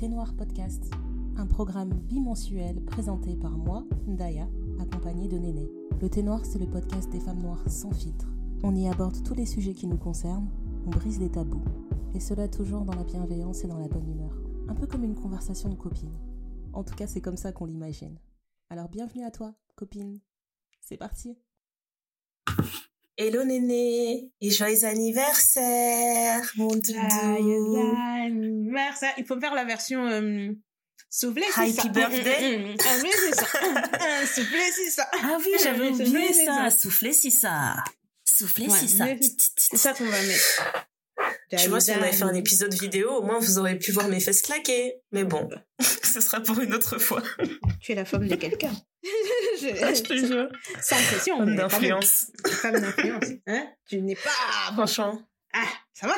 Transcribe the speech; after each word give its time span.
Thé 0.00 0.08
Noir 0.08 0.32
Podcast, 0.32 0.90
un 1.36 1.44
programme 1.44 1.92
bimensuel 1.92 2.82
présenté 2.86 3.36
par 3.36 3.58
moi, 3.58 3.84
Ndaya, 4.06 4.48
accompagnée 4.80 5.28
de 5.28 5.36
Néné. 5.36 5.70
Le 6.00 6.08
Thé 6.08 6.22
Noir, 6.22 6.40
c'est 6.46 6.58
le 6.58 6.66
podcast 6.66 7.10
des 7.10 7.20
femmes 7.20 7.42
noires 7.42 7.62
sans 7.68 7.90
filtre. 7.90 8.26
On 8.62 8.74
y 8.74 8.88
aborde 8.88 9.22
tous 9.22 9.34
les 9.34 9.44
sujets 9.44 9.74
qui 9.74 9.86
nous 9.86 9.98
concernent, 9.98 10.48
on 10.86 10.88
brise 10.88 11.20
les 11.20 11.28
tabous, 11.28 11.62
et 12.14 12.20
cela 12.20 12.48
toujours 12.48 12.86
dans 12.86 12.94
la 12.94 13.04
bienveillance 13.04 13.62
et 13.62 13.68
dans 13.68 13.76
la 13.76 13.88
bonne 13.88 14.08
humeur. 14.08 14.34
Un 14.68 14.74
peu 14.74 14.86
comme 14.86 15.04
une 15.04 15.20
conversation 15.20 15.68
de 15.68 15.74
copines. 15.74 16.18
En 16.72 16.82
tout 16.82 16.94
cas, 16.94 17.06
c'est 17.06 17.20
comme 17.20 17.36
ça 17.36 17.52
qu'on 17.52 17.66
l'imagine. 17.66 18.16
Alors 18.70 18.88
bienvenue 18.88 19.24
à 19.24 19.30
toi, 19.30 19.54
copine. 19.74 20.18
C'est 20.80 20.96
parti. 20.96 21.36
Hello 23.22 23.44
Néné 23.44 24.30
et 24.40 24.50
joyeux 24.50 24.82
anniversaire 24.84 26.40
mon 26.56 26.68
doudou. 26.68 27.76
anniversaire. 28.24 29.12
Il 29.18 29.26
faut 29.26 29.38
faire 29.38 29.54
la 29.54 29.66
version 29.66 30.06
euh, 30.06 30.48
soufflé 31.10 31.42
Happy 31.54 31.74
ça? 31.74 31.88
birthday. 31.88 32.74
Ah 32.82 32.94
oui, 33.02 33.10
c'est 33.12 33.34
ça. 33.34 33.46
Ah, 34.00 34.26
soufflé 34.26 34.60
c'est 34.74 34.90
ça. 34.90 35.10
Ah 35.22 35.36
oui, 35.38 35.52
j'avais 35.62 35.90
Soufflé, 35.90 36.06
oublié 36.08 36.32
c'est 36.32 36.46
ça. 36.46 36.70
Souffler 36.70 37.12
si 37.12 37.30
ça. 37.30 37.74
Souffler 38.24 38.68
Ouais, 38.68 38.78
si 38.78 38.88
ça. 38.88 39.04
C'est 39.58 39.76
ça 39.76 39.92
qu'on 39.92 40.06
va 40.06 40.22
mettre. 40.22 40.86
Tu 41.58 41.68
vois, 41.68 41.80
si 41.80 41.90
on 41.90 41.96
avait 41.96 42.12
fait 42.12 42.22
un 42.22 42.32
épisode 42.32 42.72
vidéo, 42.72 43.10
au 43.16 43.22
moins 43.22 43.38
vous 43.38 43.58
aurez 43.58 43.76
pu 43.78 43.92
voir 43.92 44.08
mes 44.08 44.20
fesses 44.20 44.40
claquer. 44.40 44.94
Mais 45.12 45.24
bon, 45.24 45.46
ce 46.04 46.22
sera 46.22 46.40
pour 46.40 46.58
une 46.58 46.72
autre 46.72 46.96
fois. 46.98 47.22
Tu 47.82 47.92
es 47.92 47.96
la 47.96 48.06
femme 48.06 48.26
de 48.28 48.36
quelqu'un. 48.36 48.72
Je 49.94 50.02
te 50.02 50.14
jure. 50.16 50.48
Sans 50.82 50.96
pression. 50.96 51.38
Femme 51.38 51.56
d'influence. 51.56 52.26
Femme 52.46 52.80
d'influence. 52.80 53.24
Hein 53.46 53.66
tu 53.86 54.00
n'es 54.02 54.14
pas... 54.16 54.72
Franchement. 54.72 55.20
Ah, 55.52 55.66
ça 55.94 56.06
va 56.06 56.16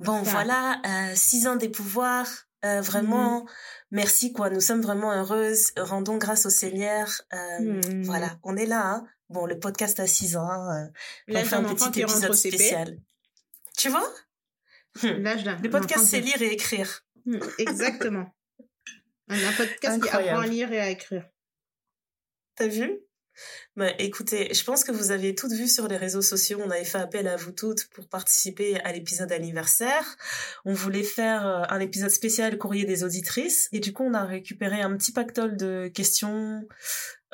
Bon, 0.00 0.24
Ça. 0.24 0.30
voilà, 0.32 0.80
euh, 0.86 1.12
six 1.14 1.46
ans 1.46 1.56
des 1.56 1.68
pouvoirs. 1.70 2.28
euh, 2.64 2.80
vraiment, 2.80 3.40
Mhm. 3.44 3.46
merci 3.92 4.32
quoi. 4.32 4.50
Nous 4.50 4.60
sommes 4.60 4.80
vraiment 4.82 5.12
heureuses. 5.12 5.70
Rendons 5.76 6.16
grâce 6.16 6.46
au 6.46 6.50
Seigneur. 6.50 7.08
Euh, 7.32 7.58
Mhm. 7.60 8.02
Voilà, 8.04 8.38
on 8.42 8.56
est 8.56 8.66
là. 8.66 8.82
Hein. 8.86 9.06
Bon, 9.28 9.46
le 9.46 9.58
podcast 9.58 10.00
a 10.00 10.06
six 10.06 10.36
ans. 10.36 10.48
hein, 10.50 10.90
on 11.28 11.44
fait 11.44 11.54
un 11.54 11.62
petit 11.64 12.00
épisode 12.00 12.34
spécial. 12.34 12.98
Tu 13.76 13.88
vois? 13.88 14.08
L'âge 15.02 15.44
d'un 15.44 15.56
Le 15.62 15.68
podcast, 15.70 16.04
c'est 16.06 16.20
lire 16.20 16.40
et 16.42 16.52
écrire. 16.52 17.02
Mm, 17.26 17.38
Exactement. 17.58 18.34
Un 19.28 19.52
podcast 19.56 20.02
qui 20.02 20.08
apprend 20.08 20.40
à 20.40 20.46
lire 20.46 20.72
et 20.72 20.80
à 20.80 20.88
écrire. 20.90 21.24
T'as 22.56 22.68
vu? 22.68 23.00
Bah, 23.76 23.90
écoutez, 23.98 24.54
je 24.54 24.64
pense 24.64 24.82
que 24.82 24.92
vous 24.92 25.10
aviez 25.10 25.34
toutes 25.34 25.52
vu 25.52 25.68
sur 25.68 25.88
les 25.88 25.98
réseaux 25.98 26.22
sociaux, 26.22 26.58
on 26.64 26.70
avait 26.70 26.84
fait 26.84 26.98
appel 26.98 27.28
à 27.28 27.36
vous 27.36 27.52
toutes 27.52 27.86
pour 27.90 28.08
participer 28.08 28.80
à 28.80 28.92
l'épisode 28.92 29.30
anniversaire. 29.30 30.16
On 30.64 30.72
voulait 30.72 31.02
faire 31.02 31.46
euh, 31.46 31.62
un 31.68 31.80
épisode 31.80 32.10
spécial 32.10 32.56
courrier 32.56 32.86
des 32.86 33.04
auditrices 33.04 33.68
et 33.72 33.80
du 33.80 33.92
coup 33.92 34.04
on 34.04 34.14
a 34.14 34.24
récupéré 34.24 34.80
un 34.80 34.96
petit 34.96 35.12
pactole 35.12 35.58
de 35.58 35.90
questions, 35.94 36.66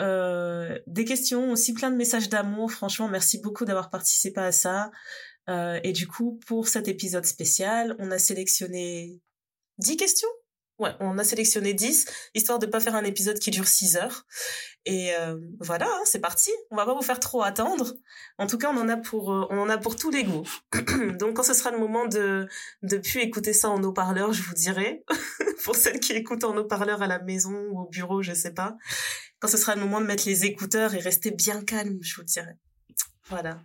euh, 0.00 0.76
des 0.88 1.04
questions 1.04 1.52
aussi 1.52 1.72
plein 1.72 1.92
de 1.92 1.96
messages 1.96 2.28
d'amour. 2.28 2.72
Franchement, 2.72 3.08
merci 3.08 3.38
beaucoup 3.38 3.64
d'avoir 3.64 3.88
participé 3.88 4.40
à 4.40 4.52
ça. 4.52 4.90
Euh, 5.48 5.78
et 5.84 5.92
du 5.92 6.08
coup, 6.08 6.40
pour 6.46 6.66
cet 6.66 6.88
épisode 6.88 7.26
spécial, 7.26 7.94
on 8.00 8.10
a 8.10 8.18
sélectionné 8.18 9.20
10 9.78 9.96
questions. 9.96 10.28
On 11.00 11.18
a 11.18 11.24
sélectionné 11.24 11.74
10, 11.74 12.06
histoire 12.34 12.58
de 12.58 12.66
pas 12.66 12.80
faire 12.80 12.94
un 12.94 13.04
épisode 13.04 13.38
qui 13.38 13.50
dure 13.50 13.66
6 13.66 13.96
heures. 13.96 14.26
Et 14.84 15.14
euh, 15.14 15.38
voilà, 15.60 15.86
hein, 15.86 16.02
c'est 16.04 16.18
parti. 16.20 16.50
On 16.70 16.76
va 16.76 16.84
pas 16.84 16.94
vous 16.94 17.02
faire 17.02 17.20
trop 17.20 17.42
attendre. 17.42 17.94
En 18.38 18.46
tout 18.46 18.58
cas, 18.58 18.70
on 18.72 18.76
en 18.76 18.88
a 18.88 18.96
pour, 18.96 19.32
euh, 19.32 19.46
on 19.50 19.58
en 19.58 19.68
a 19.68 19.78
pour 19.78 19.96
tous 19.96 20.10
les 20.10 20.24
goûts. 20.24 20.48
Donc, 21.18 21.36
quand 21.36 21.42
ce 21.42 21.54
sera 21.54 21.70
le 21.70 21.78
moment 21.78 22.06
de 22.06 22.48
de 22.82 22.96
plus 22.96 23.20
écouter 23.20 23.52
ça 23.52 23.70
en 23.70 23.82
haut-parleur, 23.82 24.32
je 24.32 24.42
vous 24.42 24.54
dirai. 24.54 25.04
pour 25.64 25.76
celles 25.76 26.00
qui 26.00 26.12
écoutent 26.12 26.44
en 26.44 26.56
haut-parleur 26.56 27.02
à 27.02 27.06
la 27.06 27.20
maison 27.20 27.54
ou 27.70 27.80
au 27.80 27.88
bureau, 27.88 28.22
je 28.22 28.32
sais 28.32 28.52
pas. 28.52 28.76
Quand 29.38 29.48
ce 29.48 29.56
sera 29.56 29.74
le 29.74 29.80
moment 29.80 30.00
de 30.00 30.06
mettre 30.06 30.24
les 30.26 30.44
écouteurs 30.44 30.94
et 30.94 30.98
rester 30.98 31.30
bien 31.30 31.62
calme, 31.62 31.98
je 32.02 32.16
vous 32.16 32.24
dirai. 32.24 32.56
Voilà. 33.28 33.60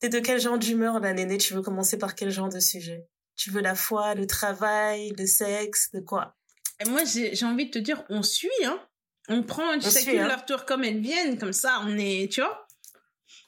T'es 0.00 0.08
de 0.08 0.18
quel 0.18 0.40
genre 0.40 0.58
d'humeur, 0.58 1.00
la 1.00 1.12
néné? 1.12 1.38
Tu 1.38 1.54
veux 1.54 1.62
commencer 1.62 1.98
par 1.98 2.14
quel 2.14 2.30
genre 2.30 2.48
de 2.48 2.60
sujet? 2.60 3.06
Tu 3.36 3.50
veux 3.50 3.60
la 3.60 3.74
foi, 3.74 4.14
le 4.14 4.26
travail, 4.26 5.12
le 5.18 5.26
sexe, 5.26 5.90
de 5.92 6.00
quoi? 6.00 6.36
Moi, 6.88 7.04
j'ai 7.04 7.34
j'ai 7.34 7.46
envie 7.46 7.66
de 7.66 7.70
te 7.70 7.78
dire, 7.78 8.04
on 8.08 8.22
suit, 8.22 8.48
hein. 8.64 8.78
On 9.28 9.42
prend 9.42 9.78
chacune 9.80 10.18
hein. 10.18 10.28
leur 10.28 10.44
tour 10.44 10.64
comme 10.64 10.82
elles 10.84 11.00
viennent, 11.00 11.38
comme 11.38 11.52
ça, 11.52 11.80
on 11.84 11.96
est, 11.96 12.30
tu 12.32 12.40
vois. 12.40 12.66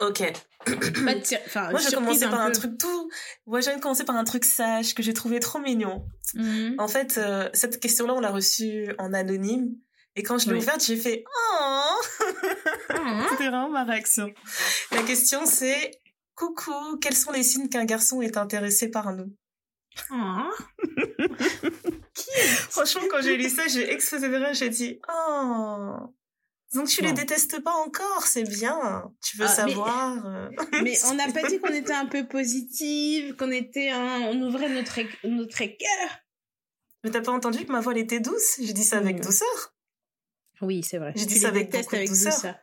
Ok. 0.00 0.22
Pas 0.64 1.14
de 1.14 1.20
tir- 1.20 1.40
Enfin, 1.46 1.70
Moi, 1.70 1.80
surprise 1.80 1.94
commencer 1.94 2.28
par 2.28 2.40
un 2.40 2.50
truc 2.50 2.78
tout. 2.78 3.10
Moi, 3.46 3.60
je 3.60 3.70
vais 3.70 3.80
commencer 3.80 4.04
par 4.04 4.16
un 4.16 4.24
truc 4.24 4.44
sage 4.44 4.94
que 4.94 5.02
j'ai 5.02 5.12
trouvé 5.14 5.40
trop 5.40 5.58
mignon. 5.58 6.06
Mhm. 6.34 6.76
En 6.78 6.88
fait, 6.88 7.18
euh, 7.18 7.48
cette 7.52 7.80
question-là, 7.80 8.14
on 8.14 8.20
l'a 8.20 8.30
reçue 8.30 8.88
en 8.98 9.12
anonyme. 9.12 9.74
Et 10.16 10.22
quand 10.22 10.38
je 10.38 10.46
l'ai 10.46 10.52
Oui. 10.54 10.58
ouverte, 10.60 10.84
j'ai 10.84 10.96
fait 10.96 11.24
Oh 11.26 12.00
Ah, 12.90 13.26
C'était 13.30 13.48
vraiment 13.48 13.68
ma 13.68 13.84
réaction. 13.84 14.32
La 14.92 15.02
question, 15.02 15.44
c'est 15.46 15.90
Coucou, 16.36 16.98
quels 17.00 17.16
sont 17.16 17.30
les 17.30 17.42
signes 17.44 17.68
qu'un 17.68 17.84
garçon 17.84 18.20
est 18.22 18.36
intéressé 18.36 18.90
par 18.90 19.12
nous? 19.12 19.32
Franchement, 22.70 23.02
quand 23.10 23.22
j'ai 23.22 23.36
lu 23.36 23.48
ça, 23.48 23.66
j'ai 23.68 23.90
explosé 23.92 24.28
de 24.28 24.36
rire. 24.36 24.54
J'ai 24.54 24.68
dit 24.68 25.00
Oh 25.08 25.96
donc 26.74 26.88
tu 26.88 27.02
les 27.02 27.08
Bon. 27.08 27.14
détestes 27.14 27.62
pas 27.62 27.70
encore, 27.86 28.26
c'est 28.26 28.42
bien. 28.42 29.12
Tu 29.22 29.36
veux 29.36 29.44
Ah, 29.44 29.48
savoir 29.48 30.26
euh, 30.26 30.48
Mais 30.82 30.98
on 31.04 31.14
n'a 31.14 31.30
pas 31.30 31.44
dit 31.48 31.60
qu'on 31.60 31.68
était 31.72 31.92
un 31.92 32.06
peu 32.06 32.26
positive, 32.26 33.36
qu'on 33.36 33.52
était 33.52 33.92
on 33.94 34.42
ouvrait 34.42 34.68
notre, 34.70 34.98
notre 35.22 35.62
équerre. 35.62 36.18
Mais 37.04 37.10
t'as 37.12 37.20
pas 37.20 37.30
entendu 37.30 37.64
que 37.64 37.70
ma 37.70 37.80
voix 37.80 37.92
elle 37.92 37.98
était 38.00 38.18
douce? 38.18 38.56
J'ai 38.60 38.72
dit 38.72 38.82
ça 38.82 38.96
avec 38.98 39.18
Mm. 39.18 39.20
douceur. 39.20 39.74
Oui, 40.62 40.82
c'est 40.82 40.98
vrai. 40.98 41.12
J'ai 41.14 41.26
dit 41.26 41.38
ça 41.38 41.50
les 41.52 41.60
avec 41.60 41.74
avec 41.74 42.08
douceur. 42.08 42.32
douceur. 42.34 42.54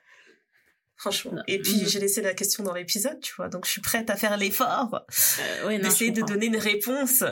Franchement. 1.01 1.41
Et 1.47 1.59
puis 1.59 1.81
Mm. 1.81 1.87
j'ai 1.87 1.99
laissé 1.99 2.21
la 2.21 2.35
question 2.35 2.63
dans 2.63 2.73
l'épisode, 2.75 3.19
tu 3.21 3.33
vois. 3.35 3.49
Donc 3.49 3.65
je 3.65 3.71
suis 3.71 3.81
prête 3.81 4.11
à 4.11 4.15
faire 4.15 4.37
l'effort 4.37 5.03
Euh, 5.39 5.67
ouais, 5.67 5.79
d'essayer 5.79 6.11
de 6.11 6.21
donner 6.21 6.45
une 6.45 6.57
réponse. 6.57 7.23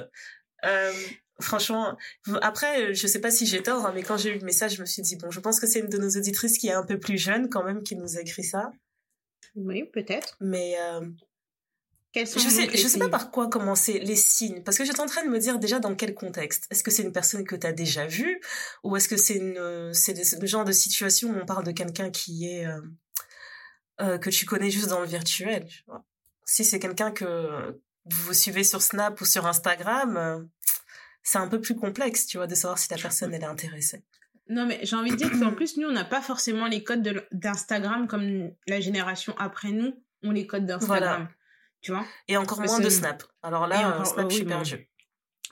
Euh, 0.66 0.91
franchement, 1.40 1.96
après, 2.41 2.96
je 2.96 3.06
sais 3.06 3.22
pas 3.22 3.29
si 3.29 3.46
j'ai 3.46 3.62
tort, 3.62 3.85
hein, 3.85 3.91
mais 3.94 4.02
quand 4.02 4.18
j'ai 4.18 4.31
eu 4.35 4.40
le 4.40 4.44
message, 4.46 4.75
je 4.75 4.81
me 4.81 4.88
suis 4.88 5.03
dit 5.03 5.18
bon, 5.18 5.29
je 5.29 5.40
pense 5.40 5.59
que 5.59 5.68
c'est 5.68 5.79
une 5.81 5.88
de 5.88 6.00
nos 6.00 6.09
auditrices 6.09 6.58
qui 6.58 6.68
est 6.68 6.74
un 6.74 6.84
peu 6.84 7.00
plus 7.00 7.19
jeune 7.19 7.47
quand 7.47 7.63
même 7.63 7.84
qui 7.84 7.96
nous 7.96 8.18
a 8.18 8.22
écrit 8.22 8.44
ça. 8.44 8.72
Oui, 9.56 9.84
peut-être. 9.94 10.35
Mais 10.41 10.75
euh, 10.79 11.08
Quels 12.12 12.25
sont 12.28 12.40
je 12.40 12.50
sais, 12.50 12.69
je 12.75 12.88
sais 12.88 12.97
pas 12.97 13.08
par 13.09 13.29
quoi 13.29 13.50
commencer 13.50 14.00
les 14.00 14.16
signes, 14.16 14.63
parce 14.63 14.79
que 14.79 14.84
j'étais 14.84 15.00
en 15.00 15.06
train 15.06 15.24
de 15.24 15.29
me 15.29 15.38
dire 15.38 15.59
déjà 15.59 15.78
dans 15.79 15.94
quel 15.96 16.16
contexte? 16.16 16.66
Est-ce 16.72 16.84
que 16.84 16.90
c'est 16.90 17.03
une 17.03 17.12
personne 17.13 17.46
que 17.46 17.56
tu 17.56 17.68
as 17.68 17.72
déjà 17.72 18.08
vue, 18.08 18.41
ou 18.84 18.96
est-ce 18.97 19.08
que 19.08 19.16
c'est 19.18 19.35
une, 19.35 19.58
euh, 19.59 19.94
c'est 19.94 20.16
le 20.41 20.47
genre 20.47 20.66
de 20.66 20.72
situation 20.72 21.29
où 21.29 21.38
on 21.40 21.46
parle 21.46 21.63
de 21.66 21.72
quelqu'un 21.72 22.09
qui 22.09 22.47
est 22.47 22.66
euh, 24.02 24.18
que 24.18 24.30
tu 24.30 24.46
connais 24.46 24.70
juste 24.72 24.88
dans 24.90 25.02
le 25.02 25.08
virtuel. 25.08 25.66
tu 25.68 25.84
vois. 25.88 26.04
Si 26.46 26.64
c'est 26.66 26.80
quelqu'un 26.80 27.12
que 27.12 27.80
vous 28.06 28.34
suivez 28.34 28.64
sur 28.64 28.82
Snap 28.82 29.20
ou 29.22 29.26
sur 29.26 29.46
Instagram, 29.46 30.18
euh, 30.18 30.40
c'est 31.24 31.38
un 31.38 31.48
peu 31.48 31.62
plus 31.62 31.76
complexe, 31.76 32.26
tu 32.26 32.38
vois, 32.38 32.48
de 32.48 32.56
savoir 32.56 32.78
si 32.80 32.88
la 32.90 32.98
personne 32.98 33.34
elle 33.34 33.42
est 33.44 33.46
intéressée. 33.46 34.04
Non, 34.48 34.66
mais 34.66 34.80
j'ai 34.82 34.96
envie 34.96 35.12
de 35.12 35.16
dire 35.16 35.30
qu'en 35.40 35.54
plus, 35.54 35.78
nous, 35.78 35.88
on 35.88 35.92
n'a 35.92 36.06
pas 36.06 36.22
forcément 36.24 36.66
les 36.66 36.84
codes 36.84 37.24
d'Instagram 37.32 38.08
comme 38.08 38.52
la 38.66 38.80
génération 38.80 39.36
après 39.38 39.70
nous 39.72 39.94
ont 40.24 40.32
les 40.32 40.48
codes 40.48 40.66
d'Instagram. 40.66 41.30
Tu 41.82 41.91
vois 41.91 42.03
Et 42.28 42.35
encore 42.35 42.58
Parce 42.58 42.72
moins 42.72 42.79
de 42.79 42.90
Snap. 42.90 43.23
Alors 43.44 43.68
là, 43.68 43.88
encore- 43.90 44.02
euh, 44.02 44.06
Snap, 44.06 44.26
oh 44.26 44.29
je 44.29 44.35
suis 44.35 44.44
oui, 44.44 44.50
bon. 44.50 44.56
perdue. 44.56 44.90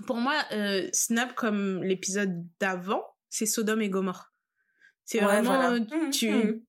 Pour 0.07 0.17
moi, 0.17 0.43
euh, 0.51 0.89
Snap, 0.93 1.35
comme 1.35 1.83
l'épisode 1.83 2.43
d'avant, 2.59 3.03
c'est 3.29 3.45
Sodome 3.45 3.81
et 3.83 3.89
Gomorre. 3.89 4.33
C'est 5.09 5.19
Ouais, 5.19 5.25
vraiment 5.25 5.55
voilà. 5.55 5.71
euh, 5.71 5.79
Mhm, 5.79 6.09
tu 6.11 6.29
mhm. 6.29 6.61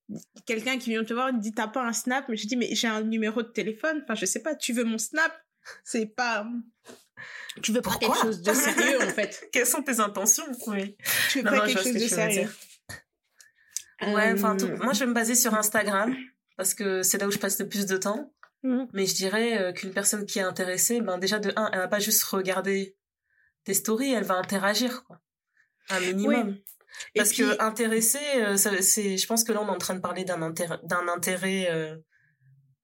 quelqu'un 0.46 0.78
qui 0.78 0.90
vient 0.90 1.02
te 1.04 1.12
voir 1.12 1.32
dit 1.34 1.52
t'as 1.52 1.66
pas 1.66 1.82
un 1.84 1.92
Snap, 1.92 2.24
mais 2.28 2.36
je 2.36 2.46
dis 2.46 2.56
mais 2.56 2.72
j'ai 2.74 2.86
un 2.86 3.02
numéro 3.02 3.42
de 3.42 3.48
téléphone. 3.48 4.00
Enfin, 4.04 4.14
je 4.14 4.26
sais 4.26 4.40
pas, 4.42 4.54
tu 4.54 4.72
veux 4.72 4.84
mon 4.84 4.96
Snap? 4.98 5.32
C'est 5.84 6.06
pas. 6.06 6.46
Tu 7.62 7.72
veux 7.72 7.82
pas 7.82 7.90
Pourquoi? 7.90 8.08
quelque 8.14 8.22
chose 8.22 8.40
de 8.42 8.52
sérieux 8.52 9.02
en 9.02 9.08
fait. 9.08 9.48
Quelles 9.52 9.66
sont 9.66 9.82
tes 9.82 9.98
intentions? 9.98 10.44
Oui. 10.68 10.96
Tu 11.30 11.38
veux 11.38 11.44
Non, 11.44 11.50
pas 11.50 11.56
non, 11.56 11.64
quelque 11.64 11.78
chose 11.82 11.92
que 11.92 11.98
de 11.98 12.02
tu 12.04 12.08
sérieux. 12.08 12.48
Ouais, 14.02 14.32
enfin, 14.32 14.54
Euh, 14.54 14.58
tout- 14.76 14.82
moi, 14.84 14.92
je 14.92 15.00
vais 15.00 15.06
me 15.06 15.12
baser 15.14 15.34
sur 15.34 15.54
Instagram 15.54 16.16
parce 16.56 16.74
que 16.74 17.02
c'est 17.02 17.18
là 17.18 17.26
où 17.26 17.32
je 17.32 17.38
passe 17.38 17.58
le 17.58 17.68
plus 17.68 17.86
de 17.86 17.96
temps. 17.96 18.32
Mais 18.92 19.06
je 19.06 19.14
dirais 19.14 19.58
euh, 19.58 19.72
qu'une 19.72 19.92
personne 19.92 20.26
qui 20.26 20.38
est 20.38 20.42
intéressée, 20.42 21.00
ben 21.00 21.18
déjà 21.18 21.38
de 21.38 21.52
un, 21.56 21.70
elle 21.72 21.78
va 21.78 21.88
pas 21.88 21.98
juste 22.00 22.22
regarder 22.24 22.96
tes 23.64 23.74
stories, 23.74 24.12
elle 24.12 24.24
va 24.24 24.34
interagir, 24.34 25.04
quoi. 25.04 25.20
Un 25.90 26.00
minimum. 26.00 26.56
Parce 27.14 27.30
puis- 27.30 27.38
que 27.42 27.60
intéressé, 27.62 28.18
euh, 28.36 28.56
c'est, 28.56 29.16
je 29.16 29.26
pense 29.26 29.44
que 29.44 29.52
là, 29.52 29.60
on 29.62 29.66
est 29.66 29.70
en 29.70 29.78
train 29.78 29.94
de 29.94 30.00
parler 30.00 30.24
d'un 30.24 30.42
intérêt, 30.42 30.78
d'un 30.84 31.08
intérêt 31.08 31.68
euh, 31.70 31.96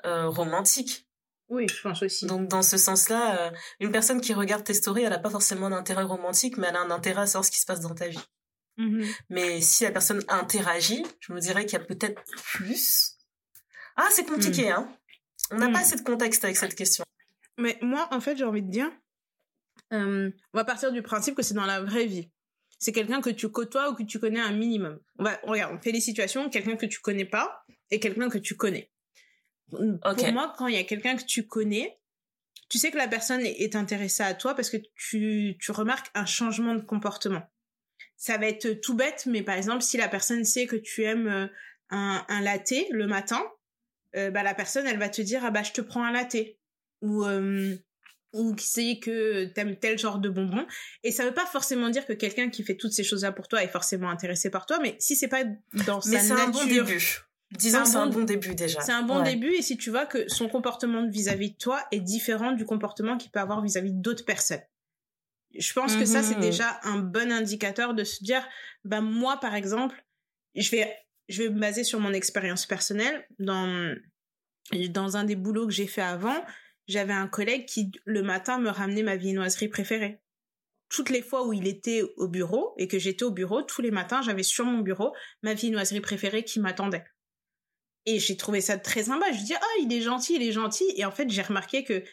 euh, 0.07 0.29
romantique. 0.29 1.07
Oui, 1.49 1.67
je 1.69 1.81
pense 1.83 2.03
aussi. 2.03 2.27
Donc, 2.27 2.49
dans 2.49 2.63
ce 2.63 2.77
sens-là, 2.79 3.53
une 3.79 3.93
personne 3.93 4.21
qui 4.21 4.33
regarde 4.33 4.65
tes 4.65 4.73
stories, 4.75 5.03
elle 5.03 5.13
a 5.13 5.19
pas 5.19 5.29
forcément 5.31 5.69
d'intérêt 5.69 6.03
romantique, 6.03 6.57
mais 6.57 6.69
elle 6.69 6.77
a 6.77 6.81
un 6.81 6.91
intérêt 6.91 7.23
à 7.23 7.27
savoir 7.27 7.45
ce 7.45 7.51
qui 7.51 7.61
se 7.61 7.67
passe 7.67 7.81
dans 7.81 7.95
ta 7.95 8.09
vie. 8.09 8.25
Mhm. 8.79 9.05
Mais 9.29 9.61
si 9.61 9.85
la 9.85 9.93
personne 9.93 10.23
interagit, 10.29 11.05
je 11.21 11.33
me 11.33 11.41
dirais 11.41 11.65
qu'il 11.67 11.79
y 11.79 11.83
a 11.83 11.85
peut-être 11.85 12.21
plus. 12.55 13.19
Ah, 13.97 14.09
c'est 14.11 14.25
compliqué, 14.25 14.71
hein. 14.71 14.89
On 15.51 15.59
n'a 15.59 15.69
Mm. 15.69 15.73
pas 15.75 15.79
assez 15.81 15.97
de 15.97 16.01
contexte 16.03 16.43
avec 16.45 16.57
cette 16.57 16.75
question. 16.75 17.05
Mais 17.59 17.79
moi, 17.83 18.09
en 18.11 18.21
fait, 18.21 18.37
j'ai 18.37 18.45
envie 18.45 18.63
de 18.63 18.71
dire, 18.71 18.91
euh, 19.93 20.31
on 20.55 20.59
va 20.59 20.65
partir 20.65 20.91
du 20.93 21.03
principe 21.03 21.37
que 21.37 21.43
c'est 21.43 21.55
dans 21.55 21.67
la 21.67 21.83
vraie 21.83 22.07
vie. 22.07 22.31
C'est 22.79 22.93
quelqu'un 22.93 23.21
que 23.21 23.31
tu 23.31 23.49
côtoies 23.49 23.91
ou 23.91 23.95
que 23.95 24.03
tu 24.03 24.19
connais 24.19 24.41
un 24.41 24.53
minimum. 24.53 24.99
On 25.19 25.25
va, 25.25 25.41
regarde, 25.45 25.75
on 25.75 25.81
fait 25.81 25.93
les 25.93 26.01
situations, 26.01 26.51
quelqu'un 26.51 26.77
que 26.77 26.87
tu 26.87 27.01
connais 27.01 27.25
pas 27.25 27.65
et 27.91 28.01
quelqu'un 28.01 28.29
que 28.29 28.39
tu 28.39 28.57
connais. 28.57 28.91
Pour 29.71 30.33
moi, 30.33 30.55
quand 30.57 30.67
il 30.67 30.75
y 30.75 30.79
a 30.79 30.85
quelqu'un 30.85 31.17
que 31.17 31.25
tu 31.25 31.47
connais, 31.47 31.99
tu 32.69 32.79
sais 32.79 32.91
que 32.91 32.97
la 32.97 33.09
personne 33.09 33.41
est 33.41 33.77
intéressée 33.77 34.23
à 34.23 34.35
toi 34.35 34.55
parce 34.55 34.71
que 34.71 34.77
tu, 34.97 35.57
tu 35.61 35.73
remarques 35.73 36.11
un 36.15 36.27
changement 36.27 36.75
de 36.75 36.81
comportement. 36.81 37.43
Ça 38.17 38.39
va 38.39 38.47
être 38.47 38.81
tout 38.81 38.95
bête, 38.95 39.27
mais 39.27 39.43
par 39.43 39.57
exemple, 39.57 39.83
si 39.83 39.97
la 39.97 40.09
personne 40.09 40.45
sait 40.45 40.67
que 40.67 40.77
tu 40.77 41.03
aimes 41.05 41.29
euh, 41.29 41.47
un, 41.91 42.25
un 42.29 42.41
latte 42.41 42.75
le 42.91 43.07
matin, 43.07 43.43
euh, 44.17 44.31
bah, 44.31 44.43
la 44.43 44.55
personne, 44.55 44.87
elle 44.87 44.99
va 44.99 45.09
te 45.09 45.23
dire, 45.23 45.45
ah 45.45 45.51
bah, 45.51 45.63
je 45.63 45.73
te 45.73 45.81
prends 45.81 46.05
un 46.05 46.13
latte. 46.13 46.37
Ou, 47.03 47.25
euh, 47.25 47.77
ou 48.35 48.55
qui 48.55 48.67
sait 48.67 48.99
que 49.01 49.47
t'aimes 49.47 49.77
tel 49.77 49.99
genre 49.99 50.19
de 50.19 50.29
bonbons. 50.29 50.67
Et 51.03 51.13
ça 51.13 51.25
veut 51.25 51.35
pas 51.35 51.47
forcément 51.47 51.89
dire 51.89 52.05
que 52.05 52.13
quelqu'un 52.13 52.51
qui 52.51 52.63
fait 52.63 52.77
toutes 52.77 52.93
ces 52.93 53.05
choses-là 53.05 53.33
pour 53.33 53.49
toi 53.49 53.63
est 53.63 53.69
forcément 53.69 54.11
intéressé 54.11 54.51
par 54.51 54.67
toi, 54.67 54.79
mais 54.83 54.97
si 54.99 55.17
c'est 55.17 55.29
pas 55.29 55.45
dans 55.87 56.01
sa 56.01 56.11
nature... 56.11 56.11
Mais 56.11 56.19
c'est 56.21 56.33
un 56.33 56.49
bon 56.51 56.67
début. 56.67 57.25
Disons, 57.53 57.85
c'est 57.85 57.97
un, 57.97 58.09
bon, 58.09 58.25
début 58.25 58.55
déjà. 58.55 58.81
C'est 58.81 58.93
un 58.93 59.03
bon 59.03 59.23
début, 59.23 59.55
et 59.55 59.63
si 59.63 59.77
tu 59.77 59.91
vois 59.91 60.07
que 60.07 60.29
son 60.29 60.49
comportement 60.49 61.09
vis-à-vis 61.09 61.53
de 61.53 61.57
toi 61.57 61.81
est 61.93 62.01
différent 62.01 62.53
du 62.53 62.65
comportement 62.65 63.17
qu'il 63.17 63.31
peut 63.31 63.39
avoir 63.39 63.63
vis-à-vis 63.63 63.93
d'autres 63.93 64.25
personnes. 64.25 64.63
Je 65.57 65.73
pense 65.73 65.95
que 65.95 66.05
ça, 66.05 66.23
c'est 66.23 66.35
mhm. 66.35 66.41
déjà 66.41 66.81
un 66.83 66.99
bon 66.99 67.31
indicateur 67.31 67.95
de 67.95 68.03
se 68.03 68.25
dire, 68.25 68.45
bah, 68.85 69.01
moi, 69.01 69.39
par 69.39 69.55
exemple, 69.55 70.05
je 70.57 70.69
vais, 70.71 70.93
je 71.29 71.45
vais 71.45 71.49
me 71.49 71.61
baser 71.61 71.85
sur 71.85 72.01
mon 72.01 72.13
expérience 72.13 72.67
personnelle. 72.67 73.25
Dans, 73.39 73.95
dans 74.91 75.17
un 75.17 75.23
des 75.23 75.37
boulots 75.37 75.67
que 75.67 75.73
j'ai 75.73 75.87
fait 75.87 76.03
avant, 76.03 76.45
j'avais 76.87 77.13
un 77.13 77.29
collègue 77.29 77.67
qui, 77.67 77.91
le 78.05 78.23
matin, 78.23 78.59
me 78.59 78.71
ramenait 78.71 79.03
ma 79.03 79.17
viennoiserie 79.17 79.69
préférée. 79.69 80.21
Toutes 80.89 81.11
les 81.11 81.23
fois 81.23 81.47
où 81.47 81.53
il 81.53 81.67
était 81.67 82.03
au 82.17 82.29
bureau 82.29 82.75
et 82.77 82.89
que 82.89 82.99
j'étais 82.99 83.25
au 83.25 83.31
bureau, 83.31 83.63
tous 83.63 83.83
les 83.83 83.91
matins, 83.91 84.23
j'avais 84.23 84.43
sur 84.43 84.65
mon 84.65 84.81
bureau 84.81 85.15
ma 85.43 85.55
viennoiserie 85.55 86.01
préférée 86.01 86.45
qui 86.45 86.61
m'attendait. 86.61 87.05
Et 88.07 88.19
j'ai 88.19 88.37
trouvé 88.37 88.61
ça 88.61 88.77
très 88.77 89.05
sympa. 89.05 89.33
Je 89.33 89.43
dis, 89.43 89.55
ah, 89.55 89.81
il 89.81 89.93
est 89.93 90.03
gentil, 90.03 90.35
il 90.37 90.43
est 90.43 90.53
gentil. 90.53 90.85
Et 90.97 91.05
en 91.05 91.11
fait, 91.11 91.29
j'ai 91.31 91.43
remarqué 91.43 91.85
que 91.85 92.05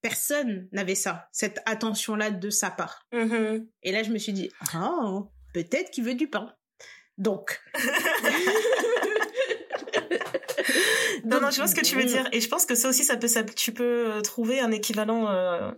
personne 0.00 0.68
n'avait 0.72 0.94
ça, 0.94 1.28
cette 1.32 1.60
attention-là 1.66 2.30
de 2.30 2.50
sa 2.50 2.70
part. 2.70 3.06
Mm-hmm. 3.12 3.66
Et 3.82 3.92
là, 3.92 4.02
je 4.02 4.10
me 4.10 4.18
suis 4.18 4.32
dit, 4.32 4.50
oh, 4.74 5.30
peut-être 5.52 5.90
qu'il 5.90 6.04
veut 6.04 6.14
du 6.14 6.28
pain. 6.28 6.54
Donc. 7.18 7.62
non, 11.24 11.40
non, 11.40 11.50
je 11.50 11.56
vois 11.56 11.66
ce 11.66 11.74
que 11.74 11.84
tu 11.84 11.96
veux 11.96 12.04
dire. 12.04 12.28
Et 12.32 12.40
je 12.40 12.48
pense 12.48 12.66
que 12.66 12.74
ça 12.74 12.88
aussi, 12.88 13.04
ça 13.04 13.16
peut, 13.16 13.28
ça, 13.28 13.42
tu 13.44 13.72
peux 13.72 14.12
euh, 14.12 14.20
trouver 14.20 14.60
un 14.60 14.70
équivalent 14.70 15.28
euh, 15.28 15.70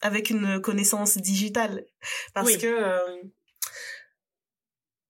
avec 0.00 0.30
une 0.30 0.60
connaissance 0.60 1.18
digitale. 1.18 1.84
Parce 2.32 2.56
que 2.56 3.12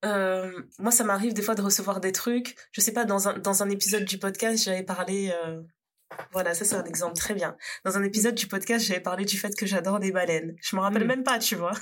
euh, 0.04 0.62
moi, 0.78 0.90
ça 0.90 1.04
m'arrive 1.04 1.32
des 1.32 1.42
fois 1.42 1.54
de 1.54 1.62
recevoir 1.62 2.00
des 2.00 2.12
trucs. 2.12 2.56
Je 2.72 2.80
sais 2.80 2.92
pas, 2.92 3.04
dans 3.04 3.28
un, 3.28 3.38
dans 3.38 3.62
un 3.62 3.70
épisode 3.70 4.04
du 4.04 4.18
podcast, 4.18 4.64
j'avais 4.64 4.84
parlé... 4.84 5.32
Voilà, 6.30 6.54
ça 6.54 6.64
c'est 6.64 6.76
un 6.76 6.84
exemple 6.84 7.16
très 7.16 7.34
bien. 7.34 7.56
Dans 7.84 7.98
un 7.98 8.04
épisode 8.04 8.36
du 8.36 8.46
podcast, 8.46 8.86
j'avais 8.86 9.00
parlé 9.00 9.24
du 9.24 9.36
fait 9.36 9.56
que 9.56 9.66
j'adore 9.66 9.98
des 9.98 10.12
baleines. 10.12 10.54
Je 10.62 10.76
me 10.76 10.80
rappelle 10.80 11.02
mm. 11.04 11.08
même 11.08 11.24
pas, 11.24 11.40
tu 11.40 11.56
vois. 11.56 11.72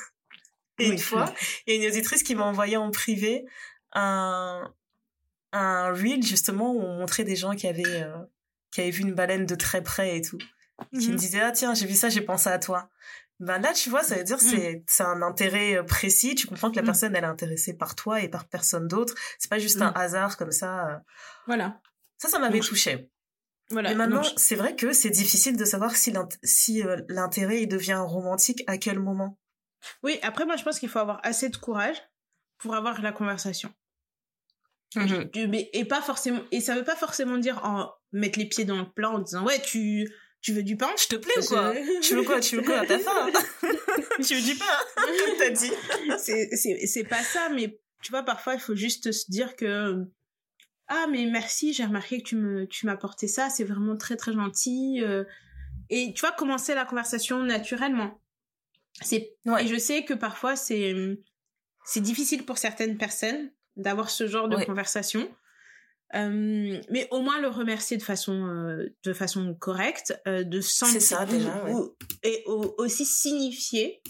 Et 0.78 0.88
une 0.88 0.98
fois, 0.98 1.34
il 1.66 1.75
y 1.75 1.76
a 1.76 1.82
une 1.82 1.90
auditrice 1.90 2.22
qui 2.22 2.34
m'a 2.34 2.44
envoyé 2.44 2.78
en 2.78 2.90
privé 2.90 3.44
un, 3.93 4.72
un 5.52 5.93
reel 5.93 6.22
justement 6.22 6.72
où 6.72 6.81
on 6.81 6.99
montrait 6.99 7.25
des 7.25 7.37
gens 7.37 7.54
qui 7.54 7.66
avaient 7.66 8.02
euh, 8.02 8.16
qui 8.70 8.81
avaient 8.81 8.90
vu 8.90 9.02
une 9.02 9.14
baleine 9.14 9.46
de 9.46 9.54
très 9.54 9.82
près 9.82 10.16
et 10.16 10.22
tout 10.22 10.38
qui 10.99 11.08
me 11.08 11.12
mhm. 11.12 11.19
disaient 11.19 11.40
ah 11.40 11.52
tiens 11.52 11.75
j'ai 11.75 11.87
vu 11.87 11.94
ça 11.94 12.08
j'ai 12.08 12.22
pensé 12.22 12.49
à 12.49 12.58
toi 12.58 12.88
ben 13.38 13.58
là 13.58 13.72
tu 13.72 13.90
vois 13.90 14.02
ça 14.02 14.16
veut 14.16 14.25
dire 14.25 14.38
mhm. 14.43 14.49
c'est 14.49 14.84
c'est 14.87 15.02
un 15.02 15.22
intérêt 15.22 15.76
euh, 15.76 15.82
précis 15.82 16.34
tu 16.34 16.46
comprends 16.46 16.70
que 16.70 16.76
la 16.76 16.82
mhm. 16.82 16.87
personne 16.87 17.16
elle 17.16 17.25
est 17.25 17.26
intéressée 17.26 17.75
par 17.75 17.94
toi 17.94 18.20
et 18.20 18.28
par 18.28 18.49
personne 18.49 18.88
d'autre 18.88 19.14
c'est 19.38 19.50
pas 19.50 19.58
juste 19.58 19.81
un 19.82 19.93
hasard 19.94 20.37
comme 20.37 20.52
ça 20.52 20.88
euh. 20.88 20.99
voilà 21.46 21.81
ça 22.19 22.28
ça 22.28 22.38
m'avait 22.38 22.60
touché 22.60 23.10
voilà. 23.70 23.93
Et 23.93 23.94
maintenant, 23.94 24.22
c'est 24.37 24.55
vrai 24.55 24.76
que 24.76 24.93
c'est 24.93 25.08
difficile 25.08 25.56
de 25.56 25.64
savoir 25.64 25.96
si 25.96 26.12
l'intérêt 27.08 27.62
il 27.62 27.69
devient 27.69 28.02
romantique 28.06 28.62
à 28.66 28.76
quel 28.76 28.98
moment. 28.98 29.38
Oui, 30.02 30.19
après 30.22 30.44
moi 30.44 30.56
je 30.56 30.62
pense 30.62 30.78
qu'il 30.78 30.88
faut 30.88 30.98
avoir 30.98 31.20
assez 31.22 31.48
de 31.48 31.56
courage 31.56 31.96
pour 32.58 32.75
avoir 32.75 33.00
la 33.02 33.12
conversation. 33.12 33.72
Mais, 34.96 35.70
et 35.72 35.84
pas 35.84 36.02
forcément, 36.02 36.40
et 36.50 36.60
ça 36.60 36.74
veut 36.74 36.84
pas 36.84 36.96
forcément 36.96 37.38
dire 37.38 37.64
en 37.64 37.90
mettre 38.12 38.38
les 38.38 38.46
pieds 38.46 38.64
dans 38.64 38.78
le 38.78 38.90
plat 38.90 39.10
en 39.10 39.18
disant 39.18 39.44
ouais 39.44 39.60
tu 39.60 40.08
tu 40.42 40.52
veux 40.52 40.64
du 40.64 40.76
pain? 40.76 40.90
Je 40.98 41.06
te 41.06 41.16
plais 41.16 41.38
ou 41.38 41.46
quoi? 41.46 41.72
Tu 42.02 42.14
veux 42.16 42.22
quoi? 42.24 42.40
Tu 42.40 42.56
veux 42.56 42.62
quoi 42.62 42.84
T'as 42.84 42.98
faim? 42.98 43.30
Tu 44.22 44.34
veux 44.34 44.42
du 44.42 44.56
pain? 44.56 44.64
Comme 44.96 45.36
t'as 45.38 45.50
dit. 45.50 45.70
C'est 46.18 46.48
c'est 46.56 46.86
c'est 46.86 47.04
pas 47.04 47.22
ça, 47.22 47.48
mais 47.50 47.78
tu 48.02 48.10
vois 48.10 48.24
parfois 48.24 48.54
il 48.54 48.60
faut 48.60 48.74
juste 48.74 49.12
se 49.12 49.30
dire 49.30 49.56
que 49.56 50.04
ah 50.88 51.06
mais 51.10 51.26
merci 51.26 51.72
j'ai 51.72 51.84
remarqué 51.84 52.18
que 52.18 52.28
tu 52.28 52.36
me 52.36 52.66
tu 52.66 52.86
m'as 52.86 52.92
apporté 52.92 53.28
ça 53.28 53.48
c'est 53.48 53.64
vraiment 53.64 53.96
très 53.96 54.16
très 54.16 54.32
gentil 54.32 55.00
euh. 55.00 55.24
et 55.88 56.12
tu 56.12 56.20
vois 56.20 56.32
commencer 56.32 56.74
la 56.74 56.84
conversation 56.84 57.42
naturellement. 57.42 58.20
C'est 59.00 59.36
et 59.60 59.66
je 59.66 59.78
sais 59.78 60.04
que 60.04 60.14
parfois 60.14 60.56
c'est 60.56 60.94
c'est 61.84 62.00
difficile 62.00 62.44
pour 62.44 62.58
certaines 62.58 62.98
personnes 62.98 63.50
d'avoir 63.76 64.10
ce 64.10 64.26
genre 64.26 64.48
de 64.48 64.62
conversation. 64.64 65.28
Euh, 66.14 66.80
mais 66.90 67.08
au 67.10 67.22
moins 67.22 67.40
le 67.40 67.48
remercier 67.48 67.96
de 67.96 68.02
façon 68.02 68.46
euh, 68.46 68.94
de 69.02 69.12
façon 69.14 69.54
correcte, 69.54 70.20
euh, 70.26 70.44
de 70.44 70.60
sentir 70.60 71.00
ça, 71.00 71.24
déjà, 71.24 71.64
et 72.22 72.44
aussi 72.46 73.06
signifier 73.06 74.02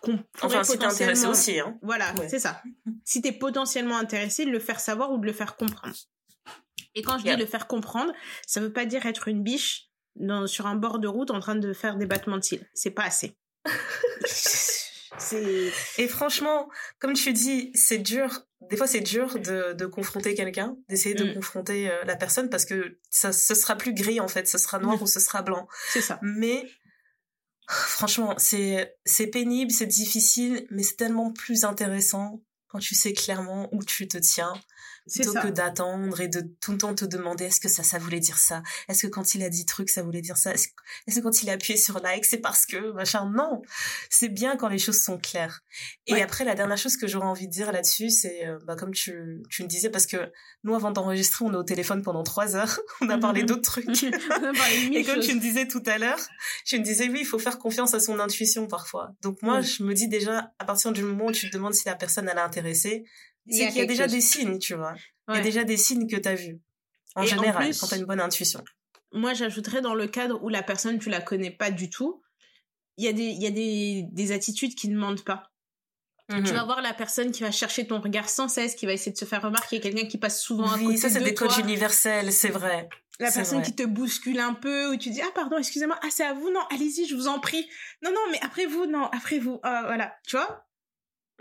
qu'on 0.00 0.16
pourrait 0.32 0.56
enfin, 0.58 0.72
potentiellement 0.72 1.34
si 1.34 1.52
aussi 1.52 1.60
hein. 1.60 1.78
Voilà, 1.82 2.14
c'est 2.28 2.38
ça. 2.38 2.62
Si 3.04 3.20
t'es 3.20 3.32
potentiellement 3.32 3.98
intéressé, 3.98 4.46
de 4.46 4.50
le 4.50 4.60
faire 4.60 4.80
savoir 4.80 5.12
ou 5.12 5.18
de 5.18 5.26
le 5.26 5.32
faire 5.32 5.56
comprendre. 5.56 5.94
Et 6.94 7.02
quand 7.02 7.18
je 7.18 7.24
dis 7.24 7.36
le 7.36 7.46
faire 7.46 7.66
comprendre, 7.66 8.12
ça 8.46 8.60
veut 8.60 8.72
pas 8.72 8.86
dire 8.86 9.04
être 9.04 9.28
une 9.28 9.42
biche 9.42 9.90
dans, 10.16 10.46
sur 10.46 10.66
un 10.66 10.76
bord 10.76 10.98
de 10.98 11.08
route 11.08 11.30
en 11.30 11.40
train 11.40 11.56
de 11.56 11.72
faire 11.72 11.96
des 11.96 12.06
battements 12.06 12.38
de 12.38 12.44
cils. 12.44 12.66
C'est 12.72 12.90
pas 12.90 13.04
assez. 13.04 13.36
Et 15.98 16.08
franchement, 16.08 16.68
comme 16.98 17.12
tu 17.12 17.32
dis, 17.32 17.70
c'est 17.74 17.98
dur. 17.98 18.46
Des 18.70 18.76
fois, 18.76 18.86
c'est 18.86 19.00
dur 19.00 19.38
de, 19.38 19.72
de 19.72 19.86
confronter 19.86 20.34
quelqu'un, 20.34 20.76
d'essayer 20.88 21.14
de 21.14 21.24
mm. 21.24 21.34
confronter 21.34 21.90
euh, 21.90 22.04
la 22.04 22.16
personne 22.16 22.48
parce 22.48 22.64
que 22.64 22.98
ça, 23.10 23.32
ce 23.32 23.54
sera 23.54 23.76
plus 23.76 23.94
gris 23.94 24.20
en 24.20 24.28
fait, 24.28 24.48
ce 24.48 24.58
sera 24.58 24.78
noir 24.78 24.98
mm. 24.98 25.02
ou 25.02 25.06
ce 25.06 25.20
sera 25.20 25.42
blanc. 25.42 25.68
C'est 25.88 26.00
ça. 26.00 26.18
Mais 26.22 26.64
franchement, 27.68 28.34
c'est 28.38 28.96
c'est 29.04 29.26
pénible, 29.26 29.70
c'est 29.70 29.86
difficile, 29.86 30.66
mais 30.70 30.82
c'est 30.82 30.96
tellement 30.96 31.32
plus 31.32 31.64
intéressant 31.64 32.42
quand 32.68 32.78
tu 32.78 32.94
sais 32.94 33.12
clairement 33.12 33.68
où 33.72 33.84
tu 33.84 34.08
te 34.08 34.18
tiens 34.18 34.54
plutôt 35.10 35.32
que 35.34 35.48
d'attendre 35.48 36.20
et 36.20 36.28
de 36.28 36.42
tout 36.60 36.72
le 36.72 36.78
temps 36.78 36.94
te 36.94 37.04
demander 37.04 37.44
est-ce 37.44 37.60
que 37.60 37.68
ça 37.68 37.82
ça 37.82 37.98
voulait 37.98 38.20
dire 38.20 38.38
ça? 38.38 38.62
Est-ce 38.88 39.06
que 39.06 39.10
quand 39.10 39.34
il 39.34 39.42
a 39.42 39.48
dit 39.48 39.66
truc 39.66 39.90
ça 39.90 40.02
voulait 40.02 40.20
dire 40.20 40.36
ça? 40.36 40.52
Est-ce 40.52 40.68
que, 40.68 41.20
quand 41.20 41.42
il 41.42 41.50
a 41.50 41.54
appuyé 41.54 41.78
sur 41.78 42.00
like 42.00 42.24
c'est 42.24 42.38
parce 42.38 42.66
que 42.66 42.92
machin? 42.92 43.30
Non! 43.34 43.62
C'est 44.10 44.28
bien 44.28 44.56
quand 44.56 44.68
les 44.68 44.78
choses 44.78 45.00
sont 45.00 45.18
claires. 45.18 45.60
Et 46.06 46.22
après 46.22 46.44
la 46.44 46.54
dernière 46.54 46.78
chose 46.78 46.96
que 46.96 47.06
j'aurais 47.06 47.26
envie 47.26 47.46
de 47.46 47.52
dire 47.52 47.72
là-dessus 47.72 48.10
c'est 48.10 48.46
euh, 48.46 48.58
bah, 48.66 48.76
comme 48.76 48.92
tu 48.92 49.42
tu 49.50 49.62
me 49.62 49.68
disais 49.68 49.90
parce 49.90 50.06
que 50.06 50.30
nous 50.64 50.74
avant 50.74 50.90
d'enregistrer 50.90 51.44
on 51.44 51.52
est 51.52 51.56
au 51.56 51.64
téléphone 51.64 52.02
pendant 52.02 52.22
trois 52.22 52.56
heures. 52.56 52.80
On 53.00 53.08
a 53.08 53.18
parlé 53.18 53.42
d'autres 53.42 53.62
trucs. 53.62 54.04
Et 54.92 55.04
comme 55.04 55.20
tu 55.20 55.34
me 55.34 55.40
disais 55.40 55.66
tout 55.66 55.82
à 55.86 55.98
l'heure 55.98 56.20
tu 56.64 56.78
me 56.78 56.84
disais 56.84 57.08
oui 57.08 57.18
il 57.20 57.26
faut 57.26 57.38
faire 57.38 57.58
confiance 57.58 57.94
à 57.94 58.00
son 58.00 58.18
intuition 58.20 58.66
parfois. 58.66 59.12
Donc 59.22 59.42
moi 59.42 59.60
je 59.60 59.82
me 59.82 59.94
dis 59.94 60.08
déjà 60.08 60.52
à 60.58 60.64
partir 60.64 60.92
du 60.92 61.02
moment 61.02 61.26
où 61.26 61.32
tu 61.32 61.50
te 61.50 61.56
demandes 61.56 61.74
si 61.74 61.86
la 61.86 61.94
personne 61.94 62.28
elle 62.28 62.38
est 62.38 62.40
intéressée 62.40 63.04
c'est 63.48 63.68
qu'il 63.68 63.76
y 63.76 63.80
a 63.80 63.86
déjà 63.86 64.06
des 64.06 64.20
signes, 64.20 64.58
tu 64.58 64.74
vois. 64.74 64.94
Il 65.28 65.36
y 65.36 65.38
a 65.38 65.42
déjà 65.42 65.64
des 65.64 65.76
signes 65.76 66.08
que 66.08 66.16
tu 66.16 66.28
as 66.28 66.34
vus. 66.34 66.60
En 67.14 67.24
général, 67.24 67.70
quand 67.78 67.86
tu 67.86 67.94
as 67.94 67.98
une 67.98 68.06
bonne 68.06 68.20
intuition. 68.20 68.62
Moi, 69.12 69.34
j'ajouterais 69.34 69.82
dans 69.82 69.94
le 69.94 70.06
cadre 70.06 70.42
où 70.42 70.48
la 70.48 70.62
personne, 70.62 70.98
tu 70.98 71.10
la 71.10 71.20
connais 71.20 71.50
pas 71.50 71.70
du 71.70 71.90
tout, 71.90 72.22
il 72.96 73.04
y 73.04 73.08
a 73.08 73.12
des, 73.12 73.24
y 73.24 73.46
a 73.46 73.50
des, 73.50 74.06
des 74.10 74.32
attitudes 74.32 74.74
qui 74.74 74.88
ne 74.88 74.98
mentent 74.98 75.24
pas. 75.24 75.52
Tu 76.28 76.36
mhm. 76.36 76.46
vas 76.52 76.64
voir 76.64 76.82
la 76.82 76.94
personne 76.94 77.30
qui 77.30 77.42
va 77.42 77.50
chercher 77.50 77.86
ton 77.86 78.00
regard 78.00 78.28
sans 78.28 78.48
cesse, 78.48 78.74
qui 78.74 78.86
va 78.86 78.92
essayer 78.92 79.12
de 79.12 79.18
se 79.18 79.24
faire 79.24 79.42
remarquer, 79.42 79.80
quelqu'un 79.80 80.06
qui 80.06 80.18
passe 80.18 80.40
souvent 80.40 80.66
à 80.66 80.78
côté 80.78 80.84
de 80.84 80.88
toi. 80.88 80.96
ça 80.96 81.10
c'est 81.10 81.24
des 81.24 81.34
codes 81.34 81.58
universels, 81.58 82.32
c'est 82.32 82.48
vrai. 82.48 82.88
La 83.18 83.30
personne 83.30 83.62
qui 83.62 83.74
te 83.74 83.82
bouscule 83.82 84.40
un 84.40 84.54
peu, 84.54 84.92
où 84.92 84.96
tu 84.96 85.10
dis 85.10 85.20
ah 85.20 85.30
pardon, 85.34 85.58
excusez-moi, 85.58 85.98
ah 86.02 86.08
c'est 86.10 86.24
à 86.24 86.32
vous, 86.32 86.50
non, 86.50 86.60
allez-y, 86.70 87.06
je 87.06 87.14
vous 87.14 87.28
en 87.28 87.38
prie. 87.38 87.68
Non 88.02 88.10
non, 88.10 88.20
mais 88.30 88.38
après 88.42 88.66
vous, 88.66 88.86
non, 88.86 89.04
après 89.12 89.38
vous, 89.38 89.60
ah, 89.62 89.82
voilà, 89.86 90.14
tu 90.26 90.36
vois? 90.36 90.66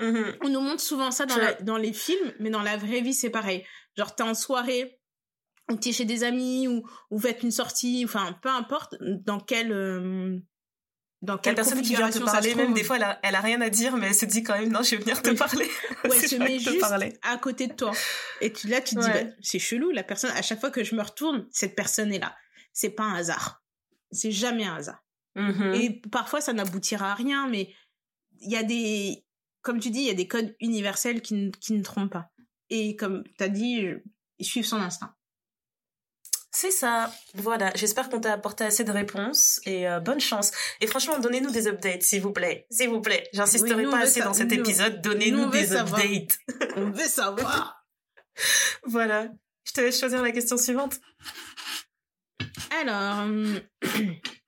Mm-hmm. 0.02 0.38
On 0.42 0.50
nous 0.50 0.62
montre 0.62 0.82
souvent 0.82 1.12
ça 1.12 1.26
dans, 1.26 1.38
dans 1.62 1.78
les 1.78 1.94
films, 1.94 2.34
mais 2.40 2.50
dans 2.50 2.62
la 2.62 2.76
vraie 2.78 3.02
vie, 3.02 3.14
c'est 3.14 3.30
pareil. 3.30 3.64
Genre, 3.98 4.16
t'es 4.16 4.24
en 4.24 4.34
soirée, 4.34 5.00
ou 5.72 5.76
t'es 5.76 5.92
chez 5.92 6.06
des 6.06 6.24
amis, 6.24 6.68
ou, 6.68 6.78
ou 7.12 7.18
vous 7.18 7.20
faites 7.20 7.44
une 7.44 7.52
sortie, 7.52 8.04
enfin, 8.06 8.38
peu 8.42 8.50
importe 8.50 8.96
dans 9.00 9.40
quelle... 9.40 9.72
Euh, 9.72 10.40
dans 11.22 11.38
quelle 11.38 11.52
la 11.52 11.58
personne 11.58 11.84
qui 11.84 11.96
vient 11.96 12.10
te 12.10 12.18
parler, 12.18 12.56
même 12.56 12.74
des 12.74 12.84
fois, 12.84 12.96
elle 12.96 13.04
a, 13.04 13.20
elle 13.22 13.36
a 13.36 13.42
rien 13.42 13.62
à 13.62 13.70
dire, 13.70 13.96
mais 13.96 14.08
elle 14.08 14.16
se 14.16 14.26
dit 14.26 14.42
quand 14.42 14.58
même, 14.58 14.72
non, 14.72 14.82
je 14.82 14.96
vais 14.96 14.98
venir 14.98 15.22
te 15.22 15.30
parler. 15.30 15.70
Ouais, 16.04 16.18
elle 16.24 16.28
se 16.28 16.36
met 16.36 16.58
juste 16.58 16.84
à 17.22 17.38
côté 17.38 17.68
de 17.68 17.74
toi. 17.74 17.92
Et 18.42 18.52
tu, 18.52 18.68
là, 18.68 18.82
tu 18.82 18.96
te 18.96 19.02
dis, 19.02 19.08
bah, 19.08 19.30
c'est 19.40 19.60
chelou, 19.60 19.92
la 19.92 20.02
personne, 20.02 20.32
à 20.32 20.42
chaque 20.42 20.60
fois 20.60 20.72
que 20.72 20.84
je 20.84 20.96
me 20.96 21.04
retourne, 21.04 21.48
cette 21.52 21.76
personne 21.76 22.12
est 22.12 22.18
là. 22.18 22.36
C'est 22.74 22.90
pas 22.90 23.04
un 23.04 23.14
hasard. 23.14 23.62
C'est 24.10 24.32
jamais 24.32 24.66
un 24.66 24.78
hasard. 24.78 25.04
Mm-hmm. 25.36 25.76
Et 25.76 26.02
parfois, 26.10 26.42
ça 26.42 26.54
n'aboutira 26.54 27.12
à 27.12 27.14
rien, 27.14 27.48
mais 27.48 27.72
il 28.40 28.52
y 28.52 28.56
a 28.56 28.64
des, 28.64 29.24
comme 29.62 29.80
tu 29.80 29.90
dis, 29.90 30.00
il 30.00 30.08
y 30.08 30.10
a 30.12 30.14
des 30.16 30.28
codes 30.28 30.56
universels 30.60 31.22
qui, 31.22 31.34
ne- 31.36 31.52
qui 31.52 31.74
ne 31.74 31.84
trompent 31.84 32.12
pas. 32.12 32.32
Et 32.70 32.96
comme 32.96 33.24
tu 33.38 33.44
as 33.44 33.50
dit, 33.50 33.86
suivre 34.40 34.68
son 34.68 34.78
instinct. 34.78 35.16
C'est 36.54 36.72
ça. 36.72 37.12
Voilà. 37.36 37.72
J'espère 37.76 38.10
qu'on 38.10 38.20
t'a 38.20 38.34
apporté 38.34 38.64
assez 38.66 38.84
de 38.84 38.92
réponses 38.92 39.62
et 39.66 39.88
euh, 39.88 40.00
bonne 40.02 40.20
chance. 40.20 40.52
Et 40.82 40.88
franchement, 40.88 41.18
donnez-nous 41.20 41.52
des 41.52 41.68
updates, 41.68 42.04
s'il 42.04 42.22
vous 42.22 42.34
plaît. 42.34 42.68
S'il 42.70 42.90
vous 42.90 43.00
plaît. 43.02 43.30
J'insisterai 43.34 43.86
Oui, 43.86 43.92
pas 43.92 44.00
assez 44.00 44.20
dans 44.22 44.34
cet 44.34 44.52
nous- 44.52 44.60
épisode. 44.60 44.96
nous, 44.96 45.02
Donnez-nous 45.02 45.50
des 45.50 45.68
savoir. 45.68 46.02
updates. 46.02 46.38
On 46.76 46.92
veut 46.92 47.08
savoir. 47.08 47.86
voilà. 48.86 49.30
Je 49.64 49.72
te 49.74 49.80
laisse 49.82 49.98
choisir 50.00 50.22
la 50.22 50.32
question 50.32 50.58
suivante. 50.58 51.00
Alors, 52.82 53.20
hum, 53.20 53.60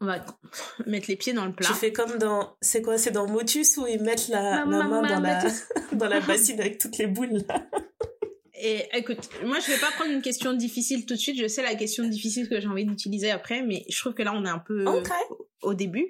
on 0.00 0.06
va 0.06 0.24
mettre 0.86 1.08
les 1.08 1.16
pieds 1.16 1.32
dans 1.32 1.46
le 1.46 1.52
plat. 1.52 1.66
Tu 1.68 1.74
fais 1.74 1.92
comme 1.92 2.18
dans, 2.18 2.56
c'est 2.60 2.82
quoi, 2.82 2.98
c'est 2.98 3.10
dans 3.10 3.26
Motus 3.28 3.76
où 3.78 3.86
ils 3.86 4.00
mettent 4.02 4.28
la, 4.28 4.42
la 4.42 4.64
Maman, 4.64 5.02
main 5.02 5.08
dans 5.08 5.20
la, 5.20 5.44
dans 5.92 6.08
la 6.08 6.20
bassine 6.20 6.60
avec 6.60 6.78
toutes 6.78 6.98
les 6.98 7.06
boules 7.06 7.42
là. 7.48 7.66
Et 8.60 8.86
écoute, 8.92 9.28
moi 9.44 9.60
je 9.60 9.70
vais 9.70 9.78
pas 9.78 9.90
prendre 9.92 10.10
une 10.10 10.22
question 10.22 10.52
difficile 10.52 11.06
tout 11.06 11.14
de 11.14 11.18
suite. 11.20 11.38
Je 11.40 11.46
sais 11.46 11.62
la 11.62 11.74
question 11.76 12.04
difficile 12.04 12.48
que 12.48 12.60
j'ai 12.60 12.66
envie 12.66 12.84
d'utiliser 12.84 13.30
après, 13.30 13.62
mais 13.62 13.84
je 13.88 13.98
trouve 14.00 14.14
que 14.14 14.22
là 14.22 14.32
on 14.34 14.44
est 14.44 14.48
un 14.50 14.58
peu 14.58 14.84
au 15.62 15.74
début. 15.74 16.08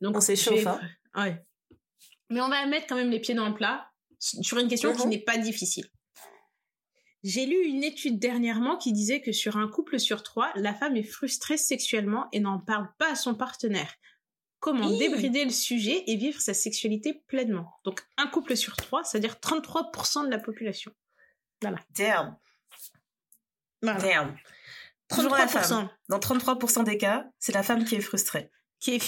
Donc 0.00 0.16
On 0.16 0.20
s'échauffe, 0.20 0.54
vais- 0.62 0.66
hein. 0.66 0.80
Ouais. 1.16 1.36
Mais 2.30 2.40
on 2.40 2.48
va 2.48 2.64
mettre 2.66 2.86
quand 2.88 2.96
même 2.96 3.10
les 3.10 3.20
pieds 3.20 3.34
dans 3.34 3.48
le 3.48 3.54
plat 3.54 3.86
sur 4.18 4.58
une 4.58 4.68
question 4.68 4.92
qui 4.94 5.02
Mhm. 5.04 5.10
n'est 5.10 5.18
pas 5.18 5.36
difficile. 5.36 5.84
J'ai 7.24 7.46
lu 7.46 7.56
une 7.64 7.82
étude 7.82 8.18
dernièrement 8.18 8.76
qui 8.76 8.92
disait 8.92 9.22
que 9.22 9.32
sur 9.32 9.56
un 9.56 9.66
couple 9.66 9.98
sur 9.98 10.22
trois, 10.22 10.52
la 10.56 10.74
femme 10.74 10.94
est 10.96 11.02
frustrée 11.02 11.56
sexuellement 11.56 12.28
et 12.32 12.40
n'en 12.40 12.58
parle 12.58 12.92
pas 12.98 13.12
à 13.12 13.14
son 13.14 13.34
partenaire. 13.34 13.94
Comment 14.60 14.90
Hi. 14.90 14.98
débrider 14.98 15.44
le 15.44 15.50
sujet 15.50 16.04
et 16.06 16.16
vivre 16.16 16.38
sa 16.38 16.52
sexualité 16.52 17.22
pleinement? 17.26 17.72
Donc 17.84 18.02
un 18.18 18.26
couple 18.26 18.56
sur 18.56 18.76
trois, 18.76 19.04
c'est-à-dire 19.04 19.36
33% 19.36 20.26
de 20.26 20.30
la 20.30 20.38
population. 20.38 20.92
Damn. 21.62 22.36
Voilà. 23.80 23.98
Damn. 24.00 24.36
Toujours 25.08 25.34
la 25.34 25.46
33% 25.46 25.48
femme. 25.48 25.88
Dans 26.10 26.18
33% 26.18 26.84
des 26.84 26.98
cas, 26.98 27.26
c'est 27.38 27.52
la 27.52 27.62
femme 27.62 27.84
qui 27.84 27.94
est 27.94 28.00
frustrée. 28.00 28.50
qui 28.80 28.94
est 28.94 28.98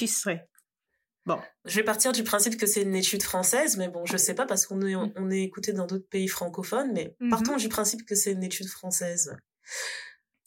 frustré. 1.35 1.51
Je 1.65 1.77
vais 1.77 1.85
partir 1.85 2.13
du 2.13 2.23
principe 2.25 2.57
que 2.57 2.67
c'est 2.67 2.83
une 2.83 2.95
étude 2.95 3.23
française, 3.23 3.77
mais 3.77 3.89
bon, 3.89 4.05
je 4.07 4.17
sais 4.17 4.35
pas 4.35 4.47
parce 4.47 4.67
qu'on 4.67 4.81
est, 4.87 4.95
on 4.95 5.31
est 5.31 5.43
écouté 5.43 5.73
dans 5.73 5.87
d'autres 5.87 6.09
pays 6.09 6.29
francophones, 6.29 6.93
mais 6.93 7.17
Mhm. 7.21 7.31
partons 7.31 7.57
du 7.57 7.69
principe 7.69 8.05
que 8.07 8.15
c'est 8.15 8.33
une 8.33 8.45
étude 8.45 8.69
française. 8.69 9.37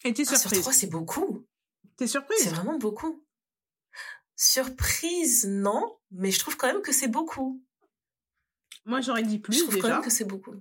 Et 0.05 0.13
t'es 0.13 0.24
Ah, 0.27 0.29
sur 0.31 0.38
surprise. 0.39 0.62
trois, 0.62 0.74
c'est 0.74 0.88
beaucoup. 0.88 1.45
T'es 1.98 2.05
C'est 2.07 2.12
surprise 2.13 2.48
vraiment 2.50 2.77
beaucoup. 2.77 3.25
Surprise, 4.36 5.45
non, 5.48 5.98
mais 6.12 6.31
je 6.31 6.39
trouve 6.39 6.55
quand 6.55 6.67
même 6.67 6.81
que 6.81 6.93
c'est 6.93 7.09
beaucoup. 7.09 7.62
Moi 8.86 9.01
j'aurais 9.01 9.24
dit 9.24 9.36
je 9.38 9.41
plus 9.41 9.57
trouve 9.63 9.77
quand 9.79 9.89
même 9.89 10.01
que 10.01 10.09
c'est 10.09 10.24
beaucoup. 10.25 10.55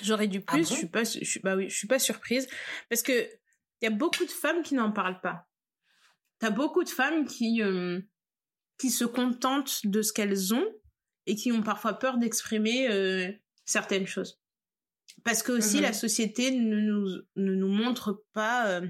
J'aurais 0.00 0.26
dit 0.26 0.42
Ah 0.46 0.52
plus. 0.54 0.62
bon? 0.62 0.68
je 0.70 0.78
suis 0.78 0.88
pas. 0.88 1.04
Je 1.04 1.22
suis, 1.24 1.40
bah 1.40 1.54
oui, 1.54 1.68
je 1.68 1.76
suis 1.76 1.86
pas 1.86 1.98
surprise 1.98 2.48
parce 2.88 3.02
que 3.02 3.12
il 3.12 3.84
y 3.84 3.86
a 3.86 3.90
beaucoup 3.90 4.24
de 4.24 4.30
femmes 4.30 4.62
qui 4.62 4.74
n'en 4.74 4.90
parlent 4.90 5.20
pas. 5.20 5.46
T'as 6.38 6.50
beaucoup 6.50 6.82
de 6.82 6.88
femmes 6.88 7.26
qui 7.26 7.62
euh, 7.62 8.00
qui 8.78 8.90
se 8.90 9.04
contentent 9.04 9.86
de 9.86 10.02
ce 10.02 10.12
qu'elles 10.12 10.54
ont 10.54 10.66
et 11.26 11.36
qui 11.36 11.52
ont 11.52 11.62
parfois 11.62 11.94
peur 11.94 12.18
d'exprimer 12.18 12.88
euh, 12.90 13.30
certaines 13.64 14.06
choses. 14.06 14.40
Parce 15.24 15.42
que 15.42 15.52
aussi 15.52 15.76
Mhm. 15.76 15.82
la 15.82 15.92
société 15.92 16.50
ne 16.50 16.80
nous 16.80 17.06
ne 17.36 17.54
nous 17.54 17.68
montre 17.68 18.24
pas 18.32 18.66
euh, 18.68 18.86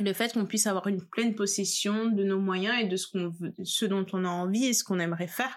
le 0.00 0.12
fait 0.12 0.32
qu'on 0.32 0.46
puisse 0.46 0.66
avoir 0.66 0.86
une 0.86 1.04
pleine 1.06 1.34
possession 1.34 2.06
de 2.06 2.22
nos 2.24 2.38
moyens 2.38 2.76
et 2.80 2.86
de 2.86 2.96
ce 2.96 3.08
qu'on 3.08 3.28
veut, 3.28 3.52
ce 3.62 3.84
dont 3.84 4.06
on 4.12 4.24
a 4.24 4.28
envie 4.28 4.66
et 4.66 4.72
ce 4.72 4.84
qu'on 4.84 5.00
aimerait 5.00 5.26
faire. 5.26 5.54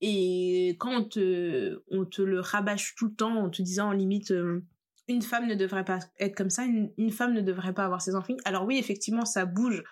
Et 0.00 0.76
quand 0.78 0.92
on 1.00 1.04
te, 1.04 1.82
on 1.90 2.04
te 2.04 2.22
le 2.22 2.40
rabâche 2.40 2.94
tout 2.96 3.06
le 3.06 3.14
temps 3.14 3.36
en 3.36 3.50
te 3.50 3.62
disant 3.62 3.88
en 3.88 3.92
limite 3.92 4.30
euh, 4.30 4.64
une 5.08 5.22
femme 5.22 5.46
ne 5.46 5.54
devrait 5.54 5.84
pas 5.84 6.00
être 6.18 6.36
comme 6.36 6.50
ça, 6.50 6.64
une, 6.64 6.92
une 6.98 7.10
femme 7.10 7.32
ne 7.32 7.40
devrait 7.40 7.72
pas 7.72 7.84
avoir 7.84 8.02
ses 8.02 8.14
enfants. 8.14 8.36
Alors 8.44 8.64
oui, 8.66 8.78
effectivement, 8.78 9.24
ça 9.24 9.46
bouge 9.46 9.82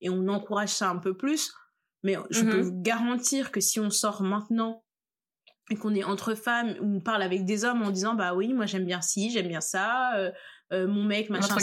et 0.00 0.10
on 0.10 0.28
encourage 0.28 0.68
ça 0.68 0.90
un 0.90 0.98
peu 0.98 1.16
plus, 1.16 1.52
mais 2.02 2.16
je 2.30 2.44
Mhm. 2.44 2.50
peux 2.50 2.60
vous 2.60 2.82
garantir 2.82 3.50
que 3.52 3.60
si 3.60 3.80
on 3.80 3.90
sort 3.90 4.22
maintenant 4.22 4.84
et 5.70 5.76
qu'on 5.76 5.94
est 5.94 6.04
entre 6.04 6.34
femmes 6.34 6.76
ou 6.80 6.96
on 6.96 7.00
parle 7.00 7.22
avec 7.22 7.44
des 7.44 7.64
hommes 7.64 7.82
en 7.82 7.90
disant 7.90 8.14
bah 8.14 8.34
oui, 8.34 8.52
moi 8.54 8.66
j'aime 8.66 8.84
bien 8.86 9.02
ci, 9.02 9.30
j'aime 9.30 9.48
bien 9.48 9.60
ça, 9.60 10.16
euh, 10.16 10.30
euh, 10.72 10.86
mon 10.86 11.02
mec 11.04 11.28
On 11.28 11.34
va 11.34 11.40
machin 11.40 11.54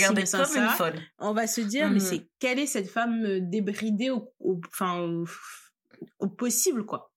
comme 0.48 0.56
une 0.64 0.70
ça 0.70 0.76
folle. 0.78 1.00
on 1.20 1.34
va 1.34 1.48
se 1.48 1.62
dire 1.62 1.90
mais 1.90 2.00
Mhm. 2.00 2.06
c'est 2.06 2.30
quelle 2.40 2.60
est 2.60 2.66
cette 2.66 2.90
femme 2.90 3.24
euh, 3.26 3.40
débridée 3.42 4.10
au, 4.10 4.34
au- 4.40 4.60
enfin 4.68 5.00
au, 5.00 5.26
au 6.20 6.28
possible 6.28 6.86
quoi 6.86 7.13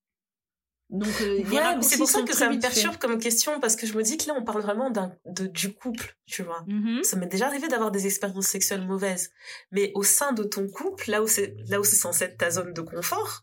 donc 0.88 1.08
euh, 1.20 1.42
Ouais, 1.44 1.82
c'est 1.82 1.98
pour 1.98 2.08
ça 2.08 2.22
que 2.22 2.34
ça 2.34 2.48
me 2.48 2.60
perturbe 2.60 2.96
comme 2.96 3.18
question 3.18 3.58
parce 3.58 3.74
que 3.74 3.86
je 3.86 3.94
me 3.94 4.02
dis 4.02 4.16
que 4.16 4.28
là 4.28 4.34
on 4.38 4.44
parle 4.44 4.62
vraiment 4.62 4.90
d'un 4.90 5.12
de, 5.24 5.46
du 5.46 5.74
couple, 5.74 6.16
tu 6.26 6.42
vois. 6.42 6.64
Mhm. 6.68 7.02
Ça 7.02 7.16
m'est 7.16 7.26
déjà 7.26 7.46
arrivé 7.46 7.66
d'avoir 7.68 7.90
des 7.90 8.06
expériences 8.06 8.46
sexuelles 8.46 8.86
mauvaises, 8.86 9.30
mais 9.72 9.90
au 9.94 10.04
sein 10.04 10.32
de 10.32 10.44
ton 10.44 10.68
couple, 10.68 11.10
là 11.10 11.22
où 11.22 11.26
c'est 11.26 11.56
là 11.68 11.80
où 11.80 11.84
c'est 11.84 11.96
censé 11.96 12.24
être 12.24 12.38
ta 12.38 12.50
zone 12.50 12.72
de 12.72 12.80
confort, 12.82 13.42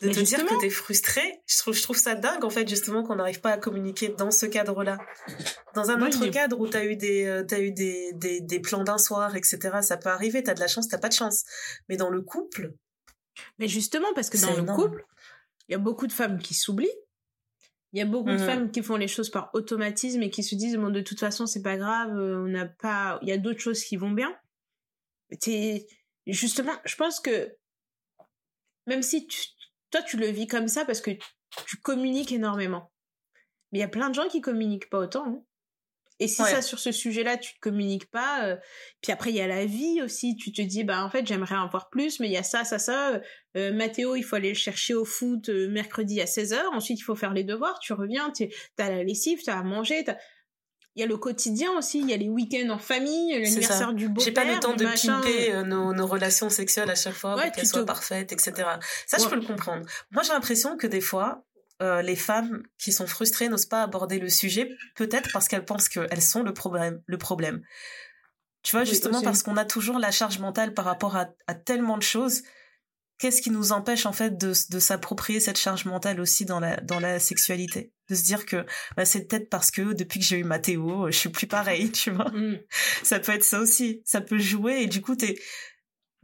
de 0.00 0.08
Mais 0.08 0.14
te 0.14 0.20
dire 0.20 0.46
que 0.46 0.60
t'es 0.60 0.70
frustré, 0.70 1.42
je 1.46 1.58
trouve 1.58 1.74
je 1.74 1.82
trouve 1.82 1.98
ça 1.98 2.14
dingue 2.14 2.44
en 2.44 2.50
fait 2.50 2.66
justement 2.66 3.02
qu'on 3.02 3.16
n'arrive 3.16 3.42
pas 3.42 3.50
à 3.50 3.58
communiquer 3.58 4.08
dans 4.08 4.30
ce 4.30 4.46
cadre-là. 4.46 4.96
Dans 5.74 5.90
un 5.90 6.00
autre 6.00 6.26
cadre 6.28 6.58
où 6.58 6.66
t'as 6.66 6.86
eu 6.86 6.96
des 6.96 7.26
euh, 7.26 7.44
t'as 7.44 7.60
eu 7.60 7.72
des, 7.72 8.12
des 8.14 8.40
des 8.40 8.60
plans 8.60 8.82
d'un 8.82 8.98
soir, 8.98 9.36
etc. 9.36 9.58
Ça 9.82 9.98
peut 9.98 10.08
arriver, 10.08 10.42
t'as 10.42 10.54
de 10.54 10.60
la 10.60 10.68
chance, 10.68 10.88
t'as 10.88 10.98
pas 10.98 11.10
de 11.10 11.14
chance. 11.14 11.44
Mais 11.90 11.98
dans 11.98 12.08
le 12.08 12.22
couple, 12.22 12.72
mais 13.58 13.68
justement 13.68 14.12
parce 14.14 14.30
que 14.30 14.38
dans 14.40 14.52
le 14.54 14.62
énorme. 14.62 14.82
couple 14.82 15.04
il 15.68 15.72
y 15.72 15.74
a 15.74 15.78
beaucoup 15.78 16.06
de 16.06 16.12
femmes 16.12 16.38
qui 16.38 16.54
s'oublient 16.54 16.90
il 17.94 17.98
y 17.98 18.02
a 18.02 18.06
beaucoup 18.06 18.30
de 18.30 18.38
Mhm. 18.38 18.38
femmes 18.38 18.70
qui 18.70 18.82
font 18.82 18.96
les 18.96 19.08
choses 19.08 19.30
par 19.30 19.50
automatisme 19.54 20.22
et 20.22 20.30
qui 20.30 20.42
se 20.42 20.54
disent 20.54 20.76
bon 20.76 20.90
de 20.90 21.00
toute 21.00 21.20
façon 21.20 21.46
c'est 21.46 21.62
pas 21.62 21.76
grave 21.76 22.16
euh, 22.16 22.44
on 22.44 22.48
n'a 22.48 22.66
pas 22.66 23.18
il 23.22 23.28
y 23.28 23.32
a 23.32 23.38
d'autres 23.38 23.60
choses 23.60 23.84
qui 23.84 23.96
vont 23.96 24.10
bien 24.12 24.34
c'est 25.40 25.86
justement 26.26 26.72
je 26.84 26.96
pense 26.96 27.20
que 27.20 27.56
même 28.86 29.02
si 29.02 29.26
tu, 29.26 29.40
toi 29.90 30.02
tu 30.02 30.16
le 30.16 30.26
vis 30.26 30.46
comme 30.46 30.68
ça 30.68 30.84
parce 30.84 31.00
que 31.00 31.10
tu 31.66 31.76
communiques 31.78 32.32
énormément 32.32 32.92
mais 33.70 33.78
il 33.78 33.82
y 33.82 33.84
a 33.84 33.88
plein 33.88 34.08
de 34.10 34.14
gens 34.14 34.28
qui 34.28 34.40
communiquent 34.40 34.90
pas 34.90 34.98
autant 34.98 35.26
hein. 35.26 35.42
Et 36.20 36.28
si 36.28 36.42
Ouais. 36.42 36.50
ça 36.50 36.62
sur 36.62 36.78
ce 36.78 36.92
sujet-là 36.92 37.36
tu 37.36 37.52
communiques 37.60 38.10
pas 38.10 38.44
euh, 38.44 38.56
puis 39.00 39.12
après 39.12 39.30
il 39.30 39.36
y 39.36 39.40
a 39.40 39.46
la 39.46 39.64
vie 39.66 40.00
aussi. 40.02 40.36
Tu 40.36 40.52
te 40.52 40.62
dis 40.62 40.84
bah 40.84 41.04
en 41.04 41.10
fait 41.10 41.26
j'aimerais 41.26 41.56
en 41.56 41.68
voir 41.68 41.90
plus 41.90 42.20
mais 42.20 42.28
il 42.28 42.32
y 42.32 42.36
a 42.36 42.42
ça 42.42 42.64
ça 42.64 42.78
ça. 42.78 43.20
Euh, 43.56 43.72
Mathéo 43.72 44.14
il 44.16 44.22
faut 44.22 44.36
aller 44.36 44.50
le 44.50 44.54
chercher 44.54 44.94
au 44.94 45.04
foot 45.04 45.48
euh, 45.48 45.68
mercredi 45.68 46.20
à 46.20 46.24
16h 46.26 46.58
ensuite 46.72 46.98
il 46.98 47.02
faut 47.02 47.14
faire 47.16 47.32
les 47.32 47.44
devoirs. 47.44 47.78
Tu 47.80 47.92
reviens 47.92 48.30
tu 48.30 48.48
t'as 48.76 48.88
la 48.90 49.02
lessive 49.02 49.40
t'as 49.44 49.58
à 49.58 49.62
manger 49.62 50.04
il 50.94 51.00
y 51.00 51.02
a 51.02 51.06
le 51.06 51.16
quotidien 51.16 51.70
aussi. 51.78 52.00
Il 52.00 52.10
y 52.10 52.12
a 52.12 52.18
les 52.18 52.28
week-ends 52.28 52.68
en 52.68 52.78
famille 52.78 53.32
l'anniversaire 53.40 53.94
du 53.94 54.08
beau-père 54.10 54.24
j'ai 54.26 54.32
pas 54.32 54.44
le 54.44 54.60
temps 54.60 54.74
de 54.76 54.84
pimper 54.84 55.52
euh, 55.54 55.62
nos, 55.62 55.94
nos 55.94 56.06
relations 56.06 56.50
sexuelles 56.50 56.90
à 56.90 56.94
chaque 56.94 57.14
fois 57.14 57.34
Ouais, 57.36 57.44
pour 57.44 57.52
qu'elles 57.52 57.64
tu 57.64 57.70
soient 57.70 57.80
te- 57.80 57.86
parfaites, 57.86 58.30
etc. 58.30 58.52
Ça, 59.06 59.16
je 59.16 59.26
peux 59.26 59.36
le 59.36 59.46
comprendre. 59.46 59.86
Moi, 60.10 60.22
j'ai 60.22 60.34
l'impression 60.34 60.76
que 60.76 60.86
des 60.86 61.00
fois, 61.00 61.46
euh, 61.80 62.02
les 62.02 62.16
femmes 62.16 62.62
qui 62.78 62.92
sont 62.92 63.06
frustrées 63.06 63.48
n'osent 63.48 63.66
pas 63.66 63.82
aborder 63.82 64.18
le 64.18 64.28
sujet, 64.28 64.68
peut-être 64.96 65.30
parce 65.32 65.48
qu'elles 65.48 65.64
pensent 65.64 65.88
qu'elles 65.88 66.22
sont 66.22 66.42
le 66.42 66.52
problème. 66.52 67.00
Le 67.06 67.18
problème. 67.18 67.62
Tu 68.62 68.72
vois, 68.72 68.82
Oui, 68.82 68.88
justement 68.88 69.16
aussi. 69.16 69.24
parce 69.24 69.42
qu'on 69.42 69.56
a 69.56 69.64
toujours 69.64 69.98
la 69.98 70.10
charge 70.10 70.38
mentale 70.38 70.74
par 70.74 70.84
rapport 70.84 71.16
à, 71.16 71.28
à 71.46 71.54
tellement 71.54 71.98
de 71.98 72.02
choses. 72.02 72.42
Qu'est-ce 73.18 73.40
qui 73.42 73.50
nous 73.50 73.70
empêche 73.72 74.06
en 74.06 74.12
fait 74.12 74.36
de, 74.36 74.52
de 74.70 74.78
s'approprier 74.80 75.38
cette 75.38 75.58
charge 75.58 75.84
mentale 75.84 76.20
aussi 76.20 76.44
dans 76.44 76.58
la, 76.60 76.76
dans 76.76 76.98
la 76.98 77.18
sexualité? 77.20 77.92
De 78.08 78.14
se 78.16 78.24
dire 78.24 78.46
que 78.46 78.64
bah, 78.96 79.04
c'est 79.04 79.26
peut-être 79.28 79.48
parce 79.48 79.70
que 79.70 79.92
depuis 79.92 80.18
que 80.18 80.26
j'ai 80.26 80.38
eu 80.38 80.44
Mathéo, 80.44 81.06
je 81.10 81.16
suis 81.16 81.28
plus 81.28 81.46
pareil, 81.46 81.90
tu 81.92 82.10
vois? 82.10 82.30
Mm. 82.30 82.58
ça 83.04 83.20
peut 83.20 83.32
être 83.32 83.44
ça 83.44 83.60
aussi. 83.60 84.02
Ça 84.04 84.20
peut 84.20 84.38
jouer 84.38 84.82
et 84.82 84.86
du 84.86 85.00
coup, 85.02 85.14
t'es, 85.16 85.36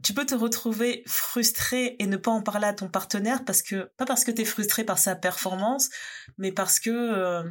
tu 0.03 0.13
peux 0.13 0.25
te 0.25 0.35
retrouver 0.35 1.03
frustré 1.07 1.95
et 1.99 2.07
ne 2.07 2.17
pas 2.17 2.31
en 2.31 2.41
parler 2.41 2.67
à 2.67 2.73
ton 2.73 2.87
partenaire 2.87 3.43
parce 3.45 3.61
que, 3.61 3.91
pas 3.97 4.05
parce 4.05 4.23
que 4.23 4.31
t'es 4.31 4.45
frustré 4.45 4.83
par 4.83 4.97
sa 4.97 5.15
performance, 5.15 5.89
mais 6.37 6.51
parce 6.51 6.79
que, 6.79 6.89
euh, 6.89 7.43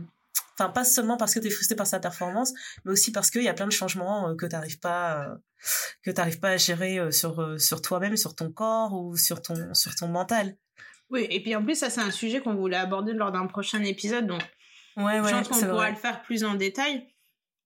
enfin, 0.55 0.71
pas 0.71 0.85
seulement 0.85 1.17
parce 1.17 1.35
que 1.35 1.41
t'es 1.41 1.51
frustré 1.51 1.77
par 1.77 1.87
sa 1.87 2.01
performance, 2.01 2.53
mais 2.85 2.93
aussi 2.93 3.13
parce 3.13 3.31
qu'il 3.31 3.43
y 3.43 3.49
a 3.49 3.55
plein 3.55 3.67
de 3.67 3.73
changements 3.73 4.31
euh, 4.31 4.35
que 4.35 4.47
t'arrives 4.47 4.79
pas, 4.81 5.25
euh, 5.25 5.35
que 6.03 6.11
t'arrives 6.11 6.41
pas 6.41 6.51
à 6.51 6.57
gérer 6.57 7.13
sur, 7.13 7.61
sur 7.61 7.83
toi-même, 7.83 8.17
sur 8.17 8.35
ton 8.35 8.51
corps 8.51 8.95
ou 8.95 9.17
sur 9.17 9.43
ton, 9.43 9.75
sur 9.75 9.95
ton 9.95 10.09
mental. 10.09 10.57
oui 11.11 11.27
et 11.31 11.43
puis 11.43 11.55
en 11.57 11.63
plus 11.65 11.75
ça 11.75 11.91
c'est 11.91 12.01
un 12.01 12.11
sujet 12.11 12.41
qu'on 12.41 12.55
voulait 12.55 12.77
aborder 12.77 13.13
lors 13.13 13.33
d'un 13.33 13.47
prochain 13.47 13.83
épisode 13.83 14.27
donc 14.27 14.43
Ouais, 14.97 15.19
je 15.19 15.23
ouais, 15.23 15.31
pense 15.31 15.49
qu'on 15.49 15.61
pourra 15.61 15.73
vrai. 15.75 15.91
le 15.93 15.97
faire 15.97 16.23
plus 16.23 16.43
en 16.45 16.55
détail 16.55 17.07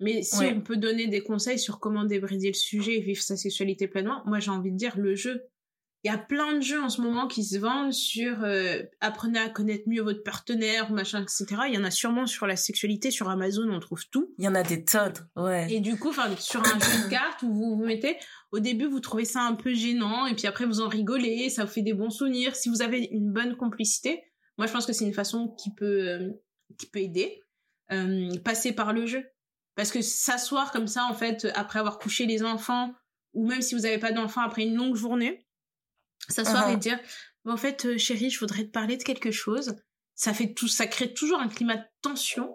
mais 0.03 0.23
si 0.23 0.39
Ouais. 0.39 0.55
on 0.57 0.61
peut 0.61 0.77
donner 0.77 1.07
des 1.09 1.23
conseils 1.23 1.59
sur 1.59 1.79
comment 1.81 2.05
débrider 2.05 2.49
le 2.49 2.55
sujet 2.55 2.97
et 2.97 3.01
vivre 3.01 3.23
sa 3.23 3.37
sexualité 3.37 3.89
pleinement 3.89 4.23
moi 4.27 4.39
j'ai 4.41 4.51
envie 4.51 4.73
de 4.73 4.77
dire 4.77 4.97
le 4.99 5.15
jeu 5.15 5.43
il 6.05 6.11
y 6.11 6.15
a 6.15 6.19
plein 6.19 6.57
de 6.57 6.61
jeux 6.63 6.83
en 6.83 6.89
ce 6.89 7.01
moment 7.01 7.29
qui 7.29 7.45
se 7.45 7.57
vendent 7.59 7.93
sur 7.93 8.43
euh, 8.43 8.83
apprenez 9.01 9.39
à 9.39 9.49
connaître 9.49 9.85
mieux 9.87 10.03
votre 10.03 10.25
partenaire, 10.25 10.91
machin, 10.91 11.23
etc. 11.23 11.47
Il 11.69 11.75
y 11.75 11.79
en 11.79 11.85
a 11.85 11.93
sûrement 11.93 12.27
sur 12.27 12.49
la 12.49 12.57
sexualité, 12.57 13.13
sur 13.13 13.31
Amazon, 13.31 13.71
on 13.71 13.79
trouve 13.79 14.05
tout. 14.11 14.35
Il 14.37 14.45
y 14.45 14.49
en 14.49 14.57
a 14.57 14.65
des 14.65 14.83
tonnes, 14.85 15.15
ouais. 15.37 15.73
Et 15.73 15.79
du 15.79 15.97
coup, 15.97 16.09
enfin, 16.09 16.29
sur 16.41 16.59
un 16.61 16.77
jeu 16.81 17.05
de 17.05 17.09
cartes 17.09 17.45
où 17.45 17.53
vous 17.55 17.77
vous 17.77 17.85
mettez, 17.85 18.17
au 18.51 18.59
début, 18.59 18.87
vous 18.87 18.99
trouvez 18.99 19.25
ça 19.25 19.43
un 19.43 19.55
peu 19.55 19.73
gênant, 19.75 20.27
et 20.27 20.35
puis 20.35 20.49
après, 20.49 20.67
vous 20.67 20.81
en 20.81 20.89
rigolez, 20.89 21.49
ça 21.51 21.65
vous 21.65 21.71
fait 21.71 21.83
des 21.83 21.95
bons 21.95 22.11
souvenirs. 22.11 22.57
Si 22.57 22.69
vous 22.69 22.83
avez 22.83 23.05
une 23.13 23.31
bonne 23.33 23.55
complicité, 23.55 24.25
moi, 24.59 24.67
je 24.67 24.73
pense 24.73 24.87
que 24.87 24.93
c'est 24.93 25.05
une 25.05 25.15
façon 25.15 25.55
qui 25.57 25.73
peut 25.73 26.09
euh, 26.09 26.31
qui 26.79 26.87
peut 26.87 26.99
aider 26.99 27.39
passer 28.43 28.73
par 28.73 28.93
le 28.93 29.07
jeu 29.07 29.23
parce 29.75 29.91
que 29.91 30.03
s'asseoir 30.03 30.71
comme 30.73 30.87
ça 30.87 31.05
en 31.05 31.15
fait 31.15 31.47
après 31.55 31.79
avoir 31.79 31.99
couché 31.99 32.27
les 32.27 32.43
enfants 32.43 32.95
ou 33.33 33.47
même 33.47 33.63
si 33.63 33.75
vous 33.75 33.83
n'avez 33.83 33.99
pas 33.99 34.13
d'enfants 34.13 34.43
après 34.43 34.63
une 34.63 34.77
longue 34.77 34.97
journée 34.97 35.47
s'asseoir 36.29 36.69
et 36.71 36.75
uh-huh. 36.75 36.79
dire 36.79 36.99
en 37.47 37.57
fait 37.57 37.97
chérie 37.99 38.31
je 38.31 38.39
voudrais 38.39 38.65
te 38.65 38.71
parler 38.71 38.97
de 38.97 39.03
quelque 39.03 39.31
chose 39.31 39.77
ça 40.15 40.35
fait 40.35 40.53
tout 40.53 40.69
ça 40.69 40.87
crée 40.87 41.15
toujours 41.15 41.41
un 41.41 41.49
climat 41.49 41.77
de 41.77 41.85
tension 42.03 42.55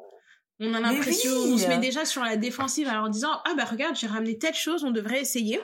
on 0.60 0.74
a 0.74 0.80
l'impression, 0.80 1.32
on 1.32 1.58
se 1.58 1.68
met 1.68 1.78
déjà 1.78 2.04
sur 2.06 2.24
la 2.24 2.36
défensive 2.36 2.88
en 2.88 3.10
disant 3.10 3.42
ah 3.46 3.54
bah 3.56 3.66
regarde 3.66 3.96
j'ai 3.96 4.08
ramené 4.08 4.38
telle 4.38 4.56
chose, 4.56 4.84
on 4.84 4.92
devrait 4.92 5.22
essayer. 5.22 5.60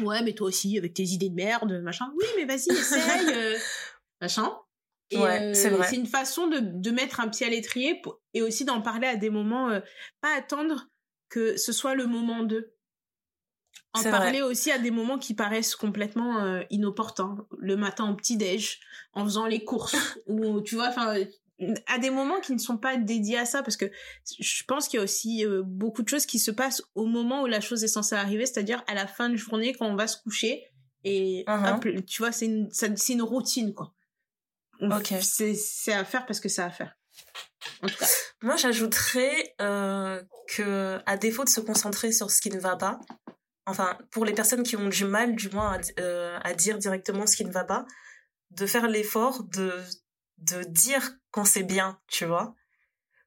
Ouais 0.00 0.22
mais 0.22 0.34
toi 0.34 0.48
aussi 0.48 0.76
avec 0.76 0.94
tes 0.94 1.04
idées 1.04 1.28
de 1.28 1.34
merde 1.34 1.80
machin. 1.82 2.12
Oui 2.16 2.26
mais 2.36 2.44
vas-y 2.44 2.70
essaye 2.70 3.28
euh, 3.32 3.56
machin. 4.20 4.52
Et 5.12 5.18
euh, 5.18 5.54
c'est 5.54 5.96
une 5.96 6.06
façon 6.06 6.46
de, 6.48 6.58
de 6.60 6.90
mettre 6.90 7.20
un 7.20 7.28
pied 7.28 7.46
à 7.46 7.50
l'étrier 7.50 8.00
et 8.34 8.42
aussi 8.42 8.64
d'en 8.64 8.80
parler 8.80 9.06
à 9.06 9.16
des 9.16 9.30
moments, 9.30 9.70
euh, 9.70 9.80
pas 10.20 10.34
attendre 10.36 10.88
que 11.28 11.56
ce 11.56 11.72
soit 11.72 11.94
le 11.94 12.06
moment 12.06 12.42
d'eux. 12.42 12.74
En 13.94 14.02
parler 14.04 14.40
aussi 14.40 14.70
à 14.70 14.78
des 14.78 14.90
moments 14.90 15.18
qui 15.18 15.34
paraissent 15.34 15.76
complètement 15.76 16.62
inopportuns. 16.70 17.46
Le 17.58 17.76
matin 17.76 18.10
au 18.10 18.16
petit-déj, 18.16 18.80
en 19.12 19.24
faisant 19.24 19.44
les 19.44 19.64
courses, 19.64 20.18
ou 20.26 20.62
tu 20.62 20.76
vois, 20.76 20.88
enfin, 20.88 21.14
à 21.86 21.98
des 21.98 22.10
moments 22.10 22.40
qui 22.40 22.52
ne 22.52 22.58
sont 22.58 22.76
pas 22.76 22.96
dédiés 22.96 23.38
à 23.38 23.44
ça 23.44 23.62
parce 23.62 23.76
que 23.76 23.90
je 24.38 24.64
pense 24.64 24.88
qu'il 24.88 24.98
y 24.98 25.00
a 25.00 25.04
aussi 25.04 25.44
euh, 25.44 25.62
beaucoup 25.64 26.02
de 26.02 26.08
choses 26.08 26.26
qui 26.26 26.38
se 26.38 26.50
passent 26.50 26.82
au 26.94 27.06
moment 27.06 27.42
où 27.42 27.46
la 27.46 27.60
chose 27.60 27.84
est 27.84 27.88
censée 27.88 28.14
arriver 28.14 28.46
c'est-à-dire 28.46 28.82
à 28.86 28.94
la 28.94 29.06
fin 29.06 29.28
de 29.28 29.36
journée 29.36 29.74
quand 29.74 29.86
on 29.86 29.96
va 29.96 30.06
se 30.06 30.20
coucher 30.22 30.64
et 31.04 31.44
uh-huh. 31.46 32.04
tu 32.04 32.22
vois 32.22 32.32
c'est 32.32 32.46
une 32.46 32.68
c'est 32.70 33.12
une 33.12 33.22
routine 33.22 33.74
quoi 33.74 33.94
ok. 34.82 35.14
c'est 35.22 35.54
c'est 35.54 35.92
à 35.92 36.04
faire 36.04 36.26
parce 36.26 36.40
que 36.40 36.48
c'est 36.48 36.62
à 36.62 36.70
faire. 36.70 36.96
En 37.82 37.86
tout 37.86 37.96
cas. 37.96 38.06
Moi 38.42 38.56
j'ajouterais 38.56 39.54
euh, 39.60 40.22
que 40.48 41.00
à 41.06 41.16
défaut 41.16 41.44
de 41.44 41.48
se 41.48 41.60
concentrer 41.60 42.12
sur 42.12 42.30
ce 42.30 42.40
qui 42.40 42.50
ne 42.50 42.58
va 42.60 42.76
pas 42.76 43.00
enfin 43.66 43.96
pour 44.10 44.24
les 44.24 44.32
personnes 44.32 44.64
qui 44.64 44.76
ont 44.76 44.88
du 44.88 45.04
mal 45.04 45.36
du 45.36 45.48
moins 45.50 45.78
à, 45.78 46.00
euh, 46.00 46.38
à 46.42 46.54
dire 46.54 46.78
directement 46.78 47.26
ce 47.26 47.36
qui 47.36 47.44
ne 47.44 47.52
va 47.52 47.64
pas 47.64 47.86
de 48.50 48.66
faire 48.66 48.88
l'effort 48.88 49.44
de 49.44 49.72
de 50.42 50.62
dire 50.64 51.16
quand 51.30 51.44
c'est 51.44 51.62
bien, 51.62 51.98
tu 52.08 52.26
vois. 52.26 52.54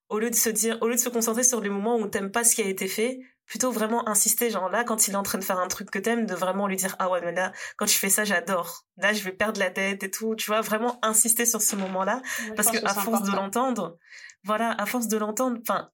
Au 0.10 0.20
lieu 0.20 0.30
de 0.30 0.36
se 0.36 0.50
dire, 0.50 0.78
au 0.82 0.88
lieu 0.88 0.96
de 0.96 1.00
se 1.00 1.10
concentrer 1.10 1.44
sur 1.44 1.62
les 1.62 1.70
moments 1.70 1.98
où 1.98 2.08
t'aimes 2.08 2.32
pas 2.32 2.44
ce 2.44 2.56
qui 2.56 2.62
a 2.62 2.68
été 2.68 2.88
fait, 2.88 3.20
plutôt 3.46 3.72
vraiment 3.72 4.08
insister, 4.10 4.50
genre 4.50 4.70
là, 4.70 4.84
quand 4.84 5.08
il 5.08 5.14
est 5.14 5.18
en 5.18 5.24
train 5.24 5.38
de 5.38 5.44
faire 5.44 5.60
un 5.60 5.68
truc 5.68 5.92
que 5.92 6.00
t'aimes, 6.00 6.26
de 6.26 6.34
vraiment 6.34 6.68
lui 6.68 6.76
dire, 6.76 6.96
ah 7.00 7.10
ouais, 7.10 7.22
mais 7.22 7.32
là, 7.32 7.52
quand 7.78 7.86
tu 7.86 7.98
fais 7.98 8.10
ça, 8.10 8.24
j'adore. 8.24 8.86
Là, 8.98 9.14
je 9.14 9.24
vais 9.24 9.32
perdre 9.32 9.60
la 9.60 9.70
tête 9.70 10.04
et 10.04 10.12
tout, 10.12 10.36
tu 10.36 10.48
vois, 10.48 10.62
vraiment 10.62 11.00
insister 11.04 11.46
sur 11.46 11.62
ce 11.62 11.76
moment-là. 11.76 12.22
parce 12.56 12.72
que, 12.72 12.84
à 12.86 12.94
force 12.94 13.24
de 13.24 13.32
l'entendre, 13.32 13.98
voilà, 14.44 14.72
à 14.72 14.86
force 14.86 15.08
de 15.08 15.18
l'entendre, 15.18 15.60
enfin, 15.62 15.92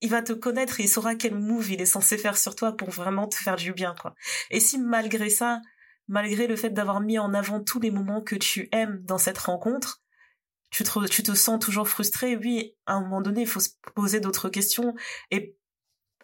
il 0.00 0.10
va 0.10 0.22
te 0.22 0.32
connaître 0.32 0.80
et 0.80 0.84
il 0.84 0.88
saura 0.88 1.14
quel 1.14 1.34
move 1.34 1.70
il 1.70 1.80
est 1.80 1.86
censé 1.86 2.18
faire 2.18 2.36
sur 2.36 2.54
toi 2.54 2.76
pour 2.76 2.90
vraiment 2.90 3.28
te 3.28 3.36
faire 3.36 3.56
du 3.56 3.72
bien, 3.72 3.94
quoi. 4.00 4.14
Et 4.50 4.60
si 4.60 4.78
malgré 4.78 5.30
ça, 5.30 5.60
malgré 6.08 6.46
le 6.46 6.56
fait 6.56 6.70
d'avoir 6.70 7.00
mis 7.00 7.18
en 7.18 7.34
avant 7.34 7.60
tous 7.60 7.80
les 7.80 7.90
moments 7.90 8.20
que 8.20 8.36
tu 8.36 8.68
aimes 8.72 9.00
dans 9.04 9.18
cette 9.18 9.38
rencontre, 9.38 10.00
tu 10.70 10.84
te, 10.84 11.06
tu 11.06 11.22
te 11.22 11.34
sens 11.34 11.60
toujours 11.60 11.88
frustré, 11.88 12.36
oui, 12.36 12.74
à 12.86 12.94
un 12.94 13.02
moment 13.02 13.20
donné, 13.20 13.42
il 13.42 13.46
faut 13.46 13.60
se 13.60 13.70
poser 13.94 14.20
d'autres 14.20 14.48
questions 14.48 14.94
et 15.30 15.56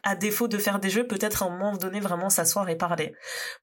à 0.03 0.17
défaut 0.17 0.49
de 0.49 0.59
faire 0.59 0.81
des 0.81 0.91
jeux, 0.91 1.07
peut-être 1.07 1.43
à 1.43 1.47
un 1.47 1.51
moment 1.51 1.77
donné 1.77 2.01
vraiment 2.01 2.31
s'asseoir 2.31 2.69
et 2.69 2.77
parler. 2.77 3.15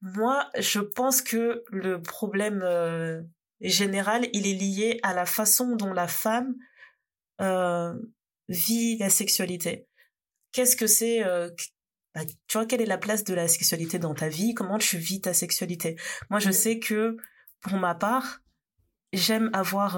Moi, 0.01 0.49
je 0.57 0.79
pense 0.79 1.21
que 1.21 1.63
le 1.69 2.01
problème 2.01 2.61
euh, 2.63 3.21
général, 3.61 4.27
il 4.33 4.47
est 4.47 4.53
lié 4.53 4.99
à 5.03 5.13
la 5.13 5.25
façon 5.25 5.75
dont 5.75 5.93
la 5.93 6.07
femme 6.07 6.55
euh, 7.41 7.93
vit 8.47 8.97
la 8.97 9.09
sexualité. 9.09 9.87
Qu'est-ce 10.51 10.75
que 10.75 10.87
c'est 10.87 11.23
euh, 11.25 11.49
bah, 12.13 12.21
Tu 12.47 12.57
vois, 12.57 12.65
quelle 12.65 12.81
est 12.81 12.85
la 12.85 12.97
place 12.97 13.23
de 13.23 13.33
la 13.33 13.47
sexualité 13.47 13.99
dans 13.99 14.13
ta 14.13 14.29
vie? 14.29 14.53
Comment 14.53 14.77
tu 14.77 14.97
vis 14.97 15.21
ta 15.21 15.33
sexualité? 15.33 15.95
Moi, 16.29 16.39
je 16.39 16.51
sais 16.51 16.79
que 16.79 17.17
pour 17.61 17.77
ma 17.77 17.95
part, 17.95 18.39
j'aime 19.13 19.49
avoir 19.53 19.97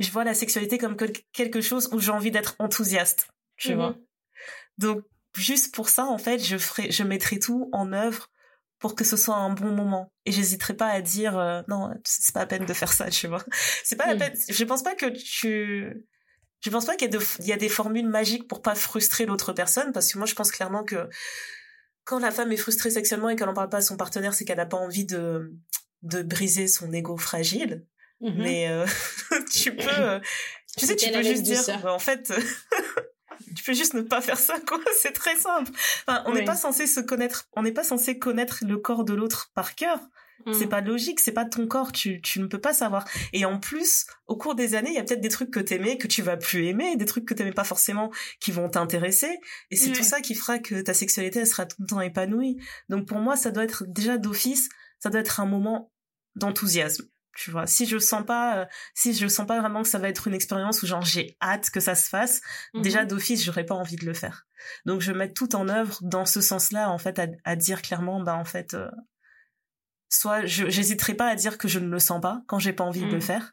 je 0.00 0.10
vois 0.10 0.24
la 0.24 0.34
sexualité 0.34 0.78
comme 0.78 0.96
quelque 1.32 1.60
chose 1.60 1.88
où 1.92 1.98
j'ai 1.98 2.10
envie 2.10 2.30
d'être 2.30 2.56
enthousiaste, 2.58 3.28
tu 3.56 3.74
vois. 3.74 3.96
Donc 4.82 5.04
juste 5.36 5.74
pour 5.74 5.88
ça 5.88 6.04
en 6.04 6.18
fait, 6.18 6.38
je 6.38 6.58
ferai 6.58 6.90
je 6.90 7.02
mettrai 7.02 7.38
tout 7.38 7.68
en 7.72 7.92
œuvre 7.92 8.28
pour 8.78 8.96
que 8.96 9.04
ce 9.04 9.16
soit 9.16 9.36
un 9.36 9.50
bon 9.50 9.70
moment. 9.70 10.12
Et 10.26 10.32
j'hésiterai 10.32 10.74
pas 10.74 10.88
à 10.88 11.00
dire 11.00 11.38
euh, 11.38 11.62
non, 11.68 11.90
c'est 12.04 12.34
pas 12.34 12.40
la 12.40 12.46
peine 12.46 12.66
de 12.66 12.72
faire 12.72 12.92
ça, 12.92 13.10
tu 13.10 13.28
vois. 13.28 13.44
C'est 13.84 13.96
pas 13.96 14.06
la 14.06 14.16
peine, 14.16 14.38
je 14.48 14.64
pense 14.64 14.82
pas 14.82 14.94
que 14.94 15.06
tu 15.06 16.06
je 16.64 16.70
pense 16.70 16.84
pas 16.84 16.94
qu'il 16.94 17.12
y, 17.12 17.16
a 17.16 17.46
y 17.46 17.52
a 17.52 17.56
des 17.56 17.68
formules 17.68 18.08
magiques 18.08 18.46
pour 18.46 18.62
pas 18.62 18.76
frustrer 18.76 19.26
l'autre 19.26 19.52
personne 19.52 19.92
parce 19.92 20.12
que 20.12 20.18
moi 20.18 20.26
je 20.26 20.34
pense 20.34 20.52
clairement 20.52 20.84
que 20.84 21.08
quand 22.04 22.18
la 22.18 22.30
femme 22.30 22.52
est 22.52 22.56
frustrée 22.56 22.90
sexuellement 22.90 23.28
et 23.28 23.36
qu'elle 23.36 23.48
en 23.48 23.54
parle 23.54 23.68
pas 23.68 23.78
à 23.78 23.82
son 23.82 23.96
partenaire, 23.96 24.34
c'est 24.34 24.44
qu'elle 24.44 24.58
n'a 24.58 24.66
pas 24.66 24.76
envie 24.76 25.06
de 25.06 25.52
de 26.02 26.22
briser 26.22 26.66
son 26.66 26.92
ego 26.92 27.16
fragile. 27.16 27.86
Mmh 28.20 28.30
Mais 28.38 28.68
euh, 28.68 28.86
tu 29.52 29.74
peux, 29.74 29.88
euh, 29.88 30.20
tu 30.76 30.86
sais, 30.86 30.96
tu 30.96 31.10
peux 31.10 31.22
juste 31.22 31.42
dire, 31.42 31.62
bah, 31.82 31.92
en 31.92 31.98
fait, 31.98 32.32
tu 33.54 33.62
peux 33.64 33.72
juste 33.72 33.94
ne 33.94 34.02
pas 34.02 34.20
faire 34.20 34.38
ça, 34.38 34.58
quoi. 34.66 34.78
C'est 35.00 35.12
très 35.12 35.36
simple. 35.36 35.70
Enfin, 36.06 36.22
on 36.26 36.32
n'est 36.32 36.44
pas 36.44 36.56
censé 36.56 36.86
se 36.86 37.00
connaître, 37.00 37.48
on 37.54 37.62
n'est 37.62 37.72
pas 37.72 37.84
censé 37.84 38.18
connaître 38.18 38.64
le 38.66 38.78
corps 38.78 39.04
de 39.04 39.14
l'autre 39.14 39.50
par 39.54 39.74
cœur. 39.74 39.98
C'est 40.50 40.66
mmh. 40.66 40.70
pas 40.70 40.80
logique, 40.80 41.20
c'est 41.20 41.30
pas 41.30 41.44
ton 41.44 41.68
corps, 41.68 41.92
tu, 41.92 42.20
tu 42.20 42.40
ne 42.40 42.46
peux 42.46 42.60
pas 42.60 42.74
savoir. 42.74 43.06
Et 43.32 43.44
en 43.44 43.60
plus, 43.60 44.06
au 44.26 44.36
cours 44.36 44.56
des 44.56 44.74
années, 44.74 44.90
il 44.90 44.96
y 44.96 44.98
a 44.98 45.04
peut-être 45.04 45.20
des 45.20 45.28
trucs 45.28 45.52
que 45.52 45.60
t'aimais, 45.60 45.98
que 45.98 46.08
tu 46.08 46.20
vas 46.20 46.36
plus 46.36 46.66
aimer, 46.66 46.96
des 46.96 47.04
trucs 47.04 47.26
que 47.26 47.34
t'aimais 47.34 47.52
pas 47.52 47.62
forcément, 47.62 48.10
qui 48.40 48.50
vont 48.50 48.68
t'intéresser. 48.68 49.38
Et 49.70 49.76
c'est 49.76 49.92
tout 49.92 50.02
ça 50.02 50.20
qui 50.20 50.34
fera 50.34 50.58
que 50.58 50.80
ta 50.80 50.94
sexualité, 50.94 51.38
elle 51.40 51.46
sera 51.46 51.66
tout 51.66 51.76
le 51.80 51.86
temps 51.86 52.00
épanouie. 52.00 52.56
Donc 52.88 53.06
pour 53.06 53.18
moi, 53.18 53.36
ça 53.36 53.52
doit 53.52 53.62
être 53.62 53.84
déjà 53.86 54.18
d'office, 54.18 54.68
ça 54.98 55.10
doit 55.10 55.20
être 55.20 55.38
un 55.38 55.46
moment 55.46 55.92
d'enthousiasme 56.34 57.04
tu 57.34 57.50
vois 57.50 57.66
si 57.66 57.86
je 57.86 57.98
sens 57.98 58.24
pas 58.24 58.58
euh, 58.58 58.64
si 58.94 59.14
je 59.14 59.26
sens 59.26 59.46
pas 59.46 59.60
vraiment 59.60 59.82
que 59.82 59.88
ça 59.88 59.98
va 59.98 60.08
être 60.08 60.28
une 60.28 60.34
expérience 60.34 60.82
où 60.82 60.86
genre 60.86 61.04
j'ai 61.04 61.36
hâte 61.40 61.70
que 61.70 61.80
ça 61.80 61.94
se 61.94 62.08
fasse 62.08 62.40
déjà 62.74 63.02
mhm. 63.02 63.08
d'office 63.08 63.44
j'aurais 63.44 63.64
pas 63.64 63.74
envie 63.74 63.96
de 63.96 64.04
le 64.04 64.14
faire 64.14 64.46
donc 64.84 65.00
je 65.00 65.12
mets 65.12 65.32
tout 65.32 65.56
en 65.56 65.68
œuvre 65.68 65.98
dans 66.02 66.26
ce 66.26 66.40
sens-là 66.40 66.90
en 66.90 66.98
fait 66.98 67.20
à, 67.44 67.56
dire 67.56 67.82
clairement 67.82 68.20
bah 68.20 68.36
en 68.36 68.44
fait 68.44 68.74
euh, 68.74 68.90
soit 70.08 70.44
j'hésiterai 70.44 71.14
pas 71.14 71.28
à 71.28 71.34
dire 71.34 71.58
que 71.58 71.68
je 71.68 71.78
ne 71.78 71.88
le 71.88 71.98
sens 71.98 72.20
pas 72.20 72.42
quand 72.46 72.58
j'ai 72.58 72.72
pas 72.72 72.84
envie 72.84 73.00
de 73.00 73.06
le 73.06 73.14
mhm. 73.14 73.22
faire 73.22 73.52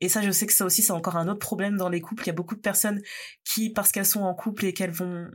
et 0.00 0.08
ça 0.08 0.22
je 0.22 0.30
sais 0.30 0.46
que 0.46 0.52
ça 0.52 0.64
aussi 0.64 0.82
c'est 0.82 0.92
encore 0.92 1.16
un 1.16 1.28
autre 1.28 1.40
problème 1.40 1.76
dans 1.76 1.88
les 1.88 2.00
couples 2.00 2.22
il 2.22 2.28
y 2.28 2.30
a 2.30 2.34
beaucoup 2.34 2.54
de 2.54 2.60
personnes 2.60 3.02
qui 3.44 3.70
parce 3.70 3.90
qu'elles 3.90 4.06
sont 4.06 4.22
en 4.22 4.34
couple 4.34 4.64
et 4.64 4.72
qu'elles 4.72 4.92
vont 4.92 5.28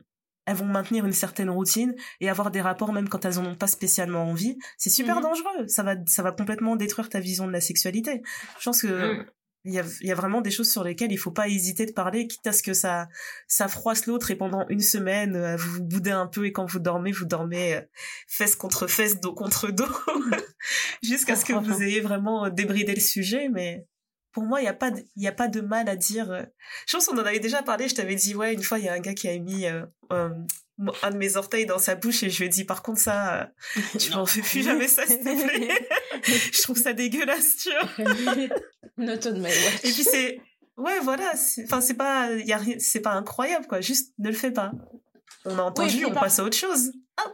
elles 0.46 0.56
vont 0.56 0.66
maintenir 0.66 1.06
une 1.06 1.14
certaine 1.14 1.50
routine 1.50 1.96
et 2.20 2.30
avoir 2.30 2.52
des 2.52 2.62
rapports 2.62 2.94
même 2.94 3.10
quand 3.10 3.26
elles 3.26 3.40
en 3.40 3.46
ont 3.46 3.56
pas 3.56 3.68
spécialement 3.68 4.24
envie. 4.24 4.58
C'est 4.78 4.90
super 4.90 5.18
mhm. 5.18 5.24
dangereux. 5.24 5.68
Ça 5.68 5.84
va, 5.84 5.96
ça 6.06 6.24
va 6.24 6.32
complètement 6.32 6.76
détruire 6.76 7.10
ta 7.10 7.20
vision 7.20 7.48
de 7.48 7.52
la 7.52 7.62
sexualité. 7.62 8.22
Je 8.60 8.66
pense 8.66 8.82
que 8.82 9.18
mhm. 9.18 9.26
il 9.66 9.74
y 9.74 9.80
a, 9.80 9.84
y 10.02 10.12
a 10.12 10.16
vraiment 10.16 10.42
des 10.42 10.52
choses 10.52 10.70
sur 10.70 10.84
lesquelles 10.84 11.12
il 11.12 11.18
faut 11.18 11.32
pas 11.32 11.48
hésiter 11.48 11.86
de 11.86 11.94
parler, 11.94 12.28
quitte 12.28 12.46
à 12.48 12.52
ce 12.52 12.62
que 12.62 12.74
ça, 12.74 13.08
ça 13.48 13.68
froisse 13.68 14.06
l'autre 14.06 14.32
et 14.32 14.36
pendant 14.36 14.68
une 14.68 14.82
semaine, 14.82 15.36
euh, 15.36 15.56
vous 15.56 15.76
vous 15.76 15.84
boudez 15.84 16.12
un 16.12 16.28
peu 16.28 16.46
et 16.46 16.52
quand 16.52 16.66
vous 16.66 16.80
dormez, 16.80 17.12
vous 17.12 17.26
dormez 17.26 17.76
euh, 17.76 17.82
fesse 18.28 18.56
contre 18.56 18.88
fesse, 18.88 19.22
dos 19.22 19.34
contre 19.34 19.72
dos, 19.72 19.86
jusqu'à 21.04 21.36
ce 21.36 21.46
que 21.46 21.54
vous 21.54 21.82
ayez 21.82 22.02
vraiment 22.02 22.50
débridé 22.50 22.94
le 22.94 23.02
sujet, 23.02 23.48
mais 23.50 23.86
pour 24.34 24.43
moi, 24.43 24.60
il 24.60 24.63
n'y 24.63 24.69
a 24.69 24.74
pas 24.74 24.91
de, 24.91 25.02
y 25.15 25.28
a 25.28 25.32
pas 25.32 25.48
de 25.48 25.62
mal 25.62 25.88
à 25.88 25.96
dire. 25.96 26.32
Euh, 26.32 26.41
je 26.88 26.98
pense 26.98 27.06
qu'on 27.06 27.17
en 27.17 27.26
avait 27.26 27.39
déjà 27.39 27.62
parlé. 27.62 27.88
Je 27.88 27.96
t'avais 27.96 28.15
dit, 28.15 28.36
ouais, 28.36 28.54
une 28.54 28.63
fois, 28.63 28.80
il 28.80 28.86
y 28.86 28.89
a 28.89 28.93
un 28.93 29.00
gars 29.00 29.13
qui 29.13 29.30
a 29.30 29.38
mis 29.38 29.67
euh, 29.67 29.86
un 30.10 31.12
de 31.12 31.17
mes 31.17 31.38
orteils 31.38 31.67
dans 31.67 31.78
sa 31.78 31.96
bouche 31.96 32.24
et 32.24 32.30
je 32.30 32.39
lui 32.39 32.46
ai 32.46 32.50
dit, 32.50 32.65
par 32.65 32.82
contre, 32.82 33.00
ça, 33.00 33.41
euh, 33.41 33.82
tu 34.00 34.12
m'en 34.15 34.26
fais 34.26 34.41
plus 34.41 34.63
jamais 34.63 34.88
ça, 34.88 35.06
s'il 35.06 35.19
te 35.19 35.24
plaît. 35.24 35.88
je 36.52 36.62
trouve 36.63 36.78
ça 36.78 36.93
dégueulasse, 36.93 37.58
tu 37.58 37.69
vois. 37.69 38.06
Not 38.98 39.28
on 39.28 39.34
my 39.36 39.43
watch. 39.43 39.84
Et 39.84 39.91
puis 39.91 40.04
c'est, 40.04 40.41
ouais, 40.78 41.00
voilà. 41.02 41.32
Enfin, 41.63 41.80
c'est 41.80 41.93
pas, 41.93 42.32
y 42.32 42.54
a 42.54 42.60
c'est 42.80 43.02
pas 43.02 43.13
incroyable, 43.13 43.67
quoi. 43.67 43.82
Juste, 43.82 44.13
ne 44.17 44.30
le 44.30 44.36
fais 44.36 44.52
pas. 44.52 44.72
On 45.46 45.60
a 45.60 45.62
entendu, 45.62 46.06
on 46.06 46.13
passe 46.13 46.39
à 46.39 46.43
autre 46.43 46.58
chose. 46.58 46.91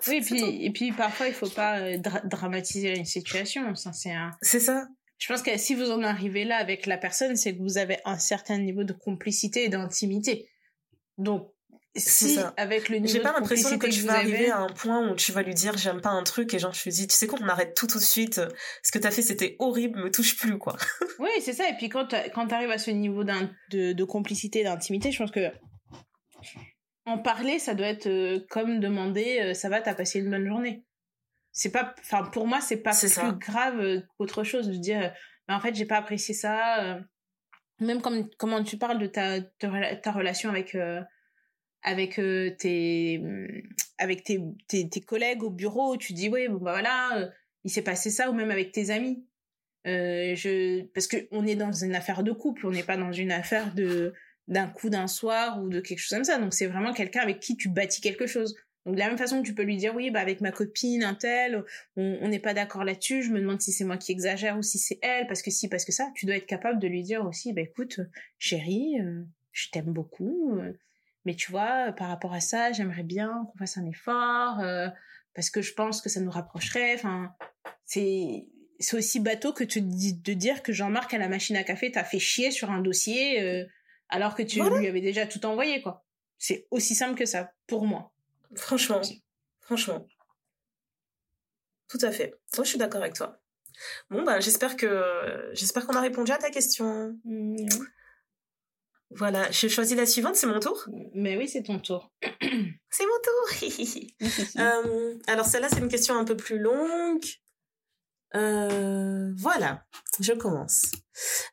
oui, 0.08 0.16
et 0.16 0.22
puis, 0.22 0.66
et 0.66 0.72
puis 0.72 0.92
parfois, 0.92 1.28
il 1.28 1.34
faut 1.34 1.50
pas 1.50 1.96
dramatiser 2.26 2.98
une 2.98 3.06
situation. 3.06 3.74
Ça, 3.76 3.94
c'est 3.94 4.12
un... 4.12 4.32
C'est 4.42 4.60
ça 4.60 4.88
je 5.20 5.28
pense 5.28 5.42
que 5.42 5.58
si 5.58 5.76
vous 5.76 5.92
en 5.92 6.02
arrivez 6.02 6.46
là 6.46 6.56
avec 6.58 6.86
la 6.86 6.98
personne, 6.98 7.36
c'est 7.36 7.56
que 7.56 7.62
vous 7.62 7.78
avez 7.78 7.98
un 8.06 8.18
certain 8.18 8.58
niveau 8.58 8.86
de 8.86 8.94
complicité 8.94 9.66
et 9.66 9.70
d'intimité. 9.70 10.50
Donc, 11.18 11.52
si 11.96 12.36
ça. 12.36 12.54
avec 12.56 12.88
le 12.88 13.00
niveau 13.00 13.12
j'ai 13.12 13.20
pas 13.20 13.34
l'impression 13.34 13.78
que 13.78 13.88
tu 13.88 14.02
vas 14.02 14.14
arriver 14.14 14.50
à 14.50 14.60
un 14.60 14.70
point 14.70 15.10
où 15.10 15.16
tu 15.16 15.32
vas 15.32 15.42
lui 15.42 15.54
dire 15.54 15.76
j'aime 15.76 16.02
pas 16.02 16.12
un 16.12 16.24
truc 16.24 16.54
et 16.54 16.60
genre 16.60 16.72
je 16.72 16.84
te 16.84 16.90
dis 16.90 17.08
tu 17.08 17.16
sais 17.16 17.28
quoi 17.28 17.40
on 17.42 17.48
arrête 17.48 17.76
tout 17.76 17.88
tout 17.88 17.98
de 17.98 18.04
suite 18.04 18.40
ce 18.84 18.92
que 18.92 19.00
t'as 19.00 19.10
fait 19.10 19.24
c'était 19.24 19.56
horrible 19.58 20.00
me 20.00 20.12
touche 20.12 20.38
plus 20.38 20.58
quoi 20.60 20.78
oui 21.20 21.30
c'est 21.42 21.54
ça 21.54 21.68
et 21.68 21.74
puis 21.74 21.90
quand 21.90 22.14
quand 22.34 22.48
t'arrives 22.48 22.70
à 22.70 22.78
ce 22.78 22.92
niveau 22.92 23.24
de, 23.24 23.94
de 23.94 24.04
complicité 24.04 24.64
d'intimité 24.64 25.12
je 25.12 25.18
pense 25.18 25.32
que 25.32 25.52
en 27.06 27.18
parler 27.18 27.58
ça 27.58 27.74
doit 27.74 27.88
être 27.88 28.08
euh, 28.08 28.40
comme 28.52 28.80
demander 28.80 29.40
euh, 29.42 29.54
ça 29.56 29.68
va 29.68 29.82
t'as 29.82 29.96
passé 29.96 30.20
une 30.20 30.30
bonne 30.30 30.46
journée 30.46 30.84
c'est 31.60 31.72
pas 31.72 31.94
enfin 32.00 32.24
pour 32.24 32.48
moi 32.48 32.62
c'est 32.62 32.78
pas 32.78 32.96
plus 32.96 33.38
grave 33.38 33.82
euh, 33.82 34.02
qu'autre 34.18 34.46
chose 34.46 34.70
de 34.70 34.76
dire 34.76 35.14
bah, 35.46 35.58
en 35.58 35.60
fait 35.60 35.76
j'ai 35.76 35.86
pas 35.86 35.98
apprécié 35.98 36.34
ça 36.34 36.86
euh, 36.86 37.02
même 37.82 38.02
comme 38.02 38.30
comment 38.38 38.64
tu 38.64 38.78
parles 38.78 38.98
de 38.98 39.08
ta 39.08 39.42
ta, 39.42 40.12
relation 40.14 40.50
avec 40.50 40.74
euh, 40.76 41.02
avec 41.84 42.16
tes 42.58 43.22
avec 43.98 44.24
tes, 44.24 44.40
tes, 44.70 44.88
tes 44.88 45.02
collègues 45.02 45.44
au 45.44 45.50
bureau 45.50 45.98
tu 45.98 46.14
dis 46.14 46.30
oui 46.30 46.48
bon 46.48 46.60
bah 46.60 46.72
voilà 46.72 47.30
il 47.66 47.70
s'est 47.72 47.82
passé 47.82 48.10
ça 48.10 48.30
ou 48.30 48.34
même 48.34 48.52
avec 48.52 48.72
tes 48.72 48.90
amis. 48.90 49.26
Euh, 49.86 50.36
je 50.36 50.84
parce 50.94 51.08
que 51.08 51.18
on 51.32 51.46
est 51.46 51.56
dans 51.56 51.74
une 51.74 51.96
affaire 51.96 52.24
de 52.24 52.32
couple 52.32 52.68
on 52.68 52.72
n'est 52.72 52.84
pas 52.84 52.98
dans 52.98 53.14
une 53.14 53.32
affaire 53.32 53.74
de 53.74 54.14
d'un 54.48 54.68
coup 54.68 54.90
d'un 54.90 55.08
soir 55.08 55.62
ou 55.62 55.68
de 55.68 55.82
quelque 55.82 56.00
chose 56.00 56.16
comme 56.16 56.24
ça. 56.24 56.38
Donc 56.38 56.54
c'est 56.54 56.68
vraiment 56.68 56.94
quelqu'un 56.94 57.20
avec 57.20 57.42
qui 57.42 57.58
tu 57.58 57.70
bâtis 57.70 58.02
quelque 58.02 58.28
chose 58.28 58.56
donc 58.90 58.96
de 58.96 59.00
la 59.00 59.08
même 59.08 59.20
façon 59.20 59.44
que 59.44 59.46
tu 59.46 59.54
peux 59.54 59.62
lui 59.62 59.78
dire 59.78 59.94
oui 59.96 60.10
bah 60.10 60.20
avec 60.20 60.42
ma 60.42 60.52
copine 60.52 61.04
un 61.04 61.14
tel 61.14 61.64
on 61.96 62.28
n'est 62.28 62.40
pas 62.40 62.56
d'accord 62.56 62.84
là-dessus 62.84 63.22
je 63.22 63.30
me 63.30 63.40
demande 63.40 63.62
si 63.62 63.72
c'est 63.72 63.84
moi 63.84 63.98
qui 63.98 64.12
exagère 64.12 64.58
ou 64.58 64.64
si 64.64 64.80
c'est 64.80 64.98
elle 65.04 65.28
parce 65.28 65.44
que 65.44 65.52
si 65.52 65.70
parce 65.70 65.86
que 65.86 65.92
ça 65.92 66.12
tu 66.16 66.26
dois 66.26 66.36
être 66.36 66.48
capable 66.48 66.80
de 66.80 66.88
lui 66.88 67.04
dire 67.04 67.24
aussi 67.24 67.54
bah 67.54 67.62
écoute 67.62 68.00
chérie 68.40 69.00
euh, 69.00 69.24
je 69.52 69.70
t'aime 69.70 69.94
beaucoup 69.94 70.58
euh, 70.58 70.74
mais 71.26 71.36
tu 71.36 71.52
vois 71.52 71.92
par 71.92 72.08
rapport 72.08 72.34
à 72.34 72.40
ça 72.40 72.72
j'aimerais 72.72 73.04
bien 73.04 73.46
qu'on 73.52 73.60
fasse 73.60 73.78
un 73.78 73.86
effort 73.86 74.64
parce 75.36 75.52
que 75.52 75.62
je 75.62 75.74
pense 75.74 76.02
que 76.02 76.10
ça 76.10 76.20
nous 76.20 76.32
rapprocherait 76.32 76.96
enfin 76.96 77.32
c'est 77.86 78.48
c'est 78.80 78.98
aussi 78.98 79.20
bateau 79.20 79.54
que 79.54 79.64
de 79.64 80.34
dire 80.34 80.64
que 80.64 80.72
Jean-Marc 80.74 81.14
à 81.14 81.18
la 81.18 81.28
machine 81.28 81.58
à 81.58 81.64
café 81.64 81.92
t'a 81.92 82.04
fait 82.04 82.20
chier 82.20 82.50
sur 82.50 82.72
un 82.72 82.82
dossier 82.82 83.42
euh, 83.42 83.66
alors 84.08 84.36
que 84.36 84.44
tu 84.44 84.62
lui 84.62 84.88
avais 84.88 85.02
déjà 85.02 85.28
tout 85.28 85.46
envoyé 85.46 85.82
quoi. 85.82 86.06
C'est 86.38 86.68
aussi 86.72 86.96
simple 86.96 87.16
que 87.16 87.26
ça 87.26 87.52
pour 87.68 87.86
moi. 87.86 88.14
Franchement, 88.56 89.02
franchement. 89.62 90.08
Tout 91.88 92.00
à 92.02 92.12
fait. 92.12 92.34
Moi 92.56 92.64
je 92.64 92.70
suis 92.70 92.78
d'accord 92.78 93.02
avec 93.02 93.16
toi. 93.16 93.40
Bon 94.10 94.24
bah 94.24 94.40
j'espère 94.40 94.76
que 94.76 95.50
j'espère 95.54 95.86
qu'on 95.88 95.96
a 95.96 96.02
répondu 96.02 96.32
à 96.32 96.38
ta 96.38 96.50
question. 96.50 97.18
Mmh. 97.24 97.68
Voilà, 99.12 99.50
je 99.50 99.68
choisis 99.68 99.98
la 99.98 100.06
suivante, 100.06 100.36
c'est 100.36 100.46
mon 100.46 100.60
tour 100.60 100.86
Mais 101.16 101.36
oui, 101.36 101.48
c'est 101.48 101.64
ton 101.64 101.80
tour. 101.80 102.12
c'est 102.22 103.06
mon 103.06 103.20
tour 103.24 104.02
euh, 104.60 105.16
Alors 105.28 105.46
celle-là, 105.46 105.68
c'est 105.70 105.80
une 105.80 105.90
question 105.90 106.16
un 106.16 106.26
peu 106.26 106.38
plus 106.38 106.60
longue. 106.60 107.24
Euh, 108.36 109.32
voilà, 109.38 109.84
je 110.20 110.34
commence. 110.34 110.84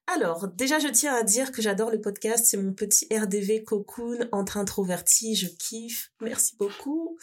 Alors, 0.07 0.49
déjà, 0.49 0.79
je 0.79 0.89
tiens 0.89 1.15
à 1.15 1.23
dire 1.23 1.51
que 1.53 1.63
j'adore 1.63 1.91
le 1.91 2.01
podcast. 2.01 2.47
C'est 2.47 2.57
mon 2.57 2.73
petit 2.73 3.07
RDV 3.11 3.65
cocoon 3.65 4.29
entre 4.33 4.57
introvertis. 4.59 5.35
Je 5.35 5.49
kiffe. 5.49 6.11
Merci 6.21 6.57
beaucoup. 6.59 7.19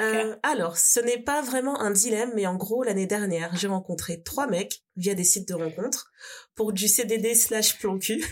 Euh, 0.00 0.36
alors, 0.42 0.78
ce 0.78 1.00
n'est 1.00 1.22
pas 1.22 1.42
vraiment 1.42 1.80
un 1.80 1.90
dilemme, 1.90 2.32
mais 2.34 2.46
en 2.46 2.56
gros, 2.56 2.82
l'année 2.82 3.06
dernière, 3.06 3.54
j'ai 3.56 3.68
rencontré 3.68 4.22
trois 4.22 4.46
mecs 4.46 4.82
via 4.96 5.14
des 5.14 5.24
sites 5.24 5.48
de 5.48 5.54
rencontres 5.54 6.10
pour 6.54 6.72
du 6.72 6.88
CDD 6.88 7.34
slash 7.34 7.78
plan 7.78 7.98
cul. 7.98 8.24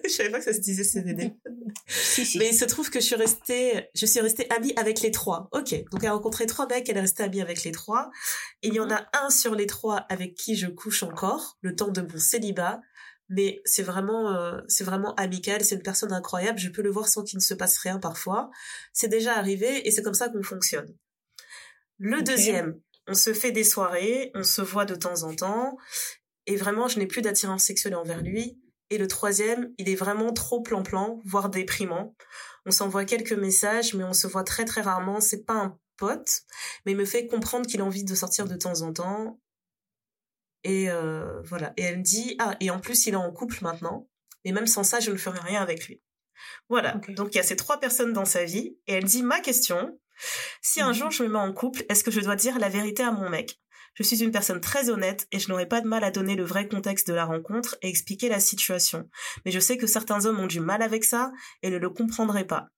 je 0.04 0.08
savais 0.08 0.30
pas 0.30 0.38
que 0.38 0.44
ça 0.44 0.52
se 0.52 0.60
disait 0.60 0.84
CDD. 0.84 1.34
Mais 2.36 2.48
il 2.48 2.54
se 2.54 2.64
trouve 2.64 2.90
que 2.90 3.00
je 3.00 3.04
suis 3.04 3.14
restée, 3.14 3.88
je 3.94 4.06
suis 4.06 4.20
restée 4.20 4.50
amie 4.50 4.72
avec 4.76 5.00
les 5.00 5.10
trois. 5.10 5.48
Ok. 5.52 5.74
Donc 5.90 6.02
elle 6.02 6.08
a 6.08 6.12
rencontré 6.12 6.46
trois 6.46 6.66
mecs, 6.66 6.88
elle 6.88 6.96
est 6.96 7.02
restée 7.02 7.22
amie 7.22 7.40
avec 7.40 7.64
les 7.64 7.72
trois. 7.72 8.10
Et 8.62 8.68
il 8.68 8.74
y 8.74 8.80
en 8.80 8.90
a 8.90 9.06
un 9.12 9.30
sur 9.30 9.54
les 9.54 9.66
trois 9.66 9.96
avec 10.08 10.34
qui 10.34 10.56
je 10.56 10.66
couche 10.66 11.02
encore, 11.02 11.58
le 11.60 11.74
temps 11.74 11.88
de 11.88 12.00
mon 12.00 12.18
célibat. 12.18 12.80
Mais 13.30 13.62
c'est 13.64 13.82
vraiment, 13.82 14.34
euh, 14.34 14.60
c'est 14.68 14.84
vraiment 14.84 15.14
amical. 15.14 15.64
C'est 15.64 15.76
une 15.76 15.82
personne 15.82 16.12
incroyable. 16.12 16.58
Je 16.58 16.68
peux 16.68 16.82
le 16.82 16.90
voir 16.90 17.08
sans 17.08 17.22
qu'il 17.22 17.38
ne 17.38 17.42
se 17.42 17.54
passe 17.54 17.78
rien 17.78 17.98
parfois. 17.98 18.50
C'est 18.92 19.08
déjà 19.08 19.36
arrivé 19.36 19.86
et 19.86 19.90
c'est 19.90 20.02
comme 20.02 20.14
ça 20.14 20.28
qu'on 20.28 20.42
fonctionne. 20.42 20.94
Le 21.98 22.22
deuxième, 22.22 22.78
on 23.06 23.14
se 23.14 23.32
fait 23.32 23.52
des 23.52 23.64
soirées, 23.64 24.30
on 24.34 24.42
se 24.42 24.60
voit 24.60 24.84
de 24.84 24.94
temps 24.94 25.22
en 25.22 25.34
temps. 25.34 25.76
Et 26.46 26.56
vraiment, 26.56 26.88
je 26.88 26.98
n'ai 26.98 27.06
plus 27.06 27.22
d'attirance 27.22 27.64
sexuelle 27.64 27.94
envers 27.94 28.20
lui 28.20 28.58
et 28.94 28.98
le 28.98 29.08
troisième, 29.08 29.72
il 29.78 29.88
est 29.88 29.96
vraiment 29.96 30.32
trop 30.32 30.62
plan-plan, 30.62 31.20
voire 31.24 31.48
déprimant. 31.48 32.14
On 32.64 32.70
s'envoie 32.70 33.04
quelques 33.04 33.32
messages, 33.32 33.92
mais 33.94 34.04
on 34.04 34.12
se 34.12 34.28
voit 34.28 34.44
très 34.44 34.64
très 34.64 34.82
rarement. 34.82 35.20
C'est 35.20 35.44
pas 35.44 35.54
un 35.54 35.76
pote, 35.96 36.42
mais 36.86 36.92
il 36.92 36.98
me 36.98 37.04
fait 37.04 37.26
comprendre 37.26 37.66
qu'il 37.66 37.80
a 37.80 37.84
envie 37.84 38.04
de 38.04 38.14
sortir 38.14 38.46
de 38.46 38.54
temps 38.54 38.82
en 38.82 38.92
temps. 38.92 39.40
Et 40.62 40.88
euh, 40.90 41.42
voilà. 41.42 41.72
Et 41.76 41.82
elle 41.82 41.98
me 41.98 42.02
dit 42.04 42.36
ah 42.38 42.56
et 42.60 42.70
en 42.70 42.78
plus 42.78 43.06
il 43.06 43.14
est 43.14 43.16
en 43.16 43.32
couple 43.32 43.58
maintenant. 43.62 44.08
Et 44.44 44.52
même 44.52 44.68
sans 44.68 44.84
ça, 44.84 45.00
je 45.00 45.10
ne 45.10 45.16
ferai 45.16 45.40
rien 45.40 45.60
avec 45.60 45.88
lui. 45.88 46.00
Voilà. 46.68 47.00
Donc 47.08 47.34
il 47.34 47.38
y 47.38 47.40
a 47.40 47.44
ces 47.44 47.56
trois 47.56 47.80
personnes 47.80 48.12
dans 48.12 48.24
sa 48.24 48.44
vie 48.44 48.78
et 48.86 48.92
elle 48.94 49.04
dit 49.04 49.24
ma 49.24 49.40
question. 49.40 49.98
Si 50.62 50.80
un 50.80 50.88
mhm. 50.88 50.94
jour 50.94 51.10
je 51.10 51.24
me 51.24 51.30
mets 51.30 51.38
en 51.38 51.52
couple, 51.52 51.84
est-ce 51.88 52.04
que 52.04 52.12
je 52.12 52.20
dois 52.20 52.36
dire 52.36 52.60
la 52.60 52.68
vérité 52.68 53.02
à 53.02 53.10
mon 53.10 53.28
mec? 53.28 53.58
Je 53.94 54.02
suis 54.02 54.22
une 54.22 54.32
personne 54.32 54.60
très 54.60 54.90
honnête 54.90 55.26
et 55.30 55.38
je 55.38 55.48
n'aurai 55.48 55.66
pas 55.66 55.80
de 55.80 55.88
mal 55.88 56.04
à 56.04 56.10
donner 56.10 56.34
le 56.34 56.44
vrai 56.44 56.68
contexte 56.68 57.08
de 57.08 57.14
la 57.14 57.24
rencontre 57.24 57.76
et 57.82 57.88
expliquer 57.88 58.28
la 58.28 58.40
situation. 58.40 59.08
Mais 59.44 59.52
je 59.52 59.60
sais 59.60 59.76
que 59.76 59.86
certains 59.86 60.26
hommes 60.26 60.40
ont 60.40 60.46
du 60.46 60.60
mal 60.60 60.82
avec 60.82 61.04
ça 61.04 61.32
et 61.62 61.70
ne 61.70 61.78
le 61.78 61.90
comprendraient 61.90 62.46
pas. 62.46 62.68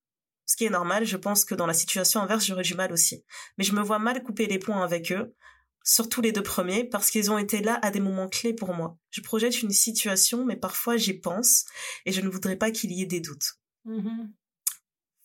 Ce 0.44 0.56
qui 0.56 0.64
est 0.64 0.70
normal, 0.70 1.04
je 1.04 1.16
pense 1.16 1.44
que 1.44 1.54
dans 1.54 1.66
la 1.66 1.74
situation 1.74 2.20
inverse, 2.20 2.46
j'aurais 2.46 2.62
du 2.62 2.74
mal 2.74 2.92
aussi. 2.92 3.24
Mais 3.58 3.64
je 3.64 3.72
me 3.72 3.82
vois 3.82 3.98
mal 3.98 4.22
couper 4.22 4.46
les 4.46 4.60
points 4.60 4.82
avec 4.82 5.10
eux, 5.10 5.34
surtout 5.82 6.20
les 6.20 6.32
deux 6.32 6.42
premiers, 6.42 6.84
parce 6.84 7.10
qu'ils 7.10 7.30
ont 7.30 7.38
été 7.38 7.60
là 7.60 7.78
à 7.82 7.90
des 7.90 8.00
moments 8.00 8.28
clés 8.28 8.54
pour 8.54 8.72
moi. 8.72 8.96
Je 9.10 9.20
projette 9.22 9.62
une 9.62 9.72
situation, 9.72 10.44
mais 10.44 10.56
parfois 10.56 10.96
j'y 10.96 11.14
pense, 11.14 11.64
et 12.04 12.12
je 12.12 12.20
ne 12.20 12.28
voudrais 12.28 12.56
pas 12.56 12.70
qu'il 12.70 12.92
y 12.92 13.02
ait 13.02 13.06
des 13.06 13.20
doutes. 13.20 13.54
Mm-hmm. 13.86 14.30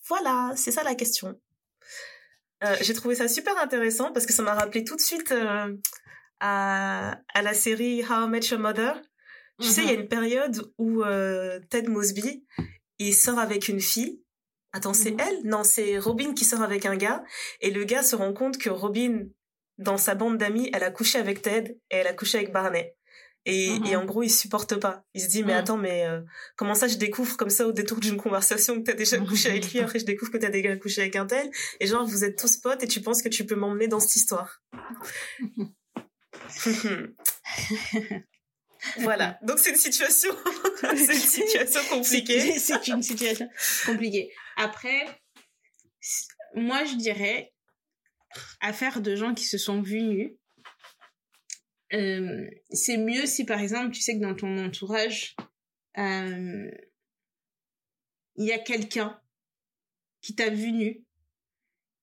Voilà, 0.08 0.54
c'est 0.56 0.72
ça 0.72 0.84
la 0.84 0.96
question. 0.96 1.40
Euh, 2.64 2.76
j'ai 2.82 2.94
trouvé 2.94 3.16
ça 3.16 3.28
super 3.28 3.58
intéressant 3.58 4.12
parce 4.12 4.26
que 4.26 4.34
ça 4.34 4.44
m'a 4.44 4.54
rappelé 4.54 4.84
tout 4.84 4.96
de 4.96 5.02
suite 5.02 5.32
euh, 5.32 5.76
à, 6.40 7.20
à 7.34 7.42
la 7.42 7.54
série 7.54 8.04
How 8.04 8.28
I 8.28 8.30
Met 8.30 8.48
Your 8.52 8.60
Mother. 8.60 9.02
Tu 9.60 9.68
sais, 9.68 9.82
il 9.82 9.88
y 9.88 9.90
a 9.92 9.94
mhm. 9.94 10.02
une 10.02 10.08
période 10.08 10.72
où 10.78 11.04
euh, 11.04 11.60
Ted 11.70 11.88
Mosby, 11.88 12.46
il 13.00 13.14
sort 13.14 13.40
avec 13.40 13.68
une 13.68 13.80
fille. 13.82 14.22
Attends, 14.74 14.94
c'est 14.94 15.12
mhm. 15.12 15.20
elle? 15.20 15.40
Non, 15.44 15.64
c'est 15.64 15.98
Robin 15.98 16.34
qui 16.34 16.46
sort 16.46 16.62
avec 16.62 16.86
un 16.86 16.96
gars. 16.96 17.24
Et 17.60 17.72
le 17.72 17.84
gars 17.84 18.04
se 18.04 18.16
rend 18.16 18.34
compte 18.34 18.58
que 18.58 18.70
Robin, 18.70 19.26
dans 19.78 19.98
sa 19.98 20.16
bande 20.16 20.38
d'amis, 20.38 20.70
elle 20.74 20.84
a 20.84 20.92
couché 20.92 21.20
avec 21.20 21.42
Ted 21.42 21.78
et 21.90 21.96
elle 21.96 22.08
a 22.08 22.14
couché 22.14 22.38
avec 22.40 22.52
Barney. 22.52 22.96
Et, 23.46 23.68
et 23.68 23.80
mhm. 23.80 23.96
en 23.96 24.06
gros, 24.06 24.24
il 24.24 24.30
supporte 24.30 24.80
pas. 24.80 25.04
Il 25.14 25.22
se 25.22 25.28
dit, 25.28 25.44
mais 25.44 25.54
mhm. 25.54 25.60
attends, 25.60 25.78
mais 25.78 26.06
euh, 26.06 26.22
comment 26.56 26.74
ça, 26.76 26.88
je 26.88 26.96
découvre 26.98 27.36
comme 27.38 27.50
ça 27.50 27.68
au 27.68 27.72
détour 27.72 28.00
d'une 28.00 28.18
conversation 28.18 28.78
que 28.78 28.84
t'as 28.84 28.94
déjà 28.94 29.18
couché 29.20 29.50
avec 29.50 29.72
lui, 29.72 29.80
après 29.80 30.00
je 30.00 30.06
découvre 30.06 30.32
que 30.32 30.38
t'as 30.38 30.50
déjà 30.50 30.76
couché 30.78 31.02
avec 31.02 31.16
un 31.16 31.26
tel, 31.26 31.50
et 31.80 31.88
genre, 31.88 32.06
vous 32.06 32.24
êtes 32.24 32.38
tous 32.38 32.58
potes 32.58 32.84
et 32.84 32.88
tu 32.88 33.02
penses 33.02 33.24
que 33.24 33.30
tu 33.30 33.46
peux 33.46 33.56
m'emmener 33.56 33.88
dans 33.88 34.00
cette 34.00 34.16
histoire. 34.16 34.62
voilà. 39.00 39.40
Donc 39.42 39.58
c'est 39.60 39.72
une 39.72 39.76
situation, 39.76 40.32
c'est 40.96 41.14
une 41.14 41.20
situation 41.20 41.82
compliquée. 41.90 42.60
c'est 42.60 42.88
une 42.88 43.02
situation 43.02 43.50
compliquée. 43.86 44.32
Après, 44.58 45.06
moi 46.56 46.86
je 46.86 46.96
dirais, 46.96 47.52
affaire 48.60 49.02
de 49.02 49.16
gens 49.16 49.34
qui 49.34 49.46
se 49.46 49.58
sont 49.58 49.82
vus 49.82 50.04
nus, 50.04 50.38
euh, 51.94 52.50
c'est 52.70 52.98
mieux 52.98 53.26
si 53.26 53.46
par 53.46 53.60
exemple 53.60 53.92
tu 53.92 54.02
sais 54.02 54.16
que 54.16 54.22
dans 54.22 54.36
ton 54.36 54.58
entourage 54.58 55.36
euh, 55.98 56.72
il 58.36 58.46
y 58.46 58.54
a 58.54 58.60
quelqu'un 58.60 59.20
qui 60.22 60.36
t'a 60.36 60.50
vu 60.50 60.72
nu 60.72 61.04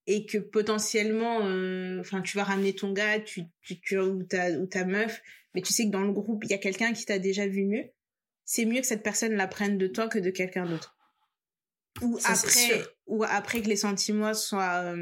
et 0.06 0.26
que 0.26 0.36
potentiellement 0.38 1.40
euh, 1.46 2.00
enfin 2.00 2.20
tu 2.20 2.36
vas 2.36 2.44
ramener 2.44 2.74
ton 2.74 2.92
gars 2.92 3.18
tu, 3.20 3.44
tu, 3.62 3.98
ou 3.98 4.22
ta 4.24 4.50
ou 4.52 4.66
ta 4.66 4.84
meuf 4.84 5.22
mais 5.54 5.62
tu 5.62 5.72
sais 5.72 5.86
que 5.86 5.90
dans 5.90 6.04
le 6.04 6.12
groupe 6.12 6.44
il 6.44 6.50
y 6.50 6.54
a 6.54 6.58
quelqu'un 6.58 6.92
qui 6.92 7.06
t'a 7.06 7.18
déjà 7.18 7.46
vu 7.46 7.64
nu 7.64 7.90
c'est 8.44 8.66
mieux 8.66 8.80
que 8.80 8.86
cette 8.86 9.02
personne 9.02 9.32
l'apprenne 9.32 9.78
de 9.78 9.86
toi 9.86 10.08
que 10.08 10.18
de 10.18 10.30
quelqu'un 10.30 10.64
d'autre. 10.64 10.96
Ou 12.00 12.18
après 12.24 12.82
ou 13.06 13.22
après 13.24 13.60
que 13.60 13.68
les 13.68 13.76
sentiments 13.76 14.32
soient 14.32 14.94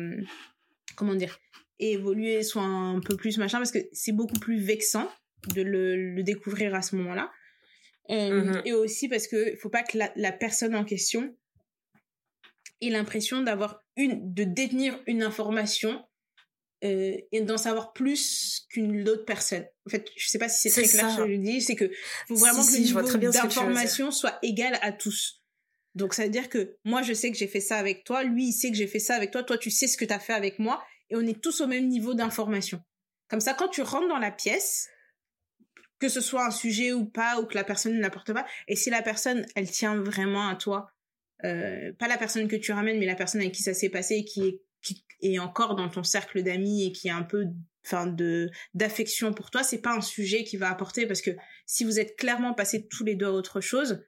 comment 0.97 1.15
dire 1.15 1.39
évoluer, 1.79 2.43
soit 2.43 2.63
un 2.63 3.01
peu 3.01 3.17
plus 3.17 3.39
machin, 3.39 3.59
parce 3.59 3.73
que 3.73 3.87
c'est 3.93 4.13
beaucoup 4.13 4.39
plus 4.39 4.61
vexant 4.61 5.11
de 5.55 5.63
le, 5.63 6.23
découvrir 6.23 6.75
à 6.75 6.83
ce 6.83 6.97
moment-là. 6.97 7.31
Euh, 8.11 8.45
mhm. 8.45 8.63
Et 8.65 8.73
aussi 8.73 9.09
parce 9.09 9.27
que 9.27 9.53
il 9.53 9.57
faut 9.57 9.69
pas 9.69 9.83
que 9.83 9.99
la, 9.99 10.33
personne 10.33 10.75
en 10.75 10.85
question 10.85 11.35
ait 12.81 12.91
l'impression 12.91 13.43
d'avoir 13.43 13.81
une, 13.97 14.33
de 14.33 14.45
détenir 14.45 15.01
une 15.07 15.23
information 15.23 16.05
euh, 16.85 17.17
et 17.33 17.41
d'en 17.41 17.57
savoir 17.57 17.93
plus 17.93 18.67
qu'une 18.71 19.09
autre 19.09 19.25
personne. 19.25 19.67
En 19.87 19.91
fait, 19.91 20.07
je 20.17 20.29
sais 20.29 20.39
pas 20.39 20.49
si 20.49 20.69
c'est 20.69 20.83
très 20.83 20.91
clair 20.91 21.11
ce 21.11 21.23
que 21.23 21.33
je 21.33 21.37
dis, 21.37 21.61
c'est 21.61 21.75
que 21.75 21.91
faut 22.29 22.37
vraiment 22.37 22.65
que 22.65 22.73
le 22.73 22.79
niveau 22.79 23.03
d'information 23.31 24.11
soit 24.11 24.39
égal 24.43 24.79
à 24.83 24.93
tous. 24.93 25.43
Donc 25.95 26.13
ça 26.13 26.25
veut 26.25 26.31
dire 26.31 26.51
que 26.51 26.77
moi 26.85 27.01
je 27.01 27.15
sais 27.15 27.33
que 27.33 27.39
j'ai 27.39 27.47
fait 27.49 27.61
ça 27.61 27.79
avec 27.79 28.05
toi, 28.05 28.23
lui 28.23 28.49
il 28.49 28.53
sait 28.53 28.71
que 28.71 28.77
j'ai 28.77 28.87
fait 28.87 28.99
ça 28.99 29.15
avec 29.15 29.31
toi, 29.31 29.43
toi 29.43 29.57
tu 29.57 29.71
sais 29.71 29.87
ce 29.87 29.97
que 29.97 30.05
tu 30.05 30.13
as 30.13 30.19
fait 30.19 30.35
avec 30.35 30.59
moi 30.59 30.85
et 31.11 31.17
on 31.17 31.27
est 31.27 31.41
tous 31.41 31.61
au 31.61 31.67
même 31.67 31.89
niveau 31.89 32.15
d'information. 32.15 32.83
Comme 33.29 33.41
ça, 33.41 33.55
quand 33.55 33.69
tu 33.69 33.83
rentres 33.83 34.09
dans 34.09 34.19
la 34.19 34.31
pièce, 34.31 34.89
que 35.99 36.09
ce 36.09 36.21
soit 36.21 36.47
un 36.47 36.51
sujet 36.51 36.93
ou 36.93 37.07
pas, 37.07 37.41
ou 37.41 37.47
que 37.47 37.55
la 37.55 37.65
personne 37.65 37.95
ne 37.95 38.01
l'apporte 38.01 38.33
pas, 38.33 38.47
et 38.69 38.77
si 38.77 38.91
la 38.91 39.03
personne, 39.03 39.47
elle 39.55 39.71
tient 39.71 39.97
vraiment 39.97 40.49
à 40.49 40.57
toi, 40.57 40.91
euh, 41.45 41.93
pas 41.99 42.09
la 42.09 42.19
personne 42.19 42.49
que 42.49 42.57
tu 42.57 42.73
ramènes, 42.73 42.99
mais 42.99 43.07
la 43.07 43.15
personne 43.15 43.41
avec 43.41 43.53
qui 43.53 43.63
ça 43.63 43.75
s'est 43.75 43.89
passé, 43.89 44.17
est, 44.17 44.25
qui 44.25 44.63
est 45.23 45.39
encore 45.39 45.75
dans 45.75 45.89
ton 45.89 46.03
cercle 46.03 46.43
d'amis 46.43 46.87
et 46.87 46.93
qui 46.93 47.09
a 47.09 47.17
un 47.17 47.23
peu 47.23 47.47
enfin 47.85 48.07
de 48.07 48.51
d'affection 48.75 49.33
pour 49.33 49.51
toi 49.51 49.63
c'est 49.63 49.81
pas 49.81 49.95
un 49.95 50.01
sujet 50.01 50.45
qui 50.45 50.57
va 50.57 50.69
apporter 50.69 51.07
parce 51.07 51.23
que 51.23 51.31
si 51.67 51.85
vous 51.85 52.01
êtes 52.01 52.17
clairement 52.17 52.53
passés 52.53 52.87
tous 52.89 53.05
les 53.05 53.15
deux 53.15 53.27
à 53.27 53.33
autre 53.33 53.61
chose 53.61 54.05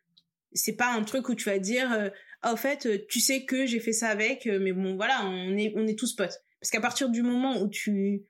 c'est 0.53 0.75
pas 0.77 0.93
un 0.93 1.03
truc 1.05 1.29
où 1.29 1.35
tu 1.35 1.45
vas 1.45 1.59
dire 1.59 1.93
euh, 1.93 2.11
ah, 2.43 2.53
au 2.53 2.57
fait 2.57 3.07
tu 3.07 3.21
sais 3.21 3.45
que 3.45 3.67
j'ai 3.67 3.81
fait 3.81 3.93
ça 3.93 4.09
avec 4.09 4.47
mais 4.47 4.73
bon 4.73 4.97
voilà 4.97 5.25
on 5.25 5.57
est 5.57 5.73
on 5.77 5.87
est 5.87 5.99
tous 5.99 6.15
potes 6.15 6.43
parce 6.61 6.71
qu'à 6.71 6.81
partir 6.81 7.09
du 7.09 7.23
moment 7.23 7.61
où 7.61 7.69
tu 7.69 8.25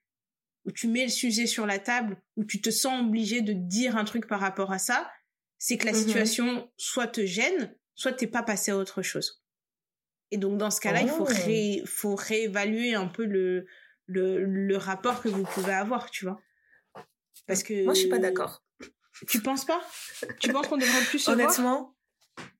où 0.64 0.72
tu 0.72 0.88
mets 0.88 1.04
le 1.04 1.10
sujet 1.10 1.46
sur 1.46 1.66
la 1.66 1.78
table 1.78 2.20
où 2.36 2.44
tu 2.44 2.60
te 2.60 2.70
sens 2.70 3.00
obligé 3.00 3.40
de 3.40 3.52
dire 3.52 3.96
un 3.96 4.04
truc 4.04 4.26
par 4.26 4.40
rapport 4.40 4.72
à 4.72 4.78
ça 4.78 5.10
c'est 5.58 5.78
que 5.78 5.86
la 5.86 5.92
mhm. 5.92 5.98
situation 5.98 6.70
soit 6.76 7.06
te 7.06 7.24
gêne 7.24 7.74
soit 7.94 8.12
t'es 8.12 8.26
pas 8.26 8.42
passé 8.42 8.70
à 8.70 8.76
autre 8.76 9.02
chose 9.02 9.42
et 10.30 10.36
donc 10.36 10.58
dans 10.58 10.70
ce 10.70 10.80
cas-là 10.80 11.02
il 11.02 11.08
faut 11.08 11.26
oh. 11.28 11.86
faut 11.86 12.14
réévaluer 12.14 12.94
un 12.94 13.06
peu 13.06 13.24
le 13.24 13.66
le 14.06 14.44
le 14.44 14.76
rapport 14.76 15.22
que 15.22 15.28
vous 15.28 15.44
pouvez 15.44 15.72
avoir 15.72 16.10
tu 16.10 16.24
vois 16.24 16.40
parce 17.46 17.62
que 17.62 17.84
moi 17.84 17.94
je 17.94 18.00
suis 18.00 18.08
pas 18.08 18.18
d'accord 18.18 18.62
tu 19.26 19.40
penses 19.40 19.64
pas? 19.64 19.80
Tu 20.40 20.52
penses 20.52 20.66
qu'on 20.68 20.76
devrait 20.76 21.04
plus 21.04 21.18
se 21.18 21.30
Honnêtement, 21.30 21.96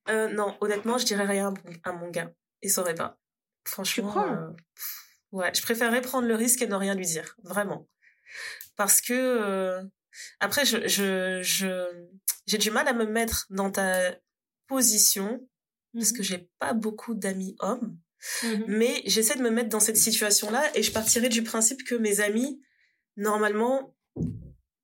euh, 0.09 0.27
non. 0.29 0.57
Honnêtement, 0.61 0.97
je 0.97 1.05
dirais 1.05 1.25
rien 1.25 1.53
à 1.83 1.91
mon 1.93 2.09
gars. 2.09 2.31
Il 2.61 2.69
saurait 2.69 2.95
pas. 2.95 3.19
Franchement. 3.63 4.27
Euh, 4.27 4.49
ouais, 5.31 5.51
je 5.53 5.61
préférerais 5.61 6.01
prendre 6.01 6.27
le 6.27 6.35
risque 6.35 6.61
et 6.61 6.67
ne 6.67 6.75
rien 6.75 6.95
lui 6.95 7.05
dire, 7.05 7.35
vraiment. 7.43 7.87
Parce 8.75 9.01
que 9.01 9.13
euh, 9.13 9.83
après, 10.39 10.65
je 10.65 10.87
je 10.87 11.41
je 11.43 12.07
j'ai 12.45 12.57
du 12.57 12.71
mal 12.71 12.87
à 12.87 12.93
me 12.93 13.05
mettre 13.05 13.45
dans 13.49 13.71
ta 13.71 14.15
position 14.67 15.47
parce 15.93 16.11
que 16.11 16.19
mhm. 16.19 16.23
j'ai 16.23 16.49
pas 16.59 16.73
beaucoup 16.73 17.13
d'amis 17.13 17.55
hommes. 17.59 17.97
Mhm. 18.43 18.65
Mais 18.67 19.01
j'essaie 19.05 19.35
de 19.35 19.41
me 19.41 19.49
mettre 19.49 19.69
dans 19.69 19.79
cette 19.79 19.97
situation-là 19.97 20.69
et 20.75 20.83
je 20.83 20.91
partirai 20.91 21.29
du 21.29 21.43
principe 21.43 21.83
que 21.83 21.95
mes 21.95 22.19
amis, 22.19 22.61
normalement, 23.15 23.95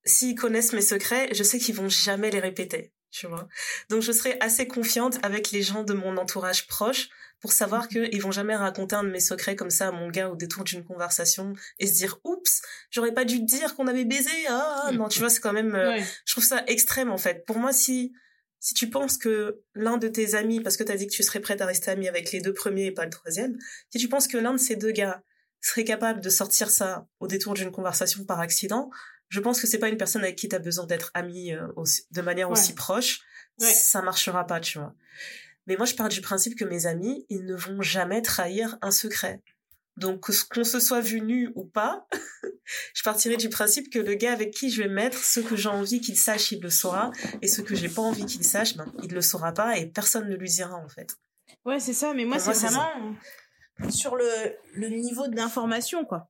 s'ils 0.06 0.36
connaissent 0.36 0.74
mes 0.74 0.82
secrets, 0.82 1.30
je 1.34 1.44
sais 1.44 1.60
qu'ils 1.60 1.76
vont 1.76 1.90
jamais 1.90 2.32
les 2.32 2.40
répéter, 2.40 2.94
tu 3.16 3.28
vois. 3.28 3.48
Donc 3.90 4.02
je 4.02 4.12
serai 4.12 4.38
assez 4.42 4.68
confiante 4.68 5.20
avec 5.24 5.52
les 5.52 5.62
gens 5.62 5.84
de 5.84 5.94
mon 5.94 6.18
entourage 6.18 6.68
proche 6.68 7.08
pour 7.40 7.54
savoir 7.54 7.84
mhm. 7.84 8.10
qu'ils 8.10 8.22
vont 8.22 8.32
jamais 8.32 8.56
raconter 8.56 8.96
un 8.96 9.04
de 9.04 9.10
mes 9.10 9.22
secrets 9.22 9.56
comme 9.56 9.70
ça 9.70 9.88
à 9.88 9.92
mon 9.92 10.10
gars 10.10 10.30
au 10.30 10.36
détour 10.36 10.66
d'une 10.66 10.84
conversation 10.84 11.54
et 11.80 11.88
se 11.88 11.94
dire 11.94 12.20
oups, 12.26 12.62
j'aurais 12.92 13.14
pas 13.14 13.24
dû 13.24 13.40
te 13.40 13.46
dire 13.46 13.76
qu'on 13.76 13.88
avait 13.88 14.04
baisé. 14.04 14.32
Ah 14.50 14.90
non, 14.94 15.08
tu 15.08 15.20
vois, 15.20 15.30
c'est 15.30 15.40
quand 15.40 15.54
même 15.54 15.76
euh, 15.76 15.98
je 16.26 16.34
trouve 16.34 16.44
ça 16.44 16.64
extrême 16.68 17.10
en 17.10 17.18
fait. 17.18 17.46
Pour 17.46 17.58
moi 17.58 17.72
si 17.72 18.14
si 18.60 18.74
tu 18.74 18.90
penses 18.90 19.18
que 19.18 19.62
l'un 19.76 19.98
de 19.98 20.08
tes 20.08 20.36
amis 20.36 20.60
parce 20.60 20.76
que 20.76 20.84
tu 20.84 20.92
as 20.92 20.98
dit 20.98 21.08
que 21.08 21.14
tu 21.14 21.24
serais 21.24 21.40
prête 21.40 21.62
à 21.62 21.66
rester 21.66 21.92
amie 21.92 22.10
avec 22.10 22.32
les 22.32 22.42
deux 22.42 22.54
premiers 22.54 22.88
et 22.88 22.92
pas 22.92 23.06
le 23.06 23.12
troisième, 23.12 23.58
si 23.92 23.98
tu 23.98 24.10
penses 24.10 24.28
que 24.28 24.38
l'un 24.38 24.54
de 24.54 24.60
ces 24.60 24.76
deux 24.76 24.92
gars 24.92 25.24
serait 25.62 25.84
capable 25.84 26.20
de 26.20 26.30
sortir 26.30 26.70
ça 26.70 27.08
au 27.20 27.28
détour 27.28 27.54
d'une 27.54 27.72
conversation 27.72 28.26
par 28.26 28.40
accident, 28.40 28.90
je 29.30 29.40
pense 29.40 29.60
que 29.60 29.68
c'est 29.68 29.80
pas 29.80 29.90
une 29.90 29.98
personne 29.98 30.24
avec 30.24 30.36
qui 30.36 30.50
tu 30.50 30.56
as 30.56 30.60
besoin 30.60 30.86
d'être 30.86 31.12
ami 31.14 31.54
euh, 31.54 31.68
de 32.12 32.22
manière 32.22 32.52
aussi 32.52 32.74
proche. 32.74 33.22
Ça 33.58 34.02
marchera 34.02 34.46
pas, 34.46 34.60
tu 34.60 34.80
vois. 34.80 34.94
Mais 35.68 35.78
moi, 35.78 35.86
je 35.86 35.96
pars 35.96 36.10
du 36.10 36.22
principe 36.22 36.58
que 36.58 36.66
mes 36.66 36.86
amis, 36.86 37.26
ils 37.30 37.46
ne 37.46 37.56
vont 37.56 37.82
jamais 37.82 38.22
trahir 38.22 38.78
un 38.82 38.92
secret. 38.92 39.42
Donc, 39.98 40.30
qu'on 40.50 40.64
se 40.64 40.80
soit 40.80 41.00
vu 41.00 41.22
nu 41.22 41.52
ou 41.56 41.64
pas, 41.64 42.06
je 42.94 43.04
partirai 43.04 43.38
du 43.38 43.50
principe 43.50 43.90
que 43.90 44.00
le 44.00 44.16
gars 44.16 44.34
avec 44.34 44.52
qui 44.52 44.70
je 44.70 44.84
vais 44.84 44.90
mettre, 44.90 45.18
ce 45.18 45.40
que 45.40 45.56
j'ai 45.56 45.70
envie 45.70 46.02
qu'il 46.02 46.18
sache, 46.18 46.52
il 46.52 46.62
le 46.62 46.70
saura, 46.70 47.12
et 47.42 47.48
ce 47.48 47.62
que 47.62 47.76
j'ai 47.76 47.88
pas 47.88 48.02
envie 48.02 48.26
qu'il 48.26 48.44
sache, 48.44 48.76
ben, 48.76 48.92
il 49.04 49.14
le 49.14 49.22
saura 49.22 49.54
pas, 49.54 49.78
et 49.78 49.88
personne 49.88 50.28
ne 50.28 50.36
lui 50.36 50.50
dira, 50.50 50.76
en 50.76 50.90
fait. 50.90 51.16
Ouais, 51.64 51.80
c'est 51.80 51.94
ça, 51.94 52.14
mais 52.14 52.26
moi, 52.26 52.40
c'est 52.40 52.52
vraiment 52.52 53.16
sur 53.90 54.16
le, 54.18 54.28
le 54.74 54.90
niveau 54.90 55.28
d'information, 55.28 56.04
quoi. 56.06 56.30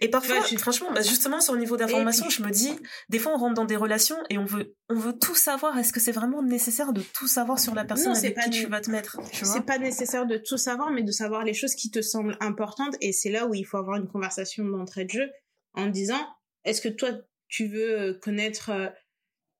Et 0.00 0.08
parfois, 0.08 0.40
franchement, 0.58 0.92
bah, 0.92 1.02
justement 1.02 1.40
sur 1.40 1.54
le 1.54 1.60
niveau 1.60 1.76
d'information, 1.76 2.28
je 2.30 2.42
me 2.42 2.50
dis, 2.50 2.70
des 3.08 3.18
fois 3.18 3.32
on 3.34 3.38
rentre 3.38 3.54
dans 3.54 3.64
des 3.64 3.76
relations 3.76 4.16
et 4.30 4.38
on 4.38 4.44
veut, 4.44 4.76
on 4.88 4.94
veut 4.94 5.18
tout 5.18 5.34
savoir. 5.34 5.76
Est-ce 5.78 5.92
que 5.92 6.00
c'est 6.00 6.12
vraiment 6.12 6.42
nécessaire 6.42 6.92
de 6.92 7.02
tout 7.14 7.28
savoir 7.28 7.58
sur 7.58 7.74
la 7.74 7.84
personne 7.84 8.16
avec 8.16 8.38
qui 8.38 8.50
tu 8.50 8.66
vas 8.66 8.80
te 8.80 8.90
mettre 8.90 9.18
C'est 9.32 9.64
pas 9.64 9.78
nécessaire 9.78 10.26
de 10.26 10.36
tout 10.36 10.58
savoir, 10.58 10.90
mais 10.90 11.02
de 11.02 11.12
savoir 11.12 11.44
les 11.44 11.54
choses 11.54 11.74
qui 11.74 11.90
te 11.90 12.02
semblent 12.02 12.36
importantes. 12.40 12.94
Et 13.00 13.12
c'est 13.12 13.30
là 13.30 13.46
où 13.46 13.54
il 13.54 13.64
faut 13.64 13.76
avoir 13.76 13.96
une 13.96 14.08
conversation 14.08 14.64
d'entrée 14.64 15.04
de 15.04 15.10
jeu 15.10 15.30
en 15.74 15.86
disant, 15.86 16.20
est-ce 16.64 16.80
que 16.80 16.88
toi 16.88 17.10
tu 17.48 17.66
veux 17.66 18.00
euh, 18.00 18.14
connaître 18.14 18.70
euh, 18.70 18.88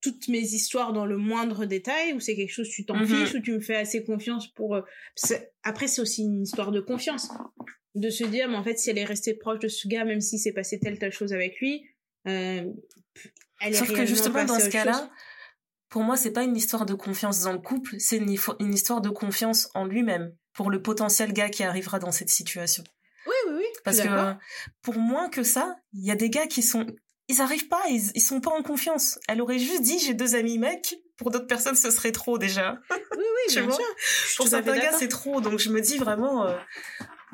toutes 0.00 0.28
mes 0.28 0.40
histoires 0.40 0.92
dans 0.92 1.06
le 1.06 1.16
moindre 1.16 1.64
détail 1.64 2.12
ou 2.12 2.20
c'est 2.20 2.36
quelque 2.36 2.52
chose 2.52 2.68
tu 2.68 2.84
t'en 2.84 2.96
mm-hmm. 2.96 3.26
fiches 3.26 3.34
ou 3.34 3.40
tu 3.40 3.52
me 3.52 3.60
fais 3.60 3.76
assez 3.76 4.04
confiance 4.04 4.48
pour 4.52 4.74
euh, 4.74 4.82
après 5.62 5.86
c'est 5.86 6.02
aussi 6.02 6.22
une 6.22 6.42
histoire 6.42 6.72
de 6.72 6.80
confiance 6.80 7.30
de 7.94 8.10
se 8.10 8.24
dire 8.24 8.48
mais 8.48 8.56
en 8.56 8.64
fait 8.64 8.78
si 8.78 8.90
elle 8.90 8.98
est 8.98 9.04
restée 9.04 9.34
proche 9.34 9.60
de 9.60 9.68
ce 9.68 9.86
gars 9.86 10.04
même 10.04 10.20
s'il 10.20 10.38
s'est 10.38 10.52
passé 10.52 10.78
telle 10.78 10.98
telle 10.98 11.12
chose 11.12 11.32
avec 11.32 11.58
lui 11.60 11.84
euh, 12.26 12.64
elle 13.60 13.72
est 13.72 13.76
sauf 13.76 13.92
que 13.92 14.04
justement 14.04 14.44
dans 14.44 14.58
ce 14.58 14.68
cas-là 14.68 15.10
pour 15.88 16.02
moi 16.02 16.16
c'est 16.16 16.32
pas 16.32 16.42
une 16.42 16.56
histoire 16.56 16.86
de 16.86 16.94
confiance 16.94 17.42
dans 17.42 17.52
le 17.52 17.58
couple 17.58 17.94
c'est 17.98 18.16
une, 18.16 18.36
une 18.58 18.74
histoire 18.74 19.00
de 19.00 19.10
confiance 19.10 19.68
en 19.74 19.84
lui-même 19.84 20.34
pour 20.54 20.70
le 20.70 20.82
potentiel 20.82 21.32
gars 21.32 21.48
qui 21.48 21.64
arrivera 21.64 21.98
dans 21.98 22.12
cette 22.12 22.30
situation. 22.30 22.84
Oui 23.26 23.34
oui 23.46 23.54
oui 23.58 23.64
parce 23.84 24.00
que 24.00 24.34
pour 24.82 24.96
moins 24.96 25.28
que 25.28 25.42
ça 25.42 25.76
il 25.92 26.04
y 26.04 26.10
a 26.10 26.16
des 26.16 26.30
gars 26.30 26.46
qui 26.46 26.62
sont 26.62 26.86
ils 27.28 27.40
arrivent 27.40 27.68
pas 27.68 27.82
ils, 27.90 28.10
ils 28.14 28.22
sont 28.22 28.40
pas 28.40 28.50
en 28.50 28.62
confiance. 28.62 29.18
Elle 29.28 29.40
aurait 29.40 29.58
juste 29.58 29.82
dit 29.82 29.98
j'ai 30.00 30.14
deux 30.14 30.34
amis 30.34 30.58
mecs 30.58 30.96
pour 31.16 31.30
d'autres 31.30 31.46
personnes 31.46 31.76
ce 31.76 31.90
serait 31.90 32.12
trop 32.12 32.38
déjà. 32.38 32.78
Oui 32.90 32.96
oui 33.18 33.54
bien 33.54 33.70
sûr. 33.70 33.84
Pour 34.36 34.48
certains 34.48 34.76
gars 34.76 34.98
c'est 34.98 35.08
trop 35.08 35.40
donc 35.40 35.60
je 35.60 35.70
me 35.70 35.80
dis 35.80 35.96
vraiment 35.96 36.46
euh, 36.46 36.56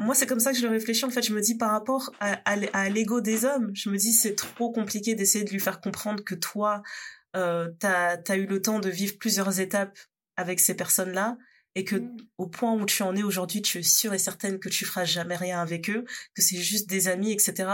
moi, 0.00 0.14
c'est 0.14 0.26
comme 0.26 0.40
ça 0.40 0.52
que 0.52 0.58
je 0.58 0.62
le 0.66 0.70
réfléchis. 0.70 1.04
En 1.04 1.10
fait, 1.10 1.22
je 1.22 1.32
me 1.32 1.40
dis 1.40 1.56
par 1.56 1.70
rapport 1.70 2.12
à, 2.20 2.40
à, 2.44 2.88
l'ego 2.88 3.20
des 3.20 3.44
hommes, 3.44 3.70
je 3.74 3.90
me 3.90 3.96
dis 3.96 4.12
c'est 4.12 4.34
trop 4.34 4.72
compliqué 4.72 5.14
d'essayer 5.14 5.44
de 5.44 5.50
lui 5.50 5.60
faire 5.60 5.80
comprendre 5.80 6.24
que 6.24 6.34
toi, 6.34 6.82
euh, 7.36 7.68
t'as 7.78 8.16
as 8.28 8.36
eu 8.36 8.46
le 8.46 8.60
temps 8.60 8.80
de 8.80 8.88
vivre 8.88 9.18
plusieurs 9.18 9.60
étapes 9.60 9.98
avec 10.36 10.58
ces 10.60 10.74
personnes-là 10.74 11.36
et 11.76 11.84
que 11.84 11.96
mm. 11.96 12.16
au 12.38 12.46
point 12.48 12.72
où 12.72 12.84
tu 12.84 13.02
en 13.02 13.14
es 13.14 13.22
aujourd'hui, 13.22 13.62
tu 13.62 13.78
es 13.78 13.82
sûre 13.82 14.12
et 14.12 14.18
certaine 14.18 14.58
que 14.58 14.68
tu 14.68 14.84
feras 14.84 15.04
jamais 15.04 15.36
rien 15.36 15.60
avec 15.60 15.88
eux, 15.90 16.04
que 16.34 16.42
c'est 16.42 16.56
juste 16.56 16.88
des 16.88 17.08
amis, 17.08 17.32
etc. 17.32 17.68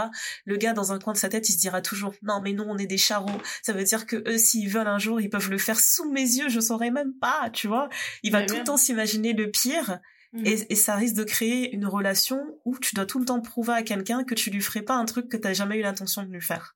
Le 0.45 0.57
gars 0.57 0.73
dans 0.73 0.91
un 0.91 0.99
coin 0.99 1.13
de 1.13 1.17
sa 1.17 1.29
tête, 1.29 1.49
il 1.49 1.53
se 1.53 1.59
dira 1.59 1.81
toujours 1.81 2.13
non 2.21 2.41
mais 2.43 2.53
nous 2.53 2.63
on 2.63 2.77
est 2.77 2.85
des 2.85 2.97
charros. 2.97 3.41
Ça 3.63 3.73
veut 3.73 3.83
dire 3.83 4.05
que 4.05 4.17
eux 4.29 4.37
s'ils 4.37 4.69
veulent 4.69 4.87
un 4.87 4.99
jour, 4.99 5.19
ils 5.19 5.29
peuvent 5.29 5.49
le 5.49 5.57
faire 5.57 5.79
sous 5.79 6.11
mes 6.11 6.21
yeux, 6.21 6.49
je 6.49 6.59
saurais 6.59 6.91
même 6.91 7.13
pas, 7.19 7.49
tu 7.51 7.67
vois. 7.67 7.89
Il 8.23 8.31
va 8.31 8.43
tout 8.43 8.55
le 8.55 8.63
temps 8.63 8.77
s'imaginer 8.77 9.33
le 9.33 9.49
pire 9.49 9.99
Mhm. 10.33 10.45
Et, 10.45 10.75
ça 10.75 10.95
risque 10.95 11.15
de 11.15 11.23
créer 11.23 11.73
une 11.73 11.85
relation 11.85 12.59
où 12.65 12.77
tu 12.79 12.95
dois 12.95 13.05
tout 13.05 13.19
le 13.19 13.25
temps 13.25 13.41
prouver 13.41 13.73
à 13.73 13.83
quelqu'un 13.83 14.23
que 14.23 14.35
tu 14.35 14.49
lui 14.49 14.61
ferais 14.61 14.81
pas 14.81 14.95
un 14.95 15.05
truc 15.05 15.29
que 15.29 15.37
tu 15.37 15.43
n'as 15.43 15.53
jamais 15.53 15.77
eu 15.77 15.81
l'intention 15.81 16.23
de 16.23 16.31
lui 16.31 16.41
faire. 16.41 16.75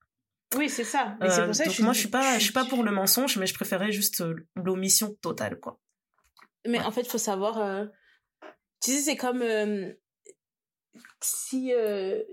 Oui, 0.56 0.70
c'est 0.70 0.84
ça. 0.84 1.18
Mais 1.22 1.30
c'est 1.30 1.46
pour 1.46 1.56
ça 1.56 1.66
que 1.66 1.72
je 1.72 1.84
moi, 1.84 1.94
je 1.94 2.00
suis 2.00 2.10
pas, 2.10 2.38
je 2.38 2.44
suis 2.44 2.54
pas 2.54 2.66
pour 2.66 2.84
le 2.84 2.92
mensonge, 2.92 3.38
mais 3.38 3.48
je 3.48 3.54
préférais 3.54 3.92
juste 3.92 4.22
euh, 4.22 4.36
l'omission 4.56 5.14
totale, 5.22 5.60
quoi. 5.60 5.80
Mais 6.68 6.80
en 6.80 6.92
fait, 6.92 7.02
il 7.02 7.10
faut 7.10 7.18
savoir. 7.18 7.60
Euh, 7.60 7.86
tu 8.84 8.92
sais, 8.92 9.02
c'est 9.02 9.16
comme 9.16 9.42
euh, 9.42 9.94
si, 11.22 11.72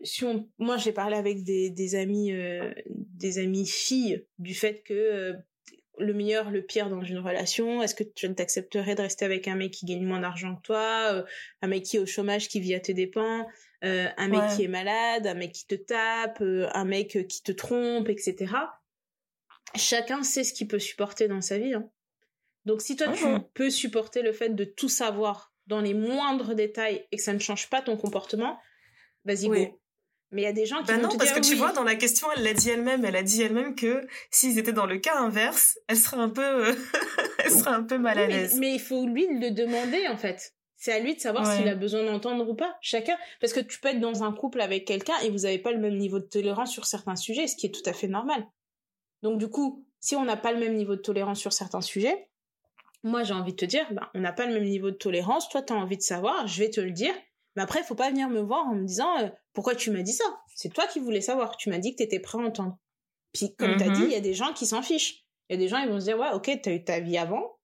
si 0.02 0.24
on... 0.24 0.48
moi, 0.58 0.76
j'ai 0.76 0.92
parlé 0.92 1.16
avec 1.16 1.44
des, 1.44 1.70
des 1.70 1.94
amis, 1.94 2.32
des 2.86 3.38
amis 3.38 3.66
filles 3.66 4.26
du 4.38 4.54
fait 4.54 4.82
que 4.82 5.34
le 5.98 6.12
meilleur, 6.12 6.50
le 6.50 6.62
pire 6.62 6.90
dans 6.90 7.02
une 7.02 7.18
relation? 7.18 7.82
Est-ce 7.82 7.94
que 7.94 8.04
tu 8.04 8.32
t'accepterais 8.34 8.94
de 8.94 9.02
rester 9.02 9.24
avec 9.24 9.48
un 9.48 9.54
mec 9.54 9.72
qui 9.72 9.86
gagne 9.86 10.04
moins 10.04 10.20
d'argent 10.20 10.56
que 10.56 10.62
toi, 10.62 11.12
euh, 11.12 11.22
un 11.62 11.68
mec 11.68 11.84
qui 11.84 11.96
est 11.96 12.00
au 12.00 12.06
chômage, 12.06 12.48
qui 12.48 12.60
vit 12.60 12.74
à 12.74 12.80
tes 12.80 12.94
dépens, 12.94 13.46
euh, 13.84 14.08
un 14.16 14.28
mec 14.28 14.42
qui 14.56 14.64
est 14.64 14.68
malade, 14.68 15.26
un 15.26 15.34
mec 15.34 15.52
qui 15.52 15.66
te 15.66 15.74
tape, 15.74 16.40
euh, 16.40 16.68
un 16.74 16.84
mec 16.84 17.26
qui 17.28 17.42
te 17.42 17.52
trompe, 17.52 18.08
etc. 18.08 18.52
Chacun 19.76 20.22
sait 20.22 20.44
ce 20.44 20.52
qu'il 20.52 20.68
peut 20.68 20.78
supporter 20.78 21.28
dans 21.28 21.40
sa 21.40 21.58
vie. 21.58 21.74
Hein. 21.74 21.88
Donc 22.64 22.82
si 22.82 22.96
toi 22.96 23.12
tu 23.12 23.24
peux 23.54 23.70
supporter 23.70 24.22
le 24.22 24.32
fait 24.32 24.50
de 24.50 24.64
tout 24.64 24.88
savoir 24.88 25.52
dans 25.66 25.80
les 25.80 25.94
moindres 25.94 26.54
détails 26.54 27.06
et 27.12 27.16
que 27.16 27.22
ça 27.22 27.32
ne 27.32 27.38
change 27.38 27.68
pas 27.70 27.82
ton 27.82 27.96
comportement, 27.96 28.58
vas-y 29.24 29.48
go. 29.48 29.80
Mais 30.30 30.42
il 30.42 30.44
y 30.44 30.48
a 30.48 30.52
des 30.52 30.66
gens 30.66 30.80
qui 30.82 30.88
bah 30.88 30.98
non, 30.98 31.16
parce 31.16 31.32
que 31.32 31.40
tu 31.40 31.54
vois, 31.54 31.72
dans 31.72 31.84
la 31.84 31.94
question, 31.94 32.28
elle 32.36 32.42
l'a 32.42 32.52
dit 32.52 32.68
elle-même. 32.68 33.04
Elle 33.04 33.16
a 33.16 33.22
dit 33.22 33.42
elle-même 33.42 33.74
que 33.74 34.06
s'ils 34.30 34.58
étaient 34.58 34.72
dans 34.72 34.86
le 34.86 34.98
cas 34.98 35.16
inverse, 35.16 35.78
elle 35.88 35.96
serait 35.96 36.18
un 36.18 36.28
peu, 36.28 36.74
elle 37.44 37.50
serait 37.50 37.70
un 37.70 37.82
peu 37.82 37.96
mal 37.96 38.18
à 38.18 38.26
l'aise. 38.26 38.56
Mais, 38.58 38.74
il 38.74 38.80
faut 38.80 39.06
lui 39.06 39.26
le 39.26 39.50
demander 39.50 40.06
en 40.08 40.16
fait. 40.16 40.54
C'est 40.76 40.92
à 40.92 41.00
lui 41.00 41.16
de 41.16 41.20
savoir 41.20 41.44
s'il 41.44 41.66
a 41.66 41.74
besoin 41.74 42.04
d'entendre 42.04 42.48
ou 42.48 42.54
pas. 42.54 42.76
Chacun, 42.80 43.16
parce 43.40 43.52
que 43.52 43.58
tu 43.58 43.80
peux 43.80 43.88
être 43.88 43.98
dans 43.98 44.22
un 44.22 44.32
couple 44.32 44.60
avec 44.60 44.84
quelqu'un 44.84 45.18
et 45.24 45.30
vous 45.30 45.38
n'avez 45.38 45.58
pas 45.58 45.72
le 45.72 45.78
même 45.78 45.96
niveau 45.96 46.20
de 46.20 46.24
tolérance 46.24 46.70
sur 46.70 46.86
certains 46.86 47.16
sujets, 47.16 47.48
ce 47.48 47.56
qui 47.56 47.66
est 47.66 47.74
tout 47.74 47.82
à 47.84 47.92
fait 47.92 48.06
normal. 48.06 48.46
Donc 49.22 49.38
du 49.38 49.48
coup, 49.48 49.84
si 49.98 50.14
on 50.14 50.24
n'a 50.24 50.36
pas 50.36 50.52
le 50.52 50.60
même 50.60 50.74
niveau 50.74 50.94
de 50.94 51.00
tolérance 51.00 51.40
sur 51.40 51.52
certains 51.52 51.80
sujets, 51.80 52.28
moi 53.02 53.24
j'ai 53.24 53.34
envie 53.34 53.52
de 53.52 53.56
te 53.56 53.64
dire, 53.64 53.86
bah, 53.92 54.10
on 54.14 54.20
n'a 54.20 54.32
pas 54.32 54.46
le 54.46 54.54
même 54.54 54.64
niveau 54.64 54.90
de 54.90 54.96
tolérance. 54.96 55.48
Toi, 55.48 55.62
tu 55.62 55.72
as 55.72 55.76
envie 55.76 55.96
de 55.96 56.02
savoir, 56.02 56.46
je 56.46 56.62
vais 56.62 56.70
te 56.70 56.80
le 56.80 56.92
dire. 56.92 57.14
Mais 57.58 57.64
après, 57.64 57.80
il 57.80 57.84
faut 57.84 57.96
pas 57.96 58.10
venir 58.10 58.28
me 58.28 58.38
voir 58.38 58.68
en 58.68 58.76
me 58.76 58.84
disant 58.84 59.18
euh, 59.18 59.28
pourquoi 59.52 59.74
tu 59.74 59.90
m'as 59.90 60.02
dit 60.02 60.12
ça? 60.12 60.22
C'est 60.54 60.72
toi 60.72 60.86
qui 60.86 61.00
voulais 61.00 61.20
savoir. 61.20 61.56
Tu 61.56 61.70
m'as 61.70 61.78
dit 61.78 61.90
que 61.90 61.96
tu 61.96 62.04
étais 62.04 62.20
prêt 62.20 62.38
à 62.38 62.42
entendre. 62.42 62.78
Puis, 63.32 63.56
comme 63.56 63.76
tu 63.76 63.82
as 63.82 63.90
dit, 63.90 64.02
mhm. 64.02 64.06
il 64.06 64.12
y 64.12 64.14
a 64.14 64.20
des 64.20 64.32
gens 64.32 64.52
qui 64.52 64.64
s'en 64.64 64.80
fichent. 64.80 65.24
Il 65.48 65.54
y 65.54 65.56
a 65.56 65.58
des 65.58 65.66
gens, 65.66 65.78
ils 65.78 65.88
vont 65.88 65.98
se 65.98 66.04
dire, 66.04 66.16
ouais, 66.16 66.30
ok, 66.32 66.60
tu 66.62 66.68
as 66.68 66.72
eu 66.72 66.84
ta 66.84 67.00
vie 67.00 67.18
avant. 67.18 67.58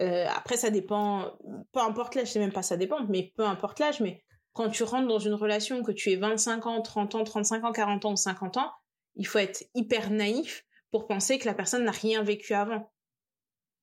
Euh, 0.00 0.26
après, 0.34 0.56
ça 0.56 0.70
dépend, 0.70 1.36
peu 1.72 1.80
importe 1.80 2.14
l'âge, 2.14 2.28
je 2.28 2.32
sais 2.32 2.38
même 2.38 2.54
pas 2.54 2.62
ça 2.62 2.78
dépend, 2.78 3.04
mais 3.06 3.34
peu 3.36 3.44
importe 3.44 3.80
l'âge, 3.80 4.00
mais 4.00 4.24
quand 4.54 4.70
tu 4.70 4.82
rentres 4.82 5.08
dans 5.08 5.18
une 5.18 5.34
relation, 5.34 5.82
que 5.82 5.92
tu 5.92 6.10
aies 6.10 6.16
25 6.16 6.66
ans, 6.66 6.80
30 6.80 7.16
ans, 7.16 7.24
35 7.24 7.64
ans, 7.64 7.72
40 7.72 8.04
ans 8.06 8.12
ou 8.12 8.16
50 8.16 8.56
ans, 8.56 8.72
il 9.16 9.26
faut 9.26 9.40
être 9.40 9.62
hyper 9.74 10.10
naïf 10.10 10.64
pour 10.90 11.06
penser 11.06 11.38
que 11.38 11.44
la 11.44 11.52
personne 11.52 11.84
n'a 11.84 11.90
rien 11.90 12.22
vécu 12.22 12.54
avant. 12.54 12.90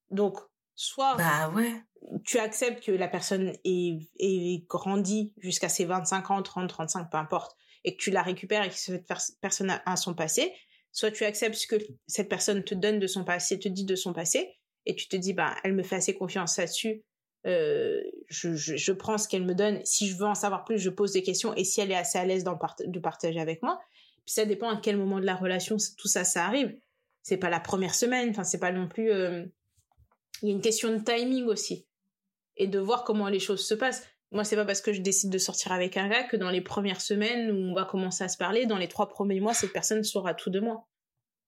Donc, 0.09 0.39
soit 0.73 1.15
bah 1.17 1.49
ouais. 1.49 1.83
Tu 2.25 2.39
acceptes 2.39 2.83
que 2.83 2.91
la 2.91 3.07
personne 3.07 3.53
est 3.63 4.67
grandie 4.67 5.33
jusqu'à 5.37 5.69
ses 5.69 5.85
25 5.85 6.31
ans, 6.31 6.41
30, 6.41 6.69
35, 6.69 7.09
peu 7.11 7.17
importe, 7.17 7.55
et 7.83 7.95
que 7.95 8.01
tu 8.01 8.11
la 8.11 8.21
récupères 8.21 8.63
et 8.63 8.69
que 8.69 8.75
cette 8.75 9.07
personne 9.41 9.81
a 9.85 9.95
son 9.95 10.13
passé, 10.13 10.53
soit 10.91 11.11
tu 11.11 11.23
acceptes 11.23 11.55
ce 11.55 11.67
que 11.67 11.75
cette 12.07 12.29
personne 12.29 12.63
te 12.63 12.75
donne 12.75 12.99
de 12.99 13.07
son 13.07 13.23
passé, 13.23 13.59
te 13.59 13.69
dit 13.69 13.85
de 13.85 13.95
son 13.95 14.13
passé, 14.13 14.57
et 14.85 14.95
tu 14.95 15.07
te 15.07 15.15
dis, 15.15 15.33
bah, 15.33 15.55
elle 15.63 15.73
me 15.73 15.83
fait 15.83 15.95
assez 15.95 16.15
confiance 16.15 16.57
là-dessus, 16.57 17.03
euh, 17.47 18.01
je, 18.27 18.55
je, 18.55 18.91
prends 18.91 19.17
ce 19.17 19.27
qu'elle 19.27 19.45
me 19.45 19.55
donne. 19.55 19.83
Si 19.83 20.07
je 20.07 20.15
veux 20.15 20.25
en 20.25 20.35
savoir 20.35 20.63
plus, 20.63 20.77
je 20.77 20.89
pose 20.89 21.13
des 21.13 21.23
questions, 21.23 21.55
et 21.55 21.63
si 21.63 21.81
elle 21.81 21.91
est 21.91 21.95
assez 21.95 22.17
à 22.17 22.25
l'aise 22.25 22.43
de 22.43 22.99
partager 22.99 23.39
avec 23.39 23.63
moi, 23.63 23.79
puis 24.25 24.33
ça 24.33 24.45
dépend 24.45 24.69
à 24.69 24.79
quel 24.79 24.97
moment 24.97 25.19
de 25.19 25.25
la 25.25 25.35
relation 25.35 25.77
tout 25.97 26.07
ça, 26.07 26.23
ça 26.23 26.45
arrive. 26.45 26.77
C'est 27.23 27.37
pas 27.37 27.49
la 27.49 27.59
première 27.59 27.95
semaine, 27.95 28.29
enfin, 28.29 28.43
c'est 28.43 28.59
pas 28.59 28.71
non 28.71 28.87
plus... 28.87 29.11
Euh, 29.11 29.45
il 30.41 30.49
y 30.49 30.51
a 30.51 30.55
une 30.55 30.61
question 30.61 30.95
de 30.95 31.03
timing 31.03 31.45
aussi, 31.45 31.85
et 32.61 32.67
de 32.67 32.79
voir 32.79 33.03
comment 33.03 33.27
les 33.27 33.39
choses 33.39 33.65
se 33.65 33.73
passent. 33.73 34.07
Moi, 34.31 34.43
c'est 34.43 34.55
pas 34.55 34.65
parce 34.65 34.81
que 34.81 34.93
je 34.93 35.01
décide 35.01 35.31
de 35.31 35.39
sortir 35.39 35.71
avec 35.71 35.97
un 35.97 36.07
gars 36.07 36.23
que 36.23 36.37
dans 36.37 36.51
les 36.51 36.61
premières 36.61 37.01
semaines 37.01 37.51
où 37.51 37.71
on 37.71 37.73
va 37.73 37.85
commencer 37.85 38.23
à 38.23 38.29
se 38.29 38.37
parler, 38.37 38.67
dans 38.67 38.77
les 38.77 38.87
trois 38.87 39.09
premiers 39.09 39.39
mois, 39.41 39.55
cette 39.55 39.73
personne 39.73 40.03
saura 40.03 40.35
tout 40.35 40.51
de 40.51 40.59
moi. 40.59 40.87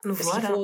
voilà. 0.03 0.57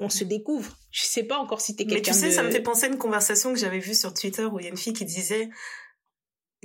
on, 0.00 0.08
se 0.08 0.24
découvre. 0.24 0.76
Je 0.90 1.02
sais 1.02 1.24
pas 1.24 1.36
encore 1.36 1.60
si 1.60 1.76
t'es 1.76 1.84
quelqu'un. 1.84 2.10
Mais 2.10 2.18
tu 2.18 2.20
sais, 2.20 2.30
ça 2.32 2.42
me 2.42 2.50
fait 2.50 2.62
penser 2.62 2.86
à 2.86 2.88
une 2.88 2.98
conversation 2.98 3.52
que 3.52 3.58
j'avais 3.58 3.78
vue 3.78 3.94
sur 3.94 4.14
Twitter 4.14 4.46
où 4.46 4.58
il 4.58 4.64
y 4.64 4.66
a 4.66 4.70
une 4.70 4.78
fille 4.78 4.94
qui 4.94 5.04
disait, 5.04 5.50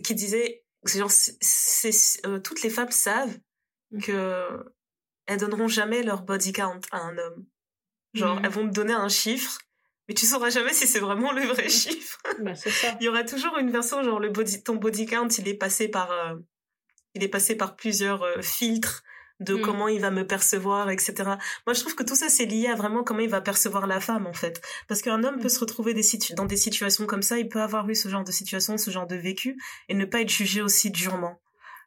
qui 0.03 0.15
disait, 0.15 0.63
genre, 0.85 1.11
c'est, 1.11 1.91
euh, 2.25 2.39
toutes 2.39 2.63
les 2.63 2.69
femmes 2.69 2.91
savent 2.91 3.37
mm. 3.91 4.01
que 4.01 4.73
elles 5.25 5.39
donneront 5.39 5.67
jamais 5.67 6.01
leur 6.01 6.23
body 6.23 6.53
count 6.53 6.79
à 6.91 7.01
un 7.01 7.17
homme. 7.17 7.45
Genre, 8.13 8.39
mm. 8.39 8.45
elles 8.45 8.51
vont 8.51 8.67
te 8.67 8.73
donner 8.73 8.93
un 8.93 9.09
chiffre 9.09 9.59
mais 10.07 10.13
tu 10.13 10.25
sauras 10.25 10.49
jamais 10.49 10.73
si 10.73 10.87
c'est 10.87 10.99
vraiment 10.99 11.31
le 11.31 11.43
vrai 11.43 11.69
chiffre. 11.69 12.17
Bah, 12.39 12.55
ça. 12.55 12.69
il 12.99 13.05
y 13.05 13.09
aura 13.09 13.23
toujours 13.23 13.57
une 13.57 13.71
version 13.71 14.03
genre 14.03 14.19
le 14.19 14.29
body, 14.29 14.61
ton 14.61 14.75
body 14.75 15.05
count, 15.05 15.27
il 15.27 15.47
est 15.47 15.55
passé 15.55 15.87
par, 15.87 16.11
euh, 16.11 16.35
il 17.15 17.23
est 17.23 17.27
passé 17.29 17.55
par 17.55 17.75
plusieurs 17.75 18.23
euh, 18.23 18.41
filtres 18.41 19.03
de 19.39 19.55
mm. 19.55 19.61
comment 19.61 19.87
il 19.87 20.01
va 20.01 20.11
me 20.11 20.25
percevoir, 20.25 20.89
etc. 20.89 21.13
Moi, 21.65 21.73
je 21.73 21.79
trouve 21.79 21.95
que 21.95 22.03
tout 22.03 22.15
ça 22.15 22.29
c'est 22.29 22.45
lié 22.45 22.67
à 22.67 22.75
vraiment 22.75 23.03
comment 23.03 23.21
il 23.21 23.29
va 23.29 23.41
percevoir 23.41 23.87
la 23.87 23.99
femme 23.99 24.27
en 24.27 24.33
fait, 24.33 24.61
parce 24.87 25.01
qu'un 25.01 25.23
homme 25.23 25.39
peut 25.39 25.45
mm. 25.45 25.49
se 25.49 25.59
retrouver 25.59 25.93
des 25.93 26.03
dans 26.35 26.45
des 26.45 26.57
situations 26.57 27.05
comme 27.05 27.21
ça, 27.21 27.39
il 27.39 27.47
peut 27.47 27.61
avoir 27.61 27.89
eu 27.89 27.95
ce 27.95 28.09
genre 28.09 28.23
de 28.23 28.31
situation, 28.31 28.77
ce 28.77 28.91
genre 28.91 29.07
de 29.07 29.15
vécu, 29.15 29.57
et 29.89 29.93
ne 29.93 30.05
pas 30.05 30.21
être 30.21 30.29
jugé 30.29 30.61
aussi 30.61 30.91
durement. 30.91 31.39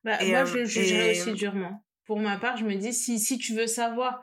Bah, 0.04 0.18
moi, 0.24 0.44
je 0.44 0.54
le 0.54 0.62
euh, 0.62 0.66
jugerais 0.66 1.20
aussi 1.20 1.32
durement. 1.32 1.84
Pour 2.06 2.18
ma 2.18 2.38
part, 2.38 2.56
je 2.56 2.64
me 2.64 2.74
dis 2.74 2.92
si 2.92 3.18
si 3.18 3.38
tu 3.38 3.54
veux 3.54 3.66
savoir 3.66 4.20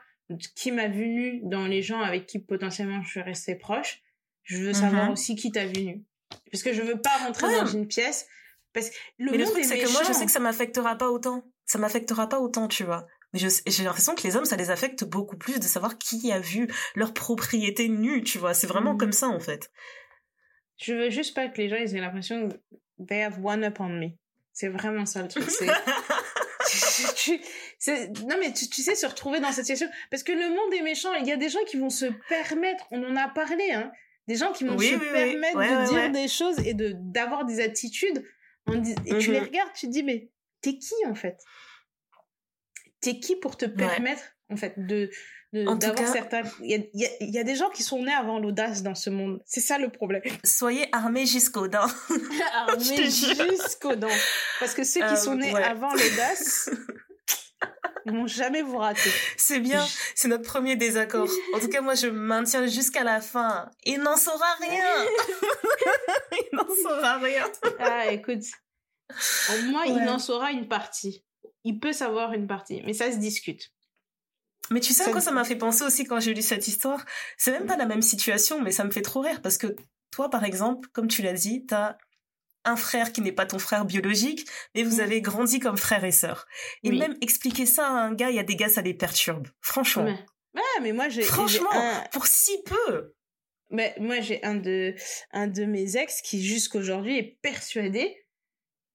qui 0.55 0.71
m'a 0.71 0.87
vu 0.87 1.07
nu 1.07 1.41
dans 1.43 1.65
les 1.65 1.81
gens 1.81 2.01
avec 2.01 2.25
qui 2.25 2.39
potentiellement 2.39 3.01
je 3.03 3.09
suis 3.09 3.21
restée 3.21 3.55
proche. 3.55 4.01
Je 4.43 4.57
veux 4.57 4.73
savoir 4.73 5.05
mhm. 5.05 5.11
aussi 5.11 5.35
qui 5.35 5.51
t'a 5.51 5.65
vu 5.65 5.83
nu. 5.83 6.03
Parce 6.51 6.63
que 6.63 6.73
je 6.73 6.81
veux 6.81 6.99
pas 6.99 7.17
rentrer 7.17 7.47
dans 7.57 7.65
une 7.65 7.87
pièce. 7.87 8.27
Parce 8.73 8.89
que 8.89 8.95
le 9.17 9.31
Mais 9.31 9.37
le 9.37 9.45
truc, 9.45 9.63
c'est 9.63 9.79
que 9.79 9.91
moi, 9.91 10.03
je 10.07 10.13
sais 10.13 10.25
que 10.25 10.31
ça 10.31 10.39
m'affectera 10.39 10.97
pas 10.97 11.09
autant. 11.09 11.43
Ça 11.65 11.79
m'affectera 11.79 12.29
pas 12.29 12.39
autant, 12.39 12.67
tu 12.67 12.83
vois. 12.83 13.07
Mais 13.33 13.39
j'ai 13.39 13.83
l'impression 13.83 14.15
que 14.15 14.23
les 14.23 14.37
hommes, 14.37 14.45
ça 14.45 14.55
les 14.55 14.69
affecte 14.69 15.03
beaucoup 15.03 15.37
plus 15.37 15.59
de 15.59 15.65
savoir 15.65 15.97
qui 15.97 16.31
a 16.31 16.39
vu 16.39 16.67
leur 16.95 17.13
propriété 17.13 17.89
nue, 17.89 18.23
tu 18.23 18.37
vois. 18.37 18.53
C'est 18.53 18.67
vraiment 18.67 18.93
mhm. 18.93 18.99
comme 18.99 19.11
ça, 19.11 19.27
en 19.27 19.39
fait. 19.39 19.71
Je 20.77 20.93
veux 20.93 21.09
juste 21.09 21.35
pas 21.35 21.47
que 21.47 21.57
les 21.57 21.69
gens 21.69 21.75
aient 21.75 21.99
l'impression 21.99 22.49
they 23.05 23.23
have 23.23 23.43
one 23.43 23.63
up 23.63 23.79
on 23.79 23.89
me. 23.89 24.09
C'est 24.53 24.69
vraiment 24.69 25.05
ça 25.05 25.21
le 25.21 25.27
truc. 25.27 25.45
non 27.87 28.37
mais 28.39 28.53
tu, 28.53 28.81
sais 28.81 28.95
se 28.95 29.05
retrouver 29.05 29.39
dans 29.39 29.51
cette 29.51 29.65
situation. 29.65 29.89
Parce 30.09 30.23
que 30.23 30.31
le 30.31 30.49
monde 30.49 30.73
est 30.73 30.81
méchant. 30.81 31.13
Il 31.13 31.27
y 31.27 31.31
a 31.31 31.37
des 31.37 31.49
gens 31.49 31.63
qui 31.67 31.77
vont 31.77 31.89
se 31.89 32.05
permettre, 32.27 32.85
on 32.91 33.03
en 33.03 33.15
a 33.15 33.27
parlé, 33.27 33.71
hein, 33.71 33.91
des 34.27 34.35
gens 34.35 34.51
qui 34.51 34.65
vont 34.65 34.77
se 34.77 34.95
permettre 34.95 35.57
de 35.57 35.89
dire 35.89 36.11
des 36.11 36.27
choses 36.27 36.59
et 36.65 36.73
de 36.73 36.93
d'avoir 36.95 37.45
des 37.45 37.59
attitudes. 37.61 38.25
et 39.05 39.17
tu 39.19 39.31
les 39.31 39.39
mhm. 39.39 39.45
regardes, 39.45 39.73
tu 39.73 39.87
te 39.87 39.91
dis 39.91 40.03
mais 40.03 40.29
t'es 40.61 40.77
qui 40.77 40.95
en 41.07 41.15
fait? 41.15 41.37
T'es 42.99 43.19
qui 43.19 43.35
pour 43.35 43.57
te 43.57 43.65
permettre 43.65 44.23
en 44.49 44.57
fait 44.57 44.73
de 44.77 45.09
d'avoir 45.53 46.07
certains 46.07 46.41
il 46.61 46.89
y 46.93 47.05
a, 47.05 47.09
y 47.21 47.39
a, 47.39 47.43
des 47.43 47.55
gens 47.55 47.69
qui 47.69 47.81
sont 47.81 48.03
nés 48.03 48.13
avant 48.13 48.37
l'audace 48.37 48.83
dans 48.83 48.95
ce 48.95 49.09
monde. 49.09 49.41
C'est 49.45 49.61
ça 49.61 49.77
le 49.77 49.89
problème. 49.89 50.21
Soyez 50.43 50.87
armés 50.91 51.25
jusqu'aux 51.25 51.67
dents. 51.67 51.87
Armés 52.53 53.09
jusqu'aux 53.09 53.95
dents. 53.95 54.07
Parce 54.59 54.73
que 54.73 54.83
ceux 54.83 54.99
qui 54.99 55.13
euh, 55.13 55.15
sont 55.15 55.35
nés 55.35 55.55
avant 55.55 55.93
l'audace 55.93 56.69
ils 58.05 58.11
vont 58.11 58.27
jamais 58.27 58.61
vous 58.61 58.77
rater. 58.77 59.09
C'est 59.35 59.59
bien. 59.59 59.85
C'est 60.15 60.27
notre 60.27 60.43
premier 60.43 60.75
désaccord. 60.75 61.29
En 61.53 61.59
tout 61.59 61.69
cas 61.69 61.81
moi 61.81 61.95
je 61.95 62.07
maintiens 62.07 62.65
jusqu'à 62.67 63.03
la 63.03 63.21
fin. 63.21 63.69
Il 63.85 63.99
n'en 64.01 64.17
saura 64.17 64.53
rien. 64.59 65.05
Il 66.31 66.55
n'en 66.55 66.67
saura 66.83 67.17
rien. 67.17 67.45
Ah 67.79 68.11
écoute. 68.11 68.43
Au 69.49 69.61
moins 69.63 69.85
il 69.85 70.07
en 70.09 70.19
saura 70.19 70.51
une 70.51 70.67
partie. 70.67 71.25
Il 71.63 71.79
peut 71.79 71.93
savoir 71.93 72.33
une 72.33 72.47
partie 72.47 72.81
mais 72.85 72.93
ça 72.93 73.11
se 73.11 73.17
discute. 73.17 73.71
Mais 74.69 74.79
tu 74.79 74.93
sais 74.93 75.03
à 75.03 75.11
quoi 75.11 75.21
ça 75.21 75.31
m'a 75.31 75.45
fait 75.45 75.55
penser 75.55 75.83
aussi 75.83 76.03
quand 76.03 76.19
j'ai 76.19 76.33
lu 76.33 76.41
cette 76.41 76.67
histoire? 76.67 77.05
C'est 77.37 77.51
même 77.51 77.67
pas 77.67 77.77
la 77.77 77.85
même 77.85 78.01
situation, 78.01 78.61
mais 78.61 78.71
ça 78.71 78.83
me 78.83 78.91
fait 78.91 79.01
trop 79.01 79.21
rire 79.21 79.41
parce 79.41 79.57
que 79.57 79.75
toi, 80.11 80.29
par 80.29 80.43
exemple, 80.43 80.89
comme 80.93 81.07
tu 81.07 81.21
l'as 81.21 81.33
dit, 81.33 81.65
t'as 81.65 81.97
un 82.65 82.75
frère 82.75 83.11
qui 83.11 83.21
n'est 83.21 83.31
pas 83.31 83.45
ton 83.45 83.59
frère 83.59 83.85
biologique, 83.85 84.47
mais 84.75 84.83
vous 84.83 84.99
avez 84.99 85.21
grandi 85.21 85.59
comme 85.59 85.77
frère 85.77 86.03
et 86.03 86.11
sœur. 86.11 86.47
Et 86.83 86.91
même 86.91 87.15
expliquer 87.21 87.65
ça 87.65 87.87
à 87.87 87.91
un 87.91 88.13
gars, 88.13 88.29
il 88.29 88.35
y 88.35 88.39
a 88.39 88.43
des 88.43 88.55
gars, 88.55 88.69
ça 88.69 88.81
les 88.81 88.93
perturbe. 88.93 89.47
Franchement. 89.61 90.17
Ouais, 90.53 90.81
mais 90.81 90.91
moi 90.91 91.09
j'ai. 91.09 91.21
Franchement, 91.21 91.69
pour 92.11 92.27
si 92.27 92.57
peu. 92.63 93.13
Mais 93.69 93.95
moi 93.99 94.21
j'ai 94.21 94.43
un 94.43 94.55
de 94.55 94.95
un 95.31 95.47
de 95.47 95.65
mes 95.65 95.97
ex 95.97 96.21
qui 96.21 96.43
jusqu'aujourd'hui 96.43 97.17
est 97.17 97.37
persuadé 97.41 98.15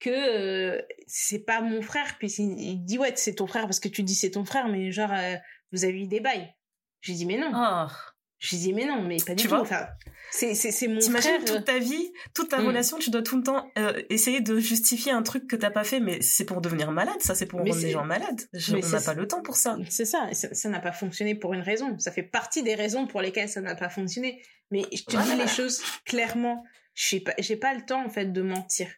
que 0.01 0.11
euh, 0.11 0.83
c'est 1.07 1.44
pas 1.44 1.61
mon 1.61 1.83
frère 1.83 2.16
puis 2.18 2.29
il, 2.38 2.83
dit 2.83 2.98
ouais 2.98 3.12
c'est 3.16 3.35
ton 3.35 3.46
frère 3.46 3.64
parce 3.64 3.81
que 3.81 3.88
tu 3.88 4.03
dis 4.03 4.14
c'est 4.14 4.31
ton 4.31 4.46
frère 4.46 4.68
mais 4.68 4.90
genre 4.90 5.12
euh, 5.12 5.37
vous 5.72 5.85
avez 5.85 6.03
eu 6.03 6.07
des 6.07 6.20
bails. 6.20 6.55
J'ai 7.01 7.14
dit, 7.14 7.27
mais 7.27 7.37
non. 7.37 7.51
Oh. 7.55 7.90
J'ai 8.42 8.57
dit, 8.57 8.72
mais 8.72 8.87
non, 8.87 9.02
mais 9.02 9.18
pas 9.24 9.37
du 9.37 9.46
tout. 9.46 9.55
Enfin, 9.55 9.87
c'est, 10.33 10.55
c'est, 10.55 10.72
c'est 10.72 10.88
mon 10.88 10.98
T'imagines 10.98 11.38
toute 11.46 11.50
euh. 11.50 11.61
ta 11.61 11.78
vie, 11.78 12.12
toute 12.35 12.48
ta 12.48 12.61
mm. 12.61 12.66
relation, 12.66 12.98
tu 12.98 13.11
dois 13.11 13.22
tout 13.22 13.37
le 13.37 13.44
temps 13.44 13.70
euh, 13.78 14.02
essayer 14.11 14.40
de 14.40 14.59
justifier 14.59 15.12
un 15.12 15.22
truc 15.22 15.46
que 15.46 15.55
t'as 15.55 15.70
pas 15.70 15.85
fait, 15.85 16.00
mais 16.00 16.20
c'est 16.22 16.44
pour 16.44 16.61
devenir 16.61 16.90
malade, 16.90 17.14
ça, 17.20 17.37
c'est 17.37 17.46
pour 17.46 17.61
rendre 17.61 17.72
les 17.72 17.90
gens 17.90 18.05
malades. 18.05 18.40
on 18.52 18.88
n'a 18.88 19.00
pas 19.00 19.14
le 19.14 19.28
temps 19.28 19.42
pour 19.42 19.55
ça. 19.55 19.76
C'est 19.88 20.05
ça, 20.05 20.28
ça 20.33 20.68
n'a 20.68 20.81
pas 20.81 20.90
fonctionné 20.90 21.37
pour 21.37 21.55
une 21.55 21.61
raison. 21.61 21.96
Ça 22.00 22.11
fait 22.11 22.24
partie 22.24 22.64
des 22.64 22.74
raisons 22.74 23.07
pour 23.07 23.20
lesquelles 23.20 23.48
ça 23.48 23.61
n'a 23.61 23.76
pas 23.76 23.88
fonctionné. 23.88 24.42
Mais 24.72 24.83
je 24.92 25.05
te 25.05 25.22
dis 25.22 25.37
les 25.37 25.46
choses 25.46 25.81
clairement. 26.05 26.64
J'ai 26.94 27.20
pas, 27.20 27.35
j'ai 27.38 27.57
pas 27.57 27.74
le 27.74 27.85
temps, 27.85 28.05
en 28.05 28.11
fait, 28.11 28.33
de 28.33 28.42
mentir. 28.42 28.88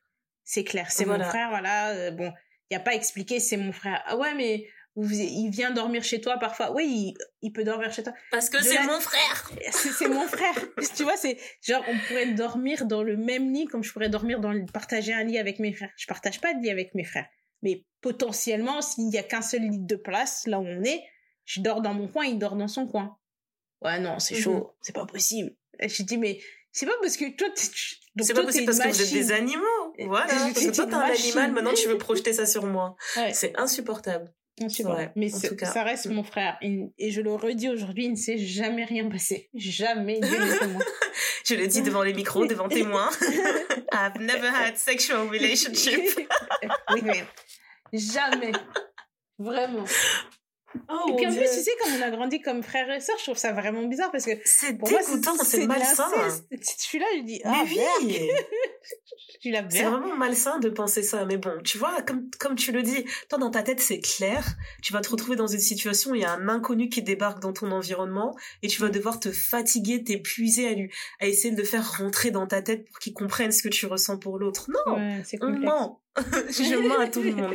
C'est 0.42 0.64
clair. 0.64 0.86
C'est 0.90 1.04
mon 1.04 1.22
frère, 1.22 1.50
voilà. 1.50 1.90
Euh, 1.90 2.10
bon, 2.12 2.32
il 2.70 2.74
y 2.74 2.76
a 2.76 2.80
pas 2.80 2.94
expliqué, 2.94 3.40
c'est 3.40 3.58
mon 3.58 3.72
frère. 3.72 4.02
Ah 4.06 4.16
ouais, 4.16 4.34
mais 4.34 4.66
il 4.96 5.50
vient 5.50 5.70
dormir 5.70 6.04
chez 6.04 6.20
toi 6.20 6.38
parfois. 6.38 6.72
Oui, 6.72 7.14
il, 7.42 7.52
peut 7.52 7.64
dormir 7.64 7.92
chez 7.92 8.02
toi. 8.02 8.12
Parce 8.30 8.48
que 8.48 8.58
c'est 8.62 8.82
mon 8.84 9.00
frère. 9.00 9.50
C'est 9.72 10.08
mon 10.08 10.26
frère. 10.26 10.54
tu 10.96 11.02
vois, 11.02 11.16
c'est 11.16 11.38
genre 11.62 11.84
on 11.88 11.98
pourrait 12.06 12.32
dormir 12.32 12.86
dans 12.86 13.02
le 13.02 13.16
même 13.16 13.52
lit 13.52 13.66
comme 13.66 13.82
je 13.82 13.92
pourrais 13.92 14.08
dormir 14.08 14.40
dans 14.40 14.52
le, 14.52 14.64
partager 14.66 15.12
un 15.12 15.24
lit 15.24 15.38
avec 15.38 15.58
mes 15.58 15.72
frères. 15.72 15.90
Je 15.96 16.06
partage 16.06 16.40
pas 16.40 16.54
de 16.54 16.60
lit 16.60 16.70
avec 16.70 16.94
mes 16.94 17.04
frères, 17.04 17.26
mais 17.62 17.84
potentiellement 18.00 18.82
s'il 18.82 19.12
y 19.12 19.18
a 19.18 19.22
qu'un 19.22 19.42
seul 19.42 19.62
lit 19.62 19.80
de 19.80 19.96
place 19.96 20.46
là 20.46 20.60
où 20.60 20.66
on 20.66 20.82
est, 20.84 21.02
je 21.44 21.60
dors 21.60 21.82
dans 21.82 21.94
mon 21.94 22.08
coin, 22.08 22.24
il 22.24 22.38
dort 22.38 22.56
dans 22.56 22.68
son 22.68 22.86
coin. 22.86 23.18
Ouais, 23.82 23.98
non, 23.98 24.18
c'est 24.18 24.36
chaud, 24.36 24.54
mhm. 24.54 24.66
c'est 24.80 24.94
pas 24.94 25.06
possible. 25.06 25.54
Je 25.80 26.02
dis 26.04 26.18
mais 26.18 26.38
c'est 26.70 26.86
pas 26.86 26.92
parce 27.02 27.16
que 27.16 27.34
toi 27.36 27.48
c'est 27.56 28.32
pas 28.32 28.44
possible 28.44 28.66
parce 28.66 28.78
que 28.78 28.88
vous 28.88 29.02
êtes 29.02 29.12
des 29.12 29.32
animaux. 29.32 29.62
Voilà. 30.06 30.26
Parce 30.54 30.66
que 30.66 30.74
toi 30.74 30.86
t'es 30.86 30.94
un 30.94 31.00
animal, 31.00 31.52
maintenant 31.52 31.74
tu 31.74 31.88
veux 31.88 31.98
projeter 31.98 32.32
ça 32.32 32.46
sur 32.46 32.64
moi. 32.64 32.96
C'est 33.32 33.58
insupportable. 33.58 34.32
Ouais, 34.60 35.10
mais 35.16 35.30
ça 35.30 35.82
reste 35.82 36.06
mon 36.06 36.22
frère. 36.22 36.56
Et, 36.62 37.10
je 37.10 37.20
le 37.20 37.34
redis 37.34 37.68
aujourd'hui, 37.68 38.04
il 38.04 38.12
ne 38.12 38.16
s'est 38.16 38.38
jamais 38.38 38.84
rien 38.84 39.08
passé. 39.08 39.50
Jamais. 39.54 40.20
je 41.44 41.54
le 41.54 41.66
dis 41.66 41.82
devant 41.82 42.02
les 42.02 42.14
micros, 42.14 42.46
devant 42.46 42.68
témoins. 42.68 43.10
I've 43.92 44.20
never 44.20 44.48
had 44.48 44.76
sexual 44.76 45.28
relationship. 45.28 46.00
oui, 46.92 47.00
mais 47.02 47.24
jamais. 47.92 48.52
Vraiment. 49.38 49.84
Oh, 50.88 51.08
et 51.08 51.16
puis 51.16 51.26
en 51.26 51.30
plus, 51.30 51.50
tu 51.50 51.62
sais, 51.62 51.70
comme 51.82 51.94
on 51.94 52.02
a 52.02 52.10
grandi 52.10 52.40
comme 52.40 52.62
frère 52.62 52.90
et 52.90 53.00
sœur, 53.00 53.16
je 53.18 53.24
trouve 53.24 53.36
ça 53.36 53.52
vraiment 53.52 53.82
bizarre 53.82 54.10
parce 54.10 54.24
que 54.24 54.32
c'est 54.44 54.72
dégoûtant, 54.72 55.36
c'est 55.36 55.66
malsain. 55.66 56.10
Je 56.50 56.56
suis 56.62 56.98
là, 56.98 57.06
je 57.16 57.22
dis 57.22 57.40
ah 57.44 57.64
merde. 57.64 58.18
C'est 59.42 59.82
vraiment 59.82 60.16
malsain 60.16 60.58
de 60.58 60.68
penser 60.68 61.02
ça, 61.02 61.24
mais 61.24 61.36
bon, 61.36 61.60
tu 61.62 61.78
vois, 61.78 62.02
comme 62.02 62.30
comme 62.38 62.56
tu 62.56 62.72
le 62.72 62.82
dis, 62.82 63.04
toi 63.28 63.38
dans 63.38 63.50
ta 63.50 63.62
tête 63.62 63.80
c'est 63.80 64.00
clair, 64.00 64.44
tu 64.82 64.92
vas 64.92 65.00
te 65.00 65.10
retrouver 65.10 65.36
dans 65.36 65.46
une 65.46 65.60
situation 65.60 66.12
où 66.12 66.14
il 66.14 66.22
y 66.22 66.24
a 66.24 66.32
un 66.32 66.48
inconnu 66.48 66.88
qui 66.88 67.02
débarque 67.02 67.40
dans 67.40 67.52
ton 67.52 67.70
environnement 67.70 68.36
et 68.62 68.68
tu 68.68 68.80
vas 68.80 68.88
mm. 68.88 68.92
devoir 68.92 69.20
te 69.20 69.30
fatiguer, 69.30 70.02
t'épuiser 70.02 70.68
à 70.68 70.72
lui, 70.72 70.90
à 71.20 71.26
essayer 71.26 71.54
de 71.54 71.60
le 71.60 71.66
faire 71.66 71.98
rentrer 71.98 72.30
dans 72.30 72.46
ta 72.46 72.62
tête 72.62 72.84
pour 72.88 72.98
qu'il 72.98 73.12
comprenne 73.14 73.52
ce 73.52 73.62
que 73.62 73.68
tu 73.68 73.86
ressens 73.86 74.18
pour 74.18 74.38
l'autre. 74.38 74.70
Non, 74.70 74.96
ouais, 74.96 75.22
on 75.40 75.50
ment. 75.50 76.00
je 76.16 76.88
mens 76.88 77.00
à 77.00 77.08
tout 77.08 77.22
le 77.22 77.32
monde. 77.32 77.54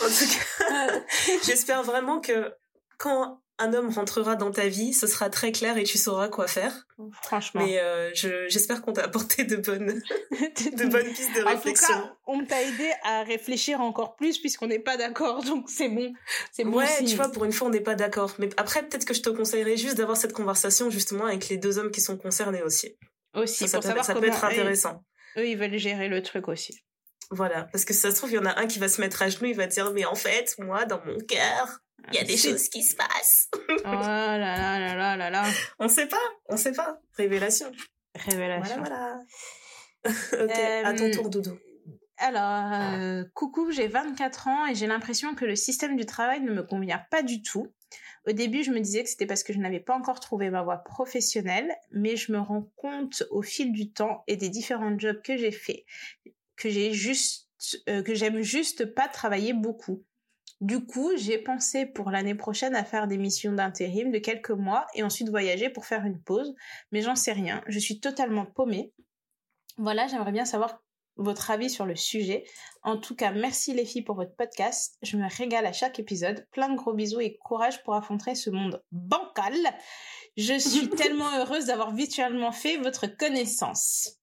en 0.00 0.08
tout 0.08 0.26
cas, 0.58 1.00
j'espère 1.44 1.82
vraiment 1.82 2.20
que 2.20 2.52
quand 2.98 3.40
un 3.60 3.74
homme 3.74 3.90
rentrera 3.90 4.36
dans 4.36 4.50
ta 4.50 4.66
vie, 4.66 4.92
ce 4.92 5.06
sera 5.06 5.30
très 5.30 5.52
clair 5.52 5.76
et 5.78 5.84
tu 5.84 5.98
sauras 5.98 6.28
quoi 6.28 6.46
faire. 6.46 6.86
Franchement. 7.22 7.62
Mais 7.64 7.78
euh, 7.78 8.10
j'espère 8.14 8.82
qu'on 8.82 8.92
t'a 8.92 9.04
apporté 9.04 9.44
de 9.44 9.56
bonnes, 9.56 10.02
de 10.30 10.88
bonnes 10.88 11.12
pistes 11.12 11.34
de 11.36 11.42
réflexion. 11.42 11.94
En 11.94 12.00
tout 12.00 12.06
cas, 12.06 12.16
on 12.26 12.44
t'a 12.44 12.62
aidé 12.62 12.90
à 13.04 13.22
réfléchir 13.22 13.80
encore 13.80 14.16
plus 14.16 14.38
puisqu'on 14.38 14.66
n'est 14.66 14.78
pas 14.78 14.96
d'accord, 14.96 15.42
donc 15.44 15.68
c'est 15.68 15.88
bon. 15.88 16.12
C'est 16.52 16.64
bon. 16.64 16.78
Ouais, 16.78 17.04
tu 17.04 17.16
vois, 17.16 17.30
pour 17.30 17.44
une 17.44 17.52
fois, 17.52 17.68
on 17.68 17.70
n'est 17.70 17.80
pas 17.80 17.94
d'accord. 17.94 18.34
Mais 18.38 18.48
après, 18.56 18.82
peut-être 18.82 19.04
que 19.04 19.14
je 19.14 19.22
te 19.22 19.30
conseillerais 19.30 19.76
juste 19.76 19.96
d'avoir 19.96 20.16
cette 20.16 20.32
conversation 20.32 20.90
justement 20.90 21.26
avec 21.26 21.48
les 21.48 21.58
deux 21.58 21.78
hommes 21.78 21.90
qui 21.90 22.00
sont 22.00 22.16
concernés 22.16 22.62
aussi. 22.62 22.96
Aussi, 23.34 23.68
ça, 23.68 23.78
pour 23.78 23.84
savoir 23.84 24.04
ça 24.04 24.14
peut 24.14 24.26
être 24.26 24.44
intéressant. 24.44 25.04
Eux, 25.36 25.46
ils 25.46 25.56
veulent 25.56 25.78
gérer 25.78 26.08
le 26.08 26.22
truc 26.22 26.48
aussi. 26.48 26.82
Voilà, 27.30 27.68
parce 27.70 27.84
que 27.84 27.94
ça 27.94 28.10
se 28.10 28.16
trouve, 28.16 28.30
il 28.32 28.34
y 28.34 28.38
en 28.38 28.46
a 28.46 28.58
un 28.58 28.66
qui 28.66 28.80
va 28.80 28.88
se 28.88 29.00
mettre 29.00 29.22
à 29.22 29.28
genoux, 29.28 29.46
il 29.46 29.54
va 29.54 29.68
dire, 29.68 29.92
mais 29.92 30.04
en 30.04 30.16
fait, 30.16 30.56
moi, 30.58 30.84
dans 30.84 31.00
mon 31.04 31.16
cœur, 31.18 31.80
il 32.08 32.14
y 32.14 32.18
a 32.18 32.24
des 32.24 32.36
choses 32.36 32.68
qui 32.68 32.82
se 32.82 32.96
passent. 32.96 33.48
oh 33.68 33.82
là 33.84 34.38
là 34.38 34.78
là 34.78 34.94
là 34.94 35.16
là 35.16 35.30
là. 35.30 35.44
On 35.78 35.88
sait 35.88 36.06
pas, 36.06 36.16
on 36.48 36.56
sait 36.56 36.72
pas. 36.72 37.00
Révélation. 37.16 37.70
Révélation. 38.14 38.76
Voilà, 38.80 39.22
voilà. 40.02 40.44
ok, 40.44 40.84
à 40.84 40.94
ton 40.94 41.04
euh, 41.04 41.12
tour, 41.12 41.30
Doudou. 41.30 41.58
Alors, 42.18 42.72
euh, 42.72 43.24
coucou, 43.34 43.70
j'ai 43.70 43.86
24 43.86 44.48
ans 44.48 44.66
et 44.66 44.74
j'ai 44.74 44.86
l'impression 44.86 45.34
que 45.34 45.44
le 45.44 45.56
système 45.56 45.96
du 45.96 46.04
travail 46.04 46.40
ne 46.40 46.52
me 46.52 46.62
convient 46.62 47.02
pas 47.10 47.22
du 47.22 47.42
tout. 47.42 47.68
Au 48.26 48.32
début, 48.32 48.62
je 48.62 48.70
me 48.70 48.80
disais 48.80 49.02
que 49.02 49.08
c'était 49.08 49.26
parce 49.26 49.42
que 49.42 49.54
je 49.54 49.58
n'avais 49.58 49.80
pas 49.80 49.94
encore 49.94 50.20
trouvé 50.20 50.50
ma 50.50 50.62
voie 50.62 50.78
professionnelle, 50.78 51.74
mais 51.92 52.16
je 52.16 52.32
me 52.32 52.38
rends 52.38 52.70
compte 52.76 53.22
au 53.30 53.40
fil 53.40 53.72
du 53.72 53.90
temps 53.90 54.24
et 54.26 54.36
des 54.36 54.50
différents 54.50 54.98
jobs 54.98 55.22
que 55.22 55.36
j'ai 55.36 55.52
faits 55.52 55.84
que 56.60 56.68
j'ai 56.68 56.92
juste 56.92 57.48
euh, 57.88 58.02
que 58.02 58.14
j'aime 58.14 58.40
juste 58.40 58.94
pas 58.94 59.08
travailler 59.08 59.52
beaucoup. 59.52 60.04
Du 60.60 60.84
coup, 60.84 61.12
j'ai 61.16 61.38
pensé 61.38 61.86
pour 61.86 62.10
l'année 62.10 62.34
prochaine 62.34 62.74
à 62.74 62.84
faire 62.84 63.06
des 63.06 63.16
missions 63.16 63.52
d'intérim 63.52 64.10
de 64.10 64.18
quelques 64.18 64.50
mois 64.50 64.86
et 64.94 65.02
ensuite 65.02 65.30
voyager 65.30 65.70
pour 65.70 65.86
faire 65.86 66.04
une 66.04 66.20
pause, 66.20 66.54
mais 66.92 67.00
j'en 67.00 67.16
sais 67.16 67.32
rien, 67.32 67.62
je 67.66 67.78
suis 67.78 67.98
totalement 67.98 68.44
paumée. 68.44 68.92
Voilà, 69.78 70.06
j'aimerais 70.06 70.32
bien 70.32 70.44
savoir 70.44 70.82
votre 71.16 71.50
avis 71.50 71.70
sur 71.70 71.86
le 71.86 71.96
sujet. 71.96 72.44
En 72.82 72.98
tout 72.98 73.14
cas, 73.14 73.32
merci 73.32 73.72
les 73.74 73.84
filles 73.84 74.02
pour 74.02 74.16
votre 74.16 74.34
podcast. 74.34 74.98
Je 75.02 75.16
me 75.16 75.28
régale 75.28 75.66
à 75.66 75.72
chaque 75.72 75.98
épisode. 75.98 76.46
Plein 76.50 76.68
de 76.68 76.76
gros 76.76 76.92
bisous 76.92 77.20
et 77.20 77.38
courage 77.38 77.82
pour 77.82 77.94
affronter 77.94 78.34
ce 78.34 78.50
monde 78.50 78.82
bancal. 78.92 79.54
Je 80.36 80.58
suis 80.58 80.88
tellement 80.96 81.30
heureuse 81.38 81.66
d'avoir 81.66 81.94
virtuellement 81.94 82.52
fait 82.52 82.76
votre 82.78 83.06
connaissance. 83.06 84.18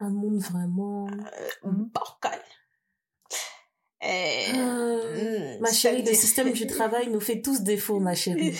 Un 0.00 0.10
monde 0.10 0.38
vraiment 0.38 1.06
euh, 1.08 1.70
bancal. 1.70 2.40
Euh, 4.02 5.58
ma 5.60 5.72
chérie, 5.72 6.02
le 6.02 6.14
système 6.14 6.52
du 6.52 6.66
travail 6.68 7.08
nous 7.08 7.20
fait 7.20 7.42
tous 7.42 7.60
défaut, 7.60 8.00
ma 8.00 8.14
chérie. 8.14 8.56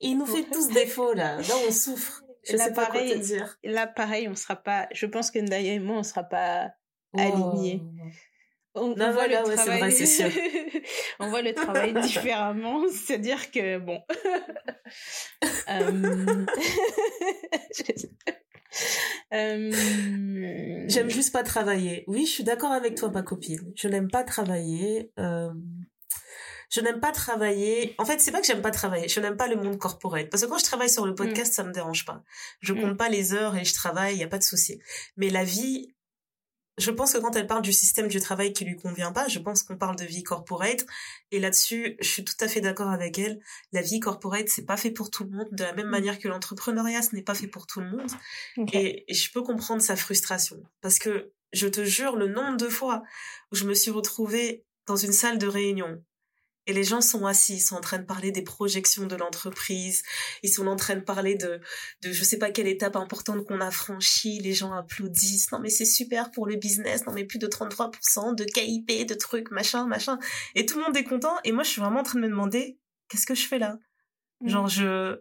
Il 0.00 0.16
nous 0.16 0.26
fait 0.26 0.44
tous 0.44 0.68
défaut, 0.68 1.12
là. 1.12 1.36
Là, 1.36 1.54
on 1.66 1.72
souffre. 1.72 2.22
Je 2.48 2.56
là, 2.56 2.64
sais 2.64 2.72
pas 2.72 2.86
pareil, 2.86 3.10
quoi 3.10 3.18
te 3.18 3.24
dire. 3.24 3.58
Là, 3.64 3.86
pareil, 3.86 4.28
on 4.28 4.34
sera 4.34 4.56
pas, 4.56 4.88
je 4.92 5.04
pense 5.06 5.30
que 5.30 5.38
Ndaya 5.38 5.74
et 5.74 5.78
moi, 5.78 5.98
on 5.98 6.02
sera 6.02 6.22
pas 6.22 6.70
alignés. 7.16 7.82
On, 8.74 8.94
non, 8.94 9.12
voit 9.12 9.26
le 9.26 9.54
travail... 9.54 9.80
vrai, 9.80 9.90
c'est 9.90 10.06
sûr. 10.06 10.30
on 11.18 11.28
voit 11.28 11.42
le 11.42 11.52
travail 11.52 11.92
différemment, 12.02 12.82
c'est-à-dire 12.88 13.50
que 13.50 13.78
bon. 13.78 14.00
euh... 15.68 16.46
Euh, 19.34 19.70
J'aime 20.88 21.10
juste 21.10 21.32
pas 21.32 21.42
travailler. 21.42 22.04
Oui, 22.06 22.24
je 22.24 22.30
suis 22.30 22.44
d'accord 22.44 22.72
avec 22.72 22.94
toi, 22.94 23.10
ma 23.10 23.22
copine. 23.22 23.72
Je 23.76 23.88
n'aime 23.88 24.10
pas 24.10 24.24
travailler. 24.24 25.12
Euh... 25.18 25.52
Je 26.70 26.80
n'aime 26.80 27.00
pas 27.00 27.12
travailler. 27.12 27.94
En 27.98 28.04
fait, 28.04 28.20
c'est 28.20 28.30
pas 28.30 28.40
que 28.40 28.46
j'aime 28.46 28.60
pas 28.60 28.70
travailler. 28.70 29.08
Je 29.08 29.20
n'aime 29.20 29.36
pas 29.36 29.48
le 29.48 29.56
monde 29.56 29.78
corporel. 29.78 30.28
Parce 30.28 30.44
que 30.44 30.48
quand 30.48 30.58
je 30.58 30.64
travaille 30.64 30.90
sur 30.90 31.06
le 31.06 31.14
podcast, 31.14 31.52
mm. 31.52 31.54
ça 31.54 31.64
me 31.64 31.72
dérange 31.72 32.04
pas. 32.04 32.22
Je 32.60 32.74
mm. 32.74 32.80
compte 32.80 32.98
pas 32.98 33.08
les 33.08 33.32
heures 33.32 33.56
et 33.56 33.64
je 33.64 33.74
travaille, 33.74 34.14
il 34.16 34.20
y 34.20 34.24
a 34.24 34.28
pas 34.28 34.38
de 34.38 34.44
souci. 34.44 34.80
Mais 35.16 35.30
la 35.30 35.44
vie 35.44 35.94
je 36.78 36.90
pense 36.90 37.12
que 37.12 37.18
quand 37.18 37.34
elle 37.36 37.46
parle 37.46 37.62
du 37.62 37.72
système 37.72 38.08
du 38.08 38.20
travail 38.20 38.52
qui 38.52 38.64
lui 38.64 38.76
convient 38.76 39.12
pas, 39.12 39.28
je 39.28 39.38
pense 39.38 39.62
qu'on 39.62 39.76
parle 39.76 39.96
de 39.96 40.04
vie 40.04 40.22
corporate. 40.22 40.86
Et 41.30 41.40
là-dessus, 41.40 41.96
je 42.00 42.08
suis 42.08 42.24
tout 42.24 42.36
à 42.40 42.48
fait 42.48 42.60
d'accord 42.60 42.90
avec 42.90 43.18
elle. 43.18 43.40
La 43.72 43.82
vie 43.82 44.00
corporate, 44.00 44.48
c'est 44.48 44.64
pas 44.64 44.76
fait 44.76 44.90
pour 44.90 45.10
tout 45.10 45.24
le 45.24 45.30
monde, 45.30 45.48
de 45.52 45.64
la 45.64 45.72
même 45.72 45.88
mm. 45.88 45.90
manière 45.90 46.18
que 46.18 46.28
l'entrepreneuriat, 46.28 47.02
ce 47.02 47.14
n'est 47.14 47.22
pas 47.22 47.34
fait 47.34 47.48
pour 47.48 47.66
tout 47.66 47.80
le 47.80 47.90
monde. 47.90 48.10
Et, 48.72 49.04
et, 49.10 49.14
je 49.14 49.32
peux 49.32 49.42
comprendre 49.42 49.82
sa 49.82 49.96
frustration. 49.96 50.62
Parce 50.80 50.98
que, 50.98 51.32
je 51.52 51.66
te 51.66 51.84
jure, 51.84 52.16
le 52.16 52.28
nombre 52.28 52.56
de 52.56 52.68
fois 52.68 53.02
où 53.52 53.56
je 53.56 53.64
me 53.64 53.74
suis 53.74 53.90
retrouvée 53.90 54.64
dans 54.86 54.96
une 54.96 55.12
salle 55.12 55.38
de 55.38 55.46
réunion 55.46 56.02
et 56.68 56.74
les 56.74 56.84
gens 56.84 57.00
sont 57.00 57.24
assis, 57.24 57.54
ils 57.54 57.60
sont 57.60 57.76
en 57.76 57.80
train 57.80 57.98
de 57.98 58.04
parler 58.04 58.30
des 58.30 58.42
projections 58.42 59.06
de 59.06 59.16
l'entreprise, 59.16 60.02
ils 60.42 60.50
sont 60.50 60.66
en 60.66 60.76
train 60.76 60.96
de 60.96 61.00
parler 61.00 61.34
de, 61.34 61.60
de 62.02 62.12
je 62.12 62.22
sais 62.22 62.38
pas 62.38 62.50
quelle 62.50 62.68
étape 62.68 62.94
importante 62.94 63.46
qu'on 63.46 63.62
a 63.62 63.70
franchie, 63.70 64.38
les 64.40 64.52
gens 64.52 64.74
applaudissent, 64.74 65.50
non 65.50 65.60
mais 65.60 65.70
c'est 65.70 65.86
super 65.86 66.30
pour 66.30 66.46
le 66.46 66.56
business, 66.56 67.06
non 67.06 67.14
mais 67.14 67.24
plus 67.24 67.38
de 67.38 67.46
33% 67.46 68.34
de 68.34 68.44
KIP, 68.44 69.08
de 69.08 69.14
trucs, 69.14 69.50
machin, 69.50 69.86
machin. 69.86 70.18
Et 70.54 70.66
tout 70.66 70.78
le 70.78 70.84
monde 70.84 70.96
est 70.96 71.04
content, 71.04 71.34
et 71.42 71.52
moi 71.52 71.64
je 71.64 71.70
suis 71.70 71.80
vraiment 71.80 72.00
en 72.00 72.04
train 72.04 72.18
de 72.18 72.24
me 72.24 72.28
demander, 72.28 72.78
qu'est-ce 73.08 73.26
que 73.26 73.34
je 73.34 73.48
fais 73.48 73.58
là? 73.58 73.78
Mmh. 74.42 74.48
Genre 74.48 74.68
je... 74.68 75.20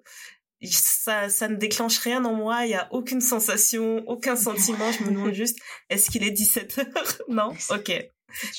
Ça, 0.70 1.30
ça 1.30 1.48
ne 1.48 1.56
déclenche 1.56 2.00
rien 2.00 2.26
en 2.26 2.34
moi, 2.34 2.66
il 2.66 2.72
y 2.72 2.76
a 2.76 2.92
aucune 2.92 3.22
sensation, 3.22 4.04
aucun 4.08 4.36
sentiment, 4.36 4.92
je 4.92 5.04
me 5.04 5.12
demande 5.12 5.34
juste, 5.34 5.60
est-ce 5.90 6.10
qu'il 6.12 6.24
est 6.24 6.32
17 6.32 6.80
heures? 6.80 7.22
Non? 7.30 7.54
Ok. 7.70 7.92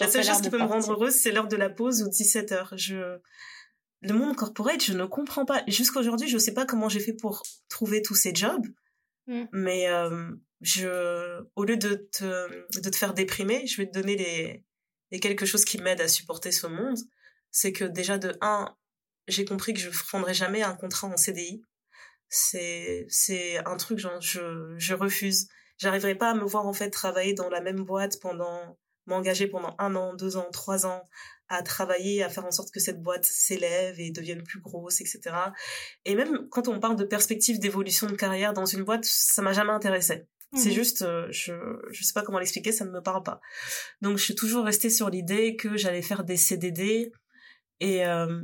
La 0.00 0.08
seule 0.10 0.24
chose 0.24 0.40
qui 0.40 0.50
peut 0.50 0.58
me 0.58 0.64
rendre 0.64 0.92
heureuse, 0.92 1.14
c'est 1.14 1.30
l'heure 1.30 1.48
de 1.48 1.56
la 1.56 1.70
pause 1.70 2.02
ou 2.02 2.08
17 2.08 2.52
heures. 2.52 2.72
Je, 2.76 3.18
le 4.00 4.14
monde 4.14 4.36
corporate, 4.36 4.82
je 4.82 4.92
ne 4.92 5.04
comprends 5.06 5.44
pas. 5.44 5.62
Jusqu'à 5.66 6.00
aujourd'hui, 6.00 6.28
je 6.28 6.38
sais 6.38 6.54
pas 6.54 6.66
comment 6.66 6.88
j'ai 6.88 7.00
fait 7.00 7.14
pour 7.14 7.42
trouver 7.68 8.02
tous 8.02 8.14
ces 8.14 8.34
jobs. 8.34 8.66
Mm. 9.26 9.44
Mais 9.52 9.88
euh, 9.88 10.30
je, 10.60 11.42
au 11.56 11.64
lieu 11.64 11.76
de 11.76 11.94
te, 11.94 12.80
de 12.80 12.90
te 12.90 12.96
faire 12.96 13.14
déprimer, 13.14 13.66
je 13.66 13.76
vais 13.76 13.86
te 13.86 13.92
donner 13.92 14.16
les, 14.16 14.64
les 15.10 15.20
quelque 15.20 15.46
chose 15.46 15.64
qui 15.64 15.78
m'aide 15.78 16.00
à 16.00 16.08
supporter 16.08 16.52
ce 16.52 16.66
monde. 16.66 16.98
C'est 17.50 17.72
que 17.72 17.84
déjà 17.84 18.18
de 18.18 18.36
un, 18.40 18.74
j'ai 19.26 19.44
compris 19.44 19.74
que 19.74 19.80
je 19.80 19.90
prendrais 19.90 20.34
jamais 20.34 20.62
un 20.62 20.74
contrat 20.74 21.08
en 21.08 21.16
CDI. 21.16 21.62
C'est, 22.28 23.06
c'est 23.08 23.58
un 23.66 23.76
truc 23.76 23.98
genre 23.98 24.20
je, 24.20 24.74
je 24.76 24.94
refuse. 24.94 25.48
J'arriverai 25.78 26.14
pas 26.14 26.30
à 26.30 26.34
me 26.34 26.44
voir 26.44 26.66
en 26.66 26.72
fait 26.72 26.90
travailler 26.90 27.34
dans 27.34 27.48
la 27.48 27.60
même 27.60 27.84
boîte 27.84 28.20
pendant 28.20 28.78
m'engager 29.09 29.46
pendant 29.46 29.74
un 29.78 29.94
an, 29.96 30.14
deux 30.14 30.36
ans, 30.36 30.48
trois 30.52 30.86
ans 30.86 31.02
à 31.48 31.62
travailler, 31.62 32.22
à 32.22 32.28
faire 32.28 32.44
en 32.44 32.50
sorte 32.50 32.70
que 32.70 32.80
cette 32.80 33.02
boîte 33.02 33.24
s'élève 33.24 33.98
et 33.98 34.11
devienne 34.11 34.42
plus 34.42 34.61
grosse, 34.61 35.00
etc. 35.00 35.20
Et 36.04 36.14
même 36.14 36.48
quand 36.50 36.68
on 36.68 36.78
parle 36.78 36.96
de 36.96 37.04
perspective 37.04 37.59
d'évolution 37.59 38.06
de 38.06 38.14
carrière 38.14 38.52
dans 38.52 38.66
une 38.66 38.82
boîte, 38.82 39.04
ça 39.04 39.42
m'a 39.42 39.52
jamais 39.52 39.72
intéressé. 39.72 40.26
C'est 40.54 40.70
mhm. 40.70 40.74
juste, 40.74 41.02
euh, 41.02 41.26
je 41.30 41.52
je 41.90 42.04
sais 42.04 42.14
pas 42.14 42.22
comment 42.22 42.38
l'expliquer, 42.38 42.72
ça 42.72 42.84
ne 42.84 42.90
me 42.90 43.02
parle 43.02 43.22
pas. 43.22 43.40
Donc 44.00 44.16
je 44.16 44.24
suis 44.24 44.34
toujours 44.34 44.64
restée 44.64 44.88
sur 44.88 45.11
l'idée 45.11 45.56
que 45.56 45.76
j'allais 45.76 46.02
faire 46.02 46.24
des 46.24 46.38
CDD 46.38 47.12
et 47.80 48.06
euh, 48.06 48.40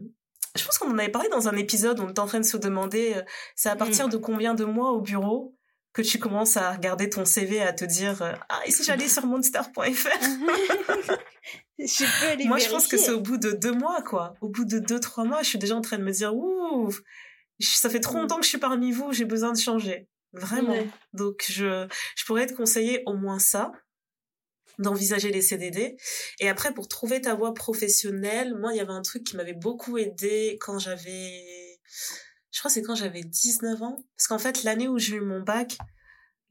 je 0.55 0.65
pense 0.65 0.79
qu'on 0.79 0.91
en 0.91 0.99
avait 0.99 1.11
parlé 1.11 1.29
dans 1.31 1.49
un 1.49 1.57
épisode 1.57 2.01
on 2.01 2.11
était 2.11 2.21
en 2.21 2.27
train 2.27 2.41
de 2.41 2.45
se 2.45 2.59
demander, 2.59 3.15
euh, 3.17 3.23
c'est 3.57 3.71
à 3.71 3.77
partir 3.77 4.07
mhm. 4.07 4.13
de 4.13 4.17
combien 4.19 4.55
de 4.55 4.65
mois 4.65 4.93
au 4.93 5.01
bureau 5.01 5.54
que 5.95 6.03
tu 6.03 6.19
commences 6.19 6.59
à 6.59 6.73
regarder 6.73 7.09
ton 7.09 7.25
CV 7.25 7.63
à 7.63 7.73
te 7.73 7.85
dire 7.85 8.21
euh, 8.21 8.33
ah 8.49 8.61
et 8.67 8.73
si 8.73 8.83
j'allais 8.85 9.09
sur 9.09 9.25
monster.fr 9.27 9.79
moi 12.47 12.59
je 12.59 12.69
pense 12.69 12.89
que 12.89 12.99
c'est 12.99 13.13
au 13.13 13.21
bout 13.21 13.39
de 13.39 13.53
deux 13.53 13.73
mois 13.73 14.03
quoi. 14.03 14.35
Au 14.41 14.49
bout 14.49 14.65
de 14.65 14.81
deux 14.81 15.01
trois 15.01 15.25
mois 15.25 15.43
je 15.43 15.49
suis 15.49 15.59
déjà 15.59 15.77
en 15.77 15.81
train 15.81 15.97
de 15.97 16.03
me 16.03 16.11
dire 16.11 16.35
ouh 16.35 16.93
ça 17.61 17.89
fait 17.89 18.01
trop 18.01 18.19
longtemps 18.19 18.39
que 18.39 18.45
je 18.45 18.49
suis 18.49 18.59
parmi 18.59 18.91
vous 18.91 19.13
j'ai 19.13 19.25
besoin 19.25 19.53
de 19.53 19.59
changer. 19.59 20.09
Vraiment. 20.33 20.77
Donc 21.13 21.45
je 21.49 21.87
je 22.17 22.25
pourrais 22.25 22.47
te 22.47 22.55
conseiller 22.55 23.05
au 23.07 23.15
moins 23.15 23.39
ça 23.39 23.71
d'envisager 24.81 25.31
les 25.31 25.43
CDD 25.43 25.97
et 26.41 26.49
après 26.49 26.75
pour 26.75 26.89
trouver 26.89 27.21
ta 27.21 27.37
voie 27.37 27.55
professionnelle 27.55 28.57
moi 28.59 28.73
il 28.73 28.79
y 28.79 28.81
avait 28.81 28.91
un 28.91 29.03
truc 29.03 29.23
qui 29.23 29.37
m'avait 29.37 29.53
beaucoup 29.53 29.99
aidé 29.99 30.59
quand 30.61 30.81
j'avais 30.81 31.79
je 32.55 32.61
crois 32.61 32.69
que 32.69 32.75
c'est 32.75 32.83
quand 32.83 32.95
j'avais 32.95 33.23
19 33.23 33.83
ans. 33.83 34.07
Parce 34.17 34.29
qu'en 34.29 34.39
fait, 34.39 34.63
l'année 34.63 34.87
où 34.87 34.97
j'ai 34.97 35.17
eu 35.17 35.21
mon 35.21 35.41
bac, 35.41 35.77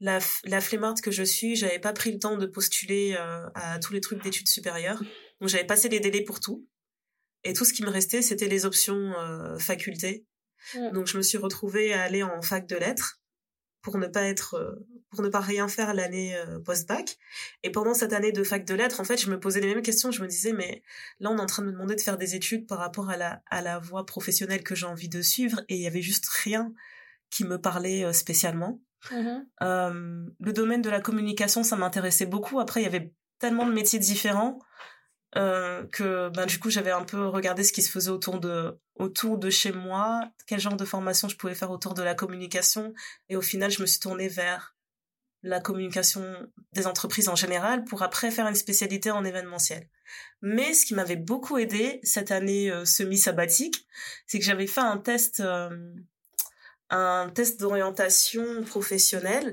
la, 0.00 0.18
la 0.44 0.60
flemmarde 0.60 1.00
que 1.00 1.10
je 1.10 1.22
suis, 1.22 1.56
j'avais 1.56 1.78
pas 1.78 1.94
pris 1.94 2.12
le 2.12 2.18
temps 2.18 2.36
de 2.36 2.44
postuler 2.44 3.16
euh, 3.18 3.48
à 3.54 3.78
tous 3.78 3.94
les 3.94 4.02
trucs 4.02 4.22
d'études 4.22 4.46
supérieures. 4.46 5.02
Donc 5.40 5.48
j'avais 5.48 5.64
passé 5.64 5.88
les 5.88 6.00
délais 6.00 6.22
pour 6.22 6.40
tout. 6.40 6.68
Et 7.42 7.54
tout 7.54 7.64
ce 7.64 7.72
qui 7.72 7.82
me 7.82 7.88
restait, 7.88 8.20
c'était 8.20 8.48
les 8.48 8.66
options 8.66 9.14
euh, 9.18 9.58
faculté. 9.58 10.26
Donc 10.92 11.06
je 11.06 11.16
me 11.16 11.22
suis 11.22 11.38
retrouvée 11.38 11.94
à 11.94 12.02
aller 12.02 12.22
en 12.22 12.42
fac 12.42 12.66
de 12.66 12.76
lettres 12.76 13.20
pour 13.84 13.98
ne 13.98 14.08
pas 14.08 14.22
être 14.22 14.54
euh, 14.54 14.74
pour 15.10 15.22
ne 15.22 15.28
pas 15.28 15.40
rien 15.40 15.68
faire 15.68 15.94
l'année 15.94 16.34
euh, 16.36 16.58
post-bac. 16.58 17.18
Et 17.62 17.70
pendant 17.70 17.94
cette 17.94 18.12
année 18.12 18.32
de 18.32 18.42
fac 18.42 18.64
de 18.64 18.74
lettres 18.74 18.98
en 18.98 19.04
fait 19.04 19.18
je 19.18 19.30
me 19.30 19.38
posais 19.38 19.60
les 19.60 19.72
mêmes 19.72 19.82
questions. 19.82 20.10
Je 20.10 20.22
me 20.22 20.26
disais 20.26 20.52
mais 20.52 20.82
là 21.20 21.30
on 21.30 21.36
est 21.36 21.40
en 21.40 21.46
train 21.46 21.62
de 21.62 21.68
me 21.68 21.72
demander 21.72 21.94
de 21.94 22.00
faire 22.00 22.18
des 22.18 22.34
études 22.34 22.66
par 22.66 22.78
rapport 22.78 23.10
à 23.10 23.16
la 23.16 23.42
à 23.50 23.62
la 23.62 23.78
voie 23.78 24.06
professionnelle 24.06 24.64
que 24.64 24.74
j'ai 24.74 24.86
envie 24.86 25.08
de 25.08 25.22
suivre. 25.22 25.60
Et 25.68 25.76
il 25.76 25.82
y 25.82 25.86
avait 25.86 26.02
juste 26.02 26.26
rien 26.26 26.72
qui 27.30 27.44
me 27.44 27.60
parlait 27.60 28.04
euh, 28.04 28.12
spécialement. 28.12 28.80
Mm-hmm. 29.12 29.44
euh, 29.62 30.26
le 30.40 30.52
domaine 30.54 30.80
de 30.80 30.88
la 30.88 30.98
communication 30.98 31.62
ça 31.62 31.76
m'intéressait 31.76 32.26
beaucoup. 32.26 32.58
Après 32.58 32.80
il 32.80 32.84
y 32.84 32.86
avait 32.88 33.12
tellement 33.38 33.66
de 33.66 33.72
métiers 33.72 33.98
différents 33.98 34.58
euh, 35.36 35.84
que 35.88 36.28
ben 36.30 36.46
du 36.46 36.58
coup 36.58 36.70
j'avais 36.70 36.90
un 36.90 37.04
peu 37.04 37.26
regardé 37.26 37.64
ce 37.64 37.72
qui 37.72 37.82
se 37.82 37.90
faisait 37.90 38.10
autour 38.10 38.40
de 38.40 38.78
autour 38.94 39.38
de 39.38 39.50
chez 39.50 39.72
moi, 39.72 40.20
quel 40.46 40.60
genre 40.60 40.76
de 40.76 40.84
formation 40.84 41.28
je 41.28 41.36
pouvais 41.36 41.54
faire 41.54 41.70
autour 41.70 41.94
de 41.94 42.02
la 42.02 42.14
communication 42.14 42.94
et 43.28 43.36
au 43.36 43.42
final 43.42 43.70
je 43.70 43.80
me 43.80 43.86
suis 43.86 43.98
tournée 43.98 44.28
vers 44.28 44.74
la 45.44 45.60
communication 45.60 46.22
des 46.72 46.86
entreprises 46.86 47.28
en 47.28 47.36
général 47.36 47.84
pour 47.84 48.02
après 48.02 48.30
faire 48.30 48.48
une 48.48 48.54
spécialité 48.54 49.10
en 49.10 49.24
événementiel. 49.24 49.88
Mais 50.40 50.72
ce 50.72 50.86
qui 50.86 50.94
m'avait 50.94 51.16
beaucoup 51.16 51.58
aidé 51.58 52.00
cette 52.02 52.30
année 52.30 52.70
euh, 52.70 52.84
semi-sabbatique, 52.84 53.86
c'est 54.26 54.38
que 54.38 54.44
j'avais 54.44 54.66
fait 54.66 54.80
un 54.80 54.98
test 54.98 55.40
euh, 55.40 55.94
un 56.90 57.30
test 57.30 57.60
d'orientation 57.60 58.62
professionnelle. 58.64 59.52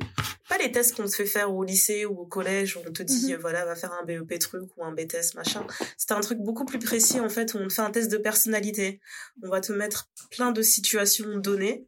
Pas 0.49 0.57
les 0.57 0.71
tests 0.71 0.95
qu'on 0.95 1.05
te 1.05 1.15
fait 1.15 1.25
faire 1.25 1.53
au 1.53 1.63
lycée 1.63 2.05
ou 2.05 2.19
au 2.19 2.25
collège 2.25 2.75
où 2.75 2.82
on 2.88 2.91
te 2.91 3.03
dit, 3.03 3.34
mhm. 3.34 3.39
voilà, 3.39 3.65
va 3.65 3.75
faire 3.75 3.93
un 3.93 4.03
BEP 4.05 4.38
truc 4.39 4.69
ou 4.77 4.84
un 4.84 4.91
BTS 4.91 5.36
machin. 5.36 5.65
C'était 5.97 6.13
un 6.13 6.19
truc 6.19 6.39
beaucoup 6.39 6.65
plus 6.65 6.79
précis, 6.79 7.19
en 7.19 7.29
fait, 7.29 7.53
où 7.53 7.57
on 7.57 7.67
te 7.67 7.73
fait 7.73 7.82
un 7.82 7.91
test 7.91 8.11
de 8.11 8.17
personnalité. 8.17 8.99
On 9.43 9.49
va 9.49 9.61
te 9.61 9.71
mettre 9.71 10.09
plein 10.29 10.51
de 10.51 10.61
situations 10.61 11.38
données. 11.38 11.88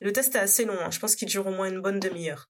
Le 0.00 0.12
test 0.12 0.34
est 0.36 0.38
assez 0.38 0.64
long, 0.64 0.78
hein. 0.80 0.90
je 0.90 0.98
pense 1.00 1.16
qu'il 1.16 1.28
dure 1.28 1.46
au 1.46 1.50
moins 1.50 1.68
une 1.68 1.80
bonne 1.80 1.98
demi-heure. 1.98 2.48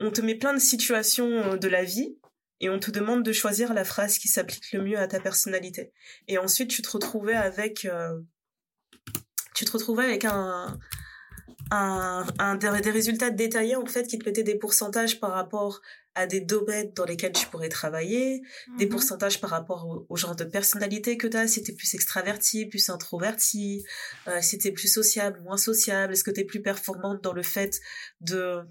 On 0.00 0.12
te 0.12 0.20
met 0.20 0.36
plein 0.36 0.54
de 0.54 0.60
situations 0.60 1.26
euh, 1.26 1.56
de 1.56 1.68
la 1.68 1.82
vie 1.82 2.16
et 2.60 2.70
on 2.70 2.78
te 2.78 2.92
demande 2.92 3.24
de 3.24 3.32
choisir 3.32 3.74
la 3.74 3.84
phrase 3.84 4.18
qui 4.18 4.28
s'applique 4.28 4.72
le 4.72 4.82
mieux 4.82 4.98
à 4.98 5.08
ta 5.08 5.18
personnalité. 5.18 5.92
Et 6.28 6.38
ensuite, 6.38 6.70
tu 6.70 6.82
te 6.82 6.90
retrouvais 6.90 7.34
avec, 7.34 7.84
euh, 7.84 8.20
tu 9.54 9.64
te 9.64 9.72
retrouvais 9.72 10.04
avec 10.04 10.24
un, 10.24 10.78
un, 11.70 12.26
un 12.38 12.56
des, 12.56 12.90
résultats 12.90 13.30
détaillés 13.30 13.76
en 13.76 13.86
fait 13.86 14.06
qui 14.06 14.18
te 14.18 14.24
mettaient 14.24 14.42
des 14.42 14.56
pourcentages 14.56 15.20
par 15.20 15.32
rapport 15.32 15.80
à 16.14 16.26
des 16.26 16.40
domaines 16.40 16.92
dans 16.94 17.04
lesquels 17.04 17.32
tu 17.32 17.46
pourrais 17.46 17.68
travailler, 17.68 18.42
des 18.78 18.86
mhm. 18.86 18.90
pourcentages 18.90 19.40
par 19.40 19.50
rapport 19.50 20.04
au, 20.08 20.16
genre 20.16 20.34
de 20.34 20.44
personnalité 20.44 21.16
que 21.16 21.28
tu 21.28 21.36
as, 21.36 21.46
si 21.46 21.62
tu 21.62 21.74
plus 21.74 21.94
extraverti, 21.94 22.66
plus 22.66 22.88
introverti, 22.90 23.84
euh, 24.26 24.38
si 24.40 24.58
tu 24.58 24.72
plus 24.72 24.92
sociable, 24.92 25.40
moins 25.42 25.56
sociable, 25.56 26.12
est-ce 26.12 26.24
que 26.24 26.30
tu 26.30 26.40
es 26.40 26.44
plus 26.44 26.60
performante 26.60 27.22
dans 27.22 27.32
le 27.32 27.42
fait 27.42 27.80
de 28.20 28.62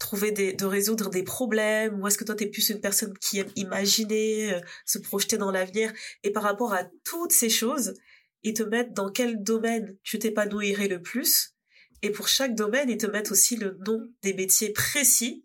trouver 0.00 0.32
des 0.32 0.52
de 0.52 0.64
résoudre 0.64 1.10
des 1.10 1.22
problèmes? 1.22 2.00
Ou 2.00 2.08
est-ce 2.08 2.18
que 2.18 2.24
toi 2.24 2.34
tu 2.34 2.44
es 2.44 2.48
plus 2.48 2.70
une 2.70 2.80
personne 2.80 3.16
qui 3.18 3.38
aime 3.38 3.50
imaginer, 3.54 4.54
euh, 4.54 4.60
se 4.84 4.98
projeter 4.98 5.38
dans 5.38 5.52
l'avenir? 5.52 5.92
Et 6.24 6.32
par 6.32 6.42
rapport 6.42 6.74
à 6.74 6.84
toutes 7.04 7.32
ces 7.32 7.50
choses, 7.50 7.94
ils 8.42 8.54
te 8.54 8.64
mettent 8.64 8.94
dans 8.94 9.12
quel 9.12 9.42
domaine 9.42 9.96
tu 10.02 10.18
t'épanouirais 10.18 10.88
le 10.88 11.00
plus? 11.00 11.54
Et 12.02 12.10
pour 12.10 12.28
chaque 12.28 12.54
domaine, 12.54 12.88
ils 12.88 12.98
te 12.98 13.06
mettent 13.06 13.30
aussi 13.30 13.56
le 13.56 13.76
nom 13.86 14.06
des 14.22 14.34
métiers 14.34 14.72
précis 14.72 15.44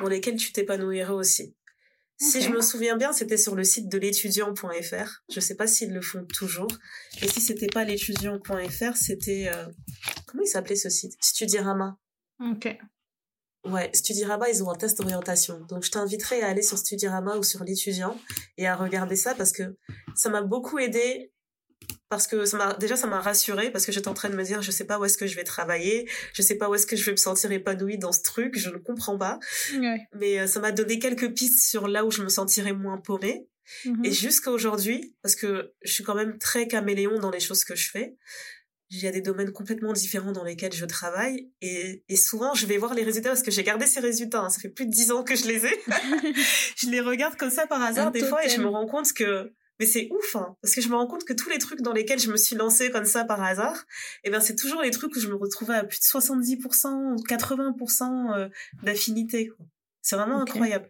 dans 0.00 0.08
lesquels 0.08 0.36
tu 0.36 0.52
t'épanouirais 0.52 1.12
aussi. 1.12 1.54
Si 2.18 2.40
je 2.40 2.50
me 2.50 2.60
souviens 2.60 2.96
bien, 2.96 3.12
c'était 3.12 3.36
sur 3.36 3.56
le 3.56 3.64
site 3.64 3.88
de 3.88 3.98
l'étudiant.fr. 3.98 5.22
Je 5.28 5.40
sais 5.40 5.56
pas 5.56 5.66
s'ils 5.66 5.92
le 5.92 6.00
font 6.00 6.24
toujours. 6.24 6.68
Et 7.20 7.26
si 7.26 7.40
c'était 7.40 7.66
pas 7.66 7.82
l'étudiant.fr, 7.82 8.96
c'était 8.96 9.50
euh, 9.52 9.66
comment 10.26 10.44
il 10.44 10.46
s'appelait 10.48 10.76
ce 10.76 10.88
site? 10.88 11.14
Studirama. 11.20 11.98
Ok. 12.38 12.68
Ouais, 13.64 13.90
Studirama, 13.92 14.48
ils 14.50 14.62
ont 14.62 14.70
un 14.70 14.76
test 14.76 14.98
d'orientation. 14.98 15.60
Donc 15.68 15.82
je 15.82 15.90
t'inviterai 15.90 16.42
à 16.42 16.48
aller 16.48 16.62
sur 16.62 16.78
Studirama 16.78 17.36
ou 17.38 17.42
sur 17.42 17.64
l'étudiant 17.64 18.16
et 18.56 18.68
à 18.68 18.76
regarder 18.76 19.16
ça 19.16 19.34
parce 19.34 19.52
que 19.52 19.76
ça 20.14 20.30
m'a 20.30 20.42
beaucoup 20.42 20.78
aidé 20.78 21.31
parce 22.08 22.26
que 22.26 22.44
ça 22.44 22.56
m'a 22.56 22.74
déjà 22.74 22.96
ça 22.96 23.06
m'a 23.06 23.20
rassurée 23.20 23.70
parce 23.70 23.86
que 23.86 23.92
j'étais 23.92 24.08
en 24.08 24.14
train 24.14 24.28
de 24.28 24.36
me 24.36 24.42
dire 24.42 24.62
je 24.62 24.70
sais 24.70 24.84
pas 24.84 24.98
où 24.98 25.04
est-ce 25.04 25.16
que 25.16 25.26
je 25.26 25.36
vais 25.36 25.44
travailler 25.44 26.08
je 26.34 26.42
sais 26.42 26.56
pas 26.56 26.68
où 26.68 26.74
est-ce 26.74 26.86
que 26.86 26.96
je 26.96 27.04
vais 27.04 27.12
me 27.12 27.16
sentir 27.16 27.50
épanouie 27.52 27.98
dans 27.98 28.12
ce 28.12 28.22
truc 28.22 28.58
je 28.58 28.70
ne 28.70 28.76
comprends 28.76 29.18
pas. 29.18 29.38
Mais 30.14 30.40
euh, 30.40 30.46
ça 30.46 30.60
m'a 30.60 30.72
donné 30.72 30.98
quelques 30.98 31.32
pistes 31.34 31.68
sur 31.68 31.88
là 31.88 32.04
où 32.04 32.10
je 32.10 32.22
me 32.22 32.28
sentirais 32.28 32.72
moins 32.72 32.98
paumée. 32.98 33.46
Mm-hmm. 33.86 34.06
et 34.06 34.12
jusqu'à 34.12 34.50
aujourd'hui 34.50 35.14
parce 35.22 35.36
que 35.36 35.72
je 35.82 35.92
suis 35.92 36.02
quand 36.02 36.16
même 36.16 36.36
très 36.36 36.66
caméléon 36.66 37.20
dans 37.20 37.30
les 37.30 37.38
choses 37.38 37.62
que 37.64 37.76
je 37.76 37.88
fais 37.90 38.16
il 38.92 38.98
y 38.98 39.06
a 39.06 39.10
des 39.10 39.22
domaines 39.22 39.52
complètement 39.52 39.94
différents 39.94 40.32
dans 40.32 40.44
lesquels 40.44 40.74
je 40.74 40.84
travaille. 40.84 41.48
Et, 41.62 42.04
et 42.10 42.16
souvent 42.16 42.52
je 42.54 42.66
vais 42.66 42.76
voir 42.76 42.92
les 42.92 43.02
résultats 43.02 43.30
parce 43.30 43.42
que 43.42 43.50
j'ai 43.50 43.62
gardé 43.62 43.86
ces 43.86 44.00
résultats 44.00 44.42
hein. 44.42 44.50
ça 44.50 44.60
fait 44.60 44.68
plus 44.68 44.84
de 44.84 44.90
dix 44.90 45.10
ans 45.12 45.24
que 45.24 45.34
je 45.34 45.46
les 45.46 45.64
ai. 45.64 45.80
Je 46.76 46.90
les 46.90 47.00
regarde 47.00 47.36
comme 47.36 47.50
ça 47.50 47.66
par 47.66 47.80
hasard 47.82 48.10
des 48.12 48.20
fois 48.20 48.44
et 48.44 48.48
je 48.48 48.60
me 48.60 48.66
rends 48.66 48.86
compte 48.86 49.12
que 49.14 49.52
mais 49.82 49.86
c'est 49.86 50.08
ouf, 50.12 50.36
hein, 50.36 50.56
parce 50.62 50.76
que 50.76 50.80
je 50.80 50.88
me 50.88 50.94
rends 50.94 51.08
compte 51.08 51.24
que 51.24 51.32
tous 51.32 51.50
les 51.50 51.58
trucs 51.58 51.80
dans 51.80 51.92
lesquels 51.92 52.20
je 52.20 52.30
me 52.30 52.36
suis 52.36 52.54
lancée 52.54 52.92
comme 52.92 53.04
ça 53.04 53.24
par 53.24 53.42
hasard, 53.42 53.84
eh 54.22 54.30
ben 54.30 54.38
c'est 54.38 54.54
toujours 54.54 54.80
les 54.80 54.92
trucs 54.92 55.16
où 55.16 55.18
je 55.18 55.26
me 55.26 55.34
retrouvais 55.34 55.74
à 55.74 55.82
plus 55.82 55.98
de 55.98 56.04
70% 56.04 57.14
ou 57.14 57.24
80% 57.24 58.48
d'affinité. 58.84 59.50
C'est 60.00 60.14
vraiment 60.14 60.40
incroyable. 60.40 60.88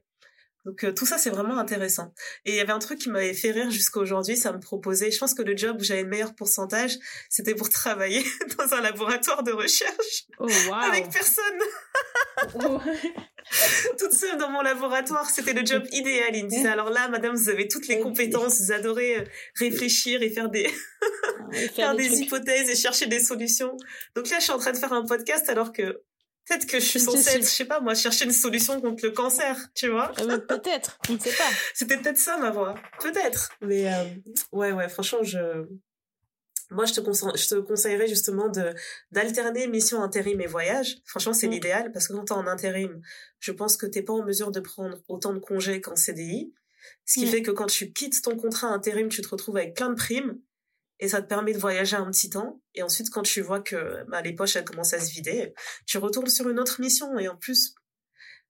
Donc 0.64 0.84
euh, 0.84 0.92
tout 0.92 1.06
ça 1.06 1.18
c'est 1.18 1.30
vraiment 1.30 1.58
intéressant. 1.58 2.12
Et 2.44 2.52
il 2.52 2.56
y 2.56 2.60
avait 2.60 2.72
un 2.72 2.78
truc 2.78 2.98
qui 2.98 3.10
m'avait 3.10 3.34
fait 3.34 3.50
rire 3.50 3.70
jusqu'à 3.70 4.00
aujourd'hui, 4.00 4.36
ça 4.36 4.52
me 4.52 4.60
proposait, 4.60 5.10
je 5.10 5.18
pense 5.18 5.34
que 5.34 5.42
le 5.42 5.56
job 5.56 5.76
où 5.80 5.84
j'avais 5.84 6.02
le 6.02 6.08
meilleur 6.08 6.34
pourcentage, 6.34 6.98
c'était 7.28 7.54
pour 7.54 7.68
travailler 7.68 8.24
dans 8.58 8.74
un 8.74 8.80
laboratoire 8.80 9.42
de 9.42 9.52
recherche 9.52 10.26
oh, 10.38 10.46
wow. 10.68 10.74
avec 10.74 11.10
personne. 11.10 11.60
Oh. 12.54 12.80
toute 13.98 14.12
seule 14.12 14.38
dans 14.38 14.50
mon 14.50 14.62
laboratoire. 14.62 15.28
C'était 15.28 15.52
le 15.52 15.64
job 15.64 15.84
idéal. 15.92 16.34
Il 16.34 16.44
me 16.44 16.48
disait, 16.48 16.68
alors 16.68 16.90
là, 16.90 17.08
madame, 17.08 17.34
vous 17.34 17.48
avez 17.48 17.68
toutes 17.68 17.88
les 17.88 18.00
compétences, 18.00 18.60
vous 18.60 18.72
adorez 18.72 19.18
euh, 19.18 19.24
réfléchir 19.56 20.22
et 20.22 20.30
faire 20.30 20.48
des, 20.48 20.68
faire, 21.74 21.94
des, 21.94 22.20
hypothèses 22.20 22.70
et 22.70 22.76
chercher 22.76 23.06
des 23.06 23.20
solutions. 23.20 23.76
Donc 24.14 24.28
là, 24.30 24.38
je 24.38 24.44
suis 24.44 24.52
en 24.52 24.58
train 24.58 24.72
de 24.72 24.78
faire 24.78 24.92
un 24.92 25.04
podcast 25.04 25.48
alors 25.48 25.72
que 25.72 26.02
peut-être 26.46 26.66
que 26.66 26.80
je 26.80 26.84
suis 26.84 27.00
censée 27.00 27.36
être, 27.36 27.44
je 27.44 27.50
sais 27.50 27.64
pas, 27.64 27.80
moi, 27.80 27.94
chercher 27.94 28.24
une 28.24 28.32
solution 28.32 28.80
contre 28.80 29.04
le 29.04 29.12
cancer, 29.12 29.56
tu 29.74 29.88
vois. 29.88 30.12
Euh, 30.20 30.38
peut-être, 30.38 30.98
on 31.08 31.14
ne 31.14 31.18
sait 31.18 31.32
pas. 31.32 31.50
C'était 31.74 31.96
peut-être 31.96 32.18
ça 32.18 32.36
ma 32.38 32.50
voix. 32.50 32.74
Peut-être. 33.00 33.50
Mais, 33.60 33.92
euh, 33.92 34.04
ouais, 34.52 34.72
ouais, 34.72 34.88
franchement, 34.88 35.22
je, 35.22 35.66
moi, 36.72 36.86
je 36.86 36.94
te, 36.94 37.00
je 37.00 37.48
te 37.48 37.54
conseillerais 37.60 38.08
justement 38.08 38.48
de 38.48 38.74
d'alterner 39.10 39.66
mission 39.66 40.02
intérim 40.02 40.40
et 40.40 40.46
voyage. 40.46 40.98
Franchement, 41.04 41.34
c'est 41.34 41.46
mm. 41.46 41.52
l'idéal 41.52 41.92
parce 41.92 42.08
que 42.08 42.14
quand 42.14 42.24
t'es 42.24 42.32
en 42.32 42.46
intérim, 42.46 43.00
je 43.38 43.52
pense 43.52 43.76
que 43.76 43.86
t'es 43.86 44.02
pas 44.02 44.12
en 44.12 44.24
mesure 44.24 44.50
de 44.50 44.60
prendre 44.60 44.98
autant 45.08 45.34
de 45.34 45.38
congés 45.38 45.80
qu'en 45.80 45.96
CDI. 45.96 46.52
Ce 47.04 47.20
qui 47.20 47.26
mm. 47.26 47.28
fait 47.28 47.42
que 47.42 47.50
quand 47.50 47.66
tu 47.66 47.92
quittes 47.92 48.22
ton 48.22 48.36
contrat 48.36 48.68
intérim, 48.68 49.08
tu 49.08 49.22
te 49.22 49.28
retrouves 49.28 49.56
avec 49.56 49.74
plein 49.74 49.90
de 49.90 49.94
primes 49.94 50.38
et 51.02 51.08
ça 51.08 51.20
te 51.20 51.26
permet 51.26 51.52
de 51.52 51.58
voyager 51.58 51.96
un 51.96 52.08
petit 52.12 52.30
temps. 52.30 52.62
Et 52.76 52.82
ensuite, 52.84 53.10
quand 53.10 53.22
tu 53.22 53.40
vois 53.40 53.60
que 53.60 54.04
bah, 54.08 54.22
les 54.22 54.32
poches 54.32 54.54
elles 54.54 54.64
commencent 54.64 54.92
à 54.92 55.00
se 55.00 55.10
vider, 55.10 55.52
tu 55.84 55.98
retournes 55.98 56.28
sur 56.28 56.48
une 56.48 56.60
autre 56.60 56.80
mission. 56.80 57.18
Et 57.18 57.26
en 57.26 57.36
plus, 57.36 57.74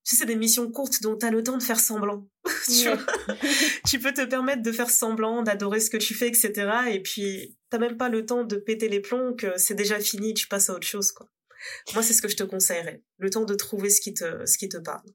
tu 0.04 0.10
sais, 0.10 0.16
c'est 0.16 0.26
des 0.26 0.36
missions 0.36 0.70
courtes 0.70 1.00
dont 1.00 1.16
tu 1.16 1.24
as 1.24 1.30
le 1.30 1.42
temps 1.42 1.56
de 1.56 1.62
faire 1.62 1.80
semblant. 1.80 2.28
tu, 2.66 2.88
tu 3.88 3.98
peux 3.98 4.12
te 4.12 4.26
permettre 4.26 4.60
de 4.60 4.70
faire 4.70 4.90
semblant, 4.90 5.42
d'adorer 5.42 5.80
ce 5.80 5.88
que 5.88 5.96
tu 5.96 6.12
fais, 6.12 6.28
etc. 6.28 6.52
Et 6.90 7.00
puis, 7.00 7.56
t'as 7.70 7.78
même 7.78 7.96
pas 7.96 8.10
le 8.10 8.26
temps 8.26 8.44
de 8.44 8.56
péter 8.56 8.90
les 8.90 9.00
plombs, 9.00 9.32
que 9.32 9.56
c'est 9.56 9.74
déjà 9.74 9.98
fini, 9.98 10.34
tu 10.34 10.46
passes 10.46 10.68
à 10.68 10.74
autre 10.74 10.86
chose, 10.86 11.10
quoi. 11.10 11.30
Moi, 11.94 12.02
c'est 12.02 12.12
ce 12.12 12.20
que 12.20 12.28
je 12.28 12.36
te 12.36 12.42
conseillerais. 12.42 13.02
Le 13.16 13.30
temps 13.30 13.44
de 13.44 13.54
trouver 13.54 13.88
ce 13.88 14.02
qui 14.02 14.12
te, 14.12 14.44
ce 14.44 14.58
qui 14.58 14.68
te 14.68 14.76
parle. 14.76 15.08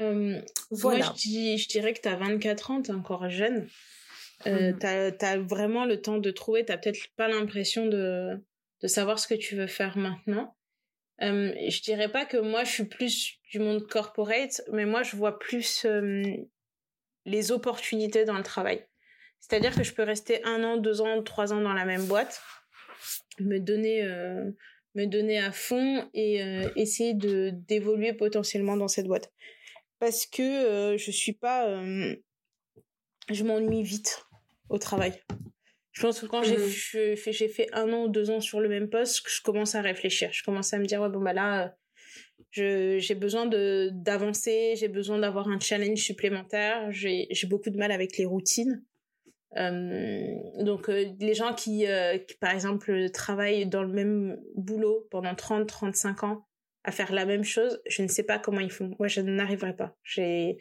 Euh, 0.00 0.40
voilà. 0.70 1.06
Moi, 1.06 1.14
je, 1.16 1.56
je, 1.58 1.68
dirais 1.68 1.92
que 1.92 2.02
tu 2.02 2.08
as 2.08 2.16
24 2.16 2.70
ans, 2.70 2.82
tu 2.82 2.92
es 2.92 2.94
encore 2.94 3.28
jeune. 3.30 3.68
Euh, 4.46 4.72
mhm. 4.72 4.78
Tu 4.78 4.86
as, 4.86 5.38
vraiment 5.38 5.84
le 5.84 6.00
temps 6.00 6.18
de 6.18 6.30
trouver. 6.30 6.64
Tu 6.64 6.72
peut-être 6.72 6.98
pas 7.16 7.28
l'impression 7.28 7.86
de, 7.86 8.42
de 8.82 8.86
savoir 8.86 9.18
ce 9.18 9.26
que 9.26 9.34
tu 9.34 9.56
veux 9.56 9.66
faire 9.66 9.96
maintenant. 9.96 10.54
Euh, 11.22 11.52
je 11.68 11.82
dirais 11.82 12.10
pas 12.10 12.26
que 12.26 12.36
moi, 12.36 12.64
je 12.64 12.70
suis 12.70 12.84
plus 12.84 13.38
du 13.50 13.58
monde 13.58 13.86
corporate, 13.86 14.62
mais 14.72 14.84
moi, 14.84 15.02
je 15.02 15.16
vois 15.16 15.38
plus 15.38 15.84
euh, 15.84 16.22
les 17.24 17.52
opportunités 17.52 18.24
dans 18.24 18.36
le 18.36 18.42
travail. 18.42 18.84
C'est-à-dire 19.40 19.76
que 19.76 19.84
je 19.84 19.92
peux 19.94 20.02
rester 20.02 20.42
un 20.44 20.62
an, 20.64 20.76
deux 20.76 21.00
ans, 21.00 21.22
trois 21.22 21.52
ans 21.52 21.60
dans 21.60 21.72
la 21.72 21.84
même 21.84 22.06
boîte, 22.06 22.42
me 23.38 23.58
donner, 23.58 24.02
euh, 24.02 24.50
me 24.94 25.06
donner 25.06 25.38
à 25.38 25.52
fond 25.52 26.08
et 26.14 26.40
essayer 26.76 27.14
de 27.14 27.50
d'évoluer 27.52 28.14
potentiellement 28.14 28.76
dans 28.76 28.88
cette 28.88 29.06
boîte. 29.06 29.32
Parce 29.98 30.24
que 30.26 30.96
je 30.96 31.10
suis 31.10 31.34
pas, 31.34 31.68
je 33.30 33.44
m'ennuie 33.44 33.82
vite 33.82 34.24
au 34.68 34.78
travail. 34.78 35.12
Je 35.92 36.02
pense 36.02 36.20
que 36.20 36.26
quand 36.26 36.42
j'ai 36.42 36.56
mmh. 36.56 37.16
fait, 37.16 37.32
j'ai 37.32 37.48
fait 37.48 37.68
un 37.72 37.92
an 37.92 38.04
ou 38.04 38.08
deux 38.08 38.30
ans 38.30 38.40
sur 38.40 38.60
le 38.60 38.68
même 38.68 38.90
poste, 38.90 39.22
je 39.28 39.40
commence 39.42 39.74
à 39.74 39.80
réfléchir. 39.80 40.30
Je 40.32 40.42
commence 40.42 40.72
à 40.74 40.78
me 40.78 40.86
dire 40.86 41.00
ouais 41.00 41.08
bon 41.08 41.20
bah 41.20 41.32
là, 41.32 41.76
j'ai 42.50 43.14
besoin 43.14 43.46
de 43.46 43.90
d'avancer, 43.92 44.74
j'ai 44.76 44.88
besoin 44.88 45.18
d'avoir 45.18 45.48
un 45.48 45.60
challenge 45.60 45.98
supplémentaire. 45.98 46.90
J'ai 46.90 47.28
j'ai 47.30 47.46
beaucoup 47.46 47.70
de 47.70 47.76
mal 47.76 47.92
avec 47.92 48.16
les 48.18 48.24
routines. 48.24 48.82
Euh, 49.56 50.34
donc 50.60 50.88
euh, 50.88 51.06
les 51.20 51.34
gens 51.34 51.54
qui, 51.54 51.86
euh, 51.86 52.18
qui, 52.18 52.36
par 52.36 52.50
exemple, 52.50 53.10
travaillent 53.10 53.66
dans 53.66 53.82
le 53.82 53.92
même 53.92 54.40
boulot 54.56 55.06
pendant 55.10 55.32
30-35 55.34 56.24
ans 56.24 56.46
à 56.82 56.92
faire 56.92 57.12
la 57.12 57.24
même 57.24 57.44
chose, 57.44 57.80
je 57.88 58.02
ne 58.02 58.08
sais 58.08 58.24
pas 58.24 58.38
comment 58.38 58.60
ils 58.60 58.70
font. 58.70 58.94
Moi, 58.98 59.08
je 59.08 59.20
n'arriverai 59.20 59.74
pas. 59.74 59.96
J'ai, 60.02 60.58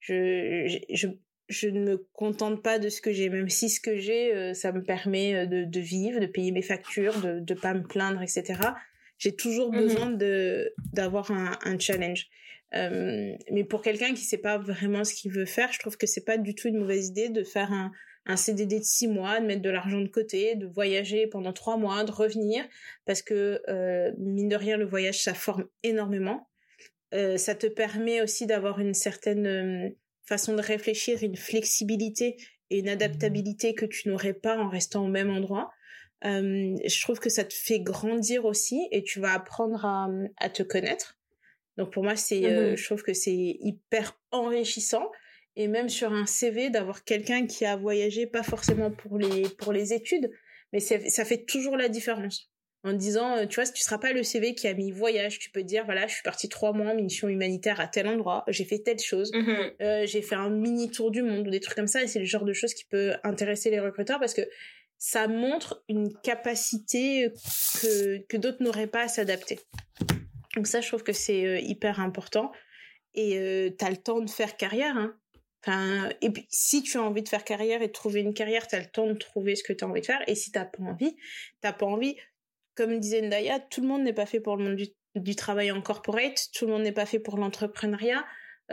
je, 0.00 0.80
je, 0.90 1.06
je, 1.52 1.68
ne 1.68 1.80
me 1.80 2.06
contente 2.12 2.62
pas 2.62 2.78
de 2.78 2.88
ce 2.88 3.00
que 3.00 3.12
j'ai, 3.12 3.28
même 3.28 3.48
si 3.48 3.68
ce 3.68 3.80
que 3.80 3.98
j'ai, 3.98 4.54
ça 4.54 4.72
me 4.72 4.82
permet 4.82 5.46
de, 5.46 5.64
de, 5.64 5.80
vivre, 5.80 6.20
de 6.20 6.26
payer 6.26 6.52
mes 6.52 6.62
factures, 6.62 7.20
de 7.20 7.40
ne 7.40 7.58
pas 7.58 7.74
me 7.74 7.82
plaindre, 7.82 8.22
etc. 8.22 8.60
J'ai 9.18 9.36
toujours 9.36 9.72
mmh 9.72 9.76
besoin 9.76 10.10
de 10.10 10.72
d'avoir 10.92 11.30
un, 11.30 11.58
un 11.64 11.78
challenge. 11.78 12.28
Euh, 12.74 13.34
mais 13.50 13.64
pour 13.64 13.82
quelqu'un 13.82 14.14
qui 14.14 14.24
sait 14.24 14.38
pas 14.38 14.58
vraiment 14.58 15.04
ce 15.04 15.14
qu'il 15.14 15.30
veut 15.30 15.44
faire, 15.44 15.72
je 15.72 15.78
trouve 15.78 15.96
que 15.96 16.06
c'est 16.06 16.24
pas 16.24 16.38
du 16.38 16.54
tout 16.54 16.68
une 16.68 16.78
mauvaise 16.78 17.08
idée 17.08 17.28
de 17.28 17.44
faire 17.44 17.72
un, 17.72 17.92
un 18.26 18.36
CDD 18.36 18.78
de 18.78 18.84
six 18.84 19.08
mois, 19.08 19.40
de 19.40 19.46
mettre 19.46 19.62
de 19.62 19.70
l'argent 19.70 20.00
de 20.00 20.08
côté, 20.08 20.54
de 20.54 20.66
voyager 20.66 21.26
pendant 21.26 21.52
trois 21.52 21.76
mois, 21.76 22.04
de 22.04 22.12
revenir, 22.12 22.64
parce 23.04 23.22
que 23.22 23.60
euh, 23.68 24.12
mine 24.18 24.48
de 24.48 24.56
rien, 24.56 24.76
le 24.76 24.86
voyage, 24.86 25.22
ça 25.22 25.34
forme 25.34 25.66
énormément. 25.82 26.48
Euh, 27.14 27.36
ça 27.36 27.54
te 27.54 27.66
permet 27.66 28.22
aussi 28.22 28.46
d'avoir 28.46 28.80
une 28.80 28.94
certaine 28.94 29.46
euh, 29.46 29.90
façon 30.34 30.54
de 30.54 30.62
réfléchir, 30.62 31.22
une 31.22 31.36
flexibilité 31.36 32.36
et 32.70 32.78
une 32.78 32.88
adaptabilité 32.88 33.74
que 33.74 33.86
tu 33.86 34.08
n'aurais 34.08 34.32
pas 34.46 34.56
en 34.58 34.68
restant 34.68 35.04
au 35.04 35.08
même 35.08 35.30
endroit. 35.30 35.70
Euh, 36.24 36.76
je 36.94 37.00
trouve 37.02 37.18
que 37.18 37.28
ça 37.30 37.44
te 37.44 37.54
fait 37.66 37.80
grandir 37.80 38.44
aussi 38.44 38.78
et 38.92 39.02
tu 39.02 39.20
vas 39.20 39.32
apprendre 39.34 39.84
à, 39.84 40.08
à 40.38 40.48
te 40.48 40.62
connaître. 40.62 41.18
Donc 41.76 41.92
pour 41.92 42.02
moi, 42.04 42.16
c'est, 42.16 42.44
euh, 42.46 42.70
Mhm. 42.70 42.76
je 42.76 42.84
trouve 42.84 43.02
que 43.02 43.14
c'est 43.14 43.56
hyper 43.60 44.06
enrichissant 44.30 45.06
et 45.56 45.68
même 45.68 45.88
sur 45.88 46.12
un 46.12 46.26
CV 46.26 46.70
d'avoir 46.70 47.04
quelqu'un 47.04 47.46
qui 47.46 47.64
a 47.66 47.76
voyagé, 47.76 48.26
pas 48.26 48.42
forcément 48.42 48.90
pour 48.90 49.18
les 49.18 49.42
pour 49.60 49.72
les 49.72 49.92
études, 49.92 50.30
mais 50.72 50.80
ça 50.80 51.24
fait 51.24 51.44
toujours 51.44 51.76
la 51.76 51.88
différence. 51.88 52.51
En 52.84 52.92
disant, 52.94 53.36
euh, 53.36 53.46
tu 53.46 53.54
vois, 53.56 53.64
si 53.64 53.72
tu 53.72 53.82
seras 53.82 53.98
pas 53.98 54.12
le 54.12 54.24
CV 54.24 54.54
qui 54.56 54.66
a 54.66 54.74
mis 54.74 54.90
voyage, 54.90 55.38
tu 55.38 55.50
peux 55.50 55.62
dire, 55.62 55.84
voilà, 55.84 56.08
je 56.08 56.14
suis 56.14 56.22
partie 56.24 56.48
trois 56.48 56.72
mois 56.72 56.90
en 56.90 56.94
mission 56.96 57.28
humanitaire 57.28 57.78
à 57.80 57.86
tel 57.86 58.08
endroit, 58.08 58.42
j'ai 58.48 58.64
fait 58.64 58.80
telle 58.80 58.98
chose, 58.98 59.30
Mhm. 59.32 59.70
euh, 59.80 60.04
j'ai 60.06 60.20
fait 60.20 60.34
un 60.34 60.50
mini 60.50 60.90
tour 60.90 61.12
du 61.12 61.22
monde 61.22 61.46
ou 61.46 61.50
des 61.50 61.60
trucs 61.60 61.76
comme 61.76 61.86
ça 61.86 62.02
et 62.02 62.08
c'est 62.08 62.18
le 62.18 62.24
genre 62.24 62.44
de 62.44 62.52
choses 62.52 62.74
qui 62.74 62.84
peut 62.84 63.12
intéresser 63.22 63.70
les 63.70 63.78
recruteurs 63.78 64.18
parce 64.18 64.34
que 64.34 64.42
ça 64.98 65.28
montre 65.28 65.84
une 65.88 66.12
capacité 66.22 67.30
que, 67.80 68.18
que 68.26 68.36
d'autres 68.36 68.62
n'auraient 68.62 68.86
pas 68.88 69.02
à 69.02 69.08
s'adapter. 69.08 69.60
Donc 70.56 70.66
ça, 70.66 70.80
je 70.80 70.88
trouve 70.88 71.02
que 71.04 71.12
c'est 71.12 71.44
euh, 71.46 71.58
hyper 71.60 72.00
important 72.00 72.50
et 73.14 73.38
euh, 73.38 73.70
t'as 73.70 73.90
le 73.90 73.96
temps 73.96 74.20
de 74.20 74.28
faire 74.30 74.56
carrière. 74.56 74.96
Hein. 74.96 75.14
Enfin, 75.64 76.08
et 76.20 76.30
puis 76.30 76.46
si 76.50 76.82
tu 76.82 76.98
as 76.98 77.02
envie 77.02 77.22
de 77.22 77.28
faire 77.28 77.44
carrière 77.44 77.80
et 77.82 77.86
de 77.86 77.92
trouver 77.92 78.20
une 78.20 78.34
carrière, 78.34 78.66
t'as 78.66 78.80
le 78.80 78.86
temps 78.86 79.06
de 79.06 79.12
trouver 79.14 79.54
ce 79.54 79.62
que 79.62 79.72
t'as 79.72 79.86
envie 79.86 80.00
de 80.00 80.06
faire 80.06 80.20
et 80.26 80.34
si 80.34 80.50
t'as 80.50 80.64
pas 80.64 80.82
envie, 80.82 81.16
t'as 81.60 81.72
pas 81.72 81.86
envie. 81.86 82.16
Comme 82.74 82.98
disait 82.98 83.22
Ndaya, 83.22 83.60
tout 83.60 83.80
le 83.80 83.88
monde 83.88 84.02
n'est 84.02 84.12
pas 84.12 84.26
fait 84.26 84.40
pour 84.40 84.56
le 84.56 84.64
monde 84.64 84.76
du, 85.16 85.36
travail 85.36 85.70
en 85.70 85.82
corporate, 85.82 86.48
tout 86.54 86.66
le 86.66 86.72
monde 86.72 86.82
n'est 86.82 86.92
pas 86.92 87.06
fait 87.06 87.18
pour 87.18 87.36
l'entrepreneuriat 87.36 88.24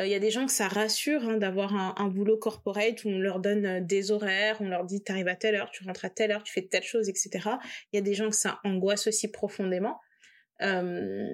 il 0.06 0.10
y 0.10 0.16
a 0.16 0.20
des 0.20 0.32
gens 0.32 0.46
que 0.46 0.52
ça 0.52 0.68
rassure 0.68 1.28
hein, 1.28 1.38
d'avoir 1.38 1.74
un, 2.00 2.08
boulot 2.08 2.38
corporate 2.38 3.04
où 3.04 3.10
on 3.10 3.20
leur 3.20 3.40
donne 3.40 3.66
euh, 3.66 3.82
des 3.82 4.12
horaires, 4.12 4.58
on 4.62 4.68
leur 4.68 4.86
dit 4.86 5.04
t'arrives 5.04 5.28
à 5.28 5.36
telle 5.36 5.56
heure, 5.56 5.72
tu 5.72 5.84
rentres 5.84 6.06
à 6.06 6.10
telle 6.10 6.32
heure, 6.32 6.44
tu 6.44 6.54
fais 6.54 6.62
telle 6.62 6.84
chose, 6.84 7.10
etc. 7.10 7.50
Il 7.92 7.98
y 7.98 8.00
a 8.00 8.02
des 8.02 8.14
gens 8.14 8.30
que 8.30 8.36
ça 8.36 8.60
angoisse 8.64 9.08
aussi 9.08 9.30
profondément. 9.30 10.00
Euh, 10.62 11.28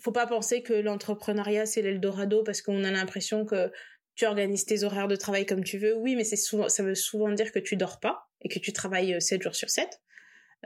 faut 0.00 0.12
pas 0.12 0.26
penser 0.26 0.62
que 0.62 0.72
l'entrepreneuriat 0.72 1.66
c'est 1.66 1.82
l'Eldorado 1.82 2.42
parce 2.42 2.62
qu'on 2.62 2.82
a 2.82 2.90
l'impression 2.90 3.44
que 3.44 3.70
tu 4.16 4.26
organises 4.26 4.64
tes 4.64 4.84
horaires 4.84 5.08
de 5.08 5.16
travail 5.16 5.46
comme 5.46 5.64
tu 5.64 5.78
veux. 5.78 5.94
Oui, 5.94 6.16
mais 6.16 6.24
c'est 6.24 6.36
souvent, 6.36 6.68
ça 6.68 6.82
veut 6.82 6.94
souvent 6.94 7.30
dire 7.30 7.52
que 7.52 7.58
tu 7.58 7.76
dors 7.76 8.00
pas 8.00 8.28
et 8.40 8.48
que 8.48 8.58
tu 8.58 8.72
travailles 8.72 9.20
7 9.20 9.42
jours 9.42 9.54
sur 9.54 9.70
7. 9.70 10.00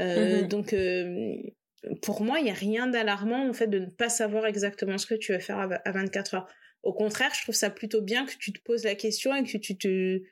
Euh, 0.01 0.43
Mhm. 0.43 0.49
Donc, 0.49 0.73
euh, 0.73 1.37
pour 2.03 2.23
moi, 2.23 2.39
il 2.39 2.45
n'y 2.45 2.51
a 2.51 2.55
rien 2.55 2.87
d'alarmant 2.87 3.49
en 3.49 3.53
fait 3.53 3.67
de 3.69 3.79
ne 3.79 3.87
pas 3.87 4.09
savoir 4.09 4.47
exactement 4.47 4.99
ce 4.99 5.07
que 5.07 5.15
tu 5.15 5.33
veux 5.33 5.39
faire 5.39 5.59
à, 5.59 5.65
à 5.85 5.93
24 5.93 6.35
heures. 6.35 6.47
Au 6.83 6.93
contraire, 6.93 7.33
je 7.35 7.43
trouve 7.43 7.55
ça 7.55 7.71
plutôt 7.71 8.01
bien 8.03 8.25
que 8.27 8.35
tu 8.39 8.53
te 8.53 8.61
poses 8.61 8.85
la 8.85 8.95
question 8.95 9.35
et 9.35 9.45
que 9.45 9.59
tu 9.59 9.77
te, 9.77 10.23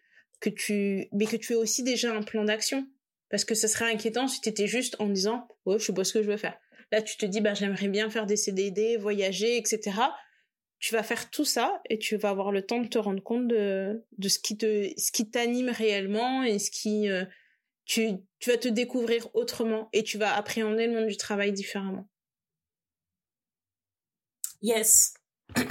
que 0.41 0.51
tu, 0.51 1.09
mais 1.13 1.27
que 1.27 1.37
tu 1.37 1.53
aies 1.55 1.57
aussi 1.57 1.83
déjà 1.83 2.15
un 2.15 2.23
plan 2.23 2.45
d'action. 2.45 2.87
Parce 3.29 3.45
que 3.45 3.57
ça 3.57 3.67
serait 3.67 3.91
inquiétant 3.93 4.29
si 4.29 4.41
tu 4.41 4.49
étais 4.49 4.69
juste 4.69 4.95
en 5.01 5.09
disant, 5.09 5.49
ouais, 5.65 5.79
je 5.81 5.85
sais 5.85 5.93
pas 5.93 6.05
ce 6.05 6.13
que 6.13 6.23
je 6.23 6.31
veux 6.31 6.37
faire. 6.37 6.57
Là, 6.93 7.03
tu 7.03 7.17
te 7.17 7.27
dis, 7.27 7.41
bah, 7.41 7.55
j'aimerais 7.55 7.89
bien 7.89 8.09
faire 8.09 8.27
des 8.27 8.37
CDD, 8.37 8.97
voyager, 8.97 9.57
etc. 9.57 9.81
Tu 10.79 10.95
vas 10.95 11.03
faire 11.03 11.29
tout 11.31 11.45
ça 11.45 11.81
et 11.91 11.99
tu 11.99 12.17
vas 12.17 12.29
avoir 12.29 12.53
le 12.53 12.63
temps 12.63 12.81
de 12.81 12.87
te 12.87 12.99
rendre 12.99 13.21
compte 13.23 13.49
de, 13.49 14.05
de 14.17 14.29
ce 14.29 14.39
qui 14.39 14.57
te, 14.57 14.89
ce 14.97 15.11
qui 15.11 15.29
t'anime 15.29 15.71
réellement 15.71 16.45
et 16.45 16.61
ce 16.61 16.71
qui, 16.71 17.09
euh, 17.09 17.25
tu, 17.87 18.19
vas 18.47 18.59
te 18.59 18.69
découvrir 18.69 19.35
autrement 19.35 19.89
et 19.93 20.03
tu 20.03 20.19
vas 20.19 20.37
appréhender 20.37 20.87
le 20.87 20.95
monde 20.95 21.09
du 21.09 21.17
travail 21.17 21.53
différemment. 21.53 22.07
Yes. 24.61 25.15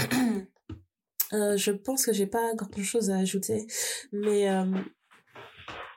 Euh, 1.34 1.58
je 1.58 1.72
pense 1.72 2.06
que 2.06 2.14
j'ai 2.14 2.28
pas 2.28 2.54
grand 2.54 2.84
chose 2.84 3.10
à 3.10 3.18
ajouter, 3.18 3.66
mais 4.12 4.48
euh, 4.48 4.64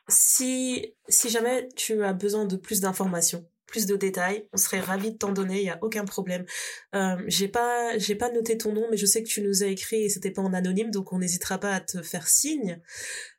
si 0.09 0.95
si 1.07 1.29
jamais 1.29 1.69
tu 1.77 2.03
as 2.03 2.15
besoin 2.15 2.47
de 2.47 2.57
plus 2.57 2.81
d'informations, 2.81 3.47
plus 3.67 3.85
de 3.85 3.95
détails, 3.95 4.49
on 4.55 4.57
serait 4.57 4.81
ravis 4.81 5.13
de 5.13 5.19
t'en 5.19 5.31
donner, 5.31 5.61
il 5.61 5.67
y 5.67 5.71
a 5.71 5.79
aucun 5.83 6.07
problème. 6.07 6.47
Euh, 6.95 7.23
j'ai 7.27 7.47
pas 7.47 7.97
j'ai 7.99 8.15
pas 8.15 8.33
noté 8.33 8.57
ton 8.57 8.73
nom, 8.73 8.87
mais 8.91 8.97
je 8.97 9.05
sais 9.05 9.23
que 9.23 9.29
tu 9.29 9.43
nous 9.43 9.63
as 9.63 9.67
écrit 9.67 10.05
et 10.05 10.09
c'était 10.09 10.31
pas 10.31 10.43
en 10.43 10.55
anonyme, 10.55 10.91
donc 10.91 11.13
on 11.13 11.19
n'hésitera 11.19 11.59
pas 11.59 11.75
à 11.75 11.81
te 11.81 12.03
faire 12.03 12.27
signe. 12.27 12.81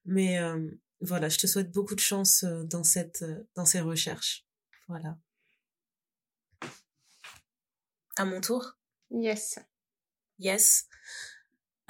Mais 0.05 0.37
euh, 0.39 0.69
voilà, 1.01 1.29
je 1.29 1.37
te 1.37 1.47
souhaite 1.47 1.71
beaucoup 1.71 1.95
de 1.95 1.99
chance 1.99 2.43
euh, 2.43 2.63
dans 2.63 2.83
cette 2.83 3.21
euh, 3.21 3.47
dans 3.55 3.65
ces 3.65 3.79
recherches. 3.79 4.45
Voilà. 4.87 5.17
À 8.17 8.25
mon 8.25 8.41
tour? 8.41 8.77
Yes. 9.11 9.59
Yes. 10.39 10.87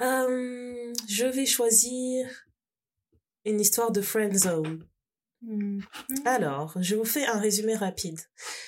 Euh, 0.00 0.92
je 1.08 1.26
vais 1.26 1.46
choisir 1.46 2.46
une 3.44 3.60
histoire 3.60 3.90
de 3.90 4.00
friend 4.00 4.36
zone. 4.36 4.86
Mm. 5.42 5.80
Alors, 6.24 6.76
je 6.80 6.94
vous 6.94 7.04
fais 7.04 7.26
un 7.26 7.38
résumé 7.38 7.74
rapide. 7.74 8.20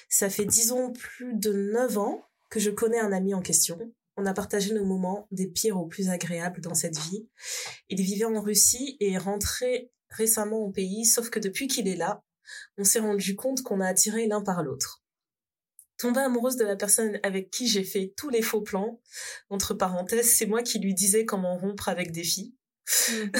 Ça 0.09 0.29
fait 0.29 0.45
disons 0.45 0.93
plus 0.93 1.35
de 1.35 1.53
9 1.53 1.99
ans 1.99 2.25
que 2.51 2.61
je 2.61 2.71
connais 2.71 2.99
un 2.99 3.13
ami 3.13 3.35
en 3.35 3.43
question. 3.43 3.79
On 4.17 4.27
a 4.27 4.35
partagé 4.35 4.75
nos 4.75 4.85
moments 4.85 5.27
des 5.31 5.47
pires 5.47 5.79
aux 5.79 5.87
plus 5.87 6.11
agréables 6.11 6.61
dans 6.61 6.75
cette 6.75 6.99
vie. 6.99 7.29
Il 7.89 8.03
vivait 8.03 8.25
en 8.25 8.41
Russie 8.41 8.97
et 9.01 9.13
est 9.13 9.19
rentré 9.19 9.91
récemment 10.13 10.59
au 10.59 10.71
pays, 10.71 11.05
sauf 11.05 11.31
que 11.31 11.39
depuis 11.39 11.67
qu'il 11.67 11.89
est 11.89 11.97
là, 11.97 12.23
on 12.79 12.85
s'est 12.85 13.01
rendu 13.01 13.37
compte 13.37 13.63
qu'on 13.63 13.81
a 13.81 13.87
attiré 13.87 14.27
l'un 14.27 14.43
par 14.43 14.63
l'autre. 14.63 15.03
Tombée 15.99 16.21
amoureuse 16.21 16.57
de 16.57 16.65
la 16.65 16.77
personne 16.77 17.21
avec 17.23 17.51
qui 17.51 17.69
j'ai 17.69 17.85
fait 17.85 18.13
tous 18.17 18.29
les 18.29 18.43
faux 18.43 18.63
plans, 18.63 19.01
entre 19.51 19.75
parenthèses, 19.75 20.35
c'est 20.35 20.47
moi 20.47 20.63
qui 20.63 20.79
lui 20.79 20.95
disais 20.95 21.25
comment 21.25 21.57
rompre 21.57 21.89
avec 21.89 22.11
des 22.11 22.25
filles. 22.25 22.55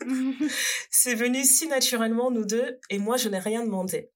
C'est 0.90 1.14
venu 1.14 1.44
si 1.44 1.68
naturellement, 1.68 2.30
nous 2.30 2.44
deux, 2.44 2.78
et 2.90 2.98
moi 2.98 3.16
je 3.16 3.28
n'ai 3.28 3.38
rien 3.38 3.64
demandé. 3.64 4.10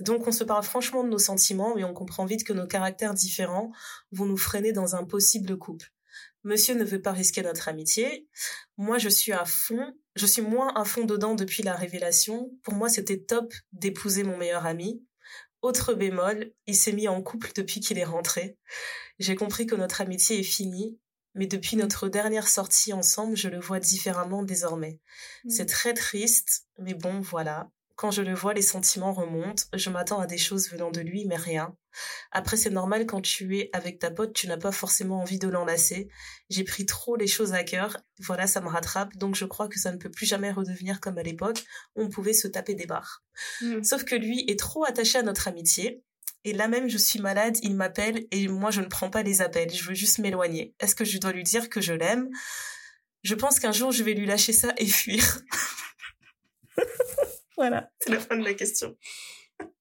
Donc 0.00 0.26
on 0.26 0.32
se 0.32 0.44
parle 0.44 0.62
franchement 0.62 1.04
de 1.04 1.08
nos 1.08 1.18
sentiments, 1.18 1.74
mais 1.74 1.84
on 1.84 1.94
comprend 1.94 2.26
vite 2.26 2.44
que 2.44 2.52
nos 2.52 2.66
caractères 2.66 3.14
différents 3.14 3.72
vont 4.12 4.26
nous 4.26 4.36
freiner 4.36 4.72
dans 4.72 4.94
un 4.94 5.04
possible 5.04 5.56
couple. 5.56 5.92
Monsieur 6.46 6.76
ne 6.76 6.84
veut 6.84 7.02
pas 7.02 7.10
risquer 7.10 7.42
notre 7.42 7.66
amitié. 7.66 8.28
Moi, 8.76 8.98
je 8.98 9.08
suis 9.08 9.32
à 9.32 9.44
fond. 9.44 9.92
Je 10.14 10.26
suis 10.26 10.42
moins 10.42 10.72
à 10.76 10.84
fond 10.84 11.04
dedans 11.04 11.34
depuis 11.34 11.64
la 11.64 11.74
révélation. 11.74 12.52
Pour 12.62 12.74
moi, 12.74 12.88
c'était 12.88 13.18
top 13.18 13.52
d'épouser 13.72 14.22
mon 14.22 14.36
meilleur 14.36 14.64
ami. 14.64 15.04
Autre 15.60 15.92
bémol, 15.92 16.52
il 16.68 16.76
s'est 16.76 16.92
mis 16.92 17.08
en 17.08 17.20
couple 17.20 17.50
depuis 17.56 17.80
qu'il 17.80 17.98
est 17.98 18.04
rentré. 18.04 18.56
J'ai 19.18 19.34
compris 19.34 19.66
que 19.66 19.74
notre 19.74 20.00
amitié 20.00 20.38
est 20.38 20.44
finie, 20.44 21.00
mais 21.34 21.48
depuis 21.48 21.74
notre 21.74 22.08
dernière 22.08 22.46
sortie 22.46 22.92
ensemble, 22.92 23.36
je 23.36 23.48
le 23.48 23.58
vois 23.58 23.80
différemment 23.80 24.44
désormais. 24.44 25.00
C'est 25.48 25.66
très 25.66 25.94
triste, 25.94 26.68
mais 26.78 26.94
bon, 26.94 27.18
voilà. 27.22 27.72
Quand 27.96 28.10
je 28.10 28.20
le 28.20 28.34
vois, 28.34 28.52
les 28.52 28.62
sentiments 28.62 29.12
remontent. 29.12 29.64
Je 29.72 29.88
m'attends 29.88 30.20
à 30.20 30.26
des 30.26 30.36
choses 30.36 30.70
venant 30.70 30.90
de 30.90 31.00
lui, 31.00 31.24
mais 31.24 31.36
rien. 31.36 31.74
Après, 32.30 32.58
c'est 32.58 32.70
normal 32.70 33.06
quand 33.06 33.22
tu 33.22 33.58
es 33.58 33.70
avec 33.72 33.98
ta 33.98 34.10
pote, 34.10 34.34
tu 34.34 34.46
n'as 34.48 34.58
pas 34.58 34.70
forcément 34.70 35.22
envie 35.22 35.38
de 35.38 35.48
l'enlacer. 35.48 36.08
J'ai 36.50 36.62
pris 36.62 36.84
trop 36.84 37.16
les 37.16 37.26
choses 37.26 37.54
à 37.54 37.64
cœur. 37.64 37.96
Voilà, 38.20 38.46
ça 38.46 38.60
me 38.60 38.68
rattrape. 38.68 39.16
Donc, 39.16 39.34
je 39.34 39.46
crois 39.46 39.68
que 39.68 39.78
ça 39.78 39.92
ne 39.92 39.96
peut 39.96 40.10
plus 40.10 40.26
jamais 40.26 40.52
redevenir 40.52 41.00
comme 41.00 41.16
à 41.16 41.22
l'époque. 41.22 41.64
On 41.94 42.10
pouvait 42.10 42.34
se 42.34 42.46
taper 42.46 42.74
des 42.74 42.84
barres. 42.84 43.24
Mm. 43.62 43.82
Sauf 43.82 44.04
que 44.04 44.14
lui 44.14 44.44
est 44.46 44.58
trop 44.58 44.84
attaché 44.84 45.16
à 45.18 45.22
notre 45.22 45.48
amitié. 45.48 46.02
Et 46.44 46.52
là 46.52 46.68
même, 46.68 46.88
je 46.88 46.98
suis 46.98 47.18
malade, 47.18 47.56
il 47.62 47.74
m'appelle 47.74 48.26
et 48.30 48.46
moi, 48.46 48.70
je 48.70 48.80
ne 48.80 48.86
prends 48.86 49.10
pas 49.10 49.22
les 49.22 49.40
appels. 49.40 49.74
Je 49.74 49.82
veux 49.82 49.94
juste 49.94 50.18
m'éloigner. 50.18 50.74
Est-ce 50.78 50.94
que 50.94 51.04
je 51.04 51.18
dois 51.18 51.32
lui 51.32 51.42
dire 51.42 51.68
que 51.70 51.80
je 51.80 51.92
l'aime? 51.92 52.28
Je 53.24 53.34
pense 53.34 53.58
qu'un 53.58 53.72
jour, 53.72 53.90
je 53.90 54.04
vais 54.04 54.14
lui 54.14 54.26
lâcher 54.26 54.52
ça 54.52 54.72
et 54.76 54.86
fuir. 54.86 55.40
voilà, 57.56 57.90
c'est 58.00 58.10
la 58.10 58.20
fin 58.20 58.36
de 58.36 58.44
la 58.44 58.54
question. 58.54 58.96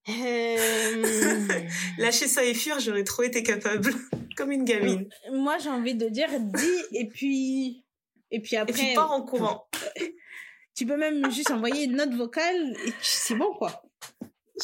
Euh, 0.10 1.06
Lâcher 1.98 2.28
ça 2.28 2.44
et 2.44 2.54
fuir, 2.54 2.80
j'aurais 2.80 3.04
trop 3.04 3.24
été 3.24 3.44
capable. 3.44 3.94
Comme 4.38 4.52
une 4.52 4.64
gamine. 4.66 5.08
Moi, 5.32 5.58
j'ai 5.60 5.70
envie 5.70 5.96
de 5.96 6.08
dire 6.10 6.30
dis 6.40 6.84
et 6.94 7.08
puis 7.08 7.86
et 8.32 8.42
puis 8.42 8.56
Et 8.56 8.60
après 8.60 8.74
puis 8.74 8.94
pars 8.96 9.12
en 9.12 9.24
courant. 9.24 9.68
tu 10.76 10.86
peux 10.86 10.98
même 10.98 11.32
juste 11.32 11.52
envoyer 11.52 11.86
une 11.86 11.96
note 11.96 12.14
vocale 12.14 12.76
et 12.86 12.94
c'est 13.02 13.36
bon 13.36 13.54
quoi. 13.58 13.82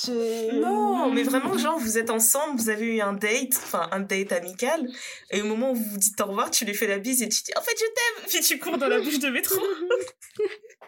Je- 0.06 0.60
Non, 0.62 1.12
mais 1.12 1.24
vraiment, 1.24 1.58
genre, 1.58 1.78
vous 1.78 1.98
êtes 1.98 2.10
ensemble, 2.12 2.58
vous 2.58 2.70
avez 2.70 2.86
eu 2.96 3.02
un 3.02 3.12
date, 3.12 3.56
enfin, 3.56 3.90
un 3.92 4.00
date 4.00 4.32
amical, 4.32 4.88
et 5.32 5.42
au 5.42 5.46
moment 5.46 5.72
où 5.72 5.76
vous 5.76 5.84
vous 5.84 5.98
dites 5.98 6.20
au 6.22 6.28
revoir, 6.28 6.50
tu 6.50 6.64
lui 6.64 6.74
fais 6.74 6.88
la 6.88 6.98
bise 6.98 7.22
et 7.22 7.28
tu 7.28 7.44
dis, 7.44 7.52
en 7.58 7.62
fait, 7.62 7.76
je 7.78 7.84
t'aime, 7.84 8.26
puis 8.30 8.40
tu 8.40 8.58
cours 8.58 8.78
dans 8.78 8.88
la 8.88 9.02
bouche 9.02 9.20
de 9.20 9.28
métro. 9.28 9.60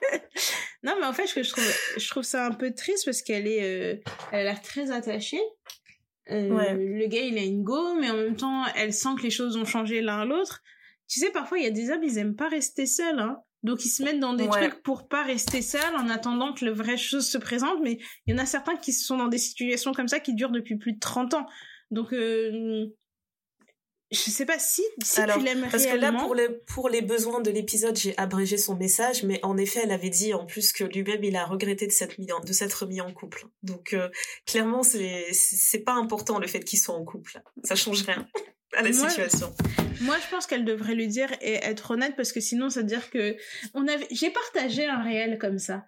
non, 0.83 0.95
mais 0.99 1.05
en 1.05 1.13
fait, 1.13 1.27
je 1.27 1.49
trouve, 1.49 1.63
je 1.97 2.09
trouve 2.09 2.23
ça 2.23 2.45
un 2.45 2.51
peu 2.51 2.73
triste 2.73 3.05
parce 3.05 3.21
qu'elle 3.21 3.47
est, 3.47 3.63
euh, 3.63 3.95
elle 4.31 4.39
a 4.41 4.43
l'air 4.43 4.61
très 4.61 4.91
attachée. 4.91 5.41
Euh, 6.31 6.49
Ouais. 6.49 6.73
Le 6.73 7.07
gars, 7.07 7.21
il 7.21 7.37
a 7.37 7.41
une 7.43 7.63
go, 7.63 7.95
mais 7.99 8.09
en 8.09 8.15
même 8.15 8.35
temps, 8.35 8.65
elle 8.75 8.93
sent 8.93 9.09
que 9.17 9.23
les 9.23 9.29
choses 9.29 9.57
ont 9.57 9.65
changé 9.65 10.01
l'un 10.01 10.21
à 10.21 10.25
l'autre. 10.25 10.61
tu 11.07 11.19
sais, 11.19 11.31
parfois, 11.31 11.57
il 11.59 11.63
y 11.63 11.67
a 11.67 11.71
des 11.71 11.89
hommes, 11.91 12.03
ils 12.03 12.17
aiment 12.17 12.35
pas 12.35 12.47
rester 12.49 12.85
seuls, 12.85 13.19
hein. 13.19 13.37
Donc, 13.61 13.85
ils 13.85 13.89
se 13.89 14.03
mettent 14.03 14.19
dans 14.19 14.33
des 14.33 14.45
trucs 14.49 14.83
pour 14.83 15.07
pas 15.07 15.23
rester 15.23 15.61
seuls 15.61 15.95
en 15.95 16.09
attendant 16.09 16.53
que 16.53 16.65
le 16.65 16.71
vrai 16.71 16.97
chose 16.97 17.25
se 17.25 17.37
présente. 17.37 17.79
Mais 17.81 17.97
il 18.25 18.33
y 18.33 18.37
en 18.37 18.41
a 18.41 18.45
certains 18.45 18.75
qui 18.75 18.91
sont 18.91 19.17
dans 19.17 19.29
des 19.29 19.37
situations 19.37 19.93
comme 19.93 20.09
ça 20.09 20.19
qui 20.19 20.33
durent 20.33 20.51
depuis 20.51 20.75
plus 20.75 20.91
de 20.93 20.99
30 20.99 21.33
ans. 21.33 21.45
Donc, 21.89 22.11
euh, 22.11 22.87
je 24.13 24.29
sais 24.29 24.45
pas 24.45 24.59
si, 24.59 24.83
si 25.03 25.21
tu 25.21 25.39
l'aimes 25.43 25.67
Parce 25.69 25.85
que 25.85 25.95
là, 25.95 26.11
pour 26.11 26.35
les, 26.35 26.49
pour 26.49 26.89
les 26.89 27.01
besoins 27.01 27.41
de 27.41 27.51
l'épisode, 27.51 27.95
j'ai 27.95 28.17
abrégé 28.17 28.57
son 28.57 28.75
message, 28.75 29.23
mais 29.23 29.39
en 29.43 29.57
effet, 29.57 29.81
elle 29.83 29.91
avait 29.91 30.09
dit 30.09 30.33
en 30.33 30.45
plus 30.45 30.71
que 30.71 30.83
lui-même, 30.83 31.23
il 31.23 31.35
a 31.35 31.45
regretté 31.45 31.87
de 31.87 31.91
s'être 31.91 32.19
mis 32.19 32.31
en, 32.31 32.39
de 32.39 32.53
s'être 32.53 32.85
mis 32.85 33.01
en 33.01 33.11
couple. 33.11 33.45
Donc, 33.63 33.93
euh, 33.93 34.09
clairement, 34.45 34.83
c'est, 34.83 35.27
c'est 35.31 35.79
pas 35.79 35.93
important 35.93 36.39
le 36.39 36.47
fait 36.47 36.63
qu'ils 36.63 36.79
soient 36.79 36.95
en 36.95 37.03
couple. 37.03 37.41
Ça 37.63 37.75
change 37.75 38.03
rien 38.03 38.27
à 38.75 38.81
la 38.81 38.93
situation. 38.93 39.53
Moi, 40.01 40.17
je 40.23 40.29
pense 40.29 40.47
qu'elle 40.47 40.65
devrait 40.65 40.95
lui 40.95 41.07
dire 41.07 41.31
et 41.41 41.53
être 41.53 41.91
honnête 41.91 42.15
parce 42.15 42.31
que 42.31 42.39
sinon, 42.39 42.69
ça 42.69 42.81
veut 42.81 42.87
dire 42.87 43.09
que 43.09 43.35
on 43.73 43.87
avait, 43.87 44.07
j'ai 44.11 44.29
partagé 44.29 44.85
un 44.85 45.01
réel 45.01 45.37
comme 45.37 45.59
ça, 45.59 45.85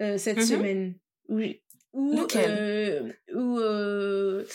euh, 0.00 0.18
cette 0.18 0.38
mm-hmm. 0.38 0.46
semaine. 0.46 0.94
Oui. 1.28 1.61
Où, 1.92 2.26
euh, 2.36 3.12
où, 3.34 3.58
euh, 3.58 4.46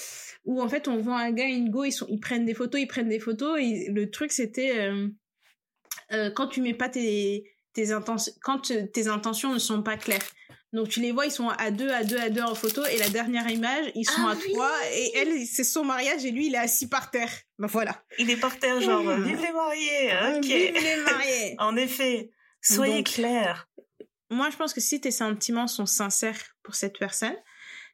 où 0.46 0.60
en 0.60 0.68
fait 0.68 0.88
on 0.88 0.98
voit 0.98 1.20
un 1.20 1.32
gars 1.32 1.48
et 1.48 1.54
une 1.54 1.70
go 1.70 1.84
ils 1.84 1.92
sont 1.92 2.08
ils 2.10 2.20
prennent 2.20 2.46
des 2.46 2.56
photos 2.56 2.82
ils 2.82 2.88
prennent 2.88 3.10
des 3.10 3.20
photos 3.20 3.60
et 3.60 3.90
le 3.92 4.10
truc 4.10 4.32
c'était 4.32 4.76
euh, 4.76 5.08
euh 6.14 6.32
quand 6.32 6.48
tu 6.48 6.62
mets 6.62 6.74
pas 6.74 6.90
tes 6.90 7.44
tes 7.74 7.92
intentions 7.92 8.34
quand 8.42 8.72
tes 8.92 9.08
intentions 9.08 9.54
ne 9.54 9.60
sont 9.60 9.84
pas 9.84 9.98
claires. 9.98 10.26
Donc 10.74 10.90
tu 10.90 11.00
les 11.00 11.12
vois 11.12 11.28
ils 11.28 11.32
sont 11.32 11.50
à 11.50 11.70
deux 11.70 11.90
à 11.92 12.04
deux 12.04 12.18
à 12.18 12.32
deux 12.32 12.42
en 12.42 12.56
photo 12.56 12.84
et 12.86 12.98
la 12.98 13.10
dernière 13.10 13.48
image 13.52 13.92
ils 13.94 14.10
sont 14.10 14.26
ah 14.26 14.32
à 14.32 14.36
trois 14.36 14.74
et 14.94 15.12
elle 15.18 15.46
c'est 15.46 15.64
son 15.64 15.86
mariage 15.86 16.26
et 16.26 16.32
lui 16.32 16.48
il 16.48 16.56
est 16.56 16.60
assis 16.60 16.90
par 16.90 17.12
terre. 17.12 17.32
Ben 17.60 17.68
voilà. 17.68 18.04
Il 18.18 18.32
est 18.32 18.38
par 18.38 18.58
terre 18.58 18.82
genre 18.82 19.02
vive 19.20 19.42
les 19.42 19.52
mariés 19.52 20.38
ok. 20.38 20.44
vive 20.44 20.84
les 20.84 21.04
mariés. 21.04 21.56
En 21.60 21.76
effet 21.76 22.32
soyez 22.62 23.04
clairs 23.04 23.68
moi 24.30 24.50
je 24.50 24.58
pense 24.58 24.74
que 24.74 24.82
si 24.82 25.00
tes 25.02 25.12
sentiments 25.12 25.68
sont 25.68 25.86
sincères 25.86 26.42
pour 26.64 26.76
cette 26.76 26.98
personne 26.98 27.36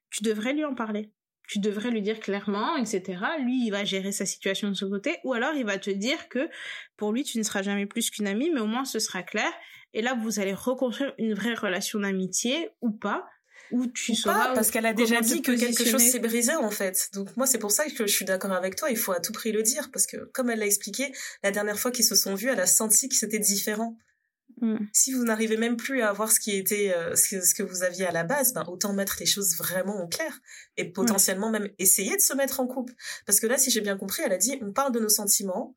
tu 0.09 0.23
devrais 0.23 0.53
lui 0.53 0.65
en 0.65 0.75
parler 0.75 1.11
tu 1.47 1.59
devrais 1.59 1.91
lui 1.91 2.01
dire 2.01 2.19
clairement, 2.19 2.77
etc. 2.77 3.19
Lui, 3.41 3.65
il 3.65 3.71
va 3.71 3.83
gérer 3.83 4.11
sa 4.11 4.25
situation 4.25 4.69
de 4.69 4.73
son 4.73 4.89
côté, 4.89 5.17
ou 5.23 5.33
alors 5.33 5.53
il 5.53 5.65
va 5.65 5.77
te 5.77 5.89
dire 5.89 6.29
que 6.29 6.49
pour 6.97 7.11
lui, 7.11 7.23
tu 7.23 7.37
ne 7.37 7.43
seras 7.43 7.61
jamais 7.61 7.85
plus 7.85 8.09
qu'une 8.09 8.27
amie, 8.27 8.49
mais 8.49 8.61
au 8.61 8.65
moins 8.65 8.85
ce 8.85 8.99
sera 8.99 9.23
clair. 9.23 9.51
Et 9.93 10.01
là, 10.01 10.17
vous 10.19 10.39
allez 10.39 10.53
reconstruire 10.53 11.13
une 11.17 11.33
vraie 11.33 11.53
relation 11.53 11.99
d'amitié 11.99 12.69
ou 12.81 12.91
pas, 12.91 13.27
ou 13.71 13.87
tu 13.87 14.15
sauras. 14.15 14.53
parce 14.53 14.71
qu'elle 14.71 14.85
a 14.85 14.93
déjà 14.93 15.21
dit 15.21 15.41
que 15.41 15.51
quelque 15.51 15.85
chose 15.85 16.01
s'est 16.01 16.19
brisé 16.19 16.55
en 16.55 16.71
fait. 16.71 17.09
Donc 17.13 17.35
moi, 17.37 17.45
c'est 17.45 17.59
pour 17.59 17.71
ça 17.71 17.85
que 17.89 18.07
je 18.07 18.13
suis 18.13 18.25
d'accord 18.25 18.53
avec 18.53 18.75
toi. 18.75 18.89
Il 18.89 18.97
faut 18.97 19.11
à 19.11 19.19
tout 19.19 19.33
prix 19.33 19.51
le 19.51 19.63
dire 19.63 19.89
parce 19.91 20.05
que 20.05 20.17
comme 20.33 20.49
elle 20.49 20.59
l'a 20.59 20.65
expliqué, 20.65 21.11
la 21.43 21.51
dernière 21.51 21.79
fois 21.79 21.91
qu'ils 21.91 22.05
se 22.05 22.15
sont 22.15 22.35
vus, 22.35 22.49
elle 22.49 22.59
a 22.59 22.67
senti 22.67 23.09
que 23.09 23.15
c'était 23.15 23.39
différent. 23.39 23.97
Mm. 24.63 24.87
Si 24.93 25.11
vous 25.11 25.25
n'arrivez 25.25 25.57
même 25.57 25.75
plus 25.75 26.01
à 26.01 26.13
voir 26.13 26.31
ce 26.31 26.39
qui 26.39 26.55
était 26.55 26.93
euh, 26.95 27.15
ce, 27.15 27.53
que, 27.53 27.63
vous 27.63 27.83
aviez 27.83 28.05
à 28.05 28.11
la 28.11 28.23
base, 28.23 28.53
ben, 28.53 28.63
autant 28.67 28.93
mettre 28.93 29.17
les 29.19 29.25
choses 29.25 29.57
vraiment 29.57 30.01
au 30.01 30.07
clair 30.07 30.39
et 30.77 30.85
potentiellement 30.85 31.51
même 31.51 31.69
essayer 31.79 32.15
de 32.15 32.21
se 32.21 32.33
mettre 32.33 32.61
en 32.61 32.67
couple. 32.67 32.93
Parce 33.25 33.41
que 33.41 33.47
là, 33.47 33.57
si 33.57 33.71
j'ai 33.71 33.81
bien 33.81 33.97
compris, 33.97 34.23
elle 34.25 34.31
a 34.31 34.37
dit 34.37 34.57
on 34.61 34.71
parle 34.71 34.93
de 34.93 35.01
nos 35.01 35.09
sentiments, 35.09 35.75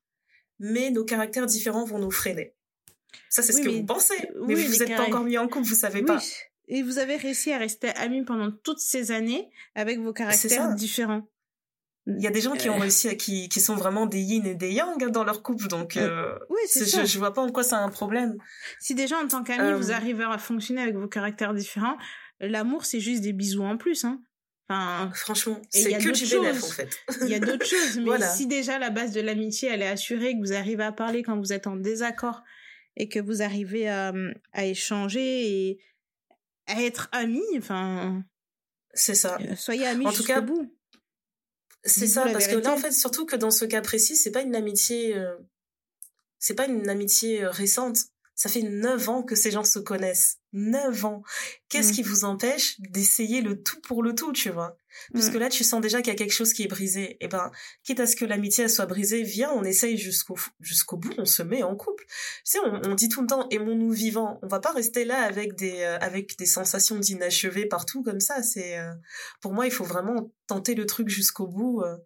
mais 0.61 0.91
nos 0.91 1.05
caractères 1.05 1.47
différents 1.47 1.84
vont 1.84 1.99
nous 1.99 2.12
freiner. 2.12 2.55
Ça, 3.28 3.43
c'est 3.43 3.53
ce 3.53 3.61
que 3.61 3.68
vous 3.68 3.84
pensez. 3.84 4.30
Mais 4.47 4.55
vous 4.55 4.78
n'êtes 4.78 4.97
pas 4.97 5.07
encore 5.07 5.24
mis 5.24 5.37
en 5.37 5.49
couple, 5.49 5.66
vous 5.66 5.74
savez 5.74 6.03
pas. 6.03 6.22
Et 6.68 6.82
vous 6.82 6.99
avez 6.99 7.16
réussi 7.16 7.53
à 7.53 7.59
rester 7.59 7.91
amis 7.91 8.24
pendant 8.24 8.51
toutes 8.51 8.80
ces 8.80 9.11
années 9.11 9.51
avec 9.74 9.99
vos 10.01 10.12
caractères 10.12 10.74
différents. 10.74 11.28
Il 12.07 12.23
y 12.23 12.27
a 12.27 12.31
des 12.31 12.41
gens 12.41 12.53
qui 12.53 12.71
ont 12.71 12.77
euh. 12.77 12.81
réussi, 12.81 13.17
qui, 13.17 13.49
qui 13.49 13.61
sont 13.61 13.75
vraiment 13.75 14.07
des 14.07 14.21
yin 14.21 14.47
et 14.47 14.55
des 14.55 14.71
yang 14.71 15.11
dans 15.11 15.25
leur 15.25 15.43
couple, 15.43 15.67
donc 15.67 15.97
euh, 15.97 16.39
oui, 16.49 16.61
je, 16.73 17.05
je 17.05 17.19
vois 17.19 17.35
pas 17.35 17.43
en 17.43 17.51
quoi 17.51 17.65
c'est 17.65 17.75
un 17.75 17.89
problème. 17.89 18.37
Si 18.79 18.95
déjà 18.95 19.19
en 19.19 19.27
tant 19.27 19.43
qu'amis 19.43 19.73
vous 19.77 19.91
euh. 19.91 19.95
arrivez 19.95 20.25
à 20.25 20.39
fonctionner 20.39 20.83
avec 20.83 20.95
vos 20.95 21.09
caractères 21.09 21.53
différents, 21.53 21.97
l'amour 22.39 22.85
c'est 22.85 23.01
juste 23.01 23.23
des 23.23 23.33
bisous 23.33 23.65
en 23.65 23.77
plus, 23.77 24.05
hein. 24.05 24.21
Enfin, 24.69 25.13
franchement, 25.15 25.61
c'est 25.71 25.93
que 25.93 26.11
du 26.11 26.29
bénéf 26.29 26.63
en 26.63 26.69
fait. 26.69 26.99
Il 27.23 27.29
y 27.29 27.35
a 27.35 27.41
d'autres 27.41 27.67
choses, 27.67 27.99
mais 27.99 28.21
si 28.21 28.47
déjà 28.47 28.79
la 28.79 28.91
base 28.91 29.13
de 29.13 29.21
l'amitié 29.21 29.69
elle 29.69 29.83
est 29.83 29.89
assurée, 29.89 30.35
que 30.35 30.39
vous 30.39 30.53
arrivez 30.53 30.85
à 30.85 30.93
parler 30.93 31.25
quand 31.25 31.39
vous 31.39 31.53
êtes 31.53 31.67
en 31.67 31.77
désaccord 31.77 32.43
et 32.97 33.09
que 33.09 33.19
vous 33.19 33.43
arrivez 33.43 33.89
à, 33.89 34.13
à 34.53 34.65
échanger 34.65 35.51
et 35.51 35.81
à 36.69 36.83
être 36.83 37.09
amis, 37.11 37.43
enfin. 37.59 38.23
C'est 38.93 39.15
ça. 39.15 39.39
Soyez 39.57 39.87
amis 39.87 40.07
jusqu'au 40.13 40.43
bout. 40.43 40.76
C'est 41.87 42.07
ça, 42.07 42.24
parce 42.32 42.49
que 42.49 42.57
là, 42.57 42.72
en 42.72 42.76
fait, 42.76 42.93
surtout 42.93 43.26
que 43.26 43.37
dans 43.37 43.51
ce 43.51 43.64
cas 43.64 43.80
précis, 43.80 44.16
c'est 44.16 44.30
pas 44.30 44.43
une 44.43 44.57
amitié, 44.57 45.16
euh, 45.16 45.37
c'est 46.39 46.55
pas 46.55 46.66
une 46.66 46.89
amitié 46.89 47.45
euh, 47.45 47.51
récente. 47.51 47.99
Ça 48.34 48.49
fait 48.49 48.62
neuf 48.62 49.09
ans 49.09 49.22
que 49.22 49.34
ces 49.34 49.51
gens 49.51 49.64
se 49.64 49.78
connaissent. 49.78 50.39
Neuf 50.59 51.05
ans. 51.05 51.23
Qu'est-ce 51.69 51.91
mmh. 51.91 51.95
qui 51.95 52.03
vous 52.03 52.25
empêche 52.25 52.81
d'essayer 52.81 53.43
le 53.43 53.63
tout 53.63 53.79
pour 53.83 54.03
le 54.03 54.15
tout, 54.15 54.33
tu 54.33 54.49
vois? 54.49 54.79
Parce 55.13 55.29
que 55.29 55.37
mmh. 55.37 55.41
là, 55.41 55.49
tu 55.51 55.65
sens 55.65 55.83
déjà 55.83 56.01
qu'il 56.01 56.11
y 56.11 56.17
a 56.17 56.19
quelque 56.19 56.33
chose 56.33 56.55
qui 56.55 56.63
est 56.63 56.67
brisé. 56.67 57.03
Et 57.03 57.17
eh 57.21 57.29
ben, 57.29 57.51
quitte 57.85 58.01
à 58.01 58.07
ce 58.07 58.17
que 58.17 58.25
l'amitié 58.25 58.67
soit 58.69 58.87
brisée, 58.87 59.23
viens, 59.23 59.51
on 59.53 59.65
essaye 59.65 59.99
jusqu'au 59.99 60.39
jusqu'au 60.61 60.97
bout, 60.97 61.13
on 61.19 61.27
se 61.27 61.43
met 61.43 61.63
en 61.63 61.77
couple. 61.77 62.05
Tu 62.07 62.53
sais, 62.53 62.59
on, 62.65 62.95
dit 62.95 63.11
tout 63.11 63.21
le 63.21 63.27
temps, 63.27 63.47
aimons-nous 63.51 63.91
vivants. 63.91 64.39
On 64.43 64.47
va 64.47 64.59
pas 64.59 64.73
rester 64.73 65.05
là 65.05 65.21
avec 65.21 65.55
des 65.57 65.81
euh, 65.81 65.99
avec 65.99 66.39
des 66.39 66.47
sensations 66.47 66.99
d'inachevées 66.99 67.67
partout 67.67 68.03
comme 68.03 68.21
ça. 68.21 68.43
C'est 68.43 68.79
euh, 68.79 68.95
pour 69.43 69.53
moi, 69.53 69.67
il 69.67 69.73
faut 69.73 69.85
vraiment 69.85 70.33
tenter 70.47 70.75
le 70.75 70.87
truc 70.87 71.11
jusqu'au 71.11 71.47
bout. 71.47 71.83
Euh. 71.83 71.99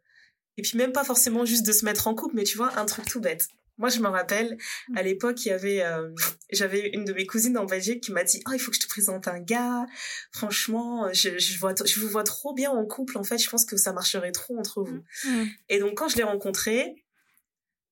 et 0.57 0.63
puis 0.63 0.77
même 0.77 0.93
pas 0.93 1.05
forcément 1.05 1.45
juste 1.45 1.65
de 1.65 1.73
se 1.73 1.85
mettre 1.85 2.09
en 2.09 2.17
couple, 2.17 2.35
mais 2.35 2.45
tu 2.45 2.57
vois, 2.57 2.77
un 2.77 2.87
truc 2.87 3.07
tout 3.07 3.21
bête. 3.21 3.47
Moi, 3.81 3.89
je 3.89 3.99
me 4.01 4.09
rappelle, 4.09 4.59
mmh. 4.89 4.97
à 4.99 5.03
l'époque, 5.03 5.45
il 5.47 5.49
y 5.49 5.53
avait, 5.53 5.83
euh, 5.83 6.11
j'avais 6.53 6.91
une 6.91 7.07
de 7.07 7.15
mes 7.15 7.27
cousines 7.27 7.57
en 7.57 7.65
Belgique 7.65 8.03
qui 8.03 8.13
m'a 8.13 8.25
dit, 8.25 8.43
oh, 8.47 8.53
il 8.53 8.59
faut 8.59 8.71
que 8.71 8.77
je 8.77 8.83
te 8.83 8.89
présente 8.89 9.27
un 9.27 9.41
gars. 9.41 9.87
Franchement, 10.33 11.11
je, 11.15 11.39
je 11.39 11.59
vois, 11.59 11.75
je 11.83 11.99
vous 11.99 12.09
vois 12.09 12.23
trop 12.23 12.53
bien 12.53 12.71
en 12.71 12.85
couple. 12.85 13.17
En 13.17 13.25
fait, 13.25 13.39
je 13.39 13.49
pense 13.49 13.65
que 13.65 13.79
ça 13.79 13.95
marcherait 13.95 14.33
trop 14.33 14.59
entre 14.59 14.83
vous. 14.83 15.03
Mmh. 15.25 15.31
Mmh. 15.31 15.49
Et 15.71 15.79
donc, 15.79 15.95
quand 15.97 16.09
je 16.09 16.19
l'ai 16.19 16.25
rencontré, 16.25 17.03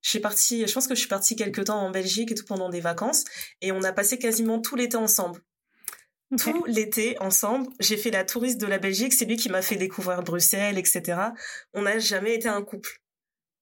je 0.03 0.11
suis 0.11 0.21
partie, 0.21 0.67
je 0.67 0.73
pense 0.75 0.87
que 0.87 0.95
je 0.95 1.01
suis 1.01 1.09
partie 1.09 1.37
quelque 1.37 1.63
temps 1.63 1.81
en 1.81 1.91
Belgique 1.91 2.33
et 2.33 2.35
tout 2.35 2.45
pendant 2.45 2.69
des 2.69 2.81
vacances. 2.81 3.25
Et 3.63 3.73
on 3.73 3.83
a 3.83 3.93
passé 3.93 4.19
quasiment 4.19 4.61
tout 4.61 4.77
l'été 4.77 4.99
ensemble. 4.99 5.41
Tout 6.39 6.67
l'été 6.67 7.19
ensemble, 7.21 7.71
j'ai 7.81 7.97
fait 7.97 8.11
la 8.11 8.25
touriste 8.25 8.61
de 8.61 8.67
la 8.67 8.79
Belgique. 8.79 9.15
C'est 9.15 9.25
lui 9.25 9.39
qui 9.39 9.49
m'a 9.49 9.63
fait 9.63 9.77
découvrir 9.77 10.23
Bruxelles, 10.23 10.77
etc. 10.77 11.19
On 11.73 11.83
n'a 11.83 11.99
jamais 11.99 12.35
été 12.35 12.49
un 12.49 12.61
couple 12.61 13.01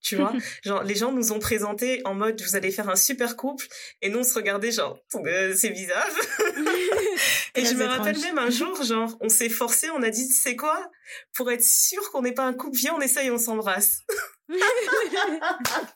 tu 0.00 0.16
vois. 0.16 0.32
Genre 0.64 0.82
les 0.82 0.94
gens 0.94 1.12
nous 1.12 1.32
ont 1.32 1.38
présenté 1.38 2.00
en 2.04 2.14
mode 2.14 2.40
vous 2.40 2.56
allez 2.56 2.70
faire 2.70 2.88
un 2.88 2.96
super 2.96 3.36
couple. 3.36 3.66
Et 4.02 4.08
nous 4.08 4.20
on 4.20 4.24
se 4.24 4.34
regardait 4.34 4.70
genre 4.70 4.98
euh, 5.14 5.54
c'est 5.56 5.70
bizarre. 5.70 6.08
Et 7.54 7.64
je 7.64 7.74
me 7.74 7.84
rappelle 7.84 8.18
même 8.20 8.38
un 8.38 8.50
jour 8.50 8.82
genre 8.82 9.16
on 9.20 9.28
s'est 9.28 9.48
forcé 9.48 9.90
on 9.90 10.02
a 10.02 10.10
dit 10.10 10.28
c'est 10.28 10.56
quoi? 10.56 10.90
Pour 11.34 11.50
être 11.50 11.64
sûr 11.64 12.10
qu'on 12.10 12.22
n'est 12.22 12.34
pas 12.34 12.44
un 12.44 12.54
couple 12.54 12.76
viens 12.76 12.94
on 12.94 13.00
essaye 13.00 13.30
on 13.30 13.38
s'embrasse 13.38 14.02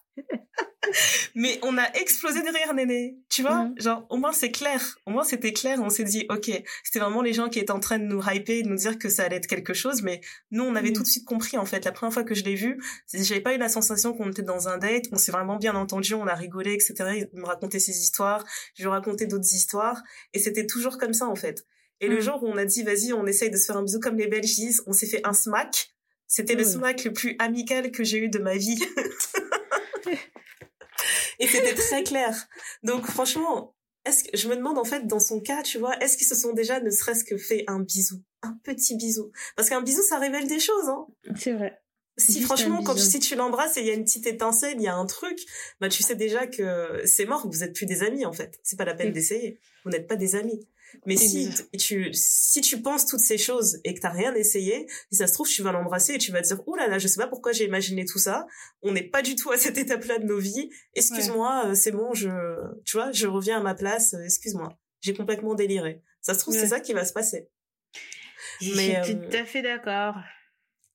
mais 1.34 1.58
on 1.62 1.76
a 1.78 1.84
explosé 1.94 2.42
derrière 2.42 2.74
Néné, 2.74 3.16
tu 3.28 3.42
vois 3.42 3.64
mm. 3.64 3.74
Genre, 3.78 4.06
au 4.08 4.16
moins 4.16 4.32
c'est 4.32 4.50
clair. 4.50 4.98
Au 5.06 5.10
moins 5.10 5.24
c'était 5.24 5.52
clair. 5.52 5.78
On 5.82 5.90
s'est 5.90 6.04
dit, 6.04 6.26
ok, 6.28 6.50
c'était 6.84 6.98
vraiment 6.98 7.22
les 7.22 7.32
gens 7.32 7.48
qui 7.48 7.58
étaient 7.58 7.70
en 7.70 7.80
train 7.80 7.98
de 7.98 8.04
nous 8.04 8.22
hyper, 8.22 8.62
de 8.62 8.68
nous 8.68 8.76
dire 8.76 8.98
que 8.98 9.08
ça 9.08 9.24
allait 9.24 9.36
être 9.36 9.46
quelque 9.46 9.74
chose. 9.74 10.02
Mais 10.02 10.20
nous, 10.50 10.64
on 10.64 10.74
avait 10.74 10.90
mm. 10.90 10.94
tout 10.94 11.02
de 11.02 11.08
suite 11.08 11.24
compris, 11.24 11.56
en 11.56 11.64
fait. 11.64 11.84
La 11.84 11.92
première 11.92 12.12
fois 12.12 12.24
que 12.24 12.34
je 12.34 12.44
l'ai 12.44 12.54
vu, 12.54 12.82
j'avais 13.12 13.40
pas 13.40 13.54
eu 13.54 13.58
la 13.58 13.68
sensation 13.68 14.12
qu'on 14.14 14.30
était 14.30 14.42
dans 14.42 14.68
un 14.68 14.78
date. 14.78 15.04
On 15.12 15.16
s'est 15.16 15.32
vraiment 15.32 15.56
bien 15.56 15.74
entendu, 15.74 16.14
on 16.14 16.26
a 16.26 16.34
rigolé, 16.34 16.72
etc. 16.72 16.94
Il 17.32 17.40
me 17.40 17.46
racontait 17.46 17.80
ses 17.80 17.98
histoires, 17.98 18.44
je 18.74 18.82
lui 18.82 18.90
racontais 18.90 19.26
d'autres 19.26 19.54
histoires. 19.54 20.02
Et 20.32 20.38
c'était 20.38 20.66
toujours 20.66 20.98
comme 20.98 21.12
ça, 21.12 21.28
en 21.28 21.36
fait. 21.36 21.66
Et 22.00 22.08
le 22.08 22.16
mm. 22.16 22.20
jour 22.20 22.42
où 22.42 22.46
on 22.48 22.56
a 22.56 22.64
dit, 22.64 22.82
vas-y, 22.82 23.12
on 23.12 23.26
essaye 23.26 23.50
de 23.50 23.56
se 23.56 23.66
faire 23.66 23.76
un 23.76 23.82
bisou 23.82 24.00
comme 24.00 24.16
les 24.16 24.26
Belges 24.26 24.54
disent, 24.54 24.82
on 24.86 24.92
s'est 24.92 25.06
fait 25.06 25.20
un 25.24 25.34
smack. 25.34 25.94
C'était 26.26 26.54
le 26.54 26.62
smack 26.62 27.02
le 27.02 27.12
plus 27.12 27.34
amical 27.40 27.90
que 27.90 28.04
j'ai 28.04 28.18
eu 28.18 28.28
de 28.28 28.38
ma 28.38 28.56
vie. 28.56 28.78
et 31.38 31.46
c'était 31.46 31.74
très 31.74 32.02
clair. 32.04 32.48
Donc 32.82 33.06
franchement, 33.06 33.74
est-ce 34.04 34.24
que 34.24 34.36
je 34.36 34.48
me 34.48 34.56
demande 34.56 34.78
en 34.78 34.84
fait 34.84 35.06
dans 35.06 35.20
son 35.20 35.40
cas, 35.40 35.62
tu 35.62 35.78
vois, 35.78 35.96
est-ce 35.98 36.16
qu'ils 36.16 36.26
se 36.26 36.34
sont 36.34 36.52
déjà 36.52 36.80
ne 36.80 36.90
serait-ce 36.90 37.24
que 37.24 37.36
fait 37.36 37.64
un 37.66 37.80
bisou, 37.80 38.22
un 38.42 38.58
petit 38.64 38.96
bisou 38.96 39.30
Parce 39.56 39.68
qu'un 39.68 39.82
bisou 39.82 40.02
ça 40.02 40.18
révèle 40.18 40.46
des 40.46 40.60
choses, 40.60 40.88
hein. 40.88 41.06
C'est 41.36 41.52
vrai. 41.52 41.78
Si 42.16 42.42
franchement, 42.42 42.82
quand 42.82 42.94
tu, 42.94 43.02
si 43.02 43.18
tu 43.18 43.34
l'embrasses 43.34 43.78
et 43.78 43.80
il 43.80 43.86
y 43.86 43.90
a 43.90 43.94
une 43.94 44.04
petite 44.04 44.26
étincelle, 44.26 44.74
il 44.76 44.82
y 44.82 44.88
a 44.88 44.94
un 44.94 45.06
truc, 45.06 45.38
bah 45.80 45.88
tu 45.88 46.02
sais 46.02 46.16
déjà 46.16 46.46
que 46.46 47.02
c'est 47.06 47.24
mort, 47.24 47.48
vous 47.48 47.64
êtes 47.64 47.74
plus 47.74 47.86
des 47.86 48.02
amis 48.02 48.26
en 48.26 48.32
fait. 48.32 48.58
C'est 48.62 48.76
pas 48.76 48.84
la 48.84 48.94
peine 48.94 49.12
d'essayer. 49.12 49.58
Vous 49.84 49.90
n'êtes 49.90 50.06
pas 50.06 50.16
des 50.16 50.34
amis. 50.34 50.60
Mais 51.06 51.16
si 51.16 51.50
tu, 51.78 52.10
si 52.12 52.60
tu 52.60 52.82
penses 52.82 53.06
toutes 53.06 53.20
ces 53.20 53.38
choses 53.38 53.80
et 53.84 53.94
que 53.94 54.00
t'as 54.00 54.10
rien 54.10 54.34
essayé, 54.34 54.86
si 55.10 55.18
ça 55.18 55.26
se 55.26 55.32
trouve, 55.32 55.48
tu 55.48 55.62
vas 55.62 55.72
l'embrasser 55.72 56.14
et 56.14 56.18
tu 56.18 56.32
vas 56.32 56.42
te 56.42 56.46
dire, 56.46 56.62
oh 56.66 56.76
là 56.76 56.88
là, 56.88 56.98
je 56.98 57.08
sais 57.08 57.20
pas 57.20 57.28
pourquoi 57.28 57.52
j'ai 57.52 57.64
imaginé 57.64 58.04
tout 58.04 58.18
ça. 58.18 58.46
On 58.82 58.92
n'est 58.92 59.08
pas 59.08 59.22
du 59.22 59.36
tout 59.36 59.50
à 59.50 59.56
cette 59.56 59.78
étape-là 59.78 60.18
de 60.18 60.24
nos 60.24 60.38
vies. 60.38 60.70
Excuse-moi, 60.94 61.66
euh, 61.66 61.74
c'est 61.74 61.92
bon, 61.92 62.14
je, 62.14 62.28
tu 62.84 62.96
vois, 62.96 63.12
je 63.12 63.26
reviens 63.26 63.58
à 63.58 63.62
ma 63.62 63.74
place. 63.74 64.14
Euh, 64.14 64.24
excuse-moi. 64.24 64.78
J'ai 65.00 65.14
complètement 65.14 65.54
déliré. 65.54 66.02
Ça 66.20 66.34
se 66.34 66.40
trouve, 66.40 66.54
c'est 66.54 66.66
ça 66.66 66.80
qui 66.80 66.92
va 66.92 67.04
se 67.04 67.12
passer. 67.12 67.48
Je 68.60 68.74
suis 68.74 69.16
tout 69.16 69.34
euh, 69.34 69.40
à 69.40 69.44
fait 69.44 69.62
d'accord. 69.62 70.16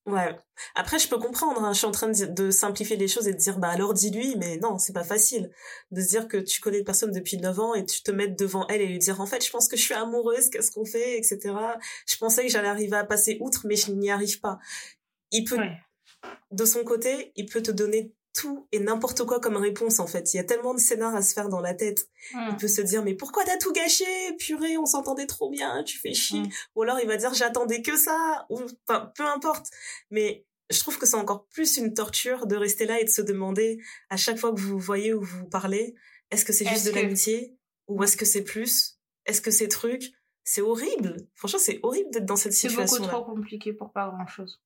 Ouais. 0.06 0.38
Après, 0.76 1.00
je 1.00 1.08
peux 1.08 1.18
comprendre. 1.18 1.64
Hein. 1.64 1.74
Je 1.74 1.80
suis 1.80 1.88
en 1.88 1.92
train 1.92 2.10
de, 2.10 2.26
de, 2.26 2.52
simplifier 2.52 2.96
les 2.96 3.08
choses 3.08 3.28
et 3.28 3.34
de 3.34 3.38
dire, 3.38 3.58
bah 3.58 3.70
alors 3.70 3.94
dis-lui, 3.94 4.36
mais 4.38 4.58
non, 4.58 4.78
c'est 4.78 4.94
pas 4.94 5.04
facile. 5.04 5.50
De 5.90 6.02
se 6.02 6.10
dire 6.10 6.28
que 6.28 6.38
tu 6.38 6.62
connais 6.62 6.80
une 6.80 6.86
personne 6.86 7.12
depuis 7.12 7.38
9 7.38 7.60
ans 7.60 7.74
et 7.74 7.86
tu 7.86 8.04
te 8.04 8.12
mets 8.12 8.28
devant 8.28 8.68
elle 8.68 8.82
et 8.82 8.88
lui 8.88 9.00
dire, 9.00 9.20
en 9.20 9.26
fait, 9.26 9.44
je 9.44 9.50
pense 9.50 9.68
que 9.68 9.76
je 9.76 9.82
suis 9.82 9.96
amoureuse, 9.96 10.50
qu'est-ce 10.50 10.72
qu'on 10.72 10.86
fait, 10.86 11.18
etc. 11.18 11.56
Je 12.08 12.18
pensais 12.18 12.44
que 12.44 12.52
j'allais 12.52 12.68
arriver 12.68 12.96
à 12.98 13.04
passer 13.04 13.38
outre, 13.42 13.66
mais 13.66 13.76
je 13.76 13.92
n'y 13.92 14.12
arrive 14.12 14.40
pas. 14.42 14.60
Il 15.32 15.44
peut, 15.44 15.58
de 16.52 16.66
son 16.66 16.84
côté, 16.84 17.32
il 17.36 17.48
peut 17.48 17.64
te 17.64 17.72
donner 17.72 18.14
tout 18.36 18.68
et 18.72 18.80
n'importe 18.80 19.24
quoi 19.24 19.40
comme 19.40 19.56
réponse 19.58 20.00
en 20.00 20.08
fait. 20.08 20.34
Il 20.34 20.38
y 20.38 20.40
a 20.40 20.44
tellement 20.44 20.74
de 20.74 20.80
scénars 20.80 21.16
à 21.16 21.22
se 21.22 21.34
faire 21.34 21.50
dans 21.50 21.62
la 21.62 21.74
tête. 21.74 22.10
Il 22.34 22.58
peut 22.60 22.68
se 22.68 22.82
dire 22.82 23.04
mais 23.04 23.16
pourquoi 23.16 23.44
t'as 23.46 23.58
tout 23.58 23.72
gâché? 23.72 24.06
Purée, 24.38 24.78
on 24.78 24.86
s'entendait 24.86 25.26
trop 25.26 25.50
bien, 25.50 25.84
tu 25.84 25.98
fais 25.98 26.14
chier. 26.14 26.44
Ou 26.76 26.84
alors 26.84 27.00
il 27.00 27.08
va 27.08 27.18
dire 27.18 27.34
j'attendais 27.34 27.82
que 27.82 27.98
ça 27.98 28.46
ou 28.50 28.60
enfin 28.88 29.12
peu 29.16 29.24
importe. 29.26 29.68
Mais 30.12 30.46
je 30.70 30.80
trouve 30.80 30.98
que 30.98 31.06
c'est 31.06 31.16
encore 31.16 31.48
plus 31.48 31.78
une 31.78 31.94
torture 31.94 32.46
de 32.46 32.56
rester 32.56 32.86
là 32.86 33.00
et 33.00 33.06
de 33.06 33.10
se 33.10 33.22
demander 33.22 33.80
à 34.10 34.18
chaque 34.18 34.38
fois 34.38 34.54
que 34.54 34.60
vous 34.60 34.78
voyez 34.80 35.14
ou 35.14 35.22
vous 35.22 35.48
parlez, 35.48 35.96
est-ce 36.32 36.44
que 36.44 36.54
c'est 36.54 36.68
juste 36.68 36.86
de 36.86 36.92
l'amitié? 36.92 37.56
Ou 37.88 38.04
est-ce 38.04 38.18
que 38.18 38.26
c'est 38.26 38.44
plus? 38.44 39.00
Est-ce 39.26 39.42
que 39.42 39.52
c'est 39.52 39.68
truc? 39.68 40.12
C'est 40.44 40.62
horrible. 40.62 41.28
Franchement, 41.36 41.60
c'est 41.60 41.80
horrible 41.84 42.10
d'être 42.12 42.26
dans 42.26 42.36
cette 42.36 42.54
situation. 42.54 42.88
C'est 42.88 43.00
beaucoup 43.00 43.10
trop 43.10 43.24
compliqué 43.24 43.74
pour 43.74 43.92
pas 43.92 44.10
grand-chose. 44.10 44.62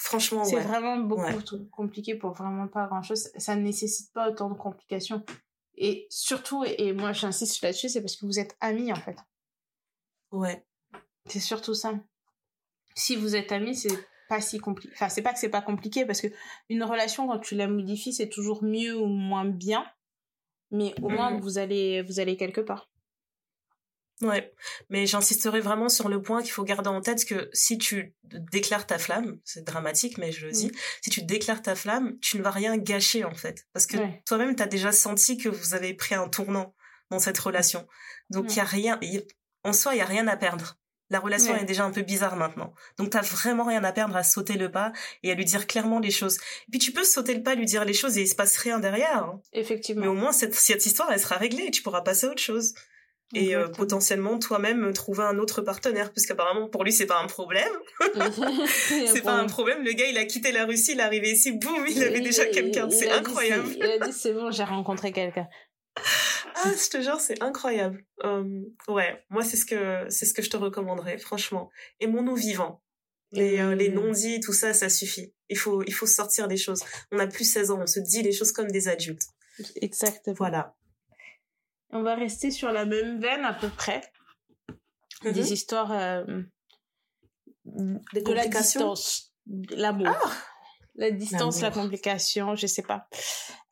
Franchement, 0.00 0.44
C'est 0.44 0.60
vraiment 0.60 0.96
beaucoup 0.98 1.42
trop 1.42 1.58
compliqué 1.72 2.14
pour 2.14 2.32
vraiment 2.32 2.68
pas 2.68 2.86
grand 2.86 3.02
chose. 3.02 3.30
Ça 3.36 3.56
ne 3.56 3.62
nécessite 3.62 4.12
pas 4.12 4.30
autant 4.30 4.48
de 4.48 4.54
complications. 4.54 5.24
Et 5.74 6.06
surtout, 6.08 6.64
et 6.64 6.92
moi 6.92 7.12
j'insiste 7.12 7.60
là-dessus, 7.62 7.88
c'est 7.88 8.00
parce 8.00 8.14
que 8.14 8.24
vous 8.24 8.38
êtes 8.38 8.56
amis 8.60 8.92
en 8.92 8.96
fait. 8.96 9.16
Ouais. 10.30 10.64
C'est 11.26 11.40
surtout 11.40 11.74
ça. 11.74 11.94
Si 12.94 13.16
vous 13.16 13.34
êtes 13.34 13.50
amis, 13.50 13.74
c'est 13.74 13.98
pas 14.28 14.40
si 14.40 14.60
compliqué. 14.60 14.94
Enfin, 14.94 15.08
c'est 15.08 15.22
pas 15.22 15.32
que 15.32 15.40
c'est 15.40 15.48
pas 15.48 15.62
compliqué 15.62 16.06
parce 16.06 16.20
que 16.20 16.28
une 16.68 16.84
relation 16.84 17.26
quand 17.26 17.40
tu 17.40 17.56
la 17.56 17.66
modifies, 17.66 18.12
c'est 18.12 18.28
toujours 18.28 18.62
mieux 18.62 18.96
ou 18.96 19.06
moins 19.06 19.46
bien. 19.46 19.84
Mais 20.70 20.94
au 21.02 21.08
moins 21.08 21.32
mhm. 21.32 21.40
vous 21.40 21.58
allez 21.58 22.02
vous 22.02 22.20
allez 22.20 22.36
quelque 22.36 22.60
part. 22.60 22.88
Ouais, 24.20 24.52
mais 24.88 25.06
j'insisterai 25.06 25.60
vraiment 25.60 25.88
sur 25.88 26.08
le 26.08 26.20
point 26.20 26.42
qu'il 26.42 26.50
faut 26.50 26.64
garder 26.64 26.88
en 26.88 27.00
tête 27.00 27.24
que 27.24 27.48
si 27.52 27.78
tu 27.78 28.16
déclares 28.24 28.86
ta 28.86 28.98
flamme, 28.98 29.38
c'est 29.44 29.64
dramatique, 29.64 30.18
mais 30.18 30.32
je 30.32 30.46
le 30.46 30.52
dis, 30.52 30.72
si 31.02 31.10
tu 31.10 31.22
déclares 31.22 31.62
ta 31.62 31.76
flamme, 31.76 32.18
tu 32.20 32.36
ne 32.36 32.42
vas 32.42 32.50
rien 32.50 32.76
gâcher 32.76 33.24
en 33.24 33.34
fait, 33.34 33.66
parce 33.72 33.86
que 33.86 33.96
toi-même 34.24 34.56
t'as 34.56 34.66
déjà 34.66 34.90
senti 34.90 35.38
que 35.38 35.48
vous 35.48 35.74
avez 35.74 35.94
pris 35.94 36.16
un 36.16 36.28
tournant 36.28 36.74
dans 37.10 37.20
cette 37.20 37.38
relation, 37.38 37.86
donc 38.28 38.46
il 38.50 38.56
y 38.56 38.60
a 38.60 38.64
rien, 38.64 38.98
en 39.62 39.72
soi 39.72 39.94
il 39.94 39.98
y 39.98 40.02
a 40.02 40.06
rien 40.06 40.26
à 40.26 40.36
perdre. 40.36 40.76
La 41.10 41.20
relation 41.20 41.56
est 41.56 41.64
déjà 41.64 41.84
un 41.84 41.90
peu 41.90 42.02
bizarre 42.02 42.36
maintenant. 42.36 42.74
Donc 42.98 43.08
t'as 43.08 43.22
vraiment 43.22 43.64
rien 43.64 43.82
à 43.82 43.92
perdre 43.92 44.14
à 44.14 44.22
sauter 44.22 44.58
le 44.58 44.70
pas 44.70 44.92
et 45.22 45.30
à 45.30 45.34
lui 45.34 45.46
dire 45.46 45.66
clairement 45.66 46.00
les 46.00 46.10
choses. 46.10 46.36
Et 46.36 46.70
puis 46.70 46.78
tu 46.78 46.92
peux 46.92 47.02
sauter 47.02 47.32
le 47.32 47.42
pas, 47.42 47.54
lui 47.54 47.64
dire 47.64 47.86
les 47.86 47.94
choses 47.94 48.18
et 48.18 48.22
il 48.22 48.28
se 48.28 48.34
passe 48.34 48.58
rien 48.58 48.78
derrière. 48.78 49.24
Hein. 49.24 49.40
Effectivement. 49.54 50.02
Mais 50.02 50.08
au 50.08 50.12
moins 50.12 50.32
cette, 50.32 50.54
cette 50.54 50.84
histoire 50.84 51.10
elle 51.10 51.18
sera 51.18 51.36
réglée 51.36 51.64
et 51.64 51.70
tu 51.70 51.80
pourras 51.80 52.02
passer 52.02 52.26
à 52.26 52.30
autre 52.30 52.42
chose 52.42 52.74
et 53.34 53.54
euh, 53.54 53.68
potentiellement 53.68 54.38
toi-même 54.38 54.92
trouver 54.92 55.24
un 55.24 55.38
autre 55.38 55.60
partenaire 55.60 56.12
parce 56.12 56.26
qu'apparemment 56.26 56.68
pour 56.68 56.84
lui 56.84 56.92
c'est 56.92 57.06
pas 57.06 57.20
un 57.20 57.26
problème. 57.26 57.72
C'est 58.78 59.22
pas 59.22 59.34
un 59.34 59.46
problème. 59.46 59.84
Le 59.84 59.92
gars 59.92 60.06
il 60.06 60.16
a 60.16 60.24
quitté 60.24 60.50
la 60.50 60.64
Russie 60.64 60.92
il 60.92 61.00
est 61.00 61.02
arrivé 61.02 61.32
ici 61.32 61.52
boum 61.52 61.84
il 61.88 62.02
avait 62.02 62.20
déjà 62.20 62.46
quelqu'un. 62.46 62.88
c'est 62.90 63.10
incroyable. 63.10 63.68
il 63.76 63.82
a 63.82 63.98
dit 63.98 64.12
c'est 64.12 64.32
bon 64.32 64.50
j'ai 64.50 64.64
rencontré 64.64 65.12
quelqu'un. 65.12 65.48
Ah 66.54 66.70
je 66.72 66.88
te 66.88 67.02
jure 67.02 67.20
c'est 67.20 67.42
incroyable. 67.42 68.04
Hum, 68.22 68.64
ouais 68.88 69.22
moi 69.28 69.44
c'est 69.44 69.56
ce 69.56 69.66
que 69.66 70.06
c'est 70.08 70.24
ce 70.24 70.32
que 70.32 70.42
je 70.42 70.50
te 70.50 70.56
recommanderais 70.56 71.18
franchement. 71.18 71.70
Aimons-nous 72.00 72.36
vivants 72.36 72.82
les, 73.32 73.58
euh, 73.60 73.74
les 73.74 73.90
non-dits 73.90 74.40
tout 74.40 74.54
ça 74.54 74.72
ça 74.72 74.88
suffit. 74.88 75.34
Il 75.50 75.58
faut 75.58 75.82
il 75.82 75.92
faut 75.92 76.06
sortir 76.06 76.48
des 76.48 76.56
choses. 76.56 76.82
On 77.12 77.18
a 77.18 77.26
plus 77.26 77.44
16 77.44 77.72
ans 77.72 77.80
on 77.82 77.86
se 77.86 78.00
dit 78.00 78.22
les 78.22 78.32
choses 78.32 78.52
comme 78.52 78.70
des 78.70 78.88
adultes. 78.88 79.26
Exactement. 79.82 80.36
Voilà 80.38 80.77
on 81.90 82.02
va 82.02 82.14
rester 82.14 82.50
sur 82.50 82.70
la 82.72 82.84
même 82.84 83.20
veine 83.20 83.44
à 83.44 83.52
peu 83.52 83.68
près. 83.68 84.02
Mhm. 85.24 85.32
Des 85.32 85.52
histoires 85.52 85.92
euh, 85.92 86.42
de 87.64 88.32
la 88.32 88.46
distance, 88.46 89.34
l'amour. 89.70 90.08
Ah 90.08 90.30
la 90.98 91.12
distance, 91.12 91.60
la 91.60 91.70
complication, 91.70 92.56
je 92.56 92.66
sais 92.66 92.82
pas. 92.82 93.08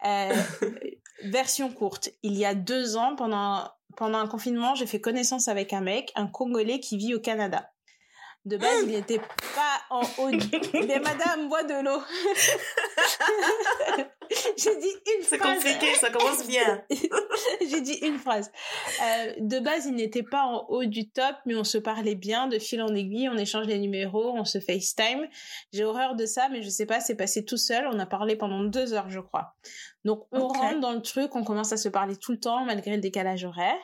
Euh, 0.05 0.35
version 1.25 1.71
courte. 1.73 2.11
Il 2.23 2.35
y 2.37 2.45
a 2.45 2.55
deux 2.55 2.97
ans, 2.97 3.17
pendant, 3.17 3.69
pendant 3.97 4.19
un 4.19 4.29
confinement, 4.29 4.77
j'ai 4.77 4.87
fait 4.87 5.01
connaissance 5.01 5.49
avec 5.49 5.73
un 5.73 5.81
mec, 5.81 6.13
un 6.15 6.29
Congolais 6.29 6.79
qui 6.81 6.97
vit 6.97 7.15
au 7.15 7.21
Canada. 7.21 7.69
De 8.45 8.57
base, 8.57 8.85
il 8.85 8.93
n'était 8.93 9.19
pas 9.19 9.81
en 9.91 10.03
haut. 10.19 10.31
Mais 10.73 11.01
madame, 11.01 11.49
bois 11.49 11.65
de 11.65 11.83
l'eau. 11.85 12.01
J'ai 14.57 14.77
dit 14.77 14.89
une 15.17 15.23
phrase. 15.23 15.29
C'est 15.29 15.39
compliqué, 15.39 15.95
ça 15.95 16.11
commence 16.11 16.47
bien. 16.47 16.83
J'ai 17.71 17.81
dit 17.81 17.99
une 18.03 18.19
phrase. 18.19 18.51
Euh, 19.03 19.35
de 19.39 19.59
base, 19.59 19.87
il 19.87 19.95
n'était 19.95 20.23
pas 20.23 20.43
en 20.43 20.67
haut 20.69 20.85
du 20.85 21.09
top, 21.09 21.37
mais 21.45 21.55
on 21.55 21.65
se 21.65 21.79
parlait 21.79 22.15
bien 22.15 22.49
de 22.49 22.59
fil 22.59 22.83
en 22.83 22.95
aiguille, 22.95 23.29
on 23.29 23.37
échange 23.37 23.67
les 23.67 23.79
numéros, 23.79 24.33
on 24.37 24.45
se 24.45 24.61
FaceTime. 24.61 25.27
J'ai 25.73 25.85
horreur 25.85 26.17
de 26.17 26.27
ça, 26.27 26.49
mais 26.51 26.63
je 26.63 26.69
sais 26.69 26.87
pas, 26.87 27.01
c'est 27.01 27.17
passé 27.17 27.45
tout 27.45 27.57
seul. 27.57 27.87
On 27.93 27.99
a 27.99 28.07
parlé 28.07 28.37
pendant 28.37 28.65
deux 28.65 28.93
heures, 28.93 29.11
je 29.11 29.21
crois. 29.21 29.55
Donc, 30.05 30.27
on 30.31 30.47
rentre 30.47 30.81
dans 30.81 30.93
le 30.93 31.03
truc, 31.03 31.35
on 31.35 31.43
commence 31.43 31.73
à 31.73 31.77
se 31.77 31.89
parler 31.89 32.17
tout 32.17 32.33
le 32.33 32.39
temps, 32.39 32.65
malgré 32.65 32.95
le 32.95 33.01
décalage 33.01 33.45
horaire. 33.45 33.79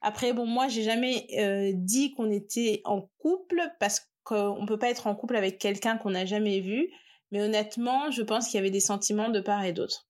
Après, 0.00 0.32
bon, 0.32 0.46
moi, 0.46 0.68
j'ai 0.68 0.82
jamais 0.82 1.26
euh, 1.38 1.70
dit 1.74 2.12
qu'on 2.14 2.30
était 2.30 2.82
en 2.84 3.08
couple 3.18 3.62
parce 3.78 4.08
qu'on 4.24 4.66
peut 4.66 4.78
pas 4.78 4.90
être 4.90 5.06
en 5.06 5.14
couple 5.14 5.36
avec 5.36 5.58
quelqu'un 5.58 5.96
qu'on 5.96 6.10
n'a 6.10 6.26
jamais 6.26 6.60
vu. 6.60 6.90
Mais 7.32 7.42
honnêtement, 7.42 8.10
je 8.10 8.22
pense 8.22 8.46
qu'il 8.46 8.56
y 8.56 8.58
avait 8.58 8.70
des 8.70 8.78
sentiments 8.78 9.30
de 9.30 9.40
part 9.40 9.64
et 9.64 9.72
d'autre. 9.72 10.06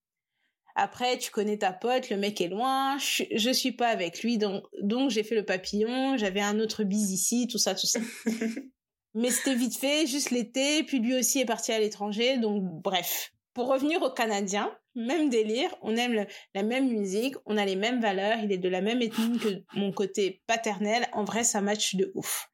Après, 0.74 1.18
tu 1.18 1.30
connais 1.30 1.58
ta 1.58 1.72
pote, 1.72 2.10
le 2.10 2.16
mec 2.16 2.40
est 2.40 2.48
loin, 2.48 2.98
je, 2.98 3.24
je 3.34 3.50
suis 3.50 3.72
pas 3.72 3.88
avec 3.88 4.22
lui, 4.22 4.38
donc, 4.38 4.64
donc 4.80 5.10
j'ai 5.10 5.22
fait 5.22 5.34
le 5.34 5.44
papillon, 5.44 6.16
j'avais 6.16 6.40
un 6.40 6.58
autre 6.60 6.82
bise 6.82 7.12
ici, 7.12 7.46
tout 7.46 7.58
ça, 7.58 7.74
tout 7.74 7.86
ça. 7.86 8.00
Mais 9.14 9.30
c'était 9.30 9.54
vite 9.54 9.76
fait, 9.76 10.06
juste 10.06 10.30
l'été, 10.30 10.82
puis 10.84 10.98
lui 10.98 11.14
aussi 11.14 11.40
est 11.40 11.44
parti 11.44 11.72
à 11.72 11.78
l'étranger, 11.78 12.38
donc 12.38 12.62
bref. 12.64 13.32
Pour 13.52 13.68
revenir 13.68 14.00
aux 14.00 14.10
Canadiens, 14.10 14.74
même 14.94 15.28
délire, 15.28 15.74
on 15.82 15.94
aime 15.96 16.26
la 16.54 16.62
même 16.62 16.88
musique, 16.88 17.36
on 17.44 17.58
a 17.58 17.66
les 17.66 17.76
mêmes 17.76 18.00
valeurs, 18.00 18.38
il 18.42 18.50
est 18.50 18.58
de 18.58 18.68
la 18.70 18.80
même 18.80 19.02
ethnie 19.02 19.38
que 19.38 19.62
mon 19.74 19.92
côté 19.92 20.42
paternel, 20.46 21.06
en 21.12 21.24
vrai 21.24 21.44
ça 21.44 21.60
match 21.60 21.94
de 21.96 22.10
ouf. 22.14 22.51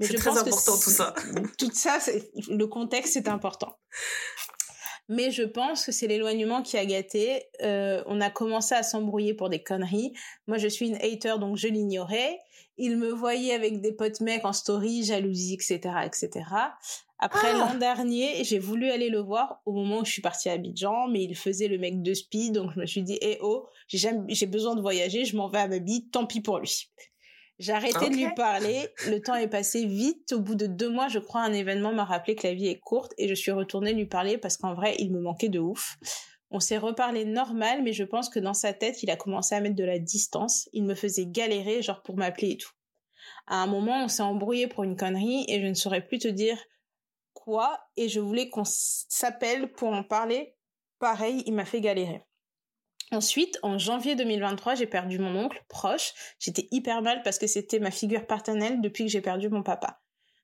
C'est 0.00 0.14
très 0.14 0.38
important 0.38 0.78
tout 0.78 0.90
ça. 0.90 1.14
Tout 1.58 1.70
ça, 1.72 1.98
le 2.48 2.66
contexte 2.66 3.14
c'est 3.14 3.28
important. 3.28 3.78
Mais 5.08 5.30
je 5.30 5.42
pense 5.42 5.86
que 5.86 5.92
c'est 5.92 6.06
l'éloignement 6.06 6.62
qui 6.62 6.76
a 6.76 6.84
gâté. 6.84 7.44
Euh, 7.62 8.02
on 8.06 8.20
a 8.20 8.30
commencé 8.30 8.74
à 8.74 8.82
s'embrouiller 8.82 9.32
pour 9.32 9.48
des 9.48 9.62
conneries. 9.62 10.12
Moi, 10.46 10.58
je 10.58 10.68
suis 10.68 10.88
une 10.88 10.96
hater, 10.96 11.38
donc 11.40 11.56
je 11.56 11.68
l'ignorais. 11.68 12.38
Il 12.76 12.98
me 12.98 13.08
voyait 13.08 13.54
avec 13.54 13.80
des 13.80 13.92
potes 13.92 14.20
mecs 14.20 14.44
en 14.44 14.52
story, 14.52 15.04
jalousie, 15.04 15.54
etc., 15.54 15.80
etc. 16.04 16.44
Après 17.18 17.48
ah 17.50 17.58
l'an 17.58 17.74
dernier, 17.74 18.44
j'ai 18.44 18.60
voulu 18.60 18.90
aller 18.90 19.08
le 19.08 19.18
voir 19.18 19.60
au 19.66 19.72
moment 19.72 20.00
où 20.00 20.04
je 20.04 20.12
suis 20.12 20.22
partie 20.22 20.48
à 20.48 20.52
Abidjan, 20.52 21.08
mais 21.08 21.24
il 21.24 21.34
faisait 21.34 21.66
le 21.66 21.76
mec 21.78 22.00
de 22.00 22.14
speed, 22.14 22.52
donc 22.52 22.70
je 22.74 22.80
me 22.80 22.86
suis 22.86 23.02
dit, 23.02 23.18
eh 23.20 23.38
oh, 23.40 23.66
j'ai 23.88 24.46
besoin 24.46 24.76
de 24.76 24.80
voyager, 24.80 25.24
je 25.24 25.36
m'en 25.36 25.48
vais 25.48 25.58
à 25.58 25.66
ma 25.66 25.80
bille, 25.80 26.08
tant 26.10 26.26
pis 26.26 26.40
pour 26.40 26.60
lui. 26.60 26.92
J'ai 27.58 27.72
arrêté 27.72 28.08
de 28.08 28.14
lui 28.14 28.32
parler, 28.36 28.88
le 29.08 29.20
temps 29.20 29.34
est 29.34 29.48
passé 29.48 29.84
vite, 29.84 30.32
au 30.32 30.38
bout 30.38 30.54
de 30.54 30.66
deux 30.66 30.90
mois, 30.90 31.08
je 31.08 31.18
crois, 31.18 31.40
un 31.40 31.52
événement 31.52 31.92
m'a 31.92 32.04
rappelé 32.04 32.36
que 32.36 32.46
la 32.46 32.54
vie 32.54 32.68
est 32.68 32.78
courte 32.78 33.12
et 33.18 33.26
je 33.26 33.34
suis 33.34 33.50
retournée 33.50 33.94
lui 33.94 34.06
parler 34.06 34.38
parce 34.38 34.56
qu'en 34.56 34.74
vrai, 34.74 34.94
il 35.00 35.12
me 35.12 35.20
manquait 35.20 35.48
de 35.48 35.58
ouf. 35.58 35.98
On 36.50 36.60
s'est 36.60 36.78
reparlé 36.78 37.24
normal, 37.24 37.82
mais 37.82 37.92
je 37.92 38.04
pense 38.04 38.28
que 38.28 38.38
dans 38.38 38.54
sa 38.54 38.72
tête, 38.72 39.02
il 39.02 39.10
a 39.10 39.16
commencé 39.16 39.56
à 39.56 39.60
mettre 39.60 39.74
de 39.74 39.84
la 39.84 39.98
distance. 39.98 40.68
Il 40.72 40.84
me 40.84 40.94
faisait 40.94 41.26
galérer, 41.26 41.82
genre 41.82 42.02
pour 42.02 42.16
m'appeler 42.16 42.52
et 42.52 42.56
tout. 42.56 42.70
À 43.48 43.56
un 43.56 43.66
moment, 43.66 44.04
on 44.04 44.08
s'est 44.08 44.22
embrouillé 44.22 44.68
pour 44.68 44.84
une 44.84 44.96
connerie 44.96 45.44
et 45.48 45.60
je 45.60 45.66
ne 45.66 45.74
saurais 45.74 46.06
plus 46.06 46.18
te 46.18 46.28
dire 46.28 46.58
quoi 47.34 47.78
et 47.96 48.08
je 48.08 48.20
voulais 48.20 48.48
qu'on 48.50 48.64
s'appelle 48.64 49.72
pour 49.72 49.88
en 49.88 50.04
parler. 50.04 50.54
Pareil, 51.00 51.42
il 51.46 51.54
m'a 51.54 51.64
fait 51.64 51.80
galérer. 51.80 52.22
Ensuite, 53.10 53.58
en 53.62 53.78
janvier 53.78 54.16
2023, 54.16 54.74
j'ai 54.74 54.86
perdu 54.86 55.18
mon 55.18 55.34
oncle 55.34 55.64
proche. 55.68 56.12
J'étais 56.38 56.68
hyper 56.70 57.02
mal 57.02 57.22
parce 57.22 57.38
que 57.38 57.46
c'était 57.46 57.78
ma 57.78 57.90
figure 57.90 58.26
paternelle 58.26 58.80
depuis 58.80 59.04
que 59.04 59.10
j'ai 59.10 59.22
perdu 59.22 59.48
mon 59.48 59.62
papa. 59.62 60.00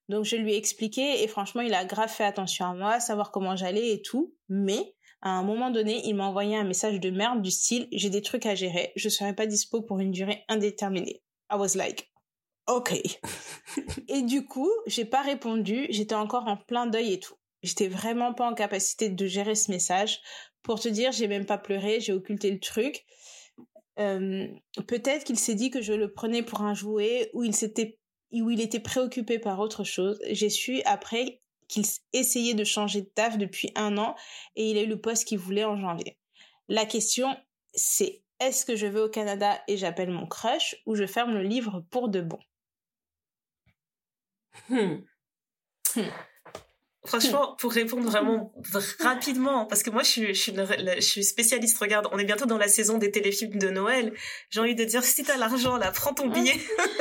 Donc 0.09 0.25
je 0.25 0.37
lui 0.37 0.53
ai 0.53 0.57
expliqué 0.57 1.23
et 1.23 1.29
franchement, 1.29 1.63
il 1.63 1.75
a 1.75 1.85
grave 1.85 2.11
fait 2.11 2.25
attention 2.25 2.67
à 2.67 2.75
moi, 2.75 3.01
savoir 3.01 3.31
comment 3.31 3.57
j'allais 3.57 3.91
et 3.93 4.03
tout. 4.03 4.35
Mais 4.49 4.95
à 5.23 5.31
un 5.31 5.43
moment 5.43 5.71
donné, 5.71 6.03
il 6.07 6.15
m'a 6.15 6.27
envoyé 6.27 6.57
un 6.57 6.65
message 6.65 7.01
de 7.01 7.11
merde 7.11 7.43
du 7.43 7.51
style 7.51 7.89
j'ai 7.93 8.11
des 8.11 8.23
trucs 8.23 8.47
à 8.47 8.55
gérer, 8.55 8.93
je 8.97 9.09
serai 9.09 9.35
pas 9.35 9.47
dispo 9.47 9.83
pour 9.83 10.01
une 10.01 10.11
durée 10.11 10.45
indéterminée. 10.49 11.23
I 11.51 11.57
was 11.57 11.75
like 11.75 12.11
OK. 12.67 12.95
et 14.09 14.23
du 14.23 14.47
coup, 14.47 14.71
j'ai 14.87 15.05
pas 15.05 15.21
répondu, 15.23 15.87
j'étais 15.91 16.15
encore 16.15 16.47
en 16.47 16.57
plein 16.57 16.87
deuil 16.87 17.13
et 17.13 17.21
tout. 17.21 17.35
J'étais 17.63 17.89
vraiment 17.89 18.35
pas 18.35 18.47
en 18.47 18.55
capacité 18.55 19.09
de 19.09 19.27
gérer 19.27 19.55
ce 19.55 19.71
message. 19.71 20.21
Pour 20.65 20.81
te 20.81 20.89
dire, 20.89 21.13
j'ai 21.13 21.29
même 21.29 21.47
pas 21.47 21.59
pleuré, 21.59 22.01
j'ai 22.01 22.13
occulté 22.13 22.51
le 22.51 22.59
truc. 22.59 23.05
Euh, 24.01 24.49
peut-être 24.89 25.23
qu'il 25.23 25.39
s'est 25.39 25.55
dit 25.55 25.71
que 25.71 25.81
je 25.81 25.93
le 25.93 26.13
prenais 26.13 26.43
pour 26.43 26.63
un 26.63 26.75
jouet 26.75 27.31
ou 27.33 27.45
il 27.45 27.55
s'était 27.55 27.99
il 28.33 28.61
était 28.61 28.81
préoccupé 28.81 29.39
par 29.39 29.61
autre 29.61 29.85
chose. 29.85 30.19
J'ai 30.29 30.51
su 30.51 30.83
après 30.87 31.41
qu'il 31.69 31.85
essayait 32.13 32.55
de 32.55 32.65
changer 32.65 33.03
de 33.03 33.07
taf 33.07 33.39
depuis 33.39 33.71
un 33.77 33.97
an 33.97 34.17
et 34.57 34.71
il 34.71 34.79
a 34.79 34.83
eu 34.83 34.87
le 34.87 35.01
poste 35.01 35.29
qu'il 35.29 35.39
voulait 35.39 35.65
en 35.65 35.77
janvier. 35.79 36.19
La 36.69 36.85
question, 36.85 37.37
c'est 37.75 38.23
est-ce 38.41 38.67
que 38.67 38.75
je 38.75 38.87
vais 38.87 39.01
au 39.01 39.09
Canada 39.09 39.61
et 39.69 39.77
j'appelle 39.77 40.11
mon 40.11 40.27
crush 40.27 40.77
ou 40.87 40.97
je 40.97 41.07
ferme 41.07 41.33
le 41.33 41.43
livre 41.43 41.85
pour 41.91 42.09
de 42.09 42.21
bon? 42.21 42.41
Hmm. 44.69 45.05
Hmm. 45.95 46.11
Franchement, 47.07 47.55
pour 47.59 47.73
répondre 47.73 48.09
vraiment 48.09 48.53
rapidement, 49.01 49.67
parce 49.67 49.83
que 49.83 49.91
moi 49.91 50.03
je 50.03 50.09
suis, 50.09 50.35
je 50.35 50.41
suis, 50.41 50.55
je 50.55 51.01
suis 51.01 51.23
spécialiste, 51.23 51.77
regarde, 51.79 52.09
on 52.13 52.19
est 52.19 52.25
bientôt 52.25 52.47
dans 52.47 52.57
la 52.57 52.69
saison 52.69 52.97
des 52.97 53.11
téléfilms 53.11 53.59
de 53.59 53.69
Noël, 53.69 54.15
j'ai 54.49 54.61
envie 54.61 54.75
de 54.75 54.85
dire, 54.85 55.05
si 55.05 55.23
t'as 55.23 55.37
l'argent 55.37 55.77
là, 55.77 55.91
prends 55.91 56.15
ton 56.15 56.29
billet, 56.29 56.59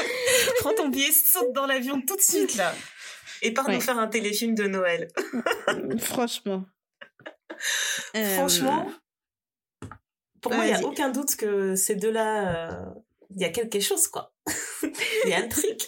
prends 0.60 0.74
ton 0.74 0.90
billet, 0.90 1.12
saute 1.12 1.54
dans 1.54 1.66
l'avion 1.66 2.02
tout 2.02 2.18
de 2.18 2.22
suite 2.22 2.56
là, 2.56 2.76
et 3.42 3.54
pars 3.54 3.70
nous 3.70 3.80
faire 3.80 3.98
un 3.98 4.08
téléfilm 4.08 4.56
de 4.56 4.66
Noël. 4.66 5.08
Franchement. 6.00 6.66
Franchement, 8.14 8.92
pour 10.42 10.54
moi, 10.54 10.66
il 10.66 10.76
n'y 10.76 10.84
a 10.84 10.86
aucun 10.86 11.10
doute 11.10 11.38
que 11.38 11.76
ces 11.76 11.96
deux-là, 11.96 12.72
euh, 12.72 12.86
il 13.34 13.42
y 13.42 13.46
a 13.46 13.50
quelque 13.50 13.80
chose, 13.80 14.08
quoi. 14.08 14.34
Il 15.24 15.30
y 15.30 15.34
a 15.34 15.38
un 15.38 15.48
truc. 15.48 15.80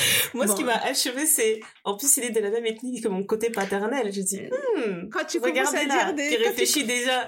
Moi, 0.34 0.46
ce 0.46 0.54
qui 0.54 0.64
m'a 0.64 0.76
achevé, 0.76 1.26
c'est, 1.26 1.60
en 1.84 1.96
plus, 1.96 2.16
il 2.16 2.24
est 2.24 2.30
de 2.30 2.40
la 2.40 2.50
même 2.50 2.66
ethnie 2.66 3.00
que 3.00 3.08
mon 3.08 3.24
côté 3.24 3.50
paternel. 3.50 4.12
Je 4.12 4.20
dis, 4.20 4.40
hmm, 4.40 5.08
quand 5.10 5.24
tu 5.24 5.40
commences 5.40 5.74
à 5.74 5.84
dire 5.84 6.14
des... 6.14 6.28
qui 6.28 6.36
réfléchit 6.36 6.84
déjà, 6.86 7.26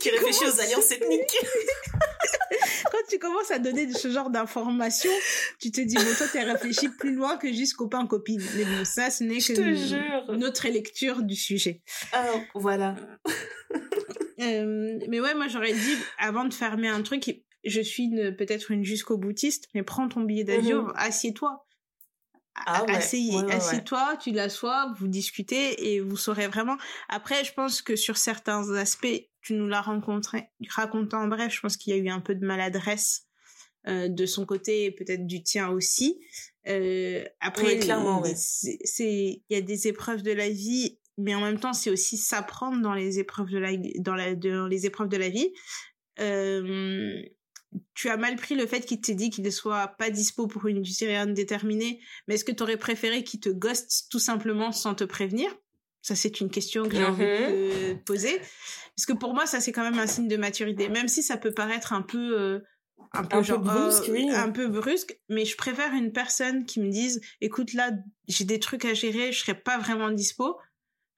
qui 0.00 0.10
réfléchit 0.10 0.44
aux 0.44 0.60
alliances 0.60 0.90
ethniques. 0.90 1.36
quand 2.90 2.98
tu 3.08 3.18
commences 3.18 3.50
à 3.50 3.58
donner 3.58 3.92
ce 3.92 4.10
genre 4.10 4.30
d'informations, 4.30 5.10
tu 5.60 5.70
te 5.70 5.80
dis, 5.80 5.96
bon, 5.96 6.14
toi, 6.16 6.26
t'es 6.32 6.42
réfléchi 6.42 6.88
plus 6.88 7.14
loin 7.14 7.36
que 7.36 7.52
juste 7.52 7.74
copain-copine. 7.74 8.42
Mais 8.56 8.64
bon, 8.64 8.84
ça, 8.84 9.10
ce 9.10 9.24
n'est 9.24 9.38
que 9.38 10.32
notre 10.36 10.68
lecture 10.68 11.22
du 11.22 11.36
sujet. 11.36 11.82
Ah, 12.12 12.26
voilà. 12.54 12.96
Euh, 14.40 14.98
mais 15.08 15.20
ouais, 15.20 15.34
moi, 15.34 15.48
j'aurais 15.48 15.72
dit, 15.72 15.96
avant 16.18 16.44
de 16.44 16.52
fermer 16.52 16.88
un 16.88 17.02
truc, 17.02 17.42
je 17.64 17.80
suis 17.80 18.10
peut-être 18.38 18.70
une 18.70 18.84
jusqu'au 18.84 19.16
boutiste, 19.16 19.68
mais 19.74 19.82
prends 19.82 20.08
ton 20.08 20.20
billet 20.20 20.44
d'avion, 20.44 20.84
mhm. 20.84 20.92
assieds-toi. 20.96 21.65
Ah 22.64 22.84
Assieds-toi, 22.88 24.16
tu 24.20 24.30
l'assois, 24.32 24.94
vous 24.98 25.08
discutez 25.08 25.92
et 25.92 26.00
vous 26.00 26.16
saurez 26.16 26.48
vraiment. 26.48 26.76
Après, 27.08 27.44
je 27.44 27.52
pense 27.52 27.82
que 27.82 27.96
sur 27.96 28.16
certains 28.16 28.74
aspects, 28.74 29.28
tu 29.42 29.54
nous 29.54 29.68
l'as 29.68 29.82
rencontré, 29.82 30.48
racontant 30.70 31.22
en 31.22 31.28
bref, 31.28 31.52
je 31.54 31.60
pense 31.60 31.76
qu'il 31.76 31.94
y 31.94 31.98
a 31.98 32.02
eu 32.02 32.08
un 32.08 32.20
peu 32.20 32.34
de 32.34 32.44
maladresse 32.44 33.26
euh, 33.86 34.08
de 34.08 34.26
son 34.26 34.44
côté 34.44 34.86
et 34.86 34.90
peut-être 34.90 35.26
du 35.26 35.42
tien 35.42 35.68
aussi. 35.68 36.18
Euh, 36.66 37.24
après, 37.40 37.78
clairement, 37.78 38.22
c'est, 38.34 38.78
il 39.04 39.42
y 39.48 39.54
a 39.54 39.60
des 39.60 39.86
épreuves 39.86 40.22
de 40.22 40.32
la 40.32 40.48
vie, 40.48 40.98
mais 41.18 41.34
en 41.36 41.40
même 41.40 41.60
temps, 41.60 41.72
c'est 41.72 41.90
aussi 41.90 42.16
s'apprendre 42.16 42.82
dans 42.82 42.94
les 42.94 43.20
épreuves 43.20 43.50
de 43.50 43.58
la, 43.58 43.76
dans 43.98 44.16
la, 44.16 44.34
dans 44.34 44.66
les 44.66 44.86
épreuves 44.86 45.08
de 45.08 45.16
la 45.16 45.28
vie. 45.28 45.52
Euh, 46.18 47.22
tu 47.94 48.08
as 48.08 48.16
mal 48.16 48.36
pris 48.36 48.54
le 48.54 48.66
fait 48.66 48.80
qu'il 48.80 49.00
t'ait 49.00 49.14
dit 49.14 49.30
qu'il 49.30 49.44
ne 49.44 49.50
soit 49.50 49.88
pas 49.98 50.10
dispo 50.10 50.46
pour 50.46 50.66
une 50.66 50.82
durée 50.82 51.16
indéterminée, 51.16 52.00
mais 52.26 52.34
est-ce 52.34 52.44
que 52.44 52.52
tu 52.52 52.62
aurais 52.62 52.76
préféré 52.76 53.24
qu'il 53.24 53.40
te 53.40 53.48
ghost 53.48 54.06
tout 54.10 54.18
simplement 54.18 54.72
sans 54.72 54.94
te 54.94 55.04
prévenir? 55.04 55.50
Ça, 56.02 56.14
c'est 56.14 56.40
une 56.40 56.50
question 56.50 56.88
que 56.88 56.94
j'ai 56.94 57.04
envie 57.04 57.24
de 57.24 57.92
mhm. 57.94 58.04
poser. 58.04 58.38
Parce 58.94 59.06
que 59.06 59.12
pour 59.12 59.34
moi, 59.34 59.44
ça, 59.46 59.60
c'est 59.60 59.72
quand 59.72 59.82
même 59.82 59.98
un 59.98 60.06
signe 60.06 60.28
de 60.28 60.36
maturité. 60.36 60.88
Même 60.88 61.08
si 61.08 61.22
ça 61.22 61.36
peut 61.36 61.52
paraître 61.52 61.92
un 61.92 62.02
peu... 62.02 62.40
Euh, 62.40 62.60
un 63.12 63.24
peu, 63.24 63.56
brusque, 63.56 64.08
oui. 64.10 64.28
un 64.30 64.50
peu 64.50 64.68
brusque, 64.68 65.18
mais 65.28 65.44
je 65.44 65.56
préfère 65.56 65.92
une 65.94 66.12
personne 66.12 66.64
qui 66.64 66.80
me 66.80 66.90
dise, 66.90 67.20
écoute 67.40 67.72
là, 67.72 67.92
j'ai 68.28 68.44
des 68.44 68.58
trucs 68.58 68.84
à 68.84 68.94
gérer, 68.94 69.32
je 69.32 69.40
serai 69.40 69.54
pas 69.54 69.78
vraiment 69.78 70.10
dispo, 70.10 70.56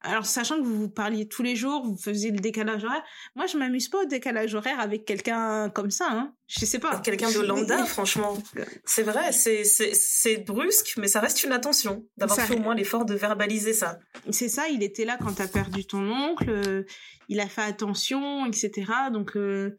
alors, 0.01 0.25
sachant 0.25 0.57
que 0.57 0.63
vous 0.63 0.79
vous 0.79 0.89
parliez 0.89 1.27
tous 1.27 1.43
les 1.43 1.57
jours, 1.57 1.85
vous 1.85 1.97
faisiez 1.97 2.31
le 2.31 2.39
décalage 2.39 2.85
horaire. 2.85 3.03
Moi, 3.35 3.47
je 3.47 3.57
m'amuse 3.57 3.89
pas 3.89 4.03
au 4.03 4.05
décalage 4.05 4.55
horaire 4.55 4.79
avec 4.79 5.03
quelqu'un 5.03 5.69
comme 5.69 5.91
ça, 5.91 6.07
hein. 6.09 6.33
Je 6.47 6.65
sais 6.65 6.79
pas. 6.79 7.01
Quelqu'un 7.01 7.29
de 7.29 7.41
lambda, 7.41 7.83
franchement. 7.85 8.37
C'est 8.85 9.03
vrai, 9.03 9.33
c'est, 9.33 9.63
c'est, 9.65 10.37
brusque, 10.37 10.95
mais 10.97 11.07
ça 11.07 11.19
reste 11.19 11.43
une 11.43 11.51
attention 11.51 12.05
d'avoir 12.17 12.39
fait 12.39 12.55
au 12.55 12.59
moins 12.59 12.75
l'effort 12.75 13.05
de 13.05 13.13
verbaliser 13.13 13.73
ça. 13.73 13.99
C'est 14.31 14.47
ça, 14.47 14.69
il 14.69 14.83
était 14.83 15.05
là 15.05 15.17
quand 15.21 15.33
t'as 15.33 15.47
perdu 15.47 15.85
ton 15.85 16.09
oncle, 16.09 16.49
euh, 16.49 16.83
il 17.27 17.39
a 17.39 17.47
fait 17.47 17.61
attention, 17.61 18.45
etc. 18.45 18.91
Donc, 19.11 19.35
euh, 19.35 19.77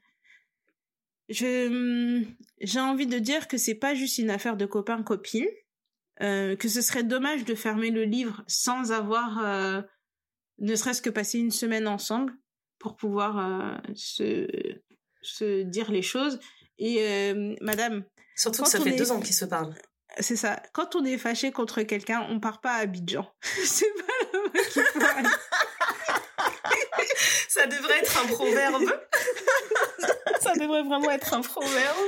je, 1.29 2.23
j'ai 2.61 2.81
envie 2.81 3.07
de 3.07 3.19
dire 3.19 3.49
que 3.49 3.57
c'est 3.57 3.75
pas 3.75 3.95
juste 3.95 4.19
une 4.19 4.31
affaire 4.31 4.57
de 4.57 4.67
copain-copine, 4.67 5.49
euh, 6.21 6.57
que 6.57 6.69
ce 6.69 6.83
serait 6.83 7.05
dommage 7.05 7.45
de 7.45 7.55
fermer 7.55 7.91
le 7.91 8.05
livre 8.05 8.45
sans 8.47 8.93
avoir 8.93 9.85
ne 10.61 10.77
serait-ce 10.77 11.03
que 11.03 11.11
passer 11.11 11.39
une 11.39 11.51
semaine 11.51 11.89
ensemble 11.89 12.33
pour 12.79 12.97
pouvoir 12.97 13.39
euh, 13.39 13.77
se, 13.95 14.47
se 15.23 15.63
dire 15.63 15.91
les 15.91 16.03
choses. 16.03 16.39
Et 16.79 16.99
euh, 17.01 17.57
madame. 17.61 18.05
Surtout 18.37 18.63
que 18.63 18.69
ça 18.69 18.81
fait 18.81 18.97
deux 18.97 19.11
ans 19.13 19.21
qu'ils 19.21 19.35
se 19.35 19.45
parlent. 19.45 19.75
C'est 20.19 20.37
ça. 20.37 20.61
Quand 20.73 20.97
on 20.97 21.05
est 21.05 21.19
fâché 21.19 21.53
contre 21.53 21.83
quelqu'un, 21.83 22.27
on 22.31 22.41
part 22.41 22.61
pas 22.61 22.73
à 22.73 22.79
Abidjan. 22.79 23.31
C'est 23.65 23.93
pas 23.95 24.03
là 24.33 24.65
qu'il 24.65 24.83
faut 24.83 25.01
aller. 25.01 25.29
ça 27.49 27.67
devrait 27.67 27.99
être 27.99 28.19
un 28.19 28.27
proverbe. 28.27 28.83
ça 30.41 30.55
devrait 30.55 30.83
vraiment 30.83 31.11
être 31.11 31.35
un 31.35 31.43
proverbe. 31.43 31.99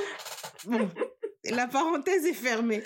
Bon, 0.64 0.90
la 1.44 1.66
parenthèse 1.66 2.24
est 2.26 2.32
fermée. 2.32 2.82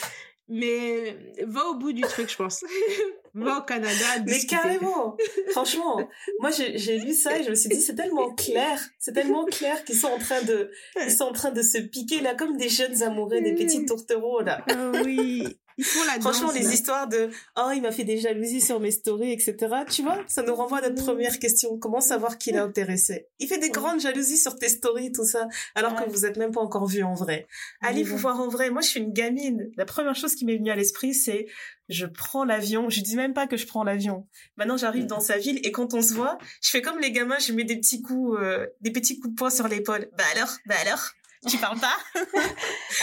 Mais 0.49 1.17
va 1.45 1.67
au 1.67 1.75
bout 1.75 1.93
du 1.93 2.03
truc, 2.03 2.31
je 2.31 2.37
pense. 2.37 2.65
va 3.35 3.59
au 3.59 3.63
Canada. 3.63 4.05
Mais 4.27 4.39
carrément, 4.41 5.17
franchement, 5.51 6.09
moi 6.41 6.51
j'ai 6.51 6.99
lu 6.99 7.13
ça 7.13 7.39
et 7.39 7.45
je 7.45 7.51
me 7.51 7.55
suis 7.55 7.69
dit 7.69 7.81
c'est 7.81 7.95
tellement 7.97 8.33
clair, 8.35 8.81
c'est 8.99 9.13
tellement 9.13 9.45
clair 9.45 9.85
qu'ils 9.85 9.97
sont 9.97 10.09
en 10.09 10.19
train 10.19 10.43
de, 10.43 10.71
ils 11.05 11.11
sont 11.11 11.25
en 11.25 11.33
train 11.33 11.51
de 11.51 11.63
se 11.63 11.79
piquer 11.79 12.21
là 12.21 12.35
comme 12.35 12.57
des 12.57 12.69
jeunes 12.69 13.03
amoureux, 13.03 13.41
des 13.41 13.55
petits 13.55 13.85
tourtereaux 13.85 14.41
là. 14.41 14.65
Ah 14.71 14.93
oui. 15.05 15.59
Franchement, 15.83 16.53
les 16.53 16.73
histoires 16.73 17.07
de 17.07 17.29
oh 17.57 17.71
il 17.75 17.83
m'a 17.83 17.93
fait 17.93 18.05
des 18.05 18.19
jalousies 18.19 18.61
sur 18.61 18.81
mes 18.81 18.91
stories, 18.91 19.33
etc. 19.33 19.57
Tu 19.91 20.03
vois, 20.03 20.19
ça 20.27 20.43
nous 20.43 20.55
renvoie 20.55 20.79
à 20.79 20.89
notre 20.89 21.05
première 21.05 21.39
question. 21.39 21.79
Comment 21.79 22.01
savoir 22.01 22.39
qui 22.39 22.53
l'a 22.53 22.65
intéressé? 22.65 23.29
Il 23.39 23.49
fait 23.49 23.59
des 23.59 23.71
grandes 23.71 24.01
jalousies 24.01 24.39
sur 24.39 24.57
tes 24.57 24.69
stories, 24.69 25.13
tout 25.13 25.25
ça, 25.25 25.49
alors 25.75 25.95
que 25.95 26.09
vous 26.09 26.25
êtes 26.25 26.37
même 26.39 26.53
pas 26.53 26.61
encore 26.61 26.87
vu 26.87 27.03
en 27.03 27.15
vrai. 27.15 27.47
Allez 27.83 28.03
vous 28.03 28.17
voir 28.17 28.41
en 28.41 28.49
vrai. 28.49 28.71
Moi, 28.71 28.81
je 28.81 28.89
suis 28.89 29.01
une 29.01 29.13
gamine. 29.13 29.71
La 29.77 29.85
première 29.85 30.15
chose 30.15 30.35
qui 30.35 30.45
m'est 30.45 30.57
venue 30.57 30.71
à 30.71 30.77
l'esprit, 30.77 31.15
c'est 31.15 31.47
je 31.89 32.07
prends 32.07 32.45
l'avion. 32.45 32.89
Je 32.89 33.01
dis 33.01 33.17
même 33.17 33.35
pas 33.35 33.47
que 33.47 33.57
je 33.57 33.67
prends 33.67 33.85
l'avion. 33.85 34.27
Maintenant, 34.57 34.77
j'arrive 34.77 35.07
dans 35.07 35.21
sa 35.21 35.37
ville 35.39 35.61
et 35.63 35.73
quand 35.73 35.95
on 35.95 36.03
se 36.03 36.15
voit, 36.15 36.39
je 36.63 36.71
fais 36.71 36.83
comme 36.83 36.99
les 36.99 37.13
gamins, 37.13 37.39
je 37.39 37.53
mets 37.53 37.65
des 37.65 37.77
petits 37.77 38.03
coups, 38.03 38.39
euh, 38.41 38.67
des 38.81 38.91
petits 38.91 39.19
coups 39.19 39.35
de 39.35 39.39
poing 39.39 39.51
sur 39.51 39.69
l'épaule. 39.69 40.09
Bah 40.17 40.25
alors, 40.35 40.57
bah 40.67 40.75
alors? 40.81 41.11
Tu 41.47 41.59
parles 41.59 41.81
pas 41.81 41.97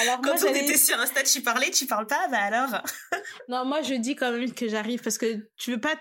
alors 0.02 0.22
Quand 0.22 0.36
on 0.44 0.54
était 0.54 0.78
sur 0.78 1.00
un 1.00 1.06
stade, 1.06 1.26
tu 1.26 1.42
parlais, 1.42 1.72
tu 1.72 1.86
parles 1.86 2.08
pas 2.08 2.28
Bah 2.30 2.42
alors 2.42 2.82
Non, 3.50 3.66
moi 3.66 3.82
je 3.82 3.96
dis 3.96 4.16
quand 4.16 4.32
même 4.32 4.54
que 4.54 4.68
j'arrive 4.68 5.02
parce 5.02 5.18
que 5.18 5.50
tu 5.58 5.72
veux 5.72 5.80
pas 5.80 5.96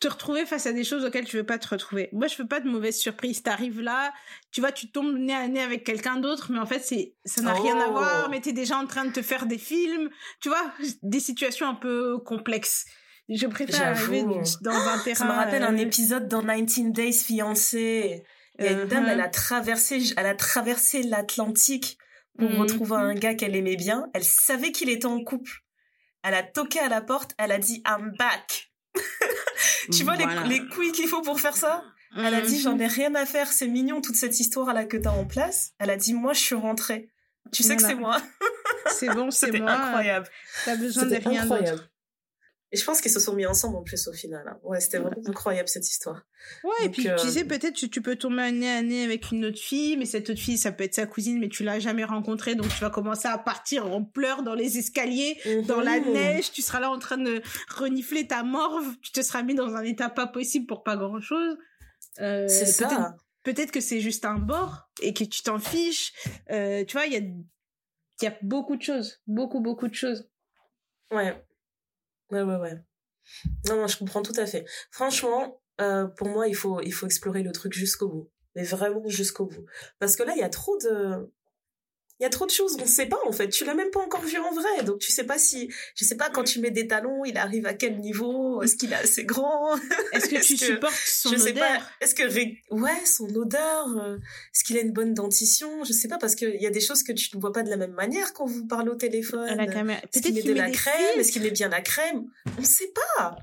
te 0.00 0.08
retrouver 0.08 0.46
face 0.46 0.66
à 0.66 0.72
des 0.72 0.84
choses 0.84 1.04
auxquelles 1.04 1.24
tu 1.24 1.36
veux 1.36 1.46
pas 1.46 1.58
te 1.58 1.68
retrouver. 1.68 2.08
Moi, 2.12 2.26
je 2.26 2.36
veux 2.36 2.46
pas 2.46 2.60
de 2.60 2.68
mauvaises 2.68 2.98
surprises. 2.98 3.42
T'arrives 3.42 3.80
là, 3.80 4.12
tu 4.50 4.60
vois, 4.60 4.72
tu 4.72 4.90
tombes 4.90 5.16
nez 5.16 5.34
à 5.34 5.48
nez 5.48 5.62
avec 5.62 5.84
quelqu'un 5.84 6.16
d'autre, 6.16 6.52
mais 6.52 6.58
en 6.58 6.66
fait, 6.66 6.80
c'est, 6.80 7.14
ça 7.24 7.42
n'a 7.42 7.54
rien 7.54 7.78
à 7.80 7.88
voir, 7.88 8.24
oh. 8.26 8.30
mais 8.30 8.40
t'es 8.40 8.52
déjà 8.52 8.76
en 8.76 8.86
train 8.86 9.04
de 9.04 9.12
te 9.12 9.22
faire 9.22 9.46
des 9.46 9.58
films, 9.58 10.10
tu 10.40 10.48
vois, 10.48 10.72
des 11.02 11.20
situations 11.20 11.68
un 11.68 11.74
peu 11.74 12.18
complexes. 12.18 12.84
Je 13.28 13.46
préfère 13.46 13.88
arriver 13.88 14.22
dans 14.22 14.72
un 14.72 14.98
terrain. 14.98 15.14
Ça 15.14 15.24
me 15.24 15.32
rappelle 15.32 15.62
un 15.62 15.74
euh, 15.74 15.82
épisode 15.82 16.28
dans 16.28 16.42
19 16.42 16.92
Days 16.92 17.12
Fiancé. 17.12 18.24
Il 18.58 18.64
y 18.66 18.68
a 18.68 18.72
une 18.72 18.84
dame, 18.84 19.06
elle 19.08 19.20
a 19.20 19.28
traversé, 19.28 20.02
elle 20.16 20.26
a 20.26 20.34
traversé 20.34 21.02
l'Atlantique 21.02 21.98
pour 22.38 22.48
mm-hmm. 22.48 22.58
retrouver 22.58 22.96
un 22.96 23.14
gars 23.14 23.34
qu'elle 23.34 23.56
aimait 23.56 23.76
bien. 23.76 24.08
Elle 24.14 24.24
savait 24.24 24.72
qu'il 24.72 24.90
était 24.90 25.06
en 25.06 25.22
couple. 25.22 25.62
Elle 26.22 26.34
a 26.34 26.42
toqué 26.42 26.78
à 26.78 26.88
la 26.88 27.00
porte, 27.00 27.32
elle 27.38 27.52
a 27.52 27.58
dit 27.58 27.82
I'm 27.86 28.14
back. 28.16 28.72
tu 29.92 30.04
vois 30.04 30.16
les, 30.16 30.26
les 30.48 30.68
couilles 30.68 30.92
qu'il 30.92 31.08
faut 31.08 31.22
pour 31.22 31.40
faire 31.40 31.56
ça? 31.56 31.82
Elle 32.16 32.34
a 32.34 32.42
dit 32.42 32.60
j'en 32.60 32.78
ai 32.78 32.86
rien 32.86 33.14
à 33.14 33.24
faire, 33.24 33.50
c'est 33.50 33.68
mignon 33.68 34.00
toute 34.00 34.16
cette 34.16 34.38
histoire 34.38 34.72
là 34.74 34.84
que 34.84 34.96
t'as 34.96 35.10
en 35.10 35.24
place. 35.24 35.72
Elle 35.78 35.90
a 35.90 35.96
dit 35.96 36.12
moi 36.12 36.34
je 36.34 36.40
suis 36.40 36.54
rentrée. 36.54 37.10
Tu 37.52 37.62
sais 37.62 37.76
que 37.76 37.82
c'est 37.82 37.94
moi. 37.94 38.20
c'est 38.86 39.08
bon, 39.08 39.30
c'est 39.30 39.50
moi. 39.58 39.72
incroyable. 39.72 40.28
T'as 40.64 40.76
besoin 40.76 41.06
de 41.06 41.16
rien 41.16 41.46
d'autre. 41.46 41.91
Et 42.72 42.78
je 42.78 42.84
pense 42.86 43.02
qu'ils 43.02 43.10
se 43.10 43.20
sont 43.20 43.34
mis 43.34 43.44
ensemble 43.44 43.76
en 43.76 43.82
plus 43.82 44.08
au 44.08 44.12
final. 44.14 44.48
Hein. 44.48 44.58
Ouais, 44.62 44.80
c'était 44.80 44.98
vraiment 44.98 45.20
incroyable 45.26 45.68
cette 45.68 45.88
histoire. 45.88 46.22
Ouais, 46.64 46.86
et 46.86 46.88
puis 46.88 47.02
tu 47.02 47.10
euh, 47.10 47.18
sais, 47.18 47.44
peut-être 47.44 47.74
tu, 47.74 47.90
tu 47.90 48.00
peux 48.00 48.16
tomber 48.16 48.50
nez 48.50 48.70
à 48.70 48.82
nez 48.82 49.04
avec 49.04 49.30
une 49.30 49.44
autre 49.44 49.58
fille, 49.60 49.98
mais 49.98 50.06
cette 50.06 50.30
autre 50.30 50.40
fille, 50.40 50.56
ça 50.56 50.72
peut 50.72 50.84
être 50.84 50.94
sa 50.94 51.06
cousine, 51.06 51.38
mais 51.38 51.50
tu 51.50 51.64
l'as 51.64 51.78
jamais 51.80 52.04
rencontrée, 52.04 52.54
donc 52.54 52.68
tu 52.68 52.80
vas 52.80 52.88
commencer 52.88 53.28
à 53.28 53.36
partir 53.36 53.86
en 53.86 54.02
pleurs 54.02 54.42
dans 54.42 54.54
les 54.54 54.78
escaliers, 54.78 55.38
dans 55.66 55.80
la 55.80 56.00
mhm. 56.00 56.12
neige, 56.12 56.50
tu 56.50 56.62
seras 56.62 56.80
là 56.80 56.90
en 56.90 56.98
train 56.98 57.18
de 57.18 57.42
renifler 57.68 58.26
ta 58.26 58.42
morve, 58.42 58.96
tu 59.02 59.12
te 59.12 59.20
seras 59.20 59.42
mis 59.42 59.54
dans 59.54 59.74
un 59.74 59.82
état 59.82 60.08
pas 60.08 60.26
possible 60.26 60.66
pour 60.66 60.82
pas 60.82 60.96
grand-chose. 60.96 61.58
Euh, 62.20 62.48
c'est 62.48 62.66
ça. 62.66 63.16
Peut-être 63.42 63.72
que 63.72 63.80
c'est 63.80 64.00
juste 64.00 64.24
un 64.24 64.38
bord 64.38 64.88
et 65.02 65.12
que 65.12 65.24
tu 65.24 65.42
t'en 65.42 65.58
fiches. 65.58 66.12
Euh, 66.50 66.84
tu 66.84 66.96
vois, 66.96 67.06
il 67.06 67.12
y 67.12 67.16
a, 67.16 68.24
y 68.24 68.28
a 68.28 68.36
beaucoup 68.40 68.76
de 68.76 68.82
choses, 68.82 69.20
beaucoup, 69.26 69.60
beaucoup 69.60 69.88
de 69.88 69.94
choses. 69.94 70.30
Ouais. 71.10 71.44
Ouais, 72.32 72.42
ouais, 72.42 72.56
ouais. 72.56 72.78
Non, 73.68 73.76
non, 73.76 73.86
je 73.86 73.98
comprends 73.98 74.22
tout 74.22 74.32
à 74.36 74.46
fait. 74.46 74.64
Franchement, 74.90 75.60
euh, 75.80 76.06
pour 76.06 76.28
moi, 76.28 76.48
il 76.48 76.56
faut, 76.56 76.80
il 76.80 76.92
faut 76.92 77.06
explorer 77.06 77.42
le 77.42 77.52
truc 77.52 77.72
jusqu'au 77.72 78.08
bout. 78.08 78.30
Mais 78.56 78.64
vraiment 78.64 79.06
jusqu'au 79.06 79.46
bout. 79.46 79.64
Parce 79.98 80.16
que 80.16 80.22
là, 80.22 80.32
il 80.34 80.40
y 80.40 80.42
a 80.42 80.48
trop 80.48 80.76
de, 80.78 81.30
il 82.22 82.24
y 82.24 82.26
a 82.26 82.30
trop 82.30 82.46
de 82.46 82.52
choses, 82.52 82.76
on 82.78 82.82
ne 82.82 82.88
sait 82.88 83.06
pas 83.06 83.18
en 83.26 83.32
fait. 83.32 83.48
Tu 83.48 83.64
l'as 83.64 83.74
même 83.74 83.90
pas 83.90 83.98
encore 83.98 84.22
vu 84.22 84.38
en 84.38 84.52
vrai, 84.52 84.84
donc 84.84 85.00
tu 85.00 85.10
sais 85.10 85.24
pas 85.24 85.38
si, 85.38 85.68
je 85.96 86.04
sais 86.04 86.16
pas 86.16 86.30
quand 86.30 86.44
tu 86.44 86.60
mets 86.60 86.70
des 86.70 86.86
talons, 86.86 87.24
il 87.24 87.36
arrive 87.36 87.66
à 87.66 87.74
quel 87.74 87.98
niveau, 87.98 88.62
est-ce 88.62 88.76
qu'il 88.76 88.92
est 88.92 88.96
assez 88.96 89.24
grand, 89.24 89.74
est-ce 90.12 90.28
que 90.28 90.40
tu 90.40 90.56
supportes 90.56 90.94
son 91.04 91.30
je 91.30 91.34
odeur 91.34 91.46
sais 91.46 91.52
pas, 91.52 91.80
est-ce 92.00 92.14
que 92.14 92.22
ouais 92.72 93.06
son 93.06 93.28
odeur, 93.34 93.88
euh, 93.98 94.18
est-ce 94.54 94.62
qu'il 94.62 94.78
a 94.78 94.82
une 94.82 94.92
bonne 94.92 95.14
dentition, 95.14 95.82
je 95.82 95.92
sais 95.92 96.06
pas 96.06 96.18
parce 96.18 96.36
qu'il 96.36 96.62
y 96.62 96.66
a 96.66 96.70
des 96.70 96.80
choses 96.80 97.02
que 97.02 97.10
tu 97.10 97.34
ne 97.34 97.40
vois 97.40 97.52
pas 97.52 97.64
de 97.64 97.70
la 97.70 97.76
même 97.76 97.94
manière 97.94 98.32
quand 98.34 98.46
vous 98.46 98.68
parlez 98.68 98.90
au 98.90 98.94
téléphone. 98.94 99.48
À 99.48 99.56
la 99.56 99.66
caméra. 99.66 100.00
Peut-être 100.02 100.22
qu'il 100.22 100.34
met 100.34 100.42
de 100.42 100.52
la 100.52 100.70
crème, 100.70 101.18
est-ce 101.18 101.32
qu'il 101.32 101.42
met 101.42 101.50
bien 101.50 101.70
la 101.70 101.80
crème, 101.80 102.26
on 102.56 102.60
ne 102.60 102.66
sait 102.66 102.92
pas. 103.16 103.36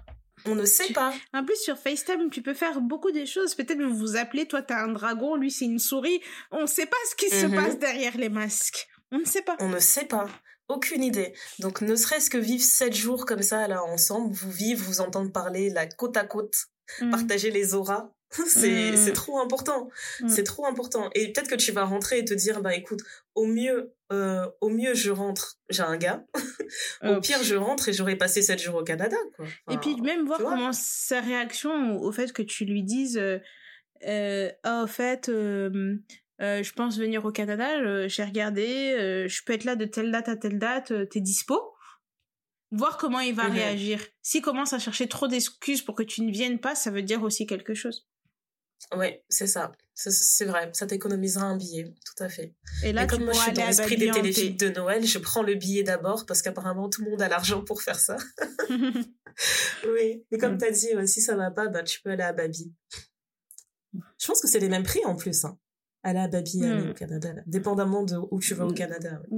On 0.45 0.55
ne 0.55 0.65
sait 0.65 0.93
pas. 0.93 1.13
En 1.33 1.43
plus, 1.43 1.57
sur 1.57 1.77
FaceTime, 1.77 2.29
tu 2.29 2.41
peux 2.41 2.53
faire 2.53 2.81
beaucoup 2.81 3.11
des 3.11 3.25
choses. 3.25 3.55
Peut-être 3.55 3.81
vous 3.81 3.95
vous 3.95 4.15
appelez, 4.15 4.47
toi, 4.47 4.61
t'as 4.61 4.83
un 4.83 4.91
dragon, 4.91 5.35
lui, 5.35 5.51
c'est 5.51 5.65
une 5.65 5.79
souris. 5.79 6.21
On 6.51 6.61
ne 6.61 6.67
sait 6.67 6.85
pas 6.85 6.97
ce 7.09 7.15
qui 7.15 7.29
se 7.29 7.45
mhm. 7.45 7.55
passe 7.55 7.79
derrière 7.79 8.17
les 8.17 8.29
masques. 8.29 8.87
On 9.11 9.19
ne 9.19 9.25
sait 9.25 9.41
pas. 9.41 9.55
On 9.59 9.69
ne 9.69 9.79
sait 9.79 10.05
pas. 10.05 10.27
Aucune 10.67 11.03
idée. 11.03 11.33
Donc, 11.59 11.81
ne 11.81 11.95
serait-ce 11.95 12.29
que 12.29 12.37
vivre 12.37 12.63
sept 12.63 12.93
jours 12.93 13.25
comme 13.25 13.41
ça, 13.41 13.67
là, 13.67 13.83
ensemble, 13.83 14.33
vous 14.33 14.51
vivre, 14.51 14.83
vous 14.85 15.01
entendre 15.01 15.31
parler, 15.31 15.69
la 15.69 15.87
côte 15.87 16.15
à 16.15 16.25
côte, 16.25 16.55
mhm. 17.01 17.11
partager 17.11 17.49
les 17.49 17.73
auras, 17.73 18.11
c'est 18.47 18.95
c'est 18.95 19.13
trop 19.13 19.39
important. 19.39 19.89
C'est 20.27 20.43
trop 20.43 20.65
important. 20.65 21.09
Et 21.15 21.31
peut-être 21.31 21.49
que 21.49 21.55
tu 21.55 21.71
vas 21.71 21.83
rentrer 21.83 22.19
et 22.19 22.25
te 22.25 22.33
dire 22.33 22.61
bah 22.61 22.75
écoute 22.75 23.01
au 23.33 23.45
mieux 23.45 23.93
euh, 24.11 24.47
au 24.61 24.69
mieux 24.69 24.93
je 24.93 25.09
rentre 25.09 25.59
j'ai 25.69 25.83
un 25.83 25.97
gars. 25.97 26.25
Au 27.03 27.19
pire 27.19 27.41
je 27.43 27.55
rentre 27.55 27.89
et 27.89 27.93
j'aurais 27.93 28.15
passé 28.15 28.41
sept 28.41 28.59
jours 28.59 28.75
au 28.75 28.83
Canada 28.83 29.17
quoi. 29.35 29.45
Et 29.71 29.77
puis 29.77 29.99
même 30.01 30.25
voir 30.25 30.39
comment 30.39 30.73
sa 30.73 31.21
réaction 31.21 31.97
au, 31.99 32.11
fait 32.11 32.31
que 32.31 32.41
tu 32.41 32.65
lui 32.65 32.83
dises 32.83 33.17
euh, 33.17 33.39
euh 34.07 34.51
oh, 34.65 34.83
au 34.83 34.87
fait 34.87 35.29
euh, 35.29 35.95
euh, 36.41 36.63
je 36.63 36.73
pense 36.73 36.97
venir 36.97 37.25
au 37.25 37.31
Canada 37.31 38.07
j'ai 38.07 38.23
regardé 38.23 39.25
je 39.27 39.43
peux 39.43 39.53
être 39.53 39.63
là 39.63 39.75
de 39.75 39.85
telle 39.85 40.11
date 40.11 40.29
à 40.29 40.35
telle 40.35 40.59
date 40.59 41.09
t'es 41.09 41.21
dispo? 41.21 41.73
Voir 42.71 42.97
comment 42.97 43.19
il 43.19 43.33
va 43.33 43.47
mhm. 43.47 43.53
réagir. 43.53 44.05
S'il 44.21 44.41
commence 44.41 44.73
à 44.73 44.79
chercher 44.79 45.07
trop 45.07 45.27
d'excuses 45.27 45.81
pour 45.81 45.95
que 45.95 46.03
tu 46.03 46.21
ne 46.21 46.31
viennes 46.31 46.59
pas, 46.59 46.75
ça 46.75 46.91
veut 46.91 47.01
dire 47.01 47.23
aussi 47.23 47.47
quelque 47.47 47.73
chose. 47.73 48.07
Ouais, 48.95 49.23
c'est 49.29 49.47
ça. 49.47 49.71
C'est 49.93 50.45
vrai, 50.45 50.69
ça 50.73 50.87
t'économisera 50.87 51.45
un 51.45 51.57
billet, 51.57 51.93
tout 52.05 52.23
à 52.23 52.29
fait. 52.29 52.55
Et 52.83 52.93
là, 52.93 53.05
comme 53.05 53.25
moi 53.25 53.33
je 53.33 53.39
suis 53.39 53.51
dans 53.51 53.65
l'esprit 53.65 53.97
des 53.97 54.09
téléfilms 54.11 54.55
de 54.55 54.69
Noël, 54.69 55.05
je 55.05 55.19
prends 55.19 55.43
le 55.43 55.55
billet 55.55 55.83
d'abord 55.83 56.25
parce 56.25 56.41
qu'apparemment 56.41 56.89
tout 56.89 57.03
le 57.03 57.11
monde 57.11 57.21
a 57.21 57.27
l'argent 57.27 57.63
pour 57.63 57.81
faire 57.81 57.99
ça. 57.99 58.15
oui, 58.69 60.25
et 60.31 60.37
comme 60.37 60.55
mm. 60.55 60.57
tu 60.57 60.65
as 60.65 60.71
dit, 60.71 60.87
si 61.05 61.21
ça 61.21 61.35
va 61.35 61.51
pas, 61.51 61.67
bah, 61.67 61.83
tu 61.83 62.01
peux 62.01 62.11
aller 62.11 62.23
à 62.23 62.31
Babi. 62.31 62.73
Je 63.93 64.27
pense 64.27 64.41
que 64.41 64.47
c'est 64.47 64.59
les 64.59 64.69
mêmes 64.69 64.83
prix 64.83 65.03
en 65.05 65.15
plus. 65.15 65.43
Hein. 65.43 65.59
Aller 66.03 66.19
à 66.19 66.27
Babi, 66.29 66.63
aller 66.63 66.85
mm. 66.85 66.89
au 66.91 66.93
Canada, 66.93 67.33
dépendamment 67.45 68.03
de 68.03 68.15
où 68.31 68.39
tu 68.39 68.53
vas 68.53 68.65
au 68.65 68.71
mm. 68.71 68.75
Canada. 68.75 69.21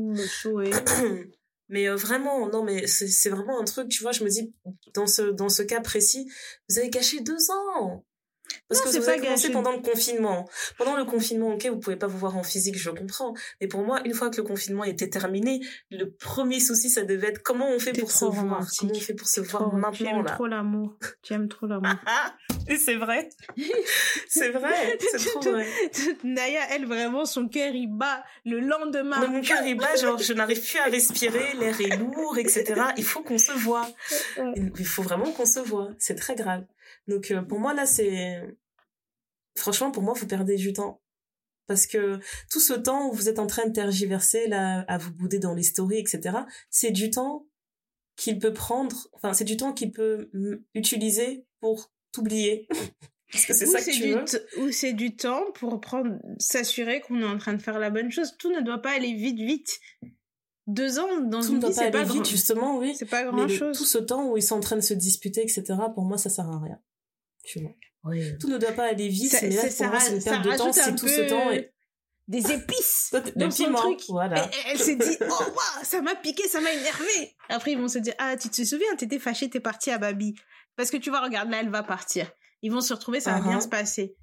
Mais 1.70 1.88
euh, 1.88 1.96
vraiment, 1.96 2.50
non, 2.50 2.66
mais 2.66 2.86
c'est 2.86 3.30
vraiment 3.30 3.58
un 3.58 3.64
truc, 3.64 3.88
tu 3.88 4.04
vois, 4.04 4.12
je 4.12 4.26
me 4.26 4.30
dis, 4.30 4.54
dans 4.94 5.08
ce, 5.08 5.22
dans 5.22 5.48
ce 5.48 5.64
cas 5.64 5.80
précis, 5.80 6.30
vous 6.68 6.80
avez 6.80 6.90
caché 6.90 7.22
deux 7.22 7.50
ans. 7.50 8.06
Parce 8.68 8.82
que 8.82 8.90
vous 8.90 9.10
avez 9.10 9.20
commencé 9.20 9.50
pendant 9.52 9.72
le 9.72 9.80
confinement. 9.80 10.48
Pendant 10.78 10.96
le 10.96 11.06
confinement, 11.06 11.54
ok, 11.54 11.68
vous 11.68 11.80
pouvez 11.80 11.96
pas 11.96 12.08
vous 12.08 12.18
voir 12.18 12.38
en 12.38 12.44
physique, 12.44 12.78
je 12.78 12.90
comprends. 12.90 13.34
Mais 13.60 13.68
pour 13.68 13.84
moi, 13.84 14.02
une 14.06 14.14
fois 14.14 14.30
que 14.30 14.38
le 14.38 14.44
confinement 14.44 14.84
était 14.84 15.10
terminé, 15.10 15.62
le 15.90 16.12
premier 16.12 16.60
souci, 16.60 16.90
ça 16.90 17.04
devait 17.04 17.28
être 17.28 17.44
comment 17.44 17.70
on 17.70 17.80
fait 17.80 17.94
pour 17.94 18.12
se 18.12 18.26
voir? 18.26 18.66
Comment 18.80 18.94
on 18.94 19.00
fait 19.00 19.14
pour 19.14 19.28
se 19.28 19.42
voir 19.42 19.74
maintenant 19.74 19.92
Tu 19.92 20.06
aimes 20.06 20.26
trop 20.26 20.48
l'amour. 20.48 20.98
Tu 21.22 21.34
aimes 21.34 21.48
trop 21.48 21.68
l'amour. 21.68 21.96
Et 22.68 22.78
c'est 22.78 22.96
vrai? 22.96 23.30
c'est 24.28 24.50
vrai. 24.50 24.98
C'est 25.00 25.30
trop 25.30 25.52
vrai. 25.52 25.68
Naya, 26.24 26.62
elle, 26.72 26.86
vraiment, 26.86 27.26
son 27.26 27.48
cœur, 27.48 27.74
il 27.74 27.88
bat 27.88 28.24
le 28.46 28.60
lendemain. 28.60 29.28
mon 29.28 29.42
cœur, 29.42 29.64
il 29.66 29.76
bat, 29.76 29.96
genre, 29.96 30.18
je 30.18 30.34
n'arrive 30.34 30.62
plus 30.62 30.80
à 30.80 30.86
respirer, 30.86 31.54
l'air 31.60 31.80
est 31.82 31.98
lourd, 31.98 32.38
etc. 32.38 32.82
Il 32.98 33.04
faut 33.04 33.22
qu'on 33.22 33.38
se 33.38 33.52
voit. 33.52 33.88
Il 34.78 34.86
faut 34.86 35.04
vraiment 35.04 35.32
qu'on 35.32 35.46
se 35.46 35.60
voit. 35.60 35.90
C'est 36.00 36.16
très 36.16 36.36
grave. 36.36 36.64
Donc 37.12 37.30
euh, 37.32 37.42
pour 37.42 37.60
moi 37.60 37.74
là 37.74 37.86
c'est 37.86 38.42
franchement 39.58 39.92
pour 39.92 40.02
moi 40.02 40.14
vous 40.14 40.28
perdez 40.28 40.56
du 40.56 40.72
temps 40.72 41.02
parce 41.68 41.86
que 41.86 42.20
tout 42.50 42.62
ce 42.62 42.72
temps 42.72 43.10
où 43.10 43.14
vous 43.14 43.28
êtes 43.28 43.38
en 43.38 43.48
train 43.48 43.68
de 43.68 43.74
tergiverser 43.74 44.48
là 44.48 44.86
à 44.88 44.98
vous 44.98 45.12
bouder 45.12 45.38
dans 45.38 45.54
les 45.54 45.64
stories 45.64 46.00
etc 46.00 46.38
c'est 46.70 46.92
du 46.92 47.12
temps 47.12 47.48
qu'il 48.16 48.40
peut 48.40 48.54
prendre 48.54 49.10
enfin 49.12 49.34
c'est 49.34 49.44
du 49.44 49.58
temps 49.58 49.74
qu'il 49.74 49.92
peut 49.92 50.32
utiliser 50.74 51.46
pour 51.60 51.92
t'oublier 52.14 52.70
parce 53.32 53.46
que 53.46 53.54
c'est 53.54 53.66
ça 53.66 53.82
que 53.82 53.92
tu 53.92 54.14
veux 54.14 54.64
ou 54.64 54.72
c'est 54.72 54.94
du 54.94 55.18
temps 55.18 55.44
pour 55.56 55.82
prendre 55.82 56.18
s'assurer 56.40 57.02
qu'on 57.02 57.20
est 57.20 57.26
en 57.26 57.38
train 57.38 57.54
de 57.54 57.62
faire 57.62 57.78
la 57.78 57.90
bonne 57.90 58.10
chose 58.10 58.38
tout 58.40 58.54
ne 58.54 58.62
doit 58.62 58.82
pas 58.82 58.92
aller 58.92 59.14
vite 59.14 59.38
vite 59.38 59.82
deux 60.68 61.00
ans 61.00 61.22
dans 61.22 61.42
tout 61.42 61.54
une 61.54 61.60
vie, 61.60 61.74
c'est 61.74 61.92
pas 61.92 62.04
vite, 62.04 62.28
justement, 62.28 62.78
oui. 62.78 62.94
C'est 62.96 63.06
pas 63.06 63.24
grand 63.24 63.48
chose. 63.48 63.78
tout 63.78 63.86
ce 63.86 63.98
temps 63.98 64.30
où 64.30 64.38
ils 64.38 64.44
sont 64.44 64.56
en 64.56 64.62
train 64.62 64.76
de 64.76 64.82
se 64.82 64.94
disputer, 64.94 65.42
etc., 65.42 65.64
pour 65.94 66.06
moi, 66.06 66.18
ça 66.18 66.30
sert 66.30 66.48
à 66.48 66.60
rien. 66.60 66.80
Tout 68.40 68.50
ne 68.50 68.58
doit 68.58 68.72
pas 68.72 68.88
aller 68.88 69.08
vite, 69.08 69.36
mais 69.42 69.50
là, 69.50 69.62
pour 69.62 69.88
moi, 69.88 70.00
c'est 70.00 70.16
une 70.16 70.24
perte 70.24 70.46
de 70.46 70.58
temps, 70.58 70.74
c'est 70.74 70.96
tout 70.96 71.08
ce 71.08 71.30
temps. 71.30 71.52
Et... 71.52 71.72
Des 72.28 72.52
épices 72.52 73.14
dans 73.36 73.52
son 73.52 73.74
truc. 73.74 74.00
Voilà. 74.08 74.50
elle, 74.68 74.80
s'est 74.80 74.96
dit, 74.96 75.18
oh, 75.30 75.44
ça 75.84 76.02
m'a 76.02 76.16
piqué, 76.16 76.48
ça 76.48 76.62
m'a 76.62 76.72
énervé. 76.72 77.36
Après, 77.50 77.74
ils 77.74 77.78
vont 77.78 77.90
se 77.90 78.00
dire, 78.00 78.14
ah, 78.20 78.38
tu 78.38 78.50
te 78.50 78.64
souviens, 78.64 78.96
t'étais 78.96 79.20
fâché, 79.20 79.50
t'es 79.50 79.60
parti 79.60 79.92
à 79.92 79.98
Babi. 79.98 80.36
Parce 80.78 80.92
que 80.92 80.98
tu 80.98 81.10
vois, 81.10 81.22
regarde, 81.22 81.50
là, 81.50 81.60
elle 81.60 81.70
va 81.70 81.84
partir. 81.84 82.32
Ils 82.62 82.72
vont 82.72 82.82
se 82.82 82.94
retrouver, 82.94 83.20
ça 83.20 83.34
va 83.34 83.42
bien 83.42 83.58
uh-huh. 83.58 83.64
se 83.64 83.68
passer. 83.68 84.16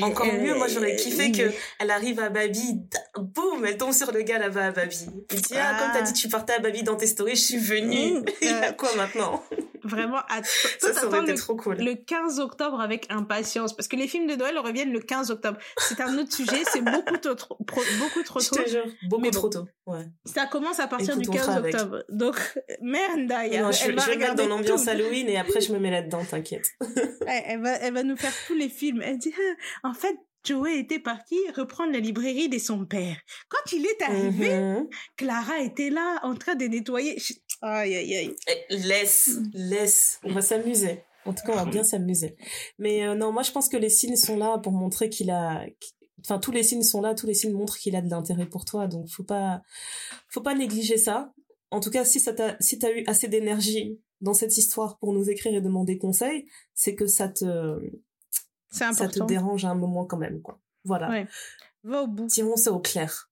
Encore 0.00 0.26
mieux, 0.26 0.54
moi 0.54 0.68
j'aurais 0.68 0.96
kiffé 0.96 1.32
que 1.32 1.50
elle 1.78 1.90
arrive 1.90 2.20
à 2.20 2.28
Babi, 2.28 2.80
boum, 3.16 3.64
elle 3.64 3.76
tombe 3.76 3.92
sur 3.92 4.12
le 4.12 4.22
gars 4.22 4.38
là-bas 4.38 4.66
à 4.66 4.70
Babi. 4.70 5.06
Il 5.30 5.40
dit 5.40 5.54
ah, 5.56 5.76
comme 5.78 5.92
t'as 5.92 5.98
ah. 6.00 6.02
dit 6.02 6.12
tu 6.12 6.28
partais 6.28 6.54
à 6.54 6.58
Babi 6.58 6.82
dans 6.82 6.96
tes 6.96 7.06
stories, 7.06 7.36
je 7.36 7.42
suis 7.42 7.58
venue. 7.58 8.20
Mmh, 8.20 8.24
Il 8.42 8.48
y 8.48 8.52
a 8.52 8.72
quoi 8.72 8.94
maintenant? 8.96 9.42
Vraiment, 9.84 10.18
à 10.28 10.42
ça, 10.44 10.92
ça 10.92 11.06
aurait 11.06 11.22
été 11.22 11.34
trop 11.34 11.56
cool. 11.56 11.76
Le 11.78 11.94
15 11.94 12.38
octobre 12.38 12.80
avec 12.80 13.06
impatience, 13.10 13.74
parce 13.74 13.88
que 13.88 13.96
les 13.96 14.06
films 14.06 14.28
de 14.28 14.36
Noël 14.36 14.56
reviennent 14.58 14.92
le 14.92 15.00
15 15.00 15.32
octobre. 15.32 15.58
C'est 15.76 16.00
un 16.00 16.16
autre 16.18 16.32
sujet, 16.32 16.62
c'est 16.70 16.82
beaucoup 16.82 17.16
trop, 17.16 17.58
beaucoup 17.66 18.22
trop 18.24 18.38
tôt. 18.38 18.56
Je 18.58 18.62
te 18.62 18.68
jure, 18.68 18.84
beaucoup 19.08 19.30
trop 19.30 19.48
tôt. 19.48 19.66
Ouais. 19.86 20.06
Ça 20.24 20.46
commence 20.46 20.78
à 20.78 20.86
partir 20.86 21.16
du 21.16 21.28
15 21.28 21.56
octobre. 21.56 22.04
Donc, 22.08 22.36
merde, 22.80 23.22
non, 23.28 23.72
je, 23.72 23.90
je 23.90 24.10
regarde 24.10 24.38
dans 24.38 24.46
l'ambiance 24.46 24.86
Halloween 24.86 25.28
et 25.28 25.36
après 25.36 25.60
je 25.60 25.72
me 25.72 25.78
mets 25.78 25.90
là-dedans, 25.90 26.24
t'inquiète. 26.24 26.68
elle, 27.26 27.60
va, 27.60 27.72
elle 27.72 27.94
va 27.94 28.02
nous 28.04 28.16
faire 28.16 28.32
tous 28.46 28.54
les 28.54 28.68
films. 28.68 29.02
Elle 29.02 29.18
dit, 29.18 29.34
ah, 29.36 29.61
en 29.82 29.94
fait, 29.94 30.16
Joey 30.44 30.80
était 30.80 30.98
parti 30.98 31.36
reprendre 31.56 31.92
la 31.92 32.00
librairie 32.00 32.48
de 32.48 32.58
son 32.58 32.84
père. 32.84 33.16
Quand 33.48 33.72
il 33.72 33.86
est 33.86 34.02
arrivé, 34.02 34.48
mm-hmm. 34.48 34.88
Clara 35.16 35.60
était 35.60 35.90
là 35.90 36.20
en 36.24 36.34
train 36.34 36.54
de 36.54 36.64
nettoyer. 36.64 37.16
Aïe, 37.60 37.94
aïe, 37.94 38.16
aïe. 38.16 38.36
Eh, 38.48 38.76
laisse, 38.76 39.30
laisse. 39.52 40.18
On 40.24 40.32
va 40.32 40.42
s'amuser. 40.42 41.04
En 41.24 41.32
tout 41.32 41.44
cas, 41.46 41.52
on 41.52 41.56
va 41.56 41.64
bien 41.64 41.84
s'amuser. 41.84 42.36
Mais 42.78 43.06
euh, 43.06 43.14
non, 43.14 43.30
moi, 43.32 43.44
je 43.44 43.52
pense 43.52 43.68
que 43.68 43.76
les 43.76 43.90
signes 43.90 44.16
sont 44.16 44.36
là 44.36 44.58
pour 44.58 44.72
montrer 44.72 45.08
qu'il 45.08 45.30
a... 45.30 45.64
Enfin, 46.24 46.38
tous 46.38 46.50
les 46.50 46.64
signes 46.64 46.82
sont 46.82 47.00
là, 47.00 47.14
tous 47.14 47.26
les 47.26 47.34
signes 47.34 47.52
montrent 47.52 47.78
qu'il 47.78 47.94
a 47.94 48.02
de 48.02 48.10
l'intérêt 48.10 48.46
pour 48.46 48.64
toi. 48.64 48.88
Donc, 48.88 49.08
faut 49.08 49.24
pas, 49.24 49.62
faut 50.28 50.40
pas 50.40 50.54
négliger 50.54 50.96
ça. 50.96 51.32
En 51.70 51.80
tout 51.80 51.90
cas, 51.90 52.04
si 52.04 52.18
ça 52.18 52.32
t'a, 52.32 52.56
si 52.60 52.78
t'as 52.78 52.92
eu 52.92 53.04
assez 53.06 53.28
d'énergie 53.28 54.00
dans 54.20 54.34
cette 54.34 54.56
histoire 54.56 54.98
pour 54.98 55.12
nous 55.12 55.30
écrire 55.30 55.54
et 55.54 55.60
demander 55.60 55.98
conseil, 55.98 56.46
c'est 56.74 56.94
que 56.94 57.06
ça 57.06 57.28
te, 57.28 57.44
ça 58.72 59.08
te 59.08 59.22
dérange 59.24 59.64
à 59.64 59.70
un 59.70 59.74
moment 59.74 60.04
quand 60.04 60.16
même, 60.16 60.42
quoi. 60.42 60.60
Voilà. 60.84 61.08
Ouais. 61.08 61.28
Va 61.84 62.02
au 62.02 62.06
bout. 62.06 62.26
Tirons 62.26 62.56
ça 62.56 62.72
au 62.72 62.80
clair. 62.80 63.30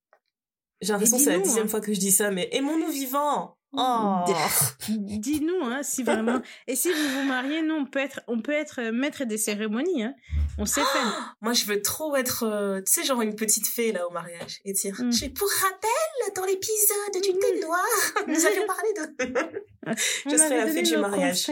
J'ai 0.80 0.92
l'impression 0.92 1.18
que 1.18 1.24
c'est 1.24 1.36
la 1.36 1.38
dixième 1.38 1.66
hein. 1.66 1.68
fois 1.68 1.80
que 1.80 1.92
je 1.92 2.00
dis 2.00 2.12
ça, 2.12 2.30
mais 2.30 2.48
aimons-nous 2.52 2.90
vivants 2.90 3.56
Oh. 3.72 4.24
Dis-nous, 4.88 5.62
hein, 5.62 5.82
si 5.82 6.02
vraiment. 6.02 6.42
Et 6.66 6.74
si 6.74 6.92
vous 6.92 7.08
vous 7.08 7.22
mariez, 7.22 7.62
nous, 7.62 7.74
on 7.74 7.86
peut 7.86 8.00
être, 8.00 8.20
on 8.26 8.40
peut 8.40 8.52
être 8.52 8.80
euh, 8.80 8.92
maître 8.92 9.24
des 9.24 9.38
cérémonies, 9.38 10.02
hein. 10.02 10.14
On 10.58 10.66
sait 10.66 10.82
faire. 10.82 11.36
Moi, 11.40 11.52
je 11.52 11.66
veux 11.66 11.80
trop 11.80 12.16
être, 12.16 12.42
euh, 12.42 12.80
tu 12.80 12.92
sais, 12.92 13.04
genre 13.04 13.22
une 13.22 13.36
petite 13.36 13.68
fée, 13.68 13.92
là, 13.92 14.08
au 14.08 14.10
mariage. 14.10 14.60
Et 14.64 14.72
dire, 14.72 14.94
mm. 14.98 15.12
pour 15.34 15.48
rappel, 15.48 16.34
dans 16.34 16.44
l'épisode 16.44 17.14
du 17.14 17.38
thé 17.38 17.56
mm. 17.56 17.60
noir, 17.60 17.86
nous 18.26 18.44
avions 18.46 18.66
parlé 18.66 18.92
de... 18.96 19.94
je 20.30 20.36
serai 20.36 20.56
la 20.56 20.66
fée 20.66 20.82
du 20.82 20.96
mariage. 20.96 21.50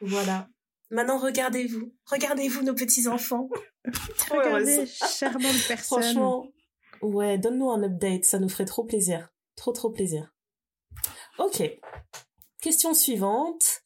Voilà. 0.00 0.48
Maintenant, 0.90 1.18
regardez-vous. 1.18 1.92
Regardez-vous, 2.06 2.62
nos 2.62 2.74
petits-enfants. 2.74 3.48
Regardez, 4.30 4.86
charmante 4.86 5.54
personne. 5.68 6.02
Franchement, 6.02 6.46
ouais, 7.02 7.38
donne-nous 7.38 7.70
un 7.70 7.82
update. 7.82 8.24
Ça 8.24 8.38
nous 8.38 8.48
ferait 8.48 8.64
trop 8.64 8.84
plaisir. 8.84 9.28
Trop, 9.56 9.72
trop 9.72 9.90
plaisir. 9.90 10.32
Ok. 11.38 11.62
Question 12.60 12.92
suivante. 12.92 13.82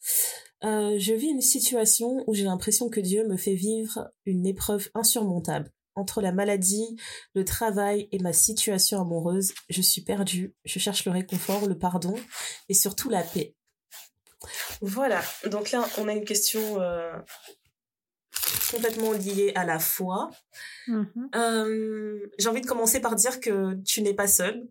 Euh, 0.64 0.98
je 0.98 1.12
vis 1.12 1.28
une 1.28 1.42
situation 1.42 2.24
où 2.26 2.34
j'ai 2.34 2.44
l'impression 2.44 2.88
que 2.88 3.00
Dieu 3.00 3.26
me 3.28 3.36
fait 3.36 3.54
vivre 3.54 4.10
une 4.24 4.46
épreuve 4.46 4.88
insurmontable. 4.94 5.70
Entre 5.96 6.22
la 6.22 6.32
maladie, 6.32 6.96
le 7.34 7.44
travail 7.44 8.08
et 8.10 8.18
ma 8.18 8.32
situation 8.32 9.00
amoureuse, 9.00 9.52
je 9.68 9.82
suis 9.82 10.02
perdue. 10.02 10.54
Je 10.64 10.78
cherche 10.78 11.04
le 11.04 11.12
réconfort, 11.12 11.68
le 11.68 11.78
pardon 11.78 12.14
et 12.68 12.74
surtout 12.74 13.10
la 13.10 13.22
paix. 13.22 13.54
Voilà, 14.80 15.22
donc 15.46 15.70
là, 15.70 15.86
on 15.98 16.08
a 16.08 16.12
une 16.12 16.24
question 16.24 16.80
euh, 16.80 17.12
complètement 18.70 19.12
liée 19.12 19.52
à 19.54 19.64
la 19.64 19.78
foi. 19.78 20.30
Mhm. 20.88 21.30
Euh, 21.34 22.26
J'ai 22.38 22.48
envie 22.48 22.60
de 22.60 22.66
commencer 22.66 23.00
par 23.00 23.14
dire 23.14 23.40
que 23.40 23.74
tu 23.82 24.02
n'es 24.02 24.14
pas 24.14 24.26
seule. 24.28 24.66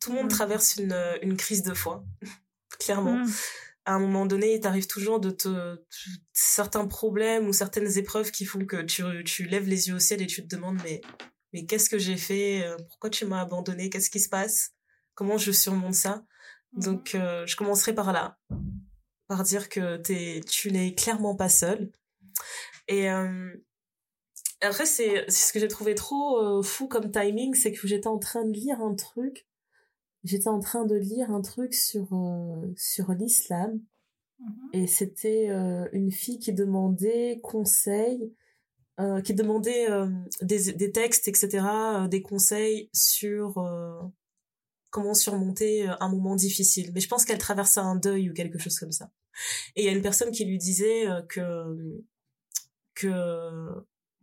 Tout 0.00 0.10
le 0.10 0.16
monde 0.16 0.26
Mhm. 0.26 0.30
traverse 0.36 0.76
une, 0.76 0.96
une 1.22 1.36
crise 1.36 1.62
de 1.62 1.74
foi, 1.74 2.04
clairement. 2.78 3.16
Mhm. 3.18 3.32
À 3.86 3.94
un 3.94 3.98
moment 3.98 4.26
donné, 4.26 4.54
il 4.54 4.60
t'arrive 4.60 4.86
toujours 4.86 5.20
de 5.20 5.30
te, 5.30 5.82
certains 6.32 6.86
problèmes 6.86 7.48
ou 7.48 7.52
certaines 7.52 7.96
épreuves 7.98 8.30
qui 8.30 8.44
font 8.44 8.64
que 8.64 8.82
tu, 8.82 9.02
tu 9.24 9.44
lèves 9.44 9.66
les 9.66 9.88
yeux 9.88 9.94
au 9.96 9.98
ciel 9.98 10.20
et 10.22 10.26
tu 10.26 10.42
te 10.46 10.54
demandes 10.54 10.78
mais, 10.84 11.00
mais 11.52 11.64
qu'est-ce 11.64 11.88
que 11.90 11.98
j'ai 11.98 12.18
fait? 12.18 12.62
Euh, 12.64 12.76
Pourquoi 12.88 13.10
tu 13.10 13.24
m'as 13.24 13.40
abandonné? 13.40 13.88
Qu'est-ce 13.90 14.10
qui 14.10 14.20
se 14.20 14.28
passe? 14.28 14.72
Comment 15.14 15.38
je 15.38 15.50
surmonte 15.50 15.94
ça? 15.94 16.22
Donc, 16.72 17.14
euh, 17.16 17.44
je 17.46 17.56
commencerai 17.56 17.94
par 17.94 18.12
là, 18.12 18.38
par 19.30 19.44
dire 19.44 19.68
que 19.68 19.96
t'es, 19.96 20.40
tu 20.44 20.72
n'es 20.72 20.92
clairement 20.92 21.36
pas 21.36 21.48
seule. 21.48 21.92
Et 22.88 23.08
euh, 23.08 23.54
après, 24.60 24.86
c'est 24.86 25.24
c'est 25.28 25.46
ce 25.46 25.52
que 25.52 25.60
j'ai 25.60 25.68
trouvé 25.68 25.94
trop 25.94 26.38
euh, 26.38 26.62
fou 26.62 26.88
comme 26.88 27.12
timing, 27.12 27.54
c'est 27.54 27.70
que 27.70 27.86
j'étais 27.86 28.08
en 28.08 28.18
train 28.18 28.44
de 28.44 28.52
lire 28.52 28.80
un 28.80 28.96
truc. 28.96 29.46
J'étais 30.24 30.48
en 30.48 30.58
train 30.58 30.84
de 30.84 30.96
lire 30.96 31.30
un 31.30 31.42
truc 31.42 31.74
sur 31.74 32.12
euh, 32.12 32.74
sur 32.76 33.12
l'islam 33.12 33.80
et 34.72 34.86
c'était 34.88 35.48
une 35.92 36.10
fille 36.10 36.38
qui 36.38 36.54
demandait 36.54 37.40
conseil, 37.42 38.34
qui 39.22 39.34
demandait 39.34 39.86
des, 40.40 40.72
des 40.72 40.92
textes, 40.92 41.28
etc., 41.28 41.62
des 42.08 42.22
conseils 42.22 42.88
sur 42.94 43.62
comment 44.88 45.12
surmonter 45.12 45.86
un 46.00 46.08
moment 46.08 46.36
difficile. 46.36 46.90
Mais 46.94 47.00
je 47.00 47.08
pense 47.08 47.26
qu'elle 47.26 47.36
traversait 47.36 47.80
un 47.80 47.96
deuil 47.96 48.30
ou 48.30 48.32
quelque 48.32 48.58
chose 48.58 48.78
comme 48.78 48.92
ça. 48.92 49.10
Et 49.76 49.82
il 49.82 49.84
y 49.84 49.88
a 49.88 49.92
une 49.92 50.02
personne 50.02 50.30
qui 50.30 50.44
lui 50.44 50.58
disait 50.58 51.08
euh, 51.08 51.22
que 51.22 52.02
que 52.94 53.70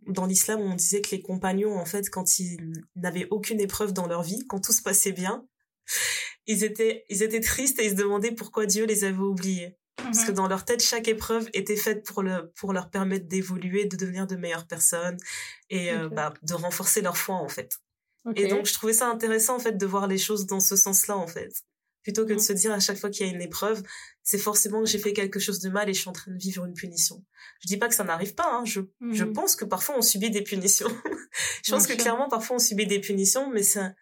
dans 0.06 0.26
l'islam, 0.26 0.62
on 0.62 0.76
disait 0.76 1.02
que 1.02 1.12
les 1.12 1.22
compagnons, 1.22 1.78
en 1.78 1.86
fait, 1.86 2.10
quand 2.10 2.40
ils 2.40 2.72
n'avaient 2.96 3.28
aucune 3.30 3.60
épreuve 3.60 3.94
dans 3.94 4.08
leur 4.08 4.24
vie, 4.24 4.46
quand 4.48 4.60
tout 4.60 4.72
se 4.72 4.82
passait 4.82 5.12
bien, 5.12 5.46
ils 6.46 6.64
étaient, 6.64 7.06
ils 7.10 7.24
étaient 7.24 7.42
tristes 7.42 7.80
et 7.80 7.86
ils 7.86 7.92
se 7.92 7.96
demandaient 7.96 8.32
pourquoi 8.32 8.66
Dieu 8.66 8.86
les 8.86 9.04
avait 9.04 9.18
oubliés. 9.18 9.78
Parce 9.98 10.26
que 10.26 10.32
dans 10.32 10.48
leur 10.48 10.64
tête, 10.64 10.82
chaque 10.82 11.08
épreuve 11.08 11.50
était 11.54 11.76
faite 11.76 12.06
pour, 12.06 12.22
le, 12.22 12.52
pour 12.56 12.72
leur 12.72 12.90
permettre 12.90 13.28
d'évoluer, 13.28 13.86
de 13.86 13.98
devenir 13.98 14.28
de 14.28 14.36
meilleures 14.36 14.68
personnes 14.68 15.18
et 15.70 15.92
euh, 15.92 16.08
bah, 16.08 16.34
de 16.44 16.54
renforcer 16.54 17.02
leur 17.02 17.18
foi, 17.18 17.36
en 17.36 17.50
fait. 17.50 17.80
Et 18.36 18.48
donc, 18.48 18.66
je 18.66 18.74
trouvais 18.74 18.94
ça 18.94 19.08
intéressant, 19.10 19.56
en 19.56 19.60
fait, 19.60 19.78
de 19.78 19.86
voir 19.86 20.08
les 20.08 20.18
choses 20.18 20.46
dans 20.46 20.60
ce 20.60 20.76
sens-là, 20.76 21.18
en 21.18 21.28
fait. 21.28 21.64
Plutôt 22.04 22.24
que 22.24 22.30
de 22.30 22.34
Mhm. 22.36 22.40
se 22.40 22.54
dire 22.54 22.72
à 22.72 22.80
chaque 22.80 22.98
fois 22.98 23.10
qu'il 23.10 23.28
y 23.28 23.30
a 23.30 23.34
une 23.34 23.42
épreuve, 23.42 23.84
c'est 24.24 24.38
forcément 24.38 24.80
que 24.82 24.88
j'ai 24.90 25.00
fait 25.00 25.12
quelque 25.14 25.40
chose 25.40 25.60
de 25.60 25.70
mal 25.70 25.90
et 25.90 25.94
je 25.94 26.00
suis 26.00 26.10
en 26.10 26.14
train 26.14 26.32
de 26.32 26.38
vivre 26.38 26.64
une 26.66 26.74
punition. 26.74 27.24
Je 27.62 27.68
dis 27.68 27.78
pas 27.78 27.88
que 27.90 27.96
ça 27.96 28.04
n'arrive 28.06 28.34
pas, 28.34 28.50
hein. 28.54 28.64
Je, 28.66 28.82
je 29.12 29.24
Mhm. 29.26 29.34
pense 29.34 29.56
que 29.56 29.66
parfois 29.66 29.98
on 29.98 30.02
subit 30.02 30.30
des 30.30 30.42
punitions. 30.44 30.88
je 31.66 31.72
pense 31.72 31.86
Bien 31.86 31.96
que 31.96 32.02
sûr. 32.02 32.04
clairement, 32.04 32.30
parfois 32.30 32.56
on 32.56 32.60
subit 32.60 32.88
des 32.88 33.00
punitions, 33.02 33.50
mais 33.52 33.64
ça, 33.64 33.94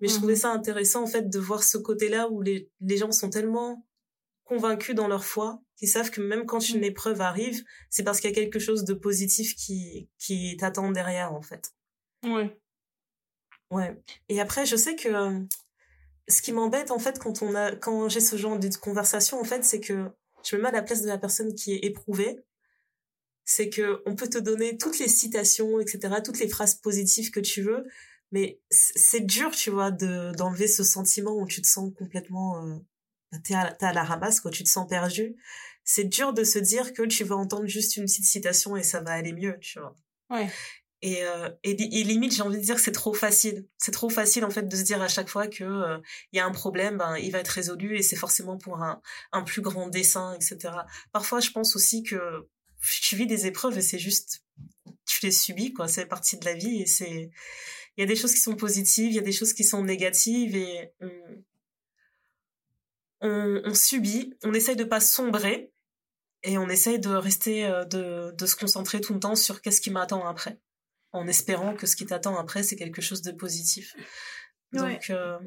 mais 0.00 0.08
je 0.08 0.12
Mhm. 0.14 0.18
trouvais 0.18 0.36
ça 0.36 0.50
intéressant, 0.50 1.02
en 1.02 1.06
fait, 1.06 1.28
de 1.28 1.38
voir 1.38 1.62
ce 1.62 1.76
côté-là 1.78 2.28
où 2.30 2.40
les, 2.42 2.70
les 2.80 2.96
gens 2.96 3.12
sont 3.12 3.28
tellement 3.30 3.86
convaincus 4.44 4.94
dans 4.94 5.08
leur 5.08 5.24
foi 5.24 5.60
qu'ils 5.76 5.88
savent 5.88 6.10
que 6.10 6.20
même 6.22 6.46
quand 6.46 6.66
une 6.70 6.84
épreuve 6.84 7.20
arrive, 7.20 7.62
c'est 7.90 8.02
parce 8.02 8.20
qu'il 8.20 8.30
y 8.30 8.32
a 8.32 8.34
quelque 8.36 8.58
chose 8.58 8.84
de 8.84 8.94
positif 8.94 9.54
qui, 9.56 10.08
qui 10.18 10.56
t'attend 10.56 10.90
derrière, 10.90 11.34
en 11.34 11.42
fait. 11.42 11.72
Ouais. 12.24 12.56
Ouais. 13.70 14.00
Et 14.28 14.40
après, 14.40 14.64
je 14.64 14.76
sais 14.76 14.96
que 14.96 15.08
euh, 15.08 15.40
ce 16.28 16.42
qui 16.42 16.52
m'embête 16.52 16.90
en 16.90 16.98
fait 16.98 17.18
quand 17.18 17.42
on 17.42 17.54
a 17.54 17.74
quand 17.76 18.08
j'ai 18.08 18.20
ce 18.20 18.36
genre 18.36 18.58
de 18.58 18.68
conversation 18.76 19.40
en 19.40 19.44
fait, 19.44 19.64
c'est 19.64 19.80
que 19.80 20.10
je 20.44 20.56
me 20.56 20.62
mets 20.62 20.68
à 20.68 20.72
la 20.72 20.82
place 20.82 21.02
de 21.02 21.08
la 21.08 21.18
personne 21.18 21.54
qui 21.54 21.74
est 21.74 21.84
éprouvée. 21.84 22.40
C'est 23.44 23.68
que 23.68 24.02
on 24.06 24.16
peut 24.16 24.28
te 24.28 24.38
donner 24.38 24.76
toutes 24.76 24.98
les 24.98 25.08
citations, 25.08 25.78
etc., 25.78 26.16
toutes 26.24 26.40
les 26.40 26.48
phrases 26.48 26.74
positives 26.74 27.30
que 27.30 27.38
tu 27.38 27.62
veux, 27.62 27.86
mais 28.32 28.60
c'est 28.70 29.20
dur, 29.20 29.52
tu 29.52 29.70
vois, 29.70 29.92
de 29.92 30.32
d'enlever 30.36 30.66
ce 30.66 30.82
sentiment 30.82 31.36
où 31.36 31.46
tu 31.46 31.62
te 31.62 31.68
sens 31.68 31.92
complètement 31.96 32.64
euh, 32.64 32.76
t'es 33.44 33.54
à, 33.54 33.76
à 33.80 33.92
la 33.92 34.02
ramasse, 34.02 34.40
quoi, 34.40 34.50
tu 34.50 34.64
te 34.64 34.68
sens 34.68 34.88
perdu. 34.88 35.36
C'est 35.84 36.04
dur 36.04 36.32
de 36.32 36.42
se 36.42 36.58
dire 36.58 36.92
que 36.92 37.02
tu 37.02 37.22
vas 37.22 37.36
entendre 37.36 37.66
juste 37.66 37.96
une 37.96 38.04
petite 38.04 38.24
citation 38.24 38.76
et 38.76 38.82
ça 38.82 39.00
va 39.00 39.12
aller 39.12 39.32
mieux, 39.32 39.56
tu 39.60 39.78
vois. 39.78 39.94
Ouais. 40.30 40.48
Et, 41.02 41.24
euh, 41.24 41.50
limite, 41.64 42.34
j'ai 42.34 42.42
envie 42.42 42.58
de 42.58 42.62
dire 42.62 42.76
que 42.76 42.80
c'est 42.80 42.92
trop 42.92 43.12
facile. 43.12 43.66
C'est 43.76 43.92
trop 43.92 44.08
facile, 44.08 44.44
en 44.44 44.50
fait, 44.50 44.66
de 44.66 44.76
se 44.76 44.82
dire 44.82 45.02
à 45.02 45.08
chaque 45.08 45.28
fois 45.28 45.46
que 45.46 45.64
euh, 45.64 45.98
il 46.32 46.36
y 46.36 46.40
a 46.40 46.46
un 46.46 46.52
problème, 46.52 46.96
ben, 46.98 47.16
il 47.18 47.30
va 47.32 47.40
être 47.40 47.48
résolu 47.48 47.96
et 47.98 48.02
c'est 48.02 48.16
forcément 48.16 48.56
pour 48.56 48.82
un, 48.82 49.00
plus 49.44 49.62
grand 49.62 49.88
dessin, 49.88 50.34
etc. 50.34 50.74
Parfois, 51.12 51.40
je 51.40 51.50
pense 51.50 51.76
aussi 51.76 52.02
que 52.02 52.48
tu 53.02 53.16
vis 53.16 53.26
des 53.26 53.46
épreuves 53.46 53.76
et 53.78 53.82
c'est 53.82 53.98
juste, 53.98 54.42
tu 55.06 55.24
les 55.24 55.32
subis, 55.32 55.72
quoi. 55.74 55.86
C'est 55.88 56.06
partie 56.06 56.38
de 56.38 56.44
la 56.44 56.54
vie 56.54 56.82
et 56.82 56.86
c'est, 56.86 57.30
il 57.96 58.00
y 58.00 58.02
a 58.02 58.06
des 58.06 58.16
choses 58.16 58.32
qui 58.32 58.40
sont 58.40 58.56
positives, 58.56 59.10
il 59.10 59.16
y 59.16 59.18
a 59.18 59.22
des 59.22 59.32
choses 59.32 59.52
qui 59.52 59.64
sont 59.64 59.84
négatives 59.84 60.56
et 60.56 60.92
on, 63.20 63.62
on, 63.64 63.74
subit, 63.74 64.34
on 64.44 64.54
essaye 64.54 64.76
de 64.76 64.84
pas 64.84 65.00
sombrer 65.00 65.72
et 66.42 66.58
on 66.58 66.68
essaye 66.68 66.98
de 66.98 67.10
rester, 67.10 67.66
euh, 67.66 67.84
de 67.84 68.46
se 68.46 68.56
concentrer 68.56 69.00
tout 69.00 69.14
le 69.14 69.20
temps 69.20 69.34
sur 69.34 69.60
qu'est-ce 69.60 69.80
qui 69.80 69.90
m'attend 69.90 70.26
après 70.26 70.58
en 71.16 71.26
espérant 71.26 71.74
que 71.74 71.86
ce 71.86 71.96
qui 71.96 72.06
t'attend 72.06 72.36
après, 72.38 72.62
c'est 72.62 72.76
quelque 72.76 73.02
chose 73.02 73.22
de 73.22 73.32
positif. 73.32 73.94
Ouais. 74.72 74.94
Donc, 74.94 75.10
euh, 75.10 75.38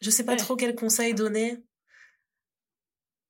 je 0.00 0.10
sais 0.10 0.24
pas 0.24 0.32
Ouais. 0.32 0.38
trop 0.38 0.56
quel 0.56 0.74
conseil 0.74 1.14
donner, 1.14 1.62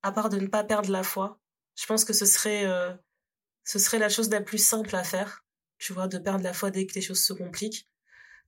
à 0.03 0.13
part 0.13 0.29
de 0.29 0.39
ne 0.39 0.47
pas 0.47 0.65
perdre 0.65 0.91
la 0.91 1.03
foi. 1.03 1.41
Je 1.77 1.87
pense 1.87 2.05
que 2.05 2.13
ce 2.13 2.27
serait, 2.27 2.65
euh, 2.67 2.93
ce 3.65 3.79
serait 3.79 3.99
la 3.99 4.09
chose 4.09 4.31
la 4.31 4.41
plus 4.41 4.59
simple 4.65 4.95
à 4.97 5.05
faire, 5.05 5.45
tu 5.79 5.93
vois, 5.93 6.09
de 6.09 6.19
perdre 6.19 6.45
la 6.45 6.53
foi 6.53 6.71
dès 6.71 6.87
que 6.87 6.95
les 6.95 7.01
choses 7.03 7.23
se 7.23 7.33
compliquent. 7.33 7.89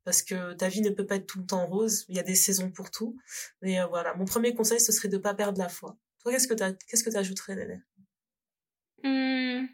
Parce 0.04 0.22
que 0.22 0.54
ta 0.54 0.68
vie 0.68 0.80
ne 0.80 0.90
peut 0.90 1.06
pas 1.06 1.16
être 1.16 1.26
tout 1.26 1.38
le 1.38 1.46
temps 1.46 1.64
rose, 1.66 2.04
il 2.08 2.16
y 2.16 2.18
a 2.18 2.24
des 2.24 2.34
saisons 2.34 2.72
pour 2.72 2.90
tout. 2.90 3.16
Mais 3.60 3.80
euh, 3.80 3.86
voilà, 3.86 4.14
mon 4.14 4.24
premier 4.24 4.52
conseil, 4.54 4.80
ce 4.80 4.90
serait 4.90 5.08
de 5.08 5.18
pas 5.18 5.32
perdre 5.34 5.58
la 5.60 5.68
foi. 5.68 5.96
Toi, 6.20 6.32
qu'est-ce 6.32 6.48
que 6.48 6.54
tu 6.54 6.86
qu'est-ce 6.86 7.04
que 7.04 7.52
Néné? 7.54 7.82
Hmm. 9.04 9.66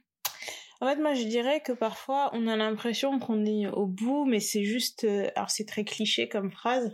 En 0.81 0.87
fait, 0.89 0.97
moi, 1.01 1.15
je 1.15 1.25
dirais 1.25 1.61
que 1.61 1.73
parfois, 1.73 2.31
on 2.35 2.47
a 2.47 2.57
l'impression 2.57 3.19
qu'on 3.19 3.45
est 3.45 3.67
au 3.69 3.87
bout, 3.87 4.25
mais 4.27 4.39
c'est 4.41 4.65
juste... 4.65 5.05
euh, 5.05 5.29
Alors, 5.35 5.51
c'est 5.51 5.65
très 5.67 5.85
cliché 5.85 6.29
comme 6.29 6.53
phrase, 6.53 6.91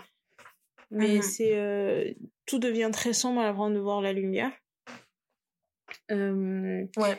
mais 0.90 1.16
Mhm. 1.16 1.22
c'est... 1.22 1.56
euh, 1.58 2.12
Tout 2.46 2.58
devient 2.58 2.90
très 2.92 3.12
sombre 3.12 3.40
avant 3.42 3.70
de 3.70 3.78
voir 3.78 4.00
la 4.00 4.12
lumière. 4.12 4.52
Euh, 6.10 6.86
Ouais. 6.96 7.18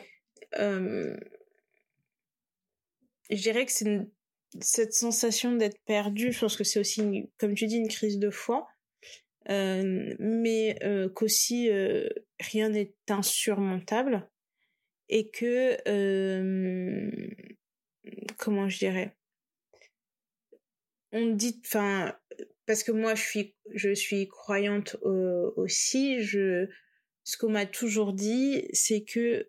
euh, 0.58 1.16
Je 3.30 3.42
dirais 3.42 3.66
que 3.66 3.72
c'est 3.72 3.86
une- 3.86 4.08
cette 4.60 4.92
sensation 4.92 5.52
d'être 5.56 5.80
perdu, 5.84 6.30
je 6.32 6.38
pense 6.40 6.56
que 6.56 6.62
c'est 6.64 6.78
aussi, 6.78 7.00
une- 7.02 7.28
comme 7.38 7.54
tu 7.54 7.66
dis, 7.66 7.76
une 7.76 7.88
crise 7.88 8.18
de 8.18 8.30
foi. 8.30 8.68
Mais 9.48 10.76
qu'aussi 11.14 11.70
rien 12.40 12.68
n'est 12.70 12.94
insurmontable 13.08 14.28
et 15.08 15.30
que 15.30 15.76
comment 18.36 18.68
je 18.68 18.78
dirais? 18.78 19.16
On 21.12 21.26
dit 21.30 21.60
enfin 21.64 22.14
parce 22.66 22.82
que 22.82 22.92
moi 22.92 23.14
je 23.14 23.22
suis 23.22 23.54
je 23.74 23.94
suis 23.94 24.28
croyante 24.28 24.96
aussi 25.02 26.22
je 26.22 26.68
ce 27.24 27.36
qu'on 27.36 27.50
m'a 27.50 27.66
toujours 27.66 28.12
dit 28.12 28.68
c'est 28.72 29.02
que 29.02 29.48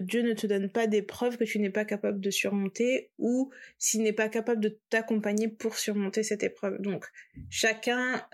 Dieu 0.00 0.22
ne 0.22 0.32
te 0.32 0.46
donne 0.46 0.70
pas 0.70 0.86
des 0.86 1.02
preuves 1.02 1.38
que 1.38 1.44
tu 1.44 1.58
n'es 1.58 1.70
pas 1.70 1.84
capable 1.84 2.20
de 2.20 2.30
surmonter 2.30 3.10
ou 3.18 3.50
s'il 3.78 4.02
n'est 4.02 4.12
pas 4.12 4.28
capable 4.28 4.60
de 4.60 4.78
t'accompagner 4.90 5.48
pour 5.48 5.76
surmonter 5.76 6.22
cette 6.22 6.44
épreuve. 6.44 6.80
Donc 6.80 7.06
chacun 7.48 8.24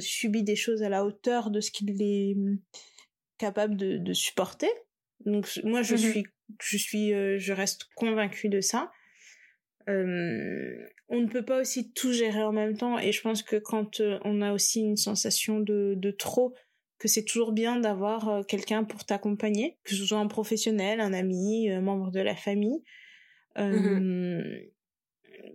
subit 0.00 0.42
des 0.42 0.56
choses 0.56 0.82
à 0.82 0.88
la 0.88 1.04
hauteur 1.04 1.50
de 1.50 1.60
ce 1.60 1.70
qu'il 1.70 2.02
est 2.02 2.34
hum, 2.34 2.58
capable 3.38 3.76
de 3.76 4.12
supporter 4.12 4.70
donc 5.24 5.48
moi 5.64 5.82
je 5.82 5.94
Mhm. 5.94 5.98
suis 5.98 6.24
je 6.62 6.76
suis 6.76 7.12
euh, 7.14 7.38
je 7.38 7.52
reste 7.52 7.84
convaincue 7.94 8.48
de 8.48 8.60
ça. 8.60 8.90
Euh, 9.88 10.86
on 11.08 11.20
ne 11.20 11.26
peut 11.28 11.44
pas 11.44 11.60
aussi 11.60 11.92
tout 11.92 12.12
gérer 12.12 12.42
en 12.42 12.52
même 12.52 12.76
temps 12.76 12.98
et 12.98 13.12
je 13.12 13.20
pense 13.20 13.42
que 13.42 13.56
quand 13.56 14.00
euh, 14.00 14.18
on 14.24 14.40
a 14.40 14.52
aussi 14.52 14.80
une 14.80 14.96
sensation 14.96 15.60
de, 15.60 15.94
de 15.96 16.10
trop 16.10 16.54
que 16.98 17.08
c'est 17.08 17.24
toujours 17.24 17.52
bien 17.52 17.78
d'avoir 17.78 18.46
quelqu'un 18.46 18.84
pour 18.84 19.04
t'accompagner 19.04 19.78
que 19.84 19.94
ce 19.94 20.04
soit 20.06 20.18
un 20.18 20.26
professionnel 20.28 21.00
un 21.00 21.12
ami 21.12 21.70
un 21.70 21.82
membre 21.82 22.10
de 22.10 22.20
la 22.20 22.34
famille. 22.36 22.82
Euh, 23.58 24.42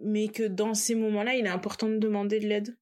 mais 0.02 0.28
que 0.30 0.44
dans 0.44 0.74
ces 0.74 0.96
moments-là 0.96 1.36
il 1.36 1.46
est 1.46 1.50
important 1.50 1.90
de 1.90 1.98
demander 1.98 2.40
de 2.40 2.48
l'aide 2.48 2.78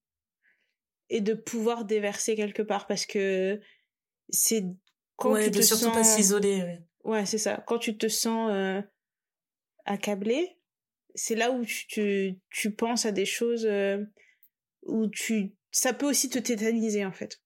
et 1.09 1.21
de 1.21 1.33
pouvoir 1.33 1.85
déverser 1.85 2.35
quelque 2.35 2.61
part 2.61 2.85
parce 2.87 3.05
que 3.05 3.59
c'est 4.29 4.65
quand 5.17 5.33
ouais, 5.33 5.45
tu 5.45 5.51
de 5.51 5.57
te 5.57 5.61
surtout 5.61 5.85
sens 5.85 5.93
pas 5.93 6.03
s'isoler. 6.03 6.61
ouais. 6.61 6.79
Ouais, 7.03 7.25
c'est 7.25 7.37
ça. 7.37 7.63
Quand 7.67 7.79
tu 7.79 7.97
te 7.97 8.07
sens 8.07 8.49
euh, 8.53 8.81
accablé, 9.85 10.57
c'est 11.15 11.35
là 11.35 11.51
où 11.51 11.65
tu, 11.65 11.87
tu, 11.87 12.39
tu 12.49 12.71
penses 12.71 13.05
à 13.05 13.11
des 13.11 13.25
choses 13.25 13.65
euh, 13.65 14.03
où 14.83 15.07
tu... 15.07 15.53
Ça 15.71 15.93
peut 15.93 16.07
aussi 16.07 16.29
te 16.29 16.39
tétaniser, 16.39 17.03
en 17.03 17.11
fait. 17.11 17.41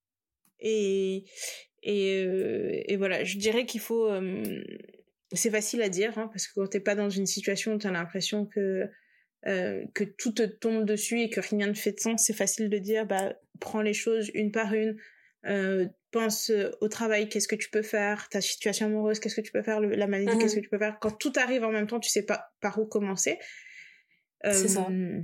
Et, 0.59 1.25
Et, 1.83 2.21
et 2.93 2.97
voilà, 2.97 3.23
je 3.23 3.37
dirais 3.39 3.65
qu'il 3.65 3.81
faut 3.81 4.07
c'est 5.33 5.49
facile 5.49 5.81
à 5.81 5.89
dire 5.89 6.17
hein, 6.17 6.29
parce 6.31 6.47
que 6.47 6.59
quand 6.59 6.67
t'es 6.67 6.79
pas 6.79 6.95
dans 6.95 7.09
une 7.09 7.25
situation 7.25 7.73
où 7.73 7.77
t'as 7.77 7.91
l'impression 7.91 8.45
que 8.45 8.89
euh, 9.47 9.83
que 9.95 10.03
tout 10.03 10.33
te 10.33 10.43
tombe 10.43 10.85
dessus 10.85 11.21
et 11.21 11.29
que 11.29 11.39
rien 11.39 11.67
ne 11.67 11.73
fait 11.73 11.93
de 11.93 11.99
sens, 11.99 12.23
c'est 12.25 12.33
facile 12.33 12.69
de 12.69 12.77
dire 12.77 13.05
bah 13.07 13.33
prends 13.59 13.81
les 13.81 13.93
choses 13.93 14.29
une 14.33 14.51
par 14.51 14.73
une, 14.73 14.97
euh, 15.45 15.87
pense 16.11 16.51
au 16.81 16.87
travail, 16.87 17.29
qu'est-ce 17.29 17.47
que 17.47 17.55
tu 17.55 17.69
peux 17.69 17.81
faire, 17.81 18.29
ta 18.29 18.41
situation 18.41 18.87
amoureuse, 18.87 19.19
qu'est-ce 19.19 19.35
que 19.35 19.41
tu 19.41 19.51
peux 19.51 19.63
faire, 19.63 19.79
la 19.79 20.07
maladie, 20.07 20.37
qu'est-ce 20.37 20.55
mhm. 20.55 20.61
que 20.61 20.65
tu 20.65 20.69
peux 20.69 20.77
faire. 20.77 20.97
Quand 20.99 21.17
tout 21.17 21.33
arrive 21.35 21.63
en 21.63 21.71
même 21.71 21.87
temps, 21.87 21.99
tu 21.99 22.09
sais 22.09 22.25
pas 22.25 22.51
par 22.61 22.79
où 22.79 22.85
commencer. 22.85 23.39
c'est 24.43 24.67
ça. 24.67 24.87
Euh, 24.89 25.21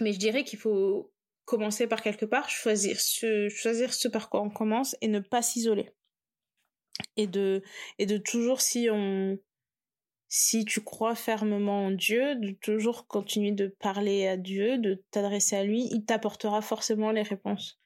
mais 0.00 0.12
je 0.12 0.18
dirais 0.18 0.44
qu'il 0.44 0.58
faut 0.58 1.12
commencer 1.44 1.86
par 1.86 2.02
quelque 2.02 2.24
part, 2.24 2.48
choisir 2.48 3.00
ce, 3.00 3.48
choisir 3.48 3.92
ce 3.92 4.08
par 4.08 4.30
quoi 4.30 4.42
on 4.42 4.50
commence 4.50 4.96
et 5.00 5.08
ne 5.08 5.20
pas 5.20 5.42
s'isoler 5.42 5.90
et 7.16 7.26
de 7.26 7.62
et 7.98 8.06
de 8.06 8.18
toujours 8.18 8.60
si 8.60 8.88
on 8.90 9.38
si 10.28 10.64
tu 10.64 10.80
crois 10.80 11.16
fermement 11.16 11.86
en 11.86 11.90
Dieu, 11.90 12.36
de 12.36 12.52
toujours 12.52 13.08
continuer 13.08 13.50
de 13.50 13.66
parler 13.66 14.28
à 14.28 14.36
Dieu, 14.36 14.78
de 14.78 15.02
t'adresser 15.10 15.56
à 15.56 15.64
lui, 15.64 15.88
il 15.90 16.04
t'apportera 16.04 16.62
forcément 16.62 17.10
les 17.10 17.22
réponses 17.22 17.79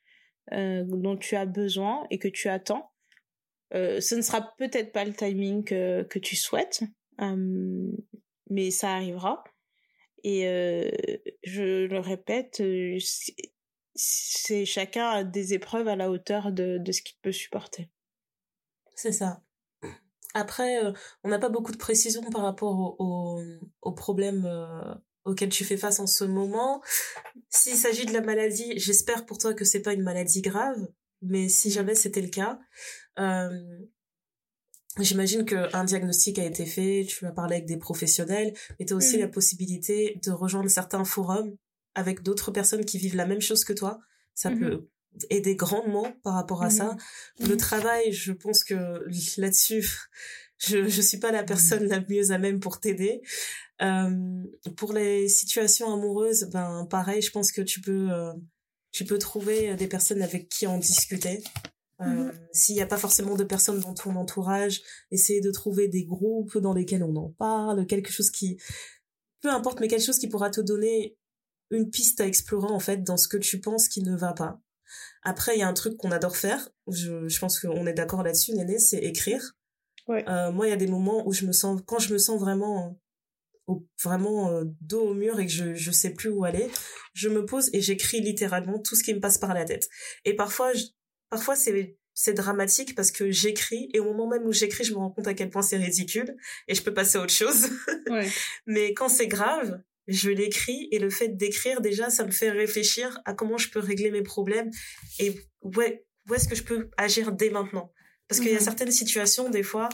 euh, 0.53 0.85
dont 0.87 1.17
tu 1.17 1.37
as 1.37 1.47
besoin 1.47 2.07
et 2.11 2.19
que 2.19 2.29
tu 2.29 2.49
attends. 2.49 2.91
Euh, 3.75 4.01
ce 4.01 4.15
ne 4.15 4.23
sera 4.23 4.55
peut-être 4.57 4.93
pas 4.93 5.05
le 5.05 5.15
timing 5.15 5.65
que, 5.65 6.19
tu 6.19 6.37
souhaites, 6.37 6.83
euh, 7.21 7.91
mais 8.51 8.71
ça 8.71 8.95
arrivera. 8.95 9.43
Et 10.23 10.47
euh, 10.49 10.91
je 11.43 11.87
le 11.87 11.99
répète, 11.99 12.63
c'est 13.95 14.65
chacun 14.65 15.09
a 15.09 15.25
des 15.25 15.55
épreuves 15.55 15.89
à 15.89 15.97
la 15.97 16.11
hauteur 16.11 16.53
de, 16.53 16.81
ce 16.91 17.03
qu'il 17.03 17.17
peut 17.21 17.33
supporter. 17.33 17.91
C'est 18.95 19.13
ça. 19.13 19.43
Après, 20.35 20.81
on 21.23 21.29
n'a 21.29 21.39
pas 21.39 21.49
beaucoup 21.49 21.73
de 21.73 21.77
précisions 21.77 22.29
par 22.31 22.43
rapport 22.43 22.97
au, 22.99 23.41
au, 23.83 23.93
problème 23.93 24.47
euh, 24.47 24.95
auquel 25.25 25.49
tu 25.49 25.65
fais 25.65 25.77
face 25.77 26.01
en 26.01 26.07
ce 26.07 26.25
moment. 26.25 26.83
S'il 27.49 27.77
s'agit 27.77 28.07
de 28.07 28.13
la 28.13 28.21
maladie, 28.21 28.79
j'espère 28.79 29.27
pour 29.27 29.39
toi 29.39 29.55
que 29.55 29.65
c'est 29.65 29.81
pas 29.81 29.93
une 29.93 30.03
maladie 30.03 30.43
grave, 30.43 30.89
mais 31.23 31.49
si 31.49 31.69
mmh. 31.69 31.73
jamais 31.73 31.95
c'était 31.95 32.21
le 32.21 32.29
cas, 32.29 32.59
euh, 33.19 33.79
j'imagine 35.01 35.45
qu'un 35.45 35.85
diagnostic 35.85 36.39
a 36.39 36.45
été 36.45 36.67
fait, 36.67 37.07
tu 37.09 37.25
vas 37.25 37.33
parler 37.33 37.57
avec 37.57 37.67
des 37.67 37.79
professionnels, 37.79 38.53
mais 38.79 38.87
tu 38.87 38.93
as 38.93 38.97
aussi 38.97 39.19
la 39.19 39.27
mmh. 39.27 39.33
possibilité 39.33 40.21
de 40.25 40.31
rejoindre 40.31 40.69
certains 40.69 41.05
forums 41.05 41.57
avec 41.95 42.23
d'autres 42.23 42.51
personnes 42.51 42.85
qui 42.85 42.99
vivent 42.99 43.17
la 43.17 43.27
même 43.27 43.41
chose 43.41 43.65
que 43.65 43.73
toi. 43.73 44.01
Ça 44.35 44.51
mmh 44.51 44.59
peut 44.59 44.89
aider 45.31 45.55
grandement 45.55 46.13
par 46.25 46.35
rapport 46.35 46.65
à 46.65 46.71
ça. 46.71 46.97
Mmh. 47.39 47.47
Le 47.49 47.57
travail, 47.57 48.13
je 48.13 48.33
pense 48.33 48.65
que 48.65 49.05
là-dessus, 49.41 49.87
je 50.59 50.89
je 50.89 51.01
suis 51.01 51.19
pas 51.19 51.31
la 51.31 51.43
mmh. 51.43 51.47
personne 51.47 51.85
la 51.87 52.01
mieux 52.01 52.33
à 52.33 52.39
même 52.39 52.61
pour 52.61 52.81
t'aider. 52.81 53.23
Euh, 53.83 54.45
pour 54.77 54.93
les 54.93 55.29
situations 55.29 55.93
amoureuses, 55.93 56.45
ben 56.53 56.87
pareil, 56.89 57.23
je 57.23 57.31
pense 57.31 57.51
que 57.51 57.61
tu 57.61 57.81
peux 57.81 58.11
euh, 58.11 58.33
tu 58.93 59.05
peux 59.05 59.19
trouver 59.19 59.75
des 59.75 59.89
personnes 59.89 60.23
avec 60.23 60.49
qui 60.49 60.67
en 60.67 60.79
discuter. 60.79 61.43
Euh, 62.01 62.05
mmh 62.05 62.33
S'il 62.53 62.75
n'y 62.77 62.83
a 62.83 62.87
pas 62.87 62.97
forcément 62.97 63.37
de 63.37 63.45
personnes 63.45 63.81
dans 63.81 63.95
ton 63.95 64.17
entourage, 64.17 64.83
essayer 65.11 65.41
de 65.41 65.51
trouver 65.51 65.89
des 65.89 66.05
groupes 66.05 66.59
dans 66.59 66.73
lesquels 66.73 67.03
on 67.03 67.15
en 67.17 67.31
parle, 67.31 67.87
quelque 67.87 68.13
chose 68.13 68.31
qui, 68.31 68.61
peu 69.41 69.51
importe, 69.51 69.81
mais 69.81 69.89
quelque 69.89 70.05
chose 70.05 70.19
qui 70.19 70.29
pourra 70.29 70.51
te 70.51 70.61
donner 70.61 71.17
une 71.71 71.91
piste 71.91 72.21
à 72.21 72.27
explorer 72.27 72.73
en 72.73 72.81
fait 72.81 73.03
dans 73.03 73.17
ce 73.17 73.29
que 73.29 73.37
tu 73.37 73.61
penses 73.61 73.89
qui 73.89 74.03
ne 74.03 74.17
va 74.17 74.33
pas. 74.33 74.61
Après, 75.23 75.57
il 75.57 75.61
y 75.61 75.63
a 75.63 75.69
un 75.69 75.73
truc 75.73 75.97
qu'on 75.97 76.11
adore 76.11 76.37
faire. 76.37 76.69
Je, 76.89 77.29
je 77.29 77.39
pense 77.39 77.59
qu'on 77.59 77.87
est 77.87 77.95
d'accord 77.95 78.23
là-dessus, 78.23 78.53
Néné, 78.53 78.79
c'est 78.79 78.99
écrire. 78.99 79.57
Ouais. 80.07 80.25
Euh, 80.29 80.53
moi, 80.53 80.67
il 80.67 80.71
y 80.71 80.73
a 80.73 80.77
des 80.77 80.87
moments 80.87 81.27
où 81.27 81.33
je 81.33 81.47
me 81.47 81.53
sens, 81.53 81.81
quand 81.87 81.99
je 81.99 82.13
me 82.13 82.19
sens 82.19 82.39
vraiment, 82.39 82.99
au, 83.67 83.87
vraiment 84.03 84.51
euh, 84.51 84.65
dos 84.81 85.09
au 85.09 85.15
mur 85.15 85.41
et 85.41 85.47
que 85.47 85.53
je 85.53 85.75
je 85.75 85.91
sais 85.91 86.11
plus 86.11 86.31
où 86.31 86.45
aller, 86.45 86.69
je 87.15 87.29
me 87.29 87.45
pose 87.45 87.71
et 87.73 87.81
j'écris 87.81 88.21
littéralement 88.21 88.79
tout 88.79 88.97
ce 88.97 89.03
qui 89.03 89.15
me 89.15 89.21
passe 89.21 89.39
par 89.39 89.55
la 89.55 89.65
tête. 89.65 89.89
Et 90.25 90.35
parfois, 90.35 90.73
je, 90.73 90.85
parfois 91.31 91.57
c'est 91.57 91.97
c'est 92.17 92.35
dramatique 92.35 92.95
parce 92.95 93.11
que 93.11 93.31
j'écris 93.31 93.91
et 93.93 93.99
au 93.99 94.05
moment 94.05 94.29
même 94.29 94.45
où 94.45 94.53
j'écris, 94.53 94.85
je 94.85 94.93
me 94.93 94.99
rends 94.99 95.11
compte 95.11 95.27
à 95.27 95.35
quel 95.35 95.51
point 95.51 95.63
c'est 95.63 95.77
ridicule 95.77 96.37
et 96.69 96.75
je 96.75 96.83
peux 96.83 96.95
passer 96.95 97.19
à 97.19 97.23
autre 97.23 97.33
chose. 97.33 97.69
Ouais. 98.11 98.29
Mais 98.67 98.93
quand 98.93 99.09
c'est 99.09 99.29
grave, 99.29 99.81
je 100.07 100.29
l'écris 100.29 100.89
et 100.91 100.99
le 100.99 101.09
fait 101.09 101.29
d'écrire 101.29 101.81
déjà 101.81 102.11
ça 102.11 102.25
me 102.25 102.31
fait 102.31 102.51
réfléchir 102.51 103.19
à 103.25 103.33
comment 103.33 103.57
je 103.57 103.71
peux 103.71 103.81
régler 103.81 104.11
mes 104.11 104.23
problèmes 104.23 104.71
et 105.19 105.35
où 105.63 105.81
est-ce 106.35 106.49
que 106.49 106.55
je 106.55 106.63
peux 106.63 106.91
agir 106.99 107.33
dès 107.33 107.51
maintenant 107.51 107.91
parce 108.29 108.41
qu'il 108.41 108.51
y 108.51 108.55
a 108.55 108.59
mhm. 108.59 108.65
certaines 108.65 108.91
situations 108.91 109.49
des 109.49 109.63
fois 109.63 109.89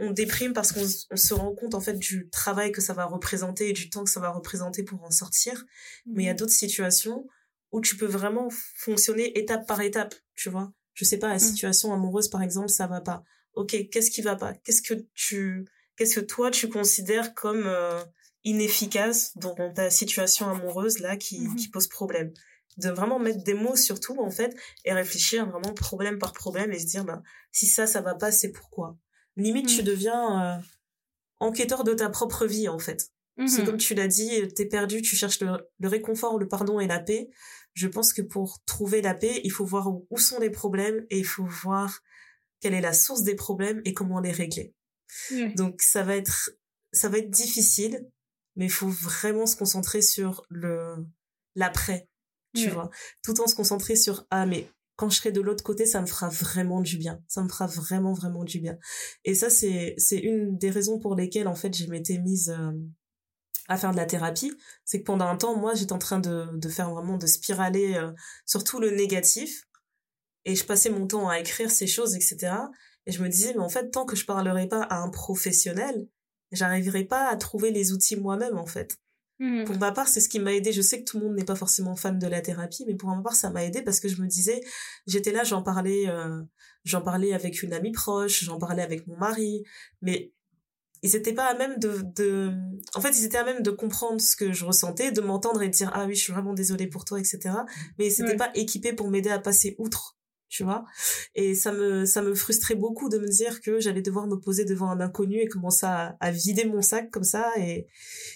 on 0.00 0.10
déprime 0.10 0.52
parce 0.52 0.72
qu'on 0.72 0.86
se 0.86 1.34
rend 1.34 1.54
compte 1.54 1.74
en 1.74 1.80
fait 1.80 1.98
du 1.98 2.28
travail 2.30 2.72
que 2.72 2.80
ça 2.80 2.94
va 2.94 3.04
représenter 3.04 3.68
et 3.68 3.72
du 3.72 3.90
temps 3.90 4.04
que 4.04 4.10
ça 4.10 4.20
va 4.20 4.30
représenter 4.30 4.82
pour 4.82 5.02
en 5.04 5.10
sortir 5.10 5.64
mais 6.06 6.24
il 6.24 6.26
y 6.26 6.28
a 6.28 6.32
mhm. 6.32 6.38
d'autres 6.38 6.52
situations 6.52 7.26
où 7.72 7.80
tu 7.80 7.96
peux 7.96 8.06
vraiment 8.06 8.48
fonctionner 8.76 9.38
étape 9.38 9.66
par 9.66 9.80
étape 9.80 10.14
tu 10.34 10.50
vois 10.50 10.72
je 10.94 11.04
sais 11.04 11.18
pas 11.18 11.28
la 11.28 11.34
mhm. 11.34 11.40
situation 11.40 11.92
amoureuse 11.92 12.28
par 12.28 12.42
exemple 12.42 12.68
ça 12.68 12.86
va 12.86 13.00
pas 13.00 13.24
ok 13.54 13.88
qu'est-ce 13.90 14.10
qui 14.10 14.22
va 14.22 14.36
pas? 14.36 14.54
Qu'est-ce 14.54 14.82
que 14.82 14.94
tu 15.14 15.66
qu'est-ce 15.96 16.20
que 16.20 16.24
toi 16.24 16.50
tu 16.50 16.68
considères 16.68 17.34
comme 17.34 17.64
euh, 17.66 18.02
inefficace 18.44 19.36
dans 19.36 19.54
ta 19.72 19.90
situation 19.90 20.48
amoureuse 20.48 20.98
là 20.98 21.16
qui, 21.16 21.40
mhm. 21.40 21.56
qui 21.56 21.68
pose 21.68 21.88
problème? 21.88 22.32
De 22.76 22.90
vraiment 22.90 23.18
mettre 23.18 23.42
des 23.42 23.54
mots 23.54 23.76
sur 23.76 24.00
tout 24.00 24.18
en 24.20 24.30
fait 24.30 24.56
et 24.84 24.92
réfléchir 24.92 25.46
vraiment 25.46 25.74
problème 25.74 26.18
par 26.18 26.32
problème 26.32 26.72
et 26.72 26.78
se 26.78 26.86
dire 26.86 27.04
bah 27.04 27.22
si 27.52 27.66
ça 27.66 27.86
ça 27.86 28.00
va 28.00 28.14
pas 28.14 28.32
c'est 28.32 28.52
pourquoi? 28.52 28.96
Limite 29.42 29.66
tu 29.66 29.80
mhm. 29.80 29.84
deviens 29.84 30.58
euh, 30.58 30.60
enquêteur 31.38 31.84
de 31.84 31.94
ta 31.94 32.08
propre 32.10 32.46
vie 32.46 32.68
en 32.68 32.78
fait. 32.78 33.10
C'est 33.46 33.62
mhm. 33.62 33.66
comme 33.66 33.76
tu 33.78 33.94
l'as 33.94 34.08
dit 34.08 34.30
t'es 34.54 34.66
perdu 34.66 35.00
tu 35.00 35.16
cherches 35.16 35.40
le, 35.40 35.66
le, 35.78 35.88
réconfort 35.88 36.38
le 36.38 36.48
pardon 36.48 36.80
et 36.80 36.86
la 36.86 37.00
paix. 37.00 37.30
Je 37.72 37.88
pense 37.88 38.12
que 38.12 38.22
pour 38.22 38.58
trouver 38.66 39.00
la 39.00 39.14
paix 39.14 39.40
il 39.44 39.50
faut 39.50 39.64
voir 39.64 39.88
où, 39.88 40.06
où 40.10 40.18
sont 40.18 40.38
les 40.40 40.50
problèmes 40.50 41.06
et 41.08 41.18
il 41.18 41.24
faut 41.24 41.46
voir 41.46 42.00
quelle 42.60 42.74
est 42.74 42.80
la 42.80 42.92
source 42.92 43.22
des 43.22 43.34
problèmes 43.34 43.80
et 43.84 43.94
comment 43.94 44.20
les 44.20 44.32
régler. 44.32 44.74
Donc 45.56 45.80
ça 45.80 46.02
va 46.02 46.16
être 46.16 46.50
ça 46.92 47.08
va 47.08 47.18
être 47.18 47.30
difficile 47.30 48.06
mais 48.56 48.66
il 48.66 48.70
faut 48.70 48.88
vraiment 48.88 49.46
se 49.46 49.56
concentrer 49.56 50.02
sur 50.02 50.44
le 50.50 50.96
l'après, 51.54 52.08
tu 52.54 52.68
vois, 52.68 52.90
tout 53.22 53.40
en 53.40 53.46
se 53.46 53.54
concentrer 53.54 53.96
sur 53.96 54.26
ah 54.30 54.46
mais 54.46 54.70
quand 55.00 55.08
je 55.08 55.16
serai 55.16 55.32
de 55.32 55.40
l'autre 55.40 55.64
côté, 55.64 55.86
ça 55.86 56.02
me 56.02 56.06
fera 56.06 56.28
vraiment 56.28 56.82
du 56.82 56.98
bien. 56.98 57.22
Ça 57.26 57.42
me 57.42 57.48
fera 57.48 57.66
vraiment 57.66 58.12
vraiment 58.12 58.44
du 58.44 58.60
bien. 58.60 58.76
Et 59.24 59.34
ça 59.34 59.48
c'est 59.48 59.96
une 60.10 60.58
des 60.58 60.68
raisons 60.68 60.98
pour 60.98 61.14
lesquelles 61.14 61.48
en 61.48 61.54
fait 61.54 61.74
je 61.74 61.86
m'étais 61.88 62.18
mise 62.18 62.50
euh, 62.50 62.72
à 63.68 63.78
faire 63.78 63.92
de 63.92 63.96
la 63.96 64.04
thérapie, 64.04 64.52
c'est 64.84 65.00
que 65.00 65.06
pendant 65.06 65.24
un 65.24 65.36
temps 65.36 65.56
moi 65.56 65.72
j'étais 65.74 65.94
en 65.94 65.98
train 65.98 66.18
de 66.18 66.68
faire 66.68 66.90
vraiment 66.90 67.16
de 67.16 67.26
spiraler 67.26 67.94
euh, 67.94 68.12
sur 68.44 68.62
tout 68.62 68.78
le 68.78 68.90
négatif 68.90 69.66
et 70.44 70.54
je 70.54 70.66
passais 70.66 70.90
mon 70.90 71.06
temps 71.06 71.30
à 71.30 71.40
écrire 71.40 71.70
ces 71.70 71.86
choses 71.86 72.14
etc. 72.14 72.52
Et 73.06 73.12
je 73.12 73.22
me 73.22 73.28
disais 73.30 73.54
mais 73.54 73.60
en 73.60 73.70
fait 73.70 73.90
tant 73.90 74.04
que 74.04 74.16
je 74.16 74.26
parlerai 74.26 74.68
pas 74.68 74.82
à 74.82 74.98
un 74.98 75.08
professionnel, 75.08 76.08
j'arriverai 76.52 77.04
pas 77.04 77.30
à 77.30 77.36
trouver 77.36 77.70
les 77.70 77.92
outils 77.92 78.16
moi-même 78.16 78.58
en 78.58 78.66
fait. 78.66 78.98
Mmh. 79.40 79.64
Pour 79.64 79.78
ma 79.78 79.90
part, 79.90 80.06
c'est 80.06 80.20
ce 80.20 80.28
qui 80.28 80.38
m'a 80.38 80.52
aidé. 80.52 80.70
Je 80.70 80.82
sais 80.82 81.02
que 81.02 81.10
tout 81.10 81.18
le 81.18 81.24
monde 81.26 81.34
n'est 81.34 81.46
pas 81.46 81.54
forcément 81.54 81.96
fan 81.96 82.18
de 82.18 82.26
la 82.26 82.42
thérapie, 82.42 82.84
mais 82.86 82.94
pour 82.94 83.08
ma 83.08 83.22
part, 83.22 83.34
ça 83.34 83.48
m'a 83.48 83.64
aidé 83.64 83.80
parce 83.80 83.98
que 83.98 84.06
je 84.06 84.20
me 84.20 84.26
disais, 84.26 84.60
j'étais 85.06 85.32
là, 85.32 85.44
j'en 85.44 85.62
parlais, 85.62 86.08
euh, 86.08 86.42
j'en 86.84 87.00
parlais 87.00 87.32
avec 87.32 87.62
une 87.62 87.72
amie 87.72 87.90
proche, 87.90 88.44
j'en 88.44 88.58
parlais 88.58 88.82
avec 88.82 89.06
mon 89.06 89.16
mari, 89.16 89.64
mais 90.02 90.34
ils 91.02 91.16
étaient 91.16 91.32
pas 91.32 91.46
à 91.46 91.54
même 91.56 91.78
de, 91.78 92.02
de, 92.14 92.52
en 92.94 93.00
fait, 93.00 93.18
ils 93.18 93.24
étaient 93.24 93.38
à 93.38 93.44
même 93.44 93.62
de 93.62 93.70
comprendre 93.70 94.20
ce 94.20 94.36
que 94.36 94.52
je 94.52 94.66
ressentais, 94.66 95.10
de 95.10 95.22
m'entendre 95.22 95.62
et 95.62 95.68
de 95.68 95.72
dire 95.72 95.90
ah 95.94 96.04
oui, 96.04 96.14
je 96.14 96.20
suis 96.20 96.32
vraiment 96.34 96.52
désolée 96.52 96.86
pour 96.86 97.06
toi, 97.06 97.18
etc. 97.18 97.40
Mais 97.98 98.12
ils 98.12 98.22
n'étaient 98.22 98.36
pas 98.36 98.50
équipés 98.54 98.92
pour 98.92 99.10
m'aider 99.10 99.30
à 99.30 99.38
passer 99.38 99.74
outre 99.78 100.19
tu 100.50 100.64
vois. 100.64 100.84
Et 101.34 101.54
ça 101.54 101.72
me 101.72 102.04
ça 102.04 102.20
me 102.22 102.34
frustrait 102.34 102.74
beaucoup 102.74 103.08
de 103.08 103.18
me 103.18 103.28
dire 103.28 103.60
que 103.60 103.80
j'allais 103.80 104.02
devoir 104.02 104.26
me 104.26 104.36
poser 104.36 104.64
devant 104.64 104.90
un 104.90 105.00
inconnu 105.00 105.38
et 105.40 105.46
commencer 105.46 105.86
à, 105.86 106.16
à 106.20 106.30
vider 106.32 106.64
mon 106.64 106.82
sac 106.82 107.10
comme 107.10 107.24
ça 107.24 107.50
et 107.56 107.86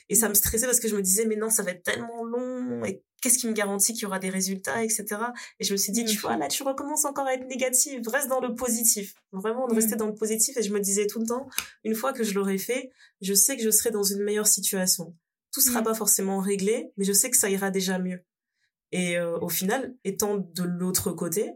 et 0.08 0.14
ça 0.14 0.28
me 0.28 0.34
stressait 0.34 0.66
parce 0.66 0.80
que 0.80 0.88
je 0.88 0.96
me 0.96 1.02
disais 1.02 1.26
mais 1.26 1.36
non 1.36 1.50
ça 1.50 1.64
va 1.64 1.72
être 1.72 1.82
tellement 1.82 2.24
long 2.24 2.84
et 2.84 3.02
qu'est-ce 3.20 3.36
qui 3.38 3.48
me 3.48 3.52
garantit 3.52 3.94
qu'il 3.94 4.04
y 4.04 4.06
aura 4.06 4.20
des 4.20 4.30
résultats 4.30 4.84
etc 4.84 5.06
et 5.58 5.64
je 5.64 5.72
me 5.72 5.76
suis 5.76 5.92
dit 5.92 6.04
tu 6.04 6.16
vois 6.18 6.36
là 6.36 6.46
tu 6.46 6.62
recommences 6.62 7.04
encore 7.04 7.26
à 7.26 7.34
être 7.34 7.46
négative. 7.48 8.00
Reste 8.06 8.28
dans 8.28 8.40
le 8.40 8.54
positif. 8.54 9.14
Vraiment 9.32 9.66
de 9.66 9.74
rester 9.74 9.96
dans 9.96 10.06
le 10.06 10.14
positif. 10.14 10.56
Et 10.56 10.62
je 10.62 10.72
me 10.72 10.78
disais 10.78 11.08
tout 11.08 11.18
le 11.18 11.26
temps 11.26 11.48
une 11.82 11.96
fois 11.96 12.12
que 12.12 12.22
je 12.22 12.34
l'aurai 12.34 12.58
fait 12.58 12.90
je 13.20 13.34
sais 13.34 13.56
que 13.56 13.62
je 13.62 13.70
serai 13.70 13.90
dans 13.90 14.04
une 14.04 14.22
meilleure 14.22 14.46
situation. 14.46 15.16
Tout 15.52 15.60
sera 15.60 15.82
pas 15.82 15.94
forcément 15.94 16.38
réglé 16.38 16.92
mais 16.96 17.04
je 17.04 17.12
sais 17.12 17.28
que 17.28 17.36
ça 17.36 17.50
ira 17.50 17.72
déjà 17.72 17.98
mieux. 17.98 18.20
Et 18.92 19.18
euh, 19.18 19.36
au 19.40 19.48
final 19.48 19.96
étant 20.04 20.36
de 20.36 20.62
l'autre 20.62 21.10
côté 21.10 21.54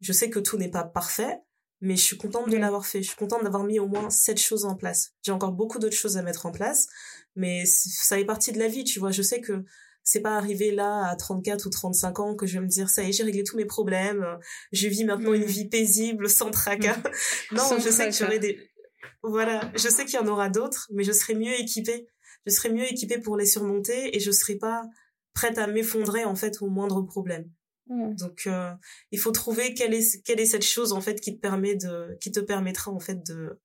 je 0.00 0.12
sais 0.12 0.30
que 0.30 0.38
tout 0.38 0.56
n'est 0.56 0.70
pas 0.70 0.84
parfait, 0.84 1.38
mais 1.80 1.96
je 1.96 2.02
suis 2.02 2.16
contente 2.16 2.50
de 2.50 2.56
l'avoir 2.56 2.86
fait. 2.86 3.02
Je 3.02 3.08
suis 3.08 3.16
contente 3.16 3.42
d'avoir 3.42 3.64
mis 3.64 3.78
au 3.78 3.86
moins 3.86 4.10
cette 4.10 4.40
choses 4.40 4.64
en 4.64 4.74
place. 4.74 5.12
J'ai 5.22 5.32
encore 5.32 5.52
beaucoup 5.52 5.78
d'autres 5.78 5.96
choses 5.96 6.16
à 6.16 6.22
mettre 6.22 6.46
en 6.46 6.52
place, 6.52 6.86
mais 7.36 7.64
ça 7.66 8.18
est 8.18 8.24
partie 8.24 8.52
de 8.52 8.58
la 8.58 8.68
vie, 8.68 8.84
tu 8.84 8.98
vois. 8.98 9.10
Je 9.10 9.22
sais 9.22 9.40
que 9.40 9.64
c'est 10.02 10.20
pas 10.20 10.36
arrivé 10.36 10.70
là 10.70 11.06
à 11.06 11.16
34 11.16 11.66
ou 11.66 11.70
35 11.70 12.18
ans 12.20 12.34
que 12.34 12.46
je 12.46 12.54
vais 12.54 12.64
me 12.64 12.68
dire 12.68 12.88
ça 12.88 13.02
y 13.02 13.10
est, 13.10 13.12
j'ai 13.12 13.22
réglé 13.22 13.44
tous 13.44 13.56
mes 13.56 13.66
problèmes, 13.66 14.26
je 14.72 14.88
vis 14.88 15.04
maintenant 15.04 15.34
une 15.34 15.44
vie 15.44 15.68
paisible 15.68 16.28
sans 16.28 16.50
tracas. 16.50 16.98
Non, 17.52 17.78
je 17.78 17.90
sais 17.90 18.06
que 18.08 18.14
j'aurai 18.14 18.38
des 18.38 18.70
voilà, 19.22 19.70
je 19.74 19.88
sais 19.88 20.04
qu'il 20.04 20.18
y 20.18 20.22
en 20.22 20.26
aura 20.26 20.48
d'autres, 20.48 20.88
mais 20.92 21.04
je 21.04 21.12
serai 21.12 21.34
mieux 21.34 21.58
équipée. 21.58 22.08
Je 22.46 22.52
serai 22.52 22.70
mieux 22.70 22.90
équipée 22.90 23.18
pour 23.18 23.36
les 23.36 23.44
surmonter 23.44 24.16
et 24.16 24.20
je 24.20 24.30
serai 24.30 24.56
pas 24.56 24.82
prête 25.34 25.58
à 25.58 25.66
m'effondrer 25.66 26.24
en 26.24 26.34
fait 26.34 26.62
au 26.62 26.68
moindre 26.68 27.02
problème. 27.02 27.50
Mm. 27.86 28.14
Donc 28.14 28.42
euh, 28.46 28.72
il 29.10 29.18
faut 29.18 29.32
trouver 29.32 29.74
quelle 29.74 29.94
est 29.94 30.22
quelle 30.22 30.40
est 30.40 30.46
cette 30.46 30.64
chose 30.64 30.92
en 30.92 31.00
fait 31.00 31.20
qui 31.20 31.34
te 31.34 31.40
permet 31.40 31.74
de 31.74 32.16
qui 32.20 32.30
te 32.30 32.40
permettra 32.40 32.90
en 32.90 33.00
fait 33.00 33.26
de 33.26 33.60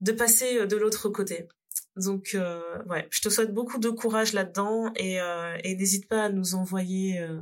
de 0.00 0.12
passer 0.12 0.58
euh, 0.58 0.66
de 0.66 0.76
l'autre 0.76 1.08
côté. 1.08 1.48
Donc 1.96 2.30
euh, 2.34 2.82
ouais, 2.86 3.06
je 3.10 3.20
te 3.20 3.28
souhaite 3.28 3.54
beaucoup 3.54 3.78
de 3.78 3.88
courage 3.88 4.32
là-dedans 4.32 4.92
et 4.96 5.20
euh, 5.20 5.56
et 5.62 5.76
n'hésite 5.76 6.08
pas 6.08 6.24
à 6.24 6.28
nous 6.28 6.54
envoyer 6.54 7.20
euh, 7.20 7.40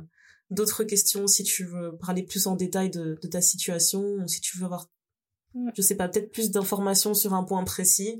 d'autres 0.51 0.83
questions 0.83 1.25
si 1.27 1.43
tu 1.43 1.65
veux 1.65 1.97
parler 1.97 2.23
plus 2.23 2.45
en 2.45 2.55
détail 2.55 2.91
de, 2.91 3.17
de 3.19 3.27
ta 3.27 3.41
situation 3.41 4.01
ou 4.01 4.27
si 4.27 4.41
tu 4.41 4.57
veux 4.57 4.65
avoir 4.65 4.87
mm. 5.55 5.71
je 5.75 5.81
sais 5.81 5.95
pas 5.95 6.07
peut-être 6.07 6.31
plus 6.31 6.51
d'informations 6.51 7.13
sur 7.13 7.33
un 7.33 7.43
point 7.43 7.63
précis. 7.63 8.19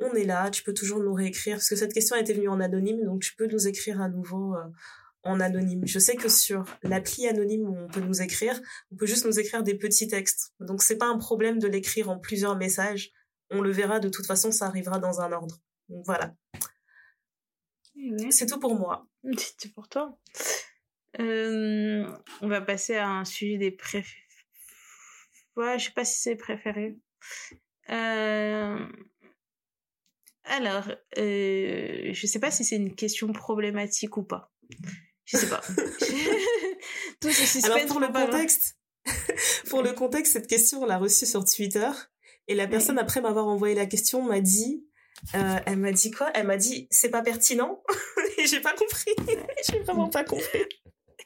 On 0.00 0.12
est 0.14 0.24
là, 0.24 0.50
tu 0.50 0.64
peux 0.64 0.74
toujours 0.74 1.00
nous 1.00 1.14
réécrire 1.14 1.56
parce 1.56 1.68
que 1.68 1.76
cette 1.76 1.92
question 1.92 2.16
a 2.16 2.20
été 2.20 2.32
venue 2.32 2.48
en 2.48 2.60
anonyme 2.60 3.04
donc 3.04 3.22
tu 3.22 3.36
peux 3.36 3.46
nous 3.46 3.68
écrire 3.68 4.00
à 4.00 4.08
nouveau 4.08 4.54
en 5.24 5.40
anonyme. 5.40 5.86
Je 5.86 5.98
sais 5.98 6.16
que 6.16 6.28
sur 6.28 6.64
l'appli 6.82 7.26
anonyme 7.26 7.68
où 7.68 7.76
on 7.76 7.88
peut 7.88 8.00
nous 8.00 8.22
écrire, 8.22 8.60
on 8.92 8.96
peut 8.96 9.06
juste 9.06 9.24
nous 9.24 9.38
écrire 9.38 9.62
des 9.62 9.74
petits 9.74 10.08
textes. 10.08 10.52
Donc 10.60 10.82
c'est 10.82 10.98
pas 10.98 11.06
un 11.06 11.18
problème 11.18 11.58
de 11.58 11.66
l'écrire 11.66 12.10
en 12.10 12.18
plusieurs 12.18 12.56
messages. 12.56 13.10
On 13.50 13.60
le 13.60 13.70
verra 13.70 14.00
de 14.00 14.08
toute 14.08 14.26
façon, 14.26 14.52
ça 14.52 14.66
arrivera 14.66 14.98
dans 14.98 15.20
un 15.20 15.32
ordre. 15.32 15.60
Donc 15.88 16.04
voilà. 16.04 16.34
Eh 17.96 18.30
c'est 18.30 18.46
tout 18.46 18.58
pour 18.58 18.78
moi. 18.78 19.06
C'est 19.38 19.56
tout 19.56 19.72
pour 19.72 19.88
toi. 19.88 20.18
Euh, 21.20 22.04
on 22.40 22.48
va 22.48 22.60
passer 22.60 22.96
à 22.96 23.08
un 23.08 23.24
sujet 23.24 23.56
des 23.56 23.70
préférés. 23.70 24.20
Ouais, 25.56 25.78
je 25.78 25.86
sais 25.86 25.92
pas 25.92 26.04
si 26.04 26.20
c'est 26.20 26.34
préféré. 26.34 26.98
Euh... 27.90 28.86
Alors, 30.44 30.88
euh, 31.16 32.10
je 32.12 32.26
sais 32.26 32.40
pas 32.40 32.50
si 32.50 32.64
c'est 32.64 32.76
une 32.76 32.94
question 32.94 33.32
problématique 33.32 34.16
ou 34.16 34.24
pas. 34.24 34.52
Je 35.34 35.40
sais 35.40 35.48
pas. 35.48 35.60
Tout 37.20 37.30
ce 37.30 37.66
Alors 37.66 37.86
pour 37.86 38.00
le 38.00 38.08
contexte, 38.08 38.76
pour 39.68 39.82
le 39.82 39.92
contexte, 39.94 40.32
cette 40.32 40.46
question 40.46 40.82
on 40.82 40.86
l'a 40.86 40.98
reçue 40.98 41.26
sur 41.26 41.44
Twitter 41.44 41.90
et 42.46 42.54
la 42.54 42.68
personne 42.68 42.98
après 42.98 43.20
m'avoir 43.20 43.46
envoyé 43.48 43.74
la 43.74 43.86
question 43.86 44.22
m'a 44.22 44.40
dit, 44.40 44.86
euh, 45.34 45.56
elle 45.66 45.78
m'a 45.78 45.92
dit 45.92 46.10
quoi? 46.10 46.30
Elle 46.34 46.46
m'a 46.46 46.56
dit 46.56 46.86
c'est 46.90 47.10
pas 47.10 47.22
pertinent 47.22 47.82
et 48.38 48.46
j'ai 48.46 48.60
pas 48.60 48.74
compris. 48.74 49.12
j'ai 49.68 49.80
vraiment 49.80 50.08
pas 50.08 50.24
compris. 50.24 50.64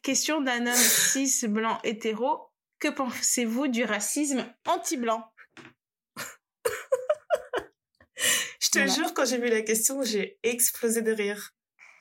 Question 0.03 0.41
d'un 0.41 0.67
homme 0.67 0.75
cis 0.75 1.47
blanc 1.49 1.79
hétéro. 1.85 2.47
Que 2.79 2.89
pensez-vous 2.89 3.67
du 3.67 3.85
racisme 3.85 4.47
anti-blanc? 4.65 5.25
Je 8.61 8.71
te 8.71 8.87
jure, 8.87 9.15
quand 9.15 9.25
j'ai 9.25 9.39
vu 9.39 9.49
la 9.49 9.63
question, 9.63 10.03
j'ai 10.05 10.39
explosé 10.45 11.03
de 11.03 11.11
rire 11.11 11.57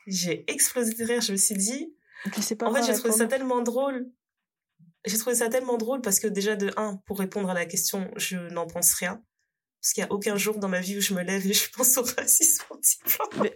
j'ai 0.07 0.49
explosé 0.49 0.93
de 0.93 1.03
rire. 1.03 1.21
Je 1.21 1.33
me 1.33 1.37
suis 1.37 1.55
dit, 1.55 1.93
je 2.35 2.41
sais 2.41 2.55
pas 2.55 2.67
en 2.67 2.73
fait, 2.73 2.83
j'ai 2.83 2.93
trouvé 2.93 3.13
ça 3.13 3.27
tellement 3.27 3.61
drôle. 3.61 4.09
J'ai 5.05 5.17
trouvé 5.17 5.35
ça 5.35 5.49
tellement 5.49 5.77
drôle 5.77 6.01
parce 6.01 6.19
que 6.19 6.27
déjà 6.27 6.55
de 6.55 6.71
un, 6.75 6.97
pour 7.05 7.19
répondre 7.19 7.49
à 7.49 7.53
la 7.53 7.65
question, 7.65 8.11
je 8.17 8.37
n'en 8.49 8.67
pense 8.67 8.93
rien. 8.93 9.23
Parce 9.81 9.93
qu'il 9.93 10.03
n'y 10.03 10.09
a 10.09 10.13
aucun 10.13 10.35
jour 10.37 10.57
dans 10.57 10.67
ma 10.67 10.81
vie 10.81 10.97
où 10.97 11.01
je 11.01 11.13
me 11.13 11.21
lève 11.21 11.45
et 11.45 11.53
je 11.53 11.69
pense 11.69 11.97
au 11.97 12.01
racisme 12.01 12.63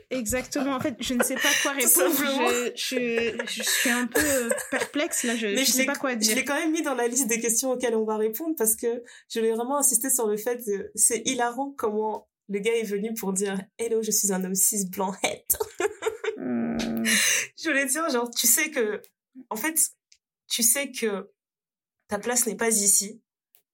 Exactement. 0.10 0.76
En 0.76 0.80
fait, 0.80 0.95
je 0.99 1.14
ne 1.14 1.23
sais 1.23 1.35
pas 1.35 1.49
quoi 1.64 1.72
répondre. 1.73 2.15
Je, 2.15 2.72
je, 2.76 3.43
je, 3.48 3.64
suis 3.64 3.89
un 3.89 4.07
peu 4.07 4.22
euh, 4.22 4.49
perplexe 4.69 5.23
là. 5.23 5.35
Je 5.35 5.48
ne 5.48 5.65
sais 5.65 5.85
pas 5.85 5.95
quoi 5.95 6.15
dire. 6.15 6.31
Je 6.31 6.35
l'ai 6.35 6.45
quand 6.45 6.56
même 6.56 6.72
mis 6.72 6.84
dans 6.84 6.95
la 6.95 7.07
liste 7.07 7.27
des 7.27 7.39
questions 7.39 7.72
auxquelles 7.72 7.95
on 7.95 8.06
va 8.06 8.18
répondre 8.18 8.56
parce 8.57 8.76
que 8.76 9.03
je 9.30 9.39
voulais 9.39 9.52
vraiment 9.52 9.77
insister 9.80 10.10
sur 10.10 10.27
le 10.27 10.38
fait 10.38 10.64
que 10.64 10.91
c'est 10.95 11.22
hilarant 11.26 11.73
comment 11.76 12.30
le 12.49 12.60
gars 12.60 12.76
est 12.76 12.84
venu 12.84 13.14
pour 13.14 13.34
dire 13.34 13.60
Hello, 13.77 14.02
je 14.03 14.11
suis 14.11 14.31
un 14.31 14.43
homme 14.43 14.56
cis 14.56 14.88
blanc 14.89 15.14
het. 16.41 17.07
je 17.57 17.69
voulais 17.69 17.85
dire, 17.85 18.09
genre, 18.09 18.30
tu 18.30 18.47
sais 18.47 18.72
que, 18.72 19.01
en 19.49 19.55
fait, 19.55 19.77
tu 20.47 20.63
sais 20.63 20.91
que 20.91 21.31
ta 22.07 22.19
place 22.19 22.45
n'est 22.45 22.57
pas 22.57 22.69
ici. 22.69 23.22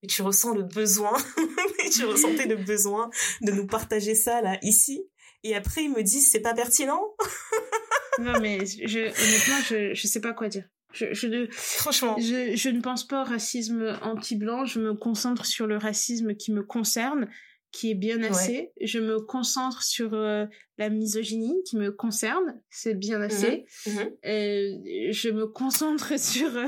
Et 0.02 0.06
tu 0.06 0.22
ressens 0.22 0.54
le 0.54 0.62
besoin, 0.62 1.16
et 1.84 1.90
tu 1.90 2.04
ressentais 2.04 2.46
le 2.46 2.56
besoin 2.56 3.10
de 3.40 3.50
nous 3.50 3.66
partager 3.66 4.14
ça, 4.14 4.40
là, 4.40 4.56
ici. 4.62 5.02
Et 5.42 5.56
après, 5.56 5.84
il 5.84 5.90
me 5.90 6.02
dit, 6.02 6.20
c'est 6.20 6.40
pas 6.40 6.54
pertinent. 6.54 7.02
non, 8.20 8.38
mais 8.40 8.64
je, 8.64 9.00
honnêtement, 9.00 9.60
je, 9.68 9.94
je 9.94 10.06
sais 10.06 10.20
pas 10.20 10.32
quoi 10.32 10.48
dire. 10.48 10.68
Je, 10.92 11.12
je, 11.12 11.48
Franchement. 11.50 12.16
Je, 12.18 12.54
je 12.54 12.68
ne 12.70 12.80
pense 12.80 13.06
pas 13.06 13.22
au 13.22 13.24
racisme 13.24 13.98
anti-blanc, 14.02 14.64
je 14.64 14.80
me 14.80 14.94
concentre 14.94 15.44
sur 15.44 15.66
le 15.66 15.76
racisme 15.76 16.34
qui 16.34 16.52
me 16.52 16.62
concerne 16.62 17.28
qui 17.72 17.90
est 17.90 17.94
bien 17.94 18.22
assez. 18.22 18.72
Je 18.80 18.98
me 18.98 19.20
concentre 19.20 19.82
sur 19.82 20.14
euh, 20.14 20.46
la 20.78 20.88
misogynie 20.88 21.62
qui 21.64 21.76
me 21.76 21.90
concerne, 21.90 22.60
c'est 22.70 22.94
bien 22.94 23.20
assez. 23.20 23.66
Mmh 23.86 23.90
mmh 23.90 24.10
euh, 24.26 25.10
je 25.10 25.30
me 25.30 25.46
concentre 25.46 26.18
sur, 26.18 26.56
euh, 26.56 26.66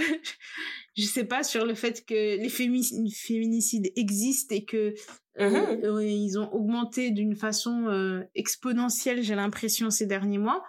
je 0.97 1.03
sais 1.05 1.25
pas, 1.25 1.43
sur 1.43 1.65
le 1.65 1.75
fait 1.75 2.05
que 2.05 2.15
les 2.15 2.49
féminicides 2.49 3.93
existent 3.97 4.55
et 4.55 4.65
que 4.65 4.95
mmh 5.39 6.03
ils 6.03 6.39
ont 6.39 6.53
augmenté 6.53 7.11
d'une 7.13 7.35
façon 7.35 8.23
exponentielle, 8.35 9.23
j'ai 9.23 9.35
l'impression 9.35 9.91
ces 9.91 10.07
derniers 10.07 10.39
mois, 10.39 10.63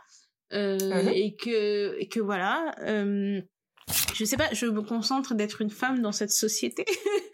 et 0.51 1.35
que 1.35 1.99
et 1.99 2.07
que 2.07 2.19
voilà 2.21 2.73
je 4.15 4.25
sais 4.25 4.37
pas, 4.37 4.53
je 4.53 4.65
me 4.65 4.81
concentre 4.81 5.33
d'être 5.33 5.61
une 5.61 5.69
femme 5.69 6.01
dans 6.01 6.11
cette 6.11 6.31
société 6.31 6.85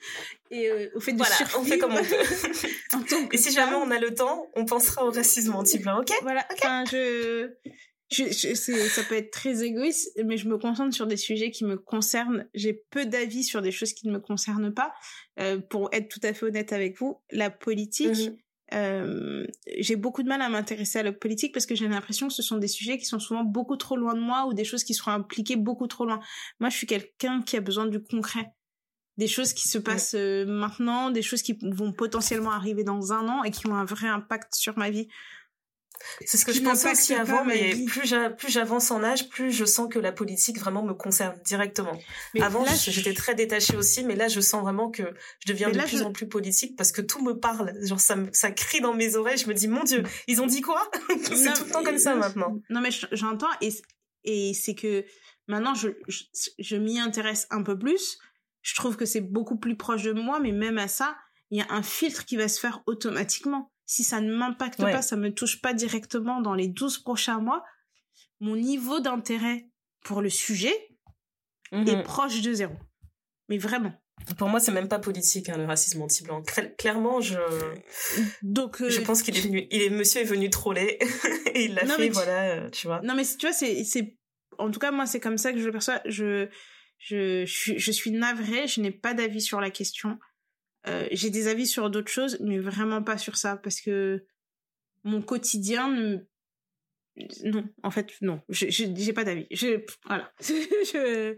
et 0.52 0.70
euh, 0.70 0.90
au 0.96 1.00
fait 1.00 1.14
de 1.14 1.18
voilà, 1.18 1.36
on 1.58 1.64
fait 1.64 1.78
comme 1.78 1.94
on 1.94 2.04
peut. 2.04 3.28
et 3.34 3.38
si 3.38 3.52
jamais 3.52 3.76
on 3.76 3.92
a 3.92 4.00
le 4.00 4.14
temps, 4.14 4.50
on 4.56 4.66
pensera 4.66 5.06
au 5.06 5.12
racisme 5.12 5.54
anti-blanc, 5.54 6.02
ok? 6.02 6.12
Voilà. 6.22 6.46
Enfin, 6.54 6.84
je, 6.90 7.50
je, 8.10 8.88
ça 8.90 9.04
peut 9.04 9.16
être 9.16 9.32
très 9.32 9.64
égoïste, 9.64 10.12
mais 10.24 10.38
je 10.38 10.48
me 10.48 10.58
concentre 10.58 10.96
sur 10.96 11.08
des 11.08 11.18
sujets 11.18 11.52
qui 11.52 11.66
me 11.66 11.78
concernent. 11.78 12.48
J'ai 12.54 12.74
peu 12.74 13.06
d'avis 13.06 13.44
sur 13.44 13.62
des 13.62 13.72
choses 13.72 13.94
qui 13.94 14.08
ne 14.08 14.14
me 14.14 14.20
concernent 14.20 14.74
pas. 14.74 14.94
Euh, 15.40 15.60
pour 15.60 15.90
être 15.92 16.08
tout 16.08 16.22
à 16.24 16.34
fait 16.34 16.46
honnête 16.46 16.74
avec 16.74 16.98
vous, 16.98 17.22
la 17.32 17.50
politique. 17.50 18.18
Mhm. 18.18 18.38
Euh, 18.74 19.46
j'ai 19.78 19.96
beaucoup 19.96 20.24
de 20.24 20.28
mal 20.28 20.42
à 20.42 20.50
m'intéresser 20.50 21.00
à 21.00 21.04
la 21.04 21.14
politique 21.14 21.54
parce 21.54 21.66
que 21.66 21.76
j'ai 21.76 21.88
l'impression 21.88 22.28
que 22.28 22.34
ce 22.34 22.42
sont 22.42 22.58
des 22.58 22.68
sujets 22.68 22.98
qui 22.98 23.06
sont 23.06 23.20
souvent 23.20 23.44
beaucoup 23.44 23.78
trop 23.78 23.96
loin 23.96 24.14
de 24.14 24.20
moi 24.20 24.46
ou 24.48 24.54
des 24.54 24.66
choses 24.66 24.84
qui 24.84 24.94
seront 24.94 25.12
impliquées 25.12 25.56
beaucoup 25.56 25.88
trop 25.88 26.06
loin. 26.06 26.20
Moi, 26.60 26.70
je 26.70 26.76
suis 26.76 26.88
quelqu'un 26.88 27.42
qui 27.42 27.56
a 27.56 27.62
besoin 27.62 27.86
du 27.86 28.02
concret. 28.02 28.52
Des 29.18 29.28
choses 29.28 29.54
qui 29.54 29.68
se 29.68 29.78
passent 29.78 30.16
euh, 30.16 30.46
maintenant, 30.46 31.10
des 31.10 31.24
choses 31.24 31.42
qui 31.42 31.58
vont 31.62 31.92
potentiellement 31.92 32.52
arriver 32.52 32.84
dans 32.84 33.14
un 33.14 33.28
an 33.28 33.44
et 33.44 33.52
qui 33.52 33.66
ont 33.68 33.76
un 33.76 33.86
vrai 33.86 34.08
impact 34.08 34.54
sur 34.54 34.78
ma 34.78 34.90
vie. 34.90 35.08
C'est 36.26 36.38
ce 36.38 36.46
que 36.46 36.54
je 36.54 36.62
pensais 36.62 36.92
aussi 36.92 37.14
avant, 37.14 37.44
mais 37.46 37.76
plus 37.86 38.50
j'avance 38.50 38.92
en 38.92 39.04
âge, 39.04 39.30
plus 39.30 39.52
je 39.52 39.66
sens 39.66 39.88
que 39.90 40.00
la 40.00 40.12
politique 40.12 40.60
vraiment 40.60 40.84
me 40.84 40.94
concerne 40.94 41.40
directement. 41.46 41.98
Mais 42.34 42.42
avant, 42.42 42.66
j'étais 42.66 43.14
très 43.14 43.36
détachée 43.36 43.76
aussi, 43.76 44.04
mais 44.04 44.16
là, 44.16 44.28
je 44.28 44.40
sens 44.40 44.62
vraiment 44.62 44.90
que 44.90 45.04
je 45.46 45.52
deviens 45.52 45.70
de 45.70 45.80
plus 45.80 46.02
en 46.02 46.12
plus 46.12 46.28
politique 46.28 46.76
parce 46.76 46.92
que 46.92 47.02
tout 47.02 47.24
me 47.24 47.34
parle. 47.34 47.74
Genre, 47.86 48.00
ça, 48.00 48.16
ça 48.32 48.52
crie 48.52 48.82
dans 48.82 48.94
mes 48.94 49.16
oreilles. 49.16 49.38
Je 49.38 49.48
me 49.48 49.54
dis, 49.54 49.68
mon 49.68 49.84
Dieu, 49.84 50.04
ils 50.28 50.42
ont 50.42 50.48
dit 50.48 50.62
quoi? 50.62 50.90
C'est 51.24 51.54
tout 51.54 51.66
le 51.66 51.72
temps 51.72 51.84
comme 51.84 51.98
ça 51.98 52.16
maintenant. 52.16 52.60
Non, 52.70 52.82
mais 52.82 52.90
j'entends 53.12 53.48
et, 53.62 53.70
et 54.24 54.54
c'est 54.54 54.76
que 54.76 55.06
maintenant, 55.48 55.74
je, 55.74 55.90
je 56.60 56.76
m'y 56.76 57.00
intéresse 57.00 57.48
un 57.50 57.64
peu 57.64 57.78
plus. 57.78 58.18
Je 58.62 58.76
trouve 58.76 58.98
que 58.98 59.06
c'est 59.06 59.22
beaucoup 59.22 59.58
plus 59.58 59.78
proche 59.78 60.04
de 60.04 60.12
moi, 60.12 60.40
mais 60.40 60.52
même 60.52 60.78
à 60.78 60.88
ça, 60.88 61.16
il 61.52 61.60
y 61.60 61.62
a 61.62 61.68
un 61.70 61.84
filtre 61.84 62.26
qui 62.26 62.36
va 62.36 62.48
se 62.48 62.60
faire 62.60 62.82
automatiquement 62.86 63.72
si 63.88 64.04
ça 64.04 64.22
ne 64.22 64.32
m'impacte 64.36 64.80
pas, 64.80 65.02
ça 65.02 65.16
me 65.16 65.34
touche 65.34 65.62
pas 65.62 65.74
directement 65.74 66.42
dans 66.42 66.54
les 66.54 66.68
12 66.68 67.00
prochains 67.00 67.40
mois, 67.40 67.64
mon 68.42 68.58
niveau 68.58 69.00
d'intérêt 69.00 69.70
pour 70.04 70.22
le 70.22 70.30
sujet 70.30 70.74
est 71.72 71.96
mhm. 71.96 72.04
proche 72.04 72.42
de 72.42 72.54
zéro. 72.54 72.76
Mais 73.50 73.58
vraiment. 73.58 73.94
Pour 74.38 74.50
moi, 74.50 74.60
c'est 74.60 74.74
même 74.74 74.90
pas 74.90 75.00
politique, 75.00 75.48
hein, 75.48 75.58
le 75.58 75.66
racisme 75.66 76.02
anti-blanc. 76.02 76.44
Clairement, 76.78 77.22
je. 77.22 77.38
Donc. 78.42 78.82
Euh, 78.82 78.90
je 78.90 79.00
pense 79.00 79.22
qu'il 79.22 79.38
est 79.38 79.42
venu. 79.42 79.68
Il 79.72 79.82
est, 79.82 79.90
monsieur 79.90 80.22
est 80.22 80.26
venu 80.26 80.50
troller 80.50 80.98
et 81.54 81.66
il 81.66 81.76
l'a 81.76 81.86
fait, 81.86 82.10
voilà, 82.10 82.56
euh, 82.56 82.70
tu 82.70 82.88
vois. 82.88 83.00
Non, 83.04 83.16
mais 83.16 83.24
tu 83.24 83.46
vois, 83.46 83.54
c'est, 83.54 83.84
c'est. 83.86 84.18
En 84.58 84.70
tout 84.70 84.80
cas, 84.80 84.92
moi, 84.92 85.06
c'est 85.06 85.22
comme 85.22 85.38
ça 85.38 85.54
que 85.54 85.60
je 85.60 85.66
le 85.66 85.72
perçois. 85.72 86.02
Je, 86.06 86.50
je, 86.98 87.46
je, 87.46 87.78
je 87.78 87.92
suis 87.92 88.12
navrée. 88.12 88.68
Je 88.68 88.82
n'ai 88.82 88.92
pas 88.92 89.14
d'avis 89.14 89.42
sur 89.42 89.62
la 89.62 89.70
question. 89.70 90.18
Euh, 90.88 91.08
j'ai 91.12 91.30
des 91.30 91.48
avis 91.48 91.68
sur 91.68 91.90
d'autres 91.90 92.12
choses, 92.12 92.38
mais 92.40 92.60
vraiment 92.60 93.04
pas 93.04 93.18
sur 93.18 93.36
ça, 93.36 93.58
parce 93.58 93.82
que 93.82 94.26
mon 95.04 95.22
quotidien. 95.22 96.22
Non, 97.44 97.68
en 97.82 97.90
fait, 97.90 98.14
non, 98.22 98.42
j'ai 98.50 99.14
pas 99.14 99.24
d'avis. 99.24 99.48
Je, 99.50 99.84
voilà. 100.06 100.32
je, 100.40 101.36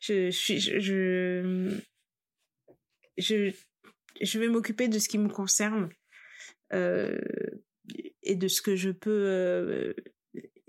je, 0.00 0.30
je, 0.30 1.80
je, 3.16 3.52
je, 4.20 4.38
vais 4.38 4.48
m'occuper 4.48 4.88
de 4.88 4.98
ce 4.98 5.08
qui 5.08 5.16
me 5.16 5.30
concerne 5.30 5.88
euh, 6.74 7.18
et 8.22 8.36
de 8.36 8.46
ce 8.46 8.60
que 8.60 8.76
je 8.76 8.90
peux 8.90 9.24
euh, 9.26 9.94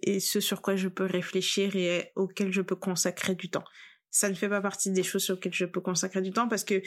et 0.01 0.21
ce 0.21 0.39
sur 0.39 0.61
quoi 0.61 0.77
je 0.77 0.87
peux 0.87 1.05
réfléchir 1.05 1.75
et 1.75 2.11
auquel 2.15 2.53
je 2.53 2.61
peux 2.61 2.77
consacrer 2.77 3.35
du 3.35 3.49
temps. 3.49 3.65
Ça 4.11 4.29
ne 4.29 4.33
fait 4.33 4.49
pas 4.49 4.61
partie 4.61 4.91
des 4.91 5.03
choses 5.03 5.23
sur 5.23 5.35
lesquelles 5.35 5.53
je 5.53 5.65
peux 5.65 5.81
consacrer 5.81 6.21
du 6.21 6.31
temps 6.31 6.47
parce 6.47 6.63
que 6.63 6.81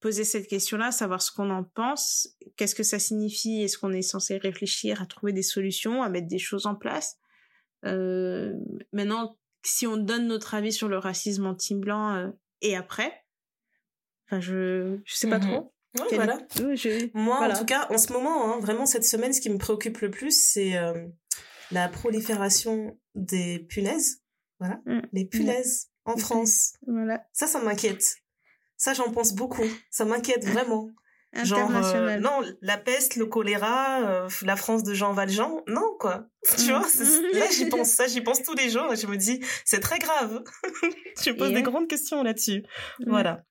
poser 0.00 0.24
cette 0.24 0.46
question-là, 0.46 0.92
savoir 0.92 1.20
ce 1.22 1.32
qu'on 1.32 1.50
en 1.50 1.64
pense, 1.64 2.28
qu'est-ce 2.56 2.74
que 2.74 2.82
ça 2.84 2.98
signifie, 2.98 3.62
est-ce 3.62 3.78
qu'on 3.78 3.92
est 3.92 4.02
censé 4.02 4.36
réfléchir 4.38 5.02
à 5.02 5.06
trouver 5.06 5.32
des 5.32 5.42
solutions, 5.42 6.02
à 6.02 6.08
mettre 6.08 6.28
des 6.28 6.38
choses 6.38 6.66
en 6.66 6.74
place. 6.74 7.16
Euh, 7.84 8.52
maintenant, 8.92 9.36
si 9.64 9.86
on 9.86 9.96
donne 9.96 10.26
notre 10.28 10.54
avis 10.54 10.72
sur 10.72 10.88
le 10.88 10.98
racisme 10.98 11.46
anti-blanc 11.46 12.14
euh, 12.14 12.28
et 12.60 12.76
après, 12.76 13.12
enfin, 14.26 14.40
je, 14.40 14.98
je 15.04 15.14
sais 15.14 15.28
pas 15.28 15.38
Mhm. 15.38 15.44
trop. 15.50 15.74
Ouais, 15.98 16.04
Quel- 16.10 16.16
voilà. 16.18 16.38
Oui, 16.60 16.76
je- 16.76 17.08
Moi, 17.14 17.38
voilà. 17.38 17.54
en 17.54 17.58
tout 17.58 17.64
cas, 17.64 17.86
en 17.90 17.98
ce 17.98 18.12
moment, 18.12 18.52
hein, 18.54 18.60
vraiment, 18.60 18.86
cette 18.86 19.04
semaine, 19.04 19.32
ce 19.32 19.40
qui 19.40 19.50
me 19.50 19.58
préoccupe 19.58 19.98
le 19.98 20.10
plus, 20.10 20.30
c'est 20.52 20.76
euh, 20.76 21.06
la 21.72 21.88
prolifération 21.88 22.98
des 23.14 23.58
punaises. 23.58 24.22
Voilà, 24.60 24.80
Mm. 24.86 25.00
les 25.12 25.24
punaises 25.24 25.88
en. 26.04 26.16
France. 26.16 26.74
Voilà. 26.86 27.24
Ça, 27.32 27.46
ça 27.46 27.60
m'inquiète. 27.62 28.16
Ça, 28.78 28.94
j'en 28.94 29.10
pense 29.12 29.34
beaucoup. 29.34 29.64
Ça 29.90 30.06
m'inquiète 30.06 30.46
vraiment. 30.46 30.88
Genre, 31.44 31.70
euh, 31.94 32.16
non, 32.16 32.40
la 32.62 32.78
peste, 32.78 33.16
le 33.16 33.26
choléra, 33.26 34.00
euh, 34.00 34.28
la 34.42 34.56
France 34.56 34.82
de 34.82 34.94
Jean 34.94 35.12
Valjean, 35.12 35.60
non, 35.66 35.94
quoi. 36.00 36.24
Tu 36.56 36.64
Mm. 36.72 36.78
vois, 36.78 36.88
c'est- 36.88 37.32
là, 37.38 37.44
j'y 37.54 37.66
pense, 37.66 37.90
ça, 37.90 38.06
j'y 38.06 38.22
pense 38.22 38.42
tous 38.42 38.54
les 38.54 38.70
jours 38.70 38.90
et 38.90 38.96
je 38.96 39.06
me 39.06 39.16
dis, 39.16 39.44
c'est 39.66 39.80
très 39.80 39.98
grave. 39.98 40.42
je 41.22 41.30
me 41.30 41.36
pose 41.36 41.48
Et 41.48 41.50
des 41.50 41.56
ouais. 41.56 41.62
grandes 41.62 41.86
questions 41.86 42.22
là-dessus. 42.22 42.62
Mm. 43.00 43.10
Voilà. 43.10 43.44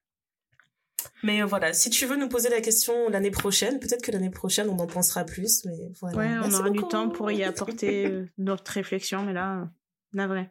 Mais 1.24 1.42
euh, 1.44 1.46
voilà, 1.46 1.72
si 1.74 1.92
tu 1.92 2.06
veux 2.08 2.16
nous 2.16 2.30
poser 2.30 2.50
la 2.50 2.62
question 2.62 3.10
l'année 3.10 3.30
prochaine, 3.32 3.80
peut-être 3.80 4.02
que 4.04 4.12
l'année 4.12 4.32
prochaine, 4.32 4.70
on 4.70 4.80
en 4.80 4.88
pensera 4.88 5.24
plus, 5.24 5.64
mais 5.66 5.92
voilà. 6.02 6.18
Ouais, 6.18 6.26
on 6.38 6.42
Merci 6.42 6.56
aura 6.58 6.70
du 6.72 6.82
temps 6.82 7.10
pour 7.10 7.30
y 7.32 7.44
apporter 7.44 8.08
euh, 8.08 8.26
notre 8.40 8.72
réflexion, 8.72 9.22
mais 9.24 9.34
là, 9.34 9.68
navré. 10.14 10.50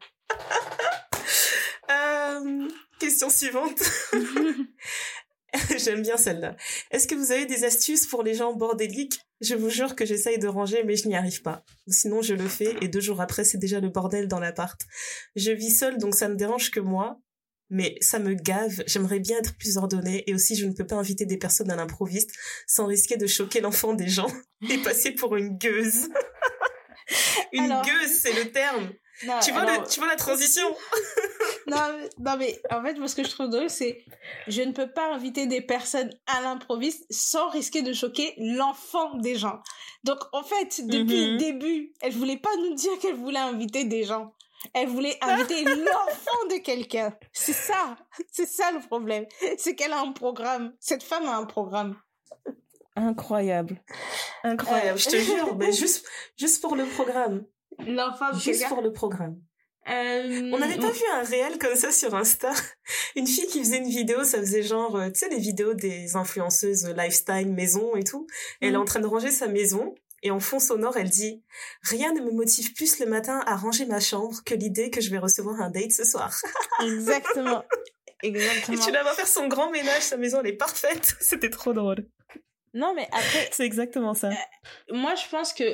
Question 3.16 3.30
suivante. 3.30 3.82
J'aime 5.78 6.02
bien 6.02 6.18
celle-là. 6.18 6.54
Est-ce 6.90 7.08
que 7.08 7.14
vous 7.14 7.32
avez 7.32 7.46
des 7.46 7.64
astuces 7.64 8.06
pour 8.06 8.22
les 8.22 8.34
gens 8.34 8.52
bordéliques? 8.52 9.18
Je 9.40 9.54
vous 9.54 9.70
jure 9.70 9.96
que 9.96 10.04
j'essaye 10.04 10.38
de 10.38 10.46
ranger, 10.46 10.84
mais 10.84 10.96
je 10.96 11.08
n'y 11.08 11.16
arrive 11.16 11.40
pas. 11.40 11.64
Sinon, 11.88 12.20
je 12.20 12.34
le 12.34 12.46
fais 12.46 12.76
et 12.82 12.88
deux 12.88 13.00
jours 13.00 13.22
après, 13.22 13.44
c'est 13.44 13.56
déjà 13.56 13.80
le 13.80 13.88
bordel 13.88 14.28
dans 14.28 14.38
l'appart. 14.38 14.78
Je 15.34 15.50
vis 15.50 15.70
seule, 15.70 15.96
donc 15.96 16.14
ça 16.14 16.28
ne 16.28 16.34
dérange 16.34 16.70
que 16.70 16.78
moi. 16.78 17.18
Mais 17.70 17.96
ça 18.02 18.18
me 18.18 18.34
gave, 18.34 18.84
j'aimerais 18.86 19.18
bien 19.18 19.38
être 19.38 19.56
plus 19.56 19.78
ordonnée 19.78 20.22
et 20.28 20.34
aussi 20.34 20.54
je 20.54 20.66
ne 20.66 20.74
peux 20.74 20.86
pas 20.86 20.96
inviter 20.96 21.24
des 21.24 21.38
personnes 21.38 21.70
à 21.70 21.76
l'improviste 21.76 22.32
sans 22.66 22.84
risquer 22.84 23.16
de 23.16 23.26
choquer 23.26 23.62
l'enfant 23.62 23.94
des 23.94 24.08
gens 24.08 24.30
et 24.70 24.76
passer 24.82 25.12
pour 25.12 25.36
une 25.36 25.56
gueuse. 25.56 26.10
une 27.52 27.72
Alors- 27.72 27.82
gueuse, 27.82 28.18
c'est 28.20 28.44
le 28.44 28.52
terme. 28.52 28.92
Non, 29.24 29.38
Tu 29.42 29.50
vois, 29.52 29.62
alors- 29.62 29.82
le, 29.82 29.88
tu 29.88 29.98
vois 29.98 30.08
la 30.08 30.16
transition 30.16 30.66
non, 31.66 31.76
mais- 31.98 32.08
non, 32.18 32.36
mais 32.36 32.60
en 32.70 32.82
fait, 32.82 32.94
moi, 32.94 33.08
ce 33.08 33.14
que 33.16 33.24
je 33.24 33.30
trouve 33.30 33.48
drôle, 33.48 33.70
c'est 33.70 34.04
je 34.46 34.60
ne 34.62 34.72
peux 34.72 34.90
pas 34.90 35.12
inviter 35.14 35.46
des 35.46 35.60
personnes 35.62 36.10
à 36.26 36.42
l'improviste 36.42 37.06
sans 37.10 37.48
risquer 37.48 37.80
de 37.82 37.92
choquer 37.94 38.34
l'enfant 38.36 39.14
des 39.16 39.36
gens. 39.36 39.60
Donc, 40.04 40.18
en 40.32 40.42
fait, 40.42 40.80
depuis 40.86 41.24
Mhm. 41.26 41.32
le 41.32 41.38
début, 41.38 41.92
elle 42.02 42.12
voulait 42.12 42.36
pas 42.36 42.54
nous 42.58 42.74
dire 42.74 42.92
qu'elle 43.00 43.14
voulait 43.16 43.38
inviter 43.38 43.84
des 43.84 44.04
gens. 44.04 44.34
Elle 44.74 44.88
voulait 44.88 45.16
inviter 45.22 45.64
l'enfant 45.64 46.46
de 46.50 46.58
quelqu'un. 46.58 47.16
C'est 47.32 47.52
ça. 47.54 47.96
C'est 48.30 48.46
ça 48.46 48.70
le 48.72 48.80
problème. 48.80 49.24
C'est 49.58 49.74
qu'elle 49.74 49.92
a 49.92 50.00
un 50.00 50.12
programme. 50.12 50.74
Cette 50.80 51.02
femme 51.02 51.26
a 51.26 51.36
un 51.36 51.44
programme. 51.46 51.96
Incroyable. 52.96 53.82
Incroyable, 54.42 54.98
Euh. 54.98 55.02
je 55.02 55.08
te 55.08 55.16
jure. 55.16 55.54
Mais 55.56 55.72
juste, 55.72 56.06
juste 56.38 56.62
pour 56.62 56.76
le 56.76 56.84
programme. 56.86 57.44
L'enfant 57.86 58.32
de 58.32 58.38
Juste 58.38 58.68
pour 58.68 58.82
le 58.82 58.92
programme. 58.92 59.36
Euh, 59.88 60.50
On 60.52 60.58
n'avait 60.58 60.78
pas 60.78 60.90
vu 60.90 61.02
un 61.12 61.22
réel 61.22 61.58
comme 61.58 61.76
ça 61.76 61.92
sur 61.92 62.14
Insta. 62.14 62.50
Une 63.16 63.26
fille 63.26 63.46
qui 63.46 63.60
faisait 63.60 63.76
une 63.78 63.88
vidéo, 63.88 64.24
ça 64.24 64.38
faisait 64.38 64.62
genre, 64.64 64.96
euh, 64.96 65.10
tu 65.10 65.20
sais, 65.20 65.28
les 65.28 65.38
vidéos 65.38 65.74
des 65.74 66.16
influenceuses 66.16 66.86
euh, 66.86 66.92
lifestyle, 66.92 67.52
maison 67.52 67.94
et 67.94 68.02
tout. 68.02 68.26
Et 68.60 68.66
Elle 68.66 68.74
est 68.74 68.76
Mhm. 68.76 68.82
en 68.82 68.84
train 68.84 69.00
de 69.00 69.06
ranger 69.06 69.30
sa 69.30 69.46
maison. 69.46 69.94
Et 70.24 70.32
en 70.32 70.40
fond 70.40 70.58
sonore, 70.58 70.96
elle 70.96 71.10
dit 71.10 71.44
Rien 71.82 72.12
ne 72.12 72.20
me 72.20 72.32
motive 72.32 72.72
plus 72.74 72.98
le 72.98 73.06
matin 73.06 73.44
à 73.46 73.54
ranger 73.54 73.86
ma 73.86 74.00
chambre 74.00 74.34
que 74.44 74.54
l'idée 74.54 74.90
que 74.90 75.00
je 75.00 75.08
vais 75.10 75.18
recevoir 75.18 75.60
un 75.60 75.70
date 75.70 75.92
ce 75.92 76.04
soir. 76.04 76.34
Exactement. 76.82 77.62
Et 78.24 78.28
Exactement. 78.28 78.82
tu 78.84 78.90
la 78.90 79.02
vois 79.02 79.12
faire 79.12 79.28
son 79.28 79.46
grand 79.46 79.70
ménage, 79.70 80.02
sa 80.02 80.16
maison 80.16 80.40
elle 80.40 80.48
est 80.48 80.56
parfaite. 80.56 81.14
C'était 81.20 81.50
trop 81.50 81.72
drôle. 81.72 82.08
Non, 82.74 82.92
mais 82.94 83.06
après, 83.12 83.48
C'est 83.52 83.64
exactement 83.64 84.14
ça. 84.14 84.30
moi, 84.90 85.14
je 85.14 85.28
pense 85.30 85.52
que 85.54 85.64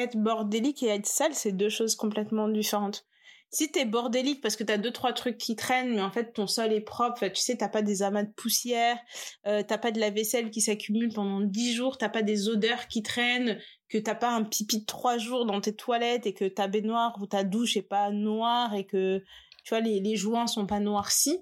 être 0.00 0.16
bordélique 0.16 0.82
et 0.82 0.88
être 0.88 1.06
sale, 1.06 1.34
c'est 1.34 1.52
deux 1.52 1.68
choses 1.68 1.96
complètement 1.96 2.48
différentes. 2.48 3.06
Si 3.50 3.70
t'es 3.72 3.86
bordélique 3.86 4.42
parce 4.42 4.56
que 4.56 4.64
t'as 4.64 4.76
deux 4.76 4.90
trois 4.90 5.14
trucs 5.14 5.38
qui 5.38 5.56
traînent, 5.56 5.94
mais 5.94 6.02
en 6.02 6.10
fait 6.10 6.34
ton 6.34 6.46
sol 6.46 6.70
est 6.70 6.82
propre, 6.82 7.26
tu 7.28 7.40
sais 7.40 7.56
t'as 7.56 7.70
pas 7.70 7.80
des 7.80 8.02
amas 8.02 8.24
de 8.24 8.32
poussière, 8.32 8.98
euh, 9.46 9.62
t'as 9.66 9.78
pas 9.78 9.90
de 9.90 9.98
la 9.98 10.10
vaisselle 10.10 10.50
qui 10.50 10.60
s'accumule 10.60 11.10
pendant 11.14 11.40
dix 11.40 11.72
jours, 11.72 11.96
t'as 11.96 12.10
pas 12.10 12.20
des 12.22 12.50
odeurs 12.50 12.88
qui 12.88 13.02
traînent, 13.02 13.58
que 13.88 13.96
t'as 13.96 14.14
pas 14.14 14.34
un 14.34 14.44
pipi 14.44 14.80
de 14.80 14.84
trois 14.84 15.16
jours 15.16 15.46
dans 15.46 15.62
tes 15.62 15.74
toilettes 15.74 16.26
et 16.26 16.34
que 16.34 16.44
ta 16.44 16.68
baignoire 16.68 17.16
ou 17.22 17.26
ta 17.26 17.42
douche 17.42 17.78
est 17.78 17.82
pas 17.82 18.10
noire 18.10 18.74
et 18.74 18.84
que 18.84 19.22
tu 19.64 19.70
vois 19.70 19.80
les 19.80 20.00
les 20.00 20.16
joints 20.16 20.46
sont 20.46 20.66
pas 20.66 20.80
noircis. 20.80 21.40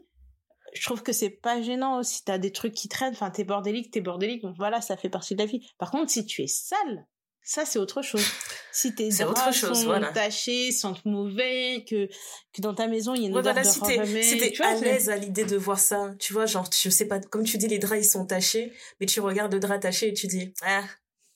Je 0.74 0.84
trouve 0.84 1.02
que 1.02 1.12
c'est 1.12 1.30
pas 1.30 1.60
gênant 1.60 1.98
aussi. 1.98 2.22
T'as 2.24 2.38
des 2.38 2.52
trucs 2.52 2.74
qui 2.74 2.88
traînent, 2.88 3.14
enfin 3.14 3.30
t'es 3.30 3.44
bordélique, 3.44 3.90
t'es 3.90 4.00
bordélique, 4.00 4.42
donc 4.42 4.54
voilà, 4.56 4.80
ça 4.80 4.96
fait 4.96 5.08
partie 5.08 5.34
de 5.34 5.40
la 5.40 5.46
vie. 5.46 5.66
Par 5.78 5.90
contre, 5.90 6.12
si 6.12 6.24
tu 6.24 6.42
es 6.42 6.46
sale, 6.46 7.06
ça 7.48 7.64
c'est 7.64 7.78
autre 7.78 8.02
chose. 8.02 8.24
Si 8.72 8.94
tes 8.94 9.08
draps 9.08 9.56
chose, 9.56 9.78
sont 9.80 9.86
voilà. 9.86 10.12
tachés, 10.12 10.72
sentent 10.72 11.04
mauvais, 11.06 11.84
que 11.88 12.08
que 12.52 12.60
dans 12.60 12.74
ta 12.74 12.88
maison 12.88 13.14
il 13.14 13.22
y 13.22 13.24
a 13.24 13.28
une 13.28 13.32
Ouais, 13.34 13.38
odeur 13.38 13.54
voilà, 13.54 13.66
de 13.66 13.72
si 13.72 13.80
t'es, 13.80 14.62
à 14.62 14.74
l'aise 14.74 15.08
à 15.08 15.16
l'idée 15.16 15.44
de 15.44 15.56
voir 15.56 15.78
ça, 15.78 16.14
tu 16.18 16.32
vois, 16.32 16.44
genre, 16.46 16.68
je 16.70 16.90
sais 16.90 17.06
pas, 17.06 17.20
comme 17.20 17.44
tu 17.44 17.56
dis, 17.56 17.68
les 17.68 17.78
draps, 17.78 18.04
ils 18.04 18.08
sont 18.08 18.26
tachés, 18.26 18.72
mais 19.00 19.06
tu 19.06 19.20
regardes 19.20 19.54
le 19.54 19.60
drap 19.60 19.78
taché 19.78 20.08
et 20.08 20.12
tu 20.12 20.26
dis, 20.26 20.52
ah, 20.62 20.82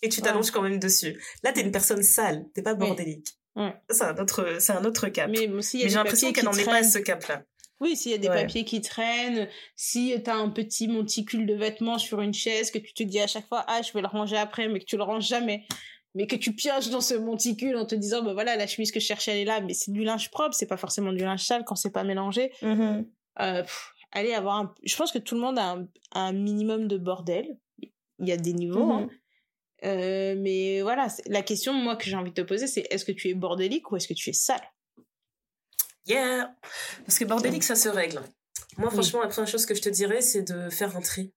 et 0.02 0.08
tu 0.08 0.20
t'allonges 0.20 0.50
quand 0.50 0.62
même 0.62 0.78
dessus. 0.78 1.22
Là, 1.44 1.52
t'es 1.52 1.60
une 1.62 1.72
personne 1.72 2.02
sale, 2.02 2.44
t'es 2.54 2.62
pas 2.62 2.74
bordélique. 2.74 3.28
Ouais. 3.54 3.74
C'est 3.88 4.04
un 4.04 4.16
autre, 4.16 4.56
c'est 4.58 4.72
un 4.72 4.84
autre 4.84 5.08
cap. 5.08 5.30
Mais, 5.30 5.48
j'ai 5.72 5.88
l'impression 5.90 6.32
qu'elle 6.32 6.44
n'en 6.44 6.52
est 6.52 6.64
pas 6.64 6.76
à 6.78 6.82
ce 6.82 6.98
cap-là. 6.98 7.44
Oui, 7.80 7.96
s'il 7.96 8.12
y 8.12 8.14
a 8.14 8.18
des 8.18 8.28
Ouais. 8.28 8.42
papiers 8.42 8.64
qui 8.66 8.82
traînent, 8.82 9.48
si 9.74 10.14
t'as 10.22 10.34
un 10.34 10.50
petit 10.50 10.86
monticule 10.88 11.46
de 11.46 11.54
vêtements 11.54 11.96
sur 11.98 12.20
une 12.20 12.34
chaise 12.34 12.70
que 12.70 12.78
tu 12.78 12.92
te 12.92 13.02
dis 13.02 13.18
à 13.20 13.26
chaque 13.26 13.48
fois 13.48 13.64
ah 13.68 13.80
je 13.80 13.90
vais 13.94 14.02
le 14.02 14.06
ranger 14.06 14.36
après 14.36 14.68
mais 14.68 14.80
que 14.80 14.84
tu 14.84 14.98
le 14.98 15.02
ranges 15.02 15.26
jamais 15.26 15.64
mais 16.14 16.26
que 16.26 16.36
tu 16.36 16.54
pioches 16.54 16.88
dans 16.90 17.00
ce 17.00 17.14
monticule 17.14 17.76
en 17.76 17.86
te 17.86 17.94
disant 17.94 18.22
bah 18.22 18.32
voilà 18.32 18.56
la 18.56 18.66
chemise 18.66 18.90
que 18.92 19.00
je 19.00 19.06
cherchais 19.06 19.32
elle 19.32 19.38
est 19.38 19.44
là 19.44 19.60
mais 19.60 19.74
c'est 19.74 19.92
du 19.92 20.02
linge 20.04 20.30
propre 20.30 20.54
c'est 20.54 20.66
pas 20.66 20.76
forcément 20.76 21.12
du 21.12 21.24
linge 21.24 21.44
sale 21.44 21.64
quand 21.64 21.76
c'est 21.76 21.90
pas 21.92 22.04
mélangé 22.04 22.52
Mm-hmm. 22.62 23.06
euh, 23.40 23.62
pff, 23.62 23.92
allez 24.12 24.32
avoir 24.34 24.56
un... 24.56 24.74
je 24.82 24.96
pense 24.96 25.12
que 25.12 25.18
tout 25.18 25.34
le 25.36 25.40
monde 25.40 25.58
a 25.58 25.72
un, 25.72 25.86
un 26.12 26.32
minimum 26.32 26.88
de 26.88 26.98
bordel 26.98 27.56
il 27.80 28.28
y 28.28 28.32
a 28.32 28.36
des 28.36 28.52
niveaux 28.52 28.84
Mhm. 28.84 28.92
hein. 28.92 29.08
Euh, 29.82 30.34
mais 30.36 30.82
voilà 30.82 31.06
la 31.26 31.40
question 31.42 31.72
moi 31.72 31.96
que 31.96 32.04
j'ai 32.04 32.14
envie 32.16 32.30
de 32.32 32.34
te 32.42 32.46
poser 32.46 32.66
c'est 32.66 32.86
est-ce 32.90 33.04
que 33.06 33.12
tu 33.12 33.28
es 33.30 33.34
bordélique 33.34 33.90
ou 33.90 33.96
est-ce 33.96 34.08
que 34.08 34.12
tu 34.14 34.28
es 34.28 34.34
sale? 34.34 34.60
Yeah! 36.06 36.54
Parce 37.06 37.18
que 37.18 37.24
bordélique, 37.24 37.62
ça 37.62 37.76
se 37.76 37.88
règle. 37.88 38.20
Moi, 38.78 38.88
Oui. 38.88 38.94
franchement, 38.94 39.20
la 39.22 39.28
première 39.28 39.48
chose 39.48 39.66
que 39.66 39.74
je 39.74 39.82
te 39.82 39.88
dirais, 39.88 40.22
c'est 40.22 40.42
de 40.42 40.68
faire 40.70 40.96
un 40.96 41.00
tri. 41.00 41.32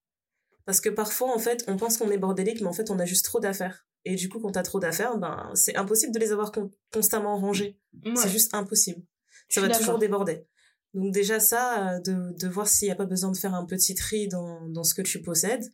Parce 0.65 0.79
que 0.81 0.89
parfois, 0.89 1.33
en 1.33 1.39
fait, 1.39 1.63
on 1.67 1.77
pense 1.77 1.97
qu'on 1.97 2.09
est 2.11 2.17
bordélique, 2.17 2.61
mais 2.61 2.67
en 2.67 2.73
fait, 2.73 2.89
on 2.89 2.99
a 2.99 3.05
juste 3.05 3.25
trop 3.25 3.39
d'affaires. 3.39 3.85
Et 4.05 4.15
du 4.15 4.29
coup, 4.29 4.39
quand 4.39 4.51
t'as 4.51 4.63
trop 4.63 4.79
d'affaires, 4.79 5.17
ben, 5.17 5.51
c'est 5.55 5.75
impossible 5.75 6.13
de 6.13 6.19
les 6.19 6.31
avoir 6.31 6.51
con- 6.51 6.71
constamment 6.91 7.37
rangées. 7.37 7.79
Ouais. 8.05 8.15
C'est 8.15 8.29
juste 8.29 8.53
impossible. 8.53 9.01
Ça 9.49 9.61
va 9.61 9.69
toujours 9.69 9.99
déborder. 9.99 10.47
Donc 10.93 11.11
déjà 11.11 11.39
ça, 11.39 11.95
euh, 11.95 11.99
de, 11.99 12.33
de 12.37 12.47
voir 12.47 12.67
s'il 12.67 12.87
n'y 12.87 12.91
a 12.91 12.95
pas 12.95 13.05
besoin 13.05 13.31
de 13.31 13.37
faire 13.37 13.55
un 13.55 13.65
petit 13.65 13.95
tri 13.95 14.27
dans, 14.27 14.67
dans 14.67 14.83
ce 14.83 14.93
que 14.93 15.01
tu 15.01 15.21
possèdes. 15.21 15.65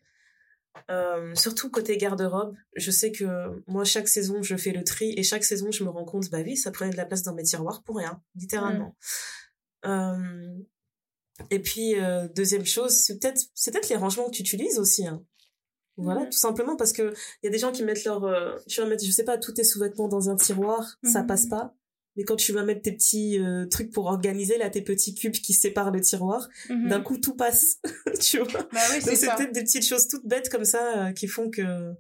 Euh, 0.90 1.36
surtout 1.36 1.70
côté 1.70 1.98
garde-robe, 1.98 2.56
je 2.76 2.92
sais 2.92 3.12
que 3.12 3.26
moi 3.68 3.84
chaque 3.84 4.08
saison 4.08 4.42
je 4.44 4.56
fais 4.56 4.72
le 4.72 4.84
tri 4.84 5.14
et 5.18 5.24
chaque 5.24 5.44
saison 5.44 5.72
je 5.72 5.84
me 5.84 5.90
rends 5.90 6.06
compte, 6.06 6.30
bah 6.30 6.38
oui, 6.46 6.56
ça 6.56 6.72
prenait 6.72 6.92
de 6.92 6.96
la 6.98 7.06
place 7.06 7.24
dans 7.24 7.34
mes 7.34 7.44
tiroirs 7.44 7.84
pour 7.84 7.98
rien, 7.98 8.22
littéralement. 8.36 8.96
Euh, 9.86 10.58
et 11.52 11.60
puis 11.60 11.96
euh, 12.00 12.28
deuxième 12.36 12.66
chose, 12.66 12.92
c'est 12.94 13.18
peut-être 13.20 13.42
c'est 13.54 13.72
peut-être 13.72 13.90
les 13.90 13.96
rangements 13.96 14.26
que 14.26 14.32
tu 14.36 14.42
utilises 14.42 14.80
aussi. 14.80 15.08
Hein. 15.08 15.24
Voilà, 15.98 16.26
tout 16.28 16.38
simplement 16.38 16.76
parce 16.78 16.94
que 16.94 17.14
il 17.44 17.46
y 17.46 17.50
a 17.50 17.52
des 17.52 17.58
gens 17.60 17.72
qui 17.74 17.84
mettent 17.84 18.06
leur, 18.06 18.24
euh, 18.24 18.56
tu 18.68 18.80
vas 18.82 18.88
mettre, 18.88 19.04
je 19.04 19.12
sais 19.12 19.26
pas, 19.26 19.38
tous 19.38 19.52
tes 19.52 19.64
sous-vêtements 19.66 20.08
dans 20.08 20.30
un 20.30 20.36
tiroir, 20.38 20.98
ça 21.04 21.22
Mhm. 21.22 21.28
passe 21.28 21.48
pas. 21.48 21.76
Mais 22.16 22.24
quand 22.24 22.38
tu 22.38 22.54
vas 22.54 22.64
mettre 22.64 22.82
tes 22.82 22.92
petits 22.94 23.38
euh, 23.40 23.66
trucs 23.68 23.92
pour 23.92 24.06
organiser, 24.06 24.58
là, 24.58 24.70
tes 24.70 24.82
petits 24.82 25.14
cubes 25.14 25.34
qui 25.34 25.54
séparent 25.54 25.92
le 25.92 26.00
tiroir, 26.02 26.48
Mhm. 26.70 26.88
d'un 26.90 27.02
coup, 27.02 27.18
tout 27.18 27.36
passe. 27.36 27.80
tu 28.22 28.38
vois 28.40 28.48
bah 28.72 28.80
oui 28.94 29.04
Donc, 29.06 29.16
c'est 29.18 29.28
peut-être 29.36 29.52
des 29.54 29.64
petites 29.64 29.86
choses 29.86 30.08
toutes 30.08 30.26
bêtes 30.26 30.50
comme 30.50 30.66
ça 30.66 31.12
qui 31.14 31.28
font 31.28 31.50
que, 31.50 31.94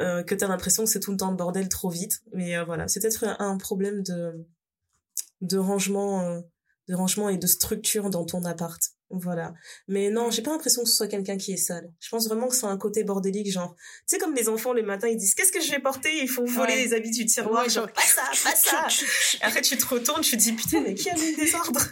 euh, 0.00 0.22
que 0.22 0.34
t'as 0.36 0.46
l'impression 0.48 0.84
que 0.84 0.90
c'est 0.90 1.00
tout 1.00 1.10
le 1.10 1.16
temps 1.16 1.30
le 1.30 1.36
bordel 1.36 1.68
trop 1.68 1.90
vite. 1.90 2.20
Mais 2.32 2.56
euh, 2.56 2.64
voilà, 2.64 2.86
c'est 2.88 3.00
peut-être 3.00 3.24
un, 3.24 3.36
un 3.40 3.56
problème 3.58 4.02
de, 4.04 4.32
de 5.40 5.58
rangement, 5.58 6.40
de 6.88 6.94
rangement 6.94 7.28
et 7.28 7.38
de 7.38 7.46
structure 7.46 8.10
dans 8.10 8.24
ton 8.24 8.44
appart. 8.44 8.80
Voilà. 9.10 9.54
Mais 9.86 10.10
non, 10.10 10.30
j'ai 10.30 10.42
pas 10.42 10.50
l'impression 10.50 10.82
que 10.82 10.88
ce 10.88 10.94
soit 10.94 11.08
quelqu'un 11.08 11.38
qui 11.38 11.52
est 11.52 11.58
seul. 11.58 11.90
Je 11.98 12.08
pense 12.10 12.28
vraiment 12.28 12.48
que 12.48 12.54
c'est 12.54 12.66
un 12.66 12.76
côté 12.76 13.04
bordélique, 13.04 13.50
genre, 13.50 13.74
tu 13.74 13.82
sais, 14.06 14.18
comme 14.18 14.34
les 14.34 14.48
enfants, 14.48 14.74
le 14.74 14.82
matin, 14.82 15.08
ils 15.08 15.16
disent, 15.16 15.34
qu'est-ce 15.34 15.52
que 15.52 15.62
je 15.62 15.70
vais 15.70 15.78
porter? 15.78 16.10
Il 16.20 16.28
faut 16.28 16.44
voler 16.44 16.76
les 16.76 16.92
habits 16.92 17.10
du 17.10 17.24
tiroir, 17.24 17.68
genre, 17.68 17.90
pas 17.90 18.02
ça, 18.02 18.22
pas 18.44 18.54
ça. 18.54 18.86
Après, 19.40 19.62
tu 19.62 19.76
te 19.78 19.86
retournes, 19.86 20.20
tu 20.20 20.32
te 20.32 20.36
dis, 20.36 20.52
putain, 20.52 20.82
mais 20.82 20.94
qui 20.94 21.08
a 21.08 21.14
mis 21.14 21.34
des 21.36 21.54
ordres? 21.54 21.86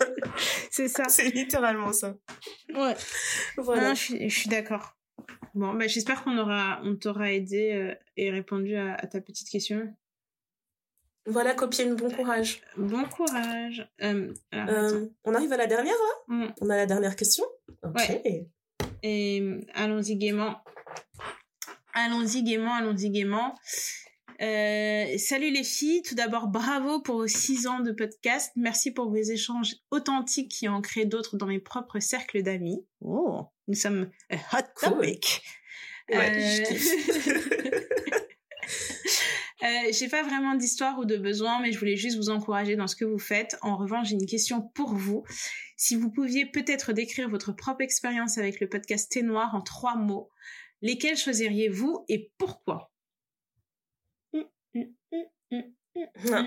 c'est 0.70 0.88
ça. 0.88 1.04
C'est 1.08 1.28
littéralement 1.28 1.92
ça. 1.92 2.14
Ouais. 2.74 2.94
Voilà. 3.58 3.92
je 3.94 4.28
suis, 4.28 4.48
d'accord. 4.48 4.96
Bon, 5.54 5.74
bah, 5.74 5.86
j'espère 5.86 6.24
qu'on 6.24 6.38
aura, 6.38 6.80
on 6.82 6.96
t'aura 6.96 7.32
aidé 7.32 7.72
euh, 7.72 7.94
et 8.16 8.30
répondu 8.30 8.74
à, 8.76 8.96
ta 9.06 9.20
petite 9.20 9.50
question. 9.50 9.94
Voilà, 11.26 11.54
copine, 11.54 11.94
bon 11.94 12.10
courage. 12.10 12.60
Bon 12.76 13.04
courage. 13.04 13.88
Euh, 14.02 14.32
euh, 14.54 15.06
on 15.24 15.34
arrive 15.34 15.52
à 15.52 15.56
la 15.56 15.66
dernière, 15.66 15.94
mm. 16.28 16.48
On 16.60 16.70
a 16.70 16.76
la 16.76 16.86
dernière 16.86 17.16
question? 17.16 17.44
Ok. 17.82 18.20
Et 19.02 19.42
allons-y 19.74 20.16
gaiement. 20.16 20.56
Allons-y 21.94 22.42
gaiement, 22.42 22.74
allons-y 22.74 23.10
gaiement. 23.10 23.54
Euh, 24.42 25.16
salut 25.16 25.50
les 25.50 25.62
filles, 25.62 26.02
tout 26.02 26.14
d'abord 26.14 26.48
bravo 26.48 27.00
pour 27.00 27.16
vos 27.16 27.26
six 27.26 27.66
ans 27.66 27.80
de 27.80 27.92
podcast. 27.92 28.52
Merci 28.56 28.90
pour 28.90 29.08
vos 29.08 29.16
échanges 29.16 29.76
authentiques 29.90 30.50
qui 30.50 30.68
ont 30.68 30.80
créé 30.80 31.06
d'autres 31.06 31.36
dans 31.36 31.46
mes 31.46 31.60
propres 31.60 32.00
cercles 32.00 32.42
d'amis. 32.42 32.84
Oh, 33.00 33.46
nous 33.68 33.74
sommes 33.74 34.10
a 34.30 34.36
hot 34.52 34.66
topic. 34.80 35.42
Ouais, 36.10 36.64
Euh, 39.64 39.92
j'ai 39.92 40.08
pas 40.08 40.22
vraiment 40.22 40.54
d'histoire 40.54 40.98
ou 40.98 41.04
de 41.04 41.16
besoin, 41.16 41.60
mais 41.60 41.72
je 41.72 41.78
voulais 41.78 41.96
juste 41.96 42.16
vous 42.18 42.28
encourager 42.28 42.76
dans 42.76 42.86
ce 42.86 42.96
que 42.96 43.04
vous 43.04 43.18
faites. 43.18 43.56
En 43.62 43.76
revanche, 43.76 44.08
j'ai 44.08 44.14
une 44.14 44.26
question 44.26 44.60
pour 44.74 44.94
vous. 44.94 45.24
Si 45.76 45.96
vous 45.96 46.10
pouviez 46.10 46.44
peut-être 46.44 46.92
décrire 46.92 47.30
votre 47.30 47.52
propre 47.52 47.80
expérience 47.80 48.36
avec 48.36 48.60
le 48.60 48.68
podcast 48.68 49.10
Thé 49.10 49.22
Noir 49.22 49.54
en 49.54 49.62
trois 49.62 49.96
mots, 49.96 50.30
lesquels 50.82 51.16
choisiriez-vous 51.16 52.04
et 52.08 52.30
pourquoi? 52.36 52.92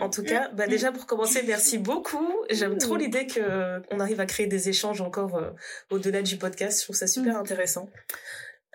En 0.02 0.10
tout 0.10 0.24
cas, 0.24 0.50
bah 0.50 0.68
déjà 0.68 0.92
pour 0.92 1.06
commencer, 1.06 1.42
merci 1.48 1.78
beaucoup. 1.78 2.34
J'aime 2.50 2.78
trop 2.78 2.98
l'idée 2.98 3.26
que 3.28 3.82
on 3.92 4.00
arrive 4.00 4.20
à 4.20 4.26
créer 4.26 4.48
des 4.48 4.70
échanges 4.70 5.02
encore 5.02 5.36
euh, 5.36 5.52
au-delà 5.90 6.22
du 6.22 6.38
podcast. 6.38 6.80
Je 6.80 6.84
trouve 6.86 6.96
ça 6.96 7.08
super 7.08 7.38
intéressant. 7.38 7.90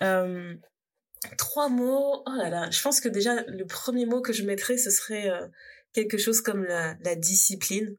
Euh, 0.01 0.55
Trois 1.37 1.69
mots. 1.69 2.23
Oh 2.27 2.37
là 2.37 2.51
là. 2.51 2.71
Je 2.71 2.81
pense 2.83 3.01
que 3.01 3.09
déjà, 3.09 3.43
le 3.47 3.65
premier 3.65 4.07
mot 4.07 4.21
que 4.21 4.33
je 4.33 4.45
mettrais, 4.45 4.77
ce 4.77 4.91
serait 4.91 5.31
euh, 5.31 5.47
quelque 5.93 6.19
chose 6.19 6.41
comme 6.41 6.65
la, 6.65 6.97
la 7.01 7.15
discipline. 7.15 7.97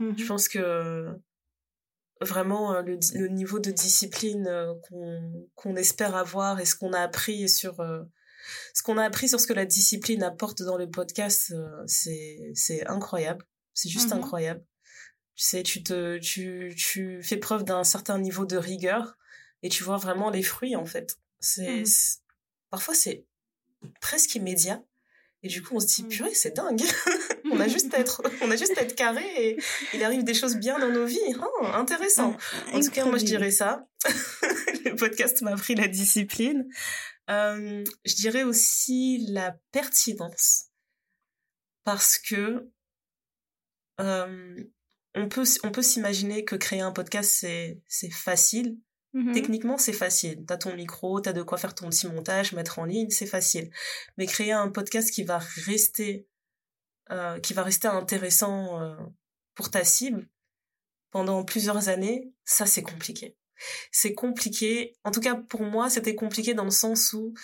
Mm-hmm. 0.00 0.18
Je 0.18 0.26
pense 0.26 0.48
que 0.48 1.08
vraiment 2.20 2.74
euh, 2.74 2.82
le, 2.82 2.98
le, 3.14 3.28
niveau 3.28 3.58
de 3.58 3.70
discipline 3.70 4.46
euh, 4.46 4.74
qu'on 4.82 5.48
qu'on 5.54 5.76
espère 5.76 6.14
avoir 6.14 6.60
et 6.60 6.64
ce 6.64 6.76
qu'on 6.76 6.92
a 6.92 7.00
appris 7.00 7.48
sur 7.48 7.76
ce 8.74 8.82
qu'on 8.82 8.98
a 8.98 9.04
appris 9.04 9.28
sur 9.28 9.40
ce 9.40 9.46
que 9.46 9.52
la 9.52 9.66
discipline 9.66 10.22
apporte 10.22 10.62
dans 10.62 10.76
le 10.76 10.90
podcast, 10.90 11.54
c'est 11.86 12.52
c'est 12.54 12.86
incroyable. 12.86 13.44
C'est 13.74 13.88
juste 13.88 14.10
mm-hmm. 14.10 14.16
incroyable. 14.16 14.64
Tu 15.34 15.44
sais, 15.44 15.62
tu 15.62 15.82
te 15.82 16.18
tu 16.18 16.74
tu 16.76 17.22
fais 17.22 17.38
preuve 17.38 17.64
d'un 17.64 17.84
certain 17.84 18.18
niveau 18.18 18.44
de 18.44 18.56
rigueur 18.56 19.16
et 19.62 19.68
tu 19.68 19.84
vois 19.84 19.96
vraiment 19.96 20.30
les 20.30 20.42
fruits 20.42 20.76
en 20.76 20.84
fait. 20.84 21.16
C'est 21.40 21.82
mm-hmm 21.82 22.21
parfois 22.72 22.94
c'est 22.94 23.26
presque 24.00 24.34
immédiat. 24.34 24.82
Et 25.44 25.48
du 25.48 25.60
coup, 25.60 25.74
on 25.74 25.80
se 25.80 25.86
dit, 25.86 26.04
mm. 26.04 26.08
purée, 26.08 26.34
c'est 26.34 26.56
dingue. 26.56 26.82
on 27.50 27.58
a 27.58 27.68
juste 27.68 27.92
à 27.94 27.98
être, 27.98 28.22
on 28.42 28.50
a 28.50 28.56
juste 28.56 28.76
à 28.78 28.82
être 28.82 28.94
carré 28.94 29.24
et 29.36 29.58
il 29.92 30.02
arrive 30.04 30.24
des 30.24 30.34
choses 30.34 30.56
bien 30.56 30.78
dans 30.78 30.88
nos 30.88 31.04
vies. 31.04 31.18
Oh, 31.40 31.66
intéressant. 31.66 32.36
En 32.72 32.80
tout 32.80 32.90
cas, 32.90 33.04
moi, 33.04 33.18
je 33.18 33.24
dirais 33.24 33.50
ça. 33.50 33.86
Le 34.84 34.94
podcast 34.94 35.42
m'a 35.42 35.52
appris 35.52 35.74
la 35.74 35.88
discipline. 35.88 36.68
Euh, 37.30 37.84
je 38.04 38.14
dirais 38.14 38.44
aussi 38.44 39.26
la 39.30 39.56
pertinence. 39.72 40.66
Parce 41.84 42.18
que, 42.18 42.70
euh, 44.00 44.64
on 45.14 45.28
peut, 45.28 45.44
on 45.64 45.72
peut 45.72 45.82
s'imaginer 45.82 46.44
que 46.44 46.54
créer 46.54 46.80
un 46.80 46.92
podcast, 46.92 47.30
c'est, 47.36 47.82
c'est 47.88 48.10
facile. 48.10 48.78
Mmh 49.14 49.32
Techniquement, 49.32 49.78
c'est 49.78 49.92
facile. 49.92 50.44
T'as 50.46 50.56
ton 50.56 50.74
micro, 50.74 51.20
t'as 51.20 51.32
de 51.32 51.42
quoi 51.42 51.58
faire 51.58 51.74
ton 51.74 51.90
petit 51.90 52.06
montage, 52.06 52.52
mettre 52.52 52.78
en 52.78 52.84
ligne, 52.84 53.10
c'est 53.10 53.26
facile. 53.26 53.70
Mais 54.16 54.26
créer 54.26 54.52
un 54.52 54.70
podcast 54.70 55.10
qui 55.10 55.22
va 55.22 55.38
rester, 55.66 56.26
euh, 57.10 57.38
qui 57.40 57.52
va 57.52 57.62
rester 57.62 57.88
intéressant 57.88 58.80
euh, 58.80 58.96
pour 59.54 59.70
ta 59.70 59.84
cible 59.84 60.28
pendant 61.10 61.44
plusieurs 61.44 61.88
années, 61.88 62.32
ça 62.44 62.66
c'est 62.66 62.82
compliqué. 62.82 63.36
C'est 63.90 64.14
compliqué. 64.14 64.96
En 65.04 65.10
tout 65.10 65.20
cas, 65.20 65.36
pour 65.36 65.62
moi, 65.62 65.90
c'était 65.90 66.14
compliqué 66.14 66.54
dans 66.54 66.64
le 66.64 66.70
sens 66.70 67.12
où 67.12 67.34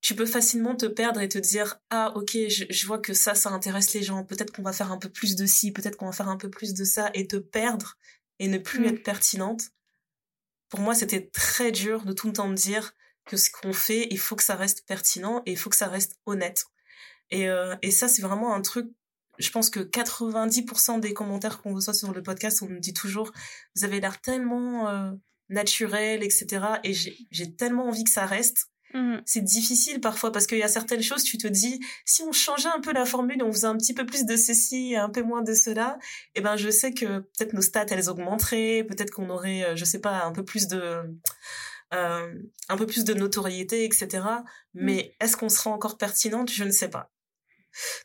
tu 0.00 0.14
peux 0.14 0.26
facilement 0.26 0.74
te 0.74 0.86
perdre 0.86 1.20
et 1.20 1.28
te 1.28 1.38
dire 1.38 1.80
ah 1.90 2.12
ok 2.14 2.30
je, 2.48 2.64
je 2.70 2.86
vois 2.86 2.98
que 2.98 3.12
ça 3.12 3.34
ça 3.34 3.50
intéresse 3.50 3.92
les 3.94 4.02
gens 4.02 4.24
peut-être 4.24 4.52
qu'on 4.52 4.62
va 4.62 4.72
faire 4.72 4.92
un 4.92 4.98
peu 4.98 5.08
plus 5.08 5.34
de 5.34 5.44
ci 5.44 5.72
peut-être 5.72 5.96
qu'on 5.96 6.06
va 6.06 6.12
faire 6.12 6.28
un 6.28 6.36
peu 6.36 6.48
plus 6.48 6.72
de 6.72 6.84
ça 6.84 7.10
et 7.14 7.26
te 7.26 7.36
perdre 7.36 7.98
et 8.38 8.46
ne 8.46 8.58
plus 8.58 8.78
mmh. 8.78 8.84
être 8.84 9.02
pertinente 9.02 9.62
pour 10.68 10.80
moi, 10.80 10.94
c'était 10.94 11.28
très 11.28 11.72
dur 11.72 12.04
de 12.04 12.12
tout 12.12 12.26
le 12.26 12.32
temps 12.32 12.48
me 12.48 12.56
dire 12.56 12.92
que 13.24 13.36
ce 13.36 13.50
qu'on 13.50 13.72
fait, 13.72 14.08
il 14.10 14.18
faut 14.18 14.36
que 14.36 14.42
ça 14.42 14.56
reste 14.56 14.86
pertinent 14.86 15.42
et 15.46 15.52
il 15.52 15.58
faut 15.58 15.70
que 15.70 15.76
ça 15.76 15.88
reste 15.88 16.18
honnête. 16.26 16.64
Et, 17.30 17.48
euh, 17.48 17.76
et 17.82 17.90
ça, 17.90 18.08
c'est 18.08 18.22
vraiment 18.22 18.54
un 18.54 18.62
truc, 18.62 18.88
je 19.38 19.50
pense 19.50 19.70
que 19.70 19.80
90% 19.80 21.00
des 21.00 21.12
commentaires 21.12 21.60
qu'on 21.60 21.74
reçoit 21.74 21.94
sur 21.94 22.12
le 22.12 22.22
podcast, 22.22 22.62
on 22.62 22.68
nous 22.68 22.80
dit 22.80 22.94
toujours, 22.94 23.32
vous 23.76 23.84
avez 23.84 24.00
l'air 24.00 24.20
tellement 24.20 24.88
euh, 24.88 25.12
naturel, 25.48 26.22
etc. 26.22 26.66
Et 26.84 26.94
j'ai 26.94 27.54
tellement 27.56 27.88
envie 27.88 28.04
que 28.04 28.10
ça 28.10 28.26
reste 28.26 28.70
Mmh. 28.94 29.16
C'est 29.26 29.42
difficile 29.42 30.00
parfois 30.00 30.32
parce 30.32 30.46
qu'il 30.46 30.58
y 30.58 30.62
a 30.62 30.68
certaines 30.68 31.02
choses, 31.02 31.22
tu 31.22 31.36
te 31.38 31.46
dis, 31.46 31.80
si 32.04 32.22
on 32.22 32.32
changeait 32.32 32.68
un 32.68 32.80
peu 32.80 32.92
la 32.92 33.04
formule, 33.04 33.42
on 33.42 33.52
faisait 33.52 33.66
un 33.66 33.76
petit 33.76 33.94
peu 33.94 34.06
plus 34.06 34.24
de 34.24 34.36
ceci 34.36 34.92
et 34.92 34.96
un 34.96 35.10
peu 35.10 35.22
moins 35.22 35.42
de 35.42 35.54
cela, 35.54 35.98
eh 36.34 36.40
ben 36.40 36.56
je 36.56 36.70
sais 36.70 36.92
que 36.92 37.18
peut-être 37.18 37.52
nos 37.52 37.60
stats 37.60 37.86
elles 37.90 38.08
augmenteraient, 38.08 38.84
peut-être 38.88 39.10
qu'on 39.10 39.28
aurait, 39.30 39.64
euh, 39.64 39.76
je 39.76 39.84
sais 39.84 40.00
pas, 40.00 40.24
un 40.24 40.32
peu 40.32 40.44
plus 40.44 40.68
de 40.68 41.02
euh, 41.94 42.34
un 42.68 42.76
peu 42.76 42.86
plus 42.86 43.04
de 43.04 43.14
notoriété, 43.14 43.84
etc. 43.84 44.06
Mmh. 44.18 44.40
Mais 44.74 45.16
est-ce 45.20 45.36
qu'on 45.36 45.48
sera 45.48 45.70
encore 45.70 45.96
pertinente 45.98 46.50
Je 46.50 46.64
ne 46.64 46.70
sais 46.70 46.88
pas. 46.88 47.10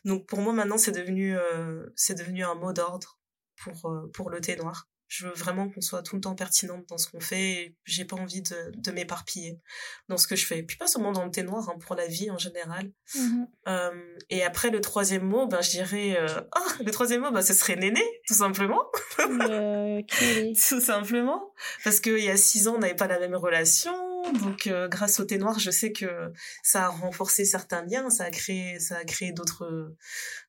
Donc 0.04 0.26
pour 0.26 0.40
moi 0.40 0.52
maintenant 0.52 0.78
c'est 0.78 0.92
devenu 0.92 1.36
euh, 1.36 1.86
c'est 1.96 2.14
devenu 2.14 2.44
un 2.44 2.54
mot 2.54 2.72
d'ordre 2.72 3.18
pour 3.62 3.90
euh, 3.90 4.10
pour 4.12 4.30
le 4.30 4.40
thé 4.40 4.56
noir. 4.56 4.88
Je 5.16 5.28
veux 5.28 5.32
vraiment 5.32 5.68
qu'on 5.68 5.80
soit 5.80 6.02
tout 6.02 6.16
le 6.16 6.20
temps 6.20 6.34
pertinente 6.34 6.88
dans 6.88 6.98
ce 6.98 7.08
qu'on 7.08 7.20
fait. 7.20 7.76
J'ai 7.84 8.04
pas 8.04 8.16
envie 8.16 8.42
de, 8.42 8.72
de 8.74 8.90
m'éparpiller 8.90 9.60
dans 10.08 10.16
ce 10.16 10.26
que 10.26 10.34
je 10.34 10.44
fais. 10.44 10.64
Puis 10.64 10.76
pas 10.76 10.88
seulement 10.88 11.12
dans 11.12 11.24
le 11.24 11.30
thé 11.30 11.44
noir, 11.44 11.68
hein, 11.68 11.78
pour 11.78 11.94
la 11.94 12.08
vie 12.08 12.32
en 12.32 12.38
général. 12.38 12.90
Mm-hmm. 13.14 13.46
Euh, 13.68 14.16
et 14.30 14.42
après 14.42 14.70
le 14.70 14.80
troisième 14.80 15.22
mot, 15.22 15.46
ben 15.46 15.60
je 15.60 15.70
dirais, 15.70 16.16
euh, 16.18 16.40
ah, 16.50 16.82
le 16.84 16.90
troisième 16.90 17.20
mot, 17.20 17.30
ben 17.30 17.42
ce 17.42 17.54
serait 17.54 17.76
Néné, 17.76 18.02
tout 18.26 18.34
simplement. 18.34 18.82
Euh, 19.20 20.02
tout 20.68 20.80
simplement, 20.80 21.54
parce 21.84 22.00
qu'il 22.00 22.18
y 22.18 22.30
a 22.30 22.36
six 22.36 22.66
ans, 22.66 22.74
on 22.74 22.78
n'avait 22.78 22.96
pas 22.96 23.06
la 23.06 23.20
même 23.20 23.36
relation 23.36 23.92
donc 24.32 24.66
euh, 24.66 24.88
grâce 24.88 25.20
au 25.20 25.24
thé 25.24 25.38
noir, 25.38 25.58
je 25.58 25.70
sais 25.70 25.92
que 25.92 26.32
ça 26.62 26.86
a 26.86 26.88
renforcé 26.88 27.44
certains 27.44 27.84
liens, 27.84 28.10
ça 28.10 28.24
a 28.24 28.30
créé 28.30 28.78
ça 28.78 28.96
a 28.96 29.04
créé 29.04 29.32
d'autres 29.32 29.94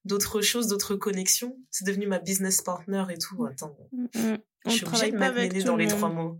d'autres 0.06 0.42
choses, 0.42 0.68
d'autres 0.68 0.96
connexions. 0.96 1.58
C'est 1.72 1.86
devenu 1.86 2.08
ma 2.08 2.20
business 2.20 2.62
partner 2.62 3.04
et 3.10 3.18
tout. 3.18 3.46
Attends. 3.46 3.78
Mm, 3.92 4.06
mm. 4.16 4.38
je 4.66 4.72
suis 4.72 4.86
obligée 4.86 5.12
de 5.12 5.18
mettre 5.18 5.66
dans 5.66 5.76
les 5.76 5.88
trois 5.88 6.10
mots. 6.10 6.40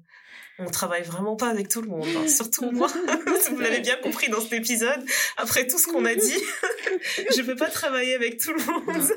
On 0.58 0.70
travaille 0.70 1.04
vraiment 1.04 1.36
pas 1.36 1.50
avec 1.50 1.68
tout 1.68 1.82
le 1.82 1.90
monde, 1.90 2.08
hein. 2.16 2.28
surtout 2.30 2.72
moi. 2.72 2.88
vous 3.50 3.60
l'avez 3.60 3.82
bien 3.82 3.98
compris 3.98 4.30
dans 4.30 4.40
cet 4.40 4.54
épisode, 4.54 5.04
après 5.36 5.68
tout 5.68 5.78
ce 5.78 5.88
qu'on 5.88 6.06
a 6.06 6.16
dit, 6.16 6.38
je 7.36 7.42
peux 7.42 7.58
pas 7.58 7.70
travailler 7.70 8.16
avec 8.16 8.40
tout 8.40 8.54
le 8.54 8.64
monde. 8.64 9.10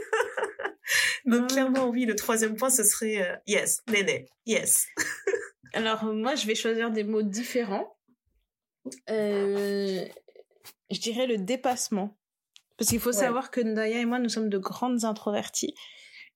Donc 1.26 1.50
clairement, 1.50 1.88
oui, 1.88 2.06
le 2.06 2.16
troisième 2.16 2.56
point, 2.56 2.70
ce 2.70 2.82
serait 2.82 3.22
euh, 3.22 3.36
yes, 3.46 3.82
néné, 3.88 4.26
yes. 4.46 4.86
Alors 5.74 6.04
moi, 6.06 6.34
je 6.34 6.46
vais 6.46 6.56
choisir 6.56 6.90
des 6.90 7.04
mots 7.04 7.22
différents. 7.22 7.97
Euh, 9.10 10.04
je 10.90 11.00
dirais 11.00 11.26
le 11.26 11.38
dépassement. 11.38 12.16
Parce 12.76 12.90
qu'il 12.90 13.00
faut 13.00 13.12
savoir 13.12 13.50
que 13.50 13.60
Ndaya 13.60 14.00
et 14.00 14.04
moi, 14.04 14.20
nous 14.20 14.28
sommes 14.28 14.48
de 14.48 14.58
grandes 14.58 15.04
introverties. 15.04 15.74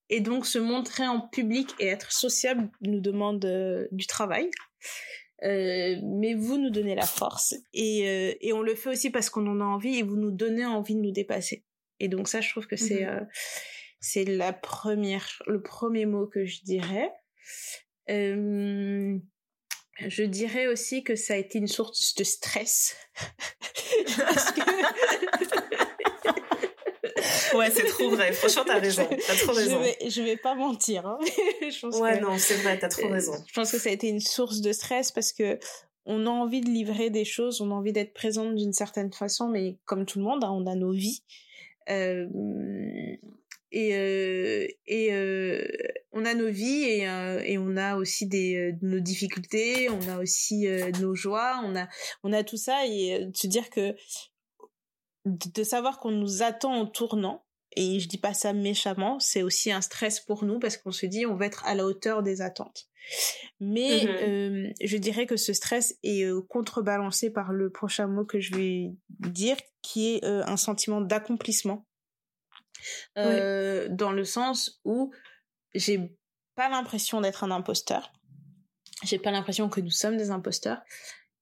Et 0.09 0.21
donc, 0.21 0.45
se 0.45 0.59
montrer 0.59 1.07
en 1.07 1.21
public 1.21 1.73
et 1.79 1.87
être 1.87 2.11
sociable 2.11 2.69
nous 2.81 3.01
demande 3.01 3.45
euh, 3.45 3.87
du 3.93 4.07
travail. 4.07 4.51
Euh, 5.45 5.97
mais 6.03 6.35
vous 6.35 6.59
nous 6.59 6.71
donnez 6.71 6.97
la 6.97 7.07
force. 7.07 7.55
Et, 7.73 8.37
et 8.41 8.53
on 8.53 8.63
le 8.63 8.75
fait 8.75 8.91
aussi 8.91 9.11
parce 9.11 9.31
qu'on 9.31 9.47
en 9.47 9.61
a 9.61 9.65
envie 9.65 9.99
et 9.99 10.03
vous 10.03 10.17
nous 10.17 10.31
donnez 10.31 10.67
envie 10.67 10.95
de 10.95 11.01
nous 11.01 11.13
dépasser. 11.13 11.65
Et 12.01 12.09
donc 12.09 12.29
ça, 12.29 12.41
je 12.41 12.51
trouve 12.51 12.67
que 12.67 12.77
c'est 12.77 13.05
mhm. 13.05 13.29
c'est 14.01 14.25
la 14.25 14.53
première, 14.53 15.43
le 15.47 15.63
premier 15.63 16.07
mot 16.07 16.27
que 16.27 16.45
je 16.45 16.63
dirais. 16.63 17.11
Euh, 18.11 19.19
je 20.09 20.23
dirais 20.23 20.67
aussi 20.67 21.05
que 21.05 21.17
ça 21.17 21.35
a 21.35 21.37
été 21.37 21.59
une 21.59 21.69
source 21.69 22.15
de 22.15 22.25
stress. 22.25 22.97
parce, 24.17 24.53
que... 24.53 24.61
Ouais, 27.55 27.71
c'est 27.71 27.85
trop 27.85 28.11
vrai. 28.11 28.33
Franchement, 28.33 28.65
t'as 28.67 28.79
raison. 28.79 29.09
T'as 29.27 29.37
trop 29.37 29.53
raison. 29.53 29.79
Je 29.79 29.83
vais, 29.83 30.11
je 30.11 30.23
vais 30.23 30.37
pas 30.37 30.55
mentir. 30.55 31.07
Hein. 31.07 31.19
ouais, 32.01 32.21
non, 32.21 32.39
c'est 32.39 32.57
vrai, 32.57 32.79
t'as 32.79 32.89
trop 32.89 33.09
raison. 33.09 33.33
Je 33.47 33.53
pense 33.53 33.71
que 33.71 33.79
ça 33.79 33.91
a 33.91 33.93
été 33.93 34.09
une 34.09 34.21
source 34.21 34.61
de 34.61 34.73
stress 34.73 35.13
parce 35.13 35.33
que 35.33 35.59
on 36.05 36.27
a 36.27 36.31
envie 36.31 36.61
de 36.61 36.69
livrer 36.69 37.11
des 37.11 37.25
choses, 37.25 37.61
on 37.61 37.71
a 37.71 37.75
envie 37.75 37.93
d'être 37.93 38.13
présente 38.13 38.57
d'une 38.57 38.73
certaine 38.73 39.13
façon, 39.13 39.49
mais 39.49 39.79
comme 39.85 40.05
tout 40.05 40.19
le 40.19 40.25
monde, 40.25 40.43
hein, 40.43 40.51
on 40.51 40.67
a 40.67 40.75
nos 40.75 40.93
vies. 40.93 41.23
Euh, 41.91 42.27
et 43.73 43.97
euh, 43.97 44.67
et 44.87 45.09
euh, 45.13 45.67
on 46.13 46.25
a 46.25 46.35
nos 46.35 46.51
vies 46.51 46.85
et, 46.85 47.09
euh, 47.09 47.41
et 47.45 47.59
on 47.59 47.77
a 47.77 47.97
aussi 47.97 48.27
des 48.27 48.75
nos 48.83 49.01
difficultés 49.01 49.89
on 49.89 50.09
a 50.09 50.19
aussi 50.19 50.67
nos 51.01 51.15
joies 51.15 51.61
on 51.65 51.75
a 51.75 51.89
on 52.23 52.33
a 52.33 52.45
tout 52.45 52.59
ça 52.59 52.87
et 52.87 53.27
de 53.27 53.37
se 53.37 53.47
dire 53.47 53.71
que 53.71 53.97
de 55.25 55.63
savoir 55.63 55.99
qu'on 55.99 56.11
nous 56.11 56.43
attend 56.43 56.75
en 56.75 56.87
tournant 56.87 57.45
et 57.75 57.99
je 57.99 58.09
dis 58.09 58.19
pas 58.19 58.35
ça 58.35 58.53
méchamment 58.53 59.19
c'est 59.19 59.43
aussi 59.43 59.73
un 59.73 59.81
stress 59.81 60.21
pour 60.21 60.45
nous 60.45 60.59
parce 60.59 60.77
qu'on 60.77 60.93
se 60.93 61.07
dit 61.07 61.25
on 61.25 61.37
va 61.37 61.47
être 61.47 61.65
à 61.65 61.75
la 61.75 61.87
hauteur 61.87 62.23
des 62.23 62.43
attentes. 62.43 62.89
Mais 63.59 64.05
mmh 64.05 64.75
je 64.81 64.97
dirais 64.97 65.27
que 65.27 65.37
ce 65.37 65.53
stress 65.53 65.97
est 66.05 66.25
contrebalancé 66.49 67.31
par 67.31 67.53
le 67.53 67.71
prochain 67.71 68.07
mot 68.07 68.25
que 68.25 68.39
je 68.39 68.55
vais 68.55 68.93
dire 69.09 69.57
qui 69.81 70.15
est 70.15 70.25
un 70.25 70.57
sentiment 70.57 71.01
d'accomplissement 71.01 71.87
euh, 73.19 73.89
dans 73.91 74.13
le 74.13 74.25
sens 74.25 74.81
où 74.85 75.13
j'ai 75.75 76.01
pas 76.55 76.69
l'impression 76.69 77.21
d'être 77.21 77.45
un 77.45 77.51
imposteur. 77.51 78.13
J'ai 79.05 79.19
pas 79.19 79.31
l'impression 79.31 79.69
que 79.69 79.81
nous 79.81 79.91
sommes 79.91 80.17
des 80.17 80.31
imposteurs. 80.31 80.83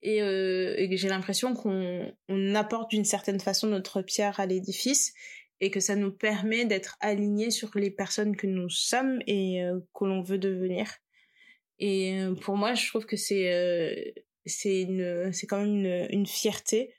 Et, 0.02 0.22
euh, 0.22 0.76
j'ai 0.90 1.08
l'impression 1.08 1.54
qu'on 1.54 2.10
on 2.28 2.54
apporte 2.54 2.90
d'une 2.90 3.04
certaine 3.04 3.40
façon 3.40 3.66
notre 3.66 4.02
pierre 4.02 4.40
à 4.40 4.46
l'édifice 4.46 5.12
et 5.60 5.70
que 5.70 5.80
ça 5.80 5.94
nous 5.94 6.10
permet 6.10 6.64
d'être 6.64 6.96
alignés 7.00 7.50
sur 7.50 7.70
les 7.74 7.90
personnes 7.90 8.34
que 8.34 8.46
nous 8.46 8.70
sommes 8.70 9.20
et 9.26 9.62
euh, 9.62 9.78
que 9.94 10.04
l'on 10.06 10.22
veut 10.22 10.38
devenir. 10.38 10.90
Et 11.78 12.18
pour 12.42 12.56
moi, 12.56 12.74
je 12.74 12.86
trouve 12.88 13.06
que 13.06 13.16
c'est 13.16 14.14
c'est 14.44 14.82
une 14.82 15.32
c'est 15.32 15.46
quand 15.46 15.64
même 15.64 16.06
une 16.10 16.26
fierté 16.26 16.92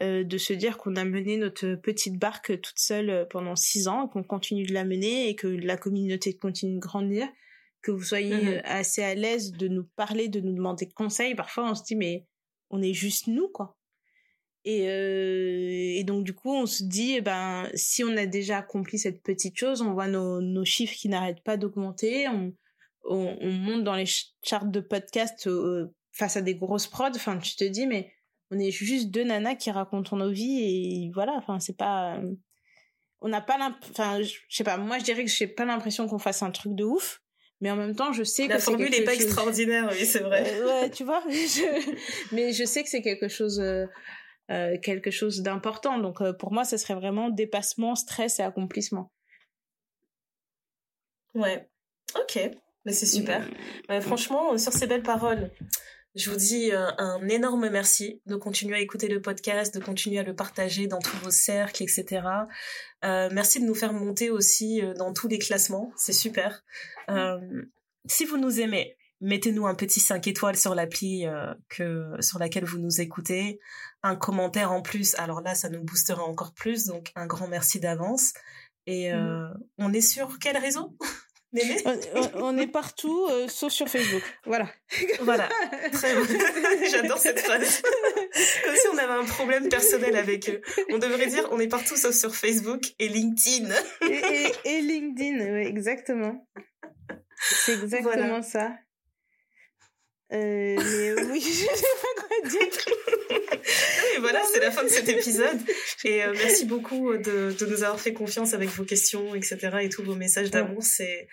euh, 0.00 0.22
de 0.22 0.38
se 0.38 0.52
dire 0.52 0.78
qu'on 0.78 0.94
a 0.94 1.04
mené 1.04 1.38
notre 1.38 1.74
petite 1.74 2.18
barque 2.18 2.60
toute 2.60 2.78
seule 2.78 3.10
euh, 3.10 3.24
pendant 3.24 3.56
six 3.56 3.88
ans, 3.88 4.06
qu'on 4.06 4.22
continue 4.22 4.64
de 4.64 4.72
la 4.72 4.84
mener 4.84 5.28
et 5.28 5.34
que 5.34 5.48
la 5.48 5.76
communauté 5.76 6.36
continue 6.36 6.76
de 6.76 6.80
grandir, 6.80 7.26
que 7.82 7.90
vous 7.90 8.04
soyez 8.04 8.36
mmh 8.36 8.48
euh, 8.48 8.60
assez 8.62 9.02
à 9.02 9.16
l'aise 9.16 9.50
de 9.50 9.66
nous 9.66 9.82
parler, 9.96 10.28
de 10.28 10.40
nous 10.40 10.52
demander 10.52 10.88
conseils. 10.88 11.34
Parfois, 11.34 11.68
on 11.68 11.74
se 11.74 11.82
dit 11.82 11.96
mais 11.96 12.26
on 12.70 12.80
est 12.80 12.92
juste 12.92 13.26
nous 13.26 13.48
quoi. 13.48 13.76
Et, 14.64 15.98
et 15.98 16.04
donc 16.04 16.24
du 16.24 16.34
coup, 16.34 16.54
on 16.54 16.66
se 16.66 16.84
dit 16.84 17.14
eh 17.16 17.20
ben 17.20 17.68
si 17.74 18.04
on 18.04 18.16
a 18.16 18.26
déjà 18.26 18.58
accompli 18.58 18.98
cette 18.98 19.22
petite 19.22 19.56
chose, 19.56 19.82
on 19.82 19.94
voit 19.94 20.08
nos, 20.08 20.40
nos 20.40 20.64
chiffres 20.64 20.94
qui 20.94 21.08
n'arrêtent 21.08 21.42
pas 21.42 21.56
d'augmenter, 21.56 22.28
on, 22.28 22.54
on, 23.04 23.36
on, 23.40 23.50
monte 23.50 23.82
dans 23.82 23.94
les 23.94 24.04
charts 24.42 24.66
de 24.66 24.80
podcast 24.80 25.48
face 26.12 26.36
à 26.36 26.42
des 26.42 26.54
grosses 26.54 26.86
prods. 26.86 27.16
Enfin, 27.16 27.38
tu 27.38 27.56
te 27.56 27.64
dis 27.64 27.86
mais 27.86 28.12
on 28.50 28.58
est 28.58 28.70
juste 28.70 29.10
deux 29.10 29.24
nanas 29.24 29.56
qui 29.56 29.70
racontons 29.70 30.16
nos 30.16 30.30
vies 30.30 30.60
et 30.62 31.10
voilà 31.12 31.32
enfin 31.32 31.60
c'est 31.60 31.76
pas 31.76 32.16
euh, 32.16 32.34
on 33.20 33.28
n'a 33.28 33.40
pas 33.40 33.56
enfin 33.90 34.22
je 34.22 34.34
sais 34.48 34.64
pas 34.64 34.76
moi 34.76 34.98
je 34.98 35.04
dirais 35.04 35.24
que 35.24 35.30
j'ai 35.30 35.46
pas 35.46 35.64
l'impression 35.64 36.08
qu'on 36.08 36.18
fasse 36.18 36.42
un 36.42 36.50
truc 36.50 36.74
de 36.74 36.84
ouf 36.84 37.22
mais 37.60 37.70
en 37.70 37.76
même 37.76 37.94
temps 37.94 38.12
je 38.12 38.22
sais 38.22 38.46
que 38.46 38.52
la 38.52 38.58
formule 38.58 38.90
n'est 38.90 39.04
pas 39.04 39.14
extraordinaire 39.14 39.88
oui 39.92 40.06
c'est 40.06 40.20
vrai. 40.20 40.44
Euh, 40.60 40.66
ouais 40.66 40.90
tu 40.94 41.04
vois 41.04 41.22
mais 42.32 42.52
je 42.52 42.64
sais 42.64 42.82
que 42.82 42.88
c'est 42.88 43.02
quelque 43.02 43.28
chose 43.28 43.60
euh, 43.60 43.86
euh 44.50 44.78
quelque 44.78 45.10
chose 45.10 45.42
d'important 45.42 45.98
donc 45.98 46.18
pour 46.38 46.52
moi 46.52 46.64
ça 46.64 46.78
serait 46.78 46.94
vraiment 46.94 47.28
dépassement 47.28 47.94
stress 47.94 48.38
et 48.38 48.42
accomplissement. 48.42 49.12
Ouais. 51.34 51.68
Ok. 52.18 52.40
Mais 52.84 52.92
c'est 52.92 53.06
super. 53.06 53.46
Mmh. 53.88 54.00
franchement 54.00 54.56
sur 54.56 54.72
ces 54.72 54.86
belles 54.86 55.02
paroles 55.02 55.50
je 56.14 56.30
vous 56.30 56.36
dis 56.36 56.72
euh, 56.72 56.90
un 56.98 57.28
énorme 57.28 57.68
merci 57.68 58.20
de 58.26 58.36
continuer 58.36 58.76
à 58.76 58.80
écouter 58.80 59.08
le 59.08 59.20
podcast, 59.20 59.74
de 59.74 59.80
continuer 59.80 60.18
à 60.18 60.22
le 60.22 60.34
partager 60.34 60.86
dans 60.86 60.98
tous 60.98 61.16
vos 61.18 61.30
cercles, 61.30 61.82
etc. 61.82 62.22
Euh, 63.04 63.28
merci 63.32 63.60
de 63.60 63.66
nous 63.66 63.74
faire 63.74 63.92
monter 63.92 64.30
aussi 64.30 64.82
euh, 64.82 64.94
dans 64.94 65.12
tous 65.12 65.28
les 65.28 65.38
classements, 65.38 65.92
c'est 65.96 66.12
super. 66.12 66.64
Si 68.06 68.24
vous 68.24 68.38
nous 68.38 68.60
aimez, 68.60 68.96
mettez-nous 69.20 69.66
un 69.66 69.74
petit 69.74 70.00
5 70.00 70.26
étoiles 70.28 70.56
sur 70.56 70.74
l'appli 70.74 71.26
que 71.68 72.14
sur 72.20 72.38
laquelle 72.38 72.64
vous 72.64 72.78
nous 72.78 73.00
écoutez, 73.00 73.60
un 74.02 74.16
commentaire 74.16 74.72
en 74.72 74.80
plus. 74.80 75.14
Alors 75.16 75.42
là, 75.42 75.54
ça 75.54 75.68
nous 75.68 75.82
boostera 75.82 76.22
encore 76.22 76.54
plus, 76.54 76.86
donc 76.86 77.12
un 77.16 77.26
grand 77.26 77.48
merci 77.48 77.80
d'avance. 77.80 78.32
Et 78.86 79.12
mmh. 79.12 79.54
on 79.78 79.92
est 79.92 80.00
sur 80.00 80.38
quel 80.38 80.56
réseau? 80.56 80.96
on, 82.34 82.58
est 82.58 82.66
partout, 82.66 83.26
euh, 83.30 83.48
sauf 83.48 83.72
sur 83.72 83.88
Facebook. 83.88 84.22
Voilà. 84.44 84.70
Voilà. 85.20 85.48
Très 85.92 86.14
J'adore 86.90 87.18
cette 87.18 87.40
phrase. 87.40 87.82
Comme 87.82 88.76
si 88.76 88.88
on 88.92 88.98
avait 88.98 89.14
un 89.14 89.24
problème 89.24 89.68
personnel 89.68 90.16
avec 90.16 90.50
eux. 90.50 90.60
On 90.90 90.98
devrait 90.98 91.26
dire 91.26 91.48
on 91.50 91.58
est 91.58 91.68
partout 91.68 91.96
sauf 91.96 92.14
sur 92.14 92.34
Facebook 92.34 92.82
et 92.98 93.08
LinkedIn. 93.08 93.74
et, 94.02 94.80
LinkedIn, 94.82 95.54
oui, 95.54 95.66
exactement. 95.66 96.46
C'est 97.40 97.82
exactement 97.82 98.42
ça. 98.42 98.72
Euh, 100.32 100.76
mais 100.76 101.22
oui, 101.30 101.40
je 101.42 101.50
sais 101.50 101.86
pas 102.02 102.22
quoi 102.22 102.48
dire. 102.48 102.60
et 104.16 104.20
voilà, 104.20 104.42
c'est 104.52 104.60
la 104.60 104.70
fin 104.70 104.84
de 104.84 104.88
cet 104.88 105.08
épisode. 105.08 105.58
Et 106.04 106.22
euh, 106.22 106.34
merci 106.34 106.66
beaucoup 106.66 107.16
de, 107.16 107.56
de, 107.58 107.66
nous 107.66 107.82
avoir 107.82 107.98
fait 107.98 108.12
confiance 108.12 108.52
avec 108.52 108.68
vos 108.70 108.84
questions, 108.84 109.34
etc. 109.34 109.78
et 109.82 109.88
tous 109.88 110.02
vos 110.02 110.14
messages 110.14 110.50
d'amour. 110.50 110.82
C'est, 110.82 111.28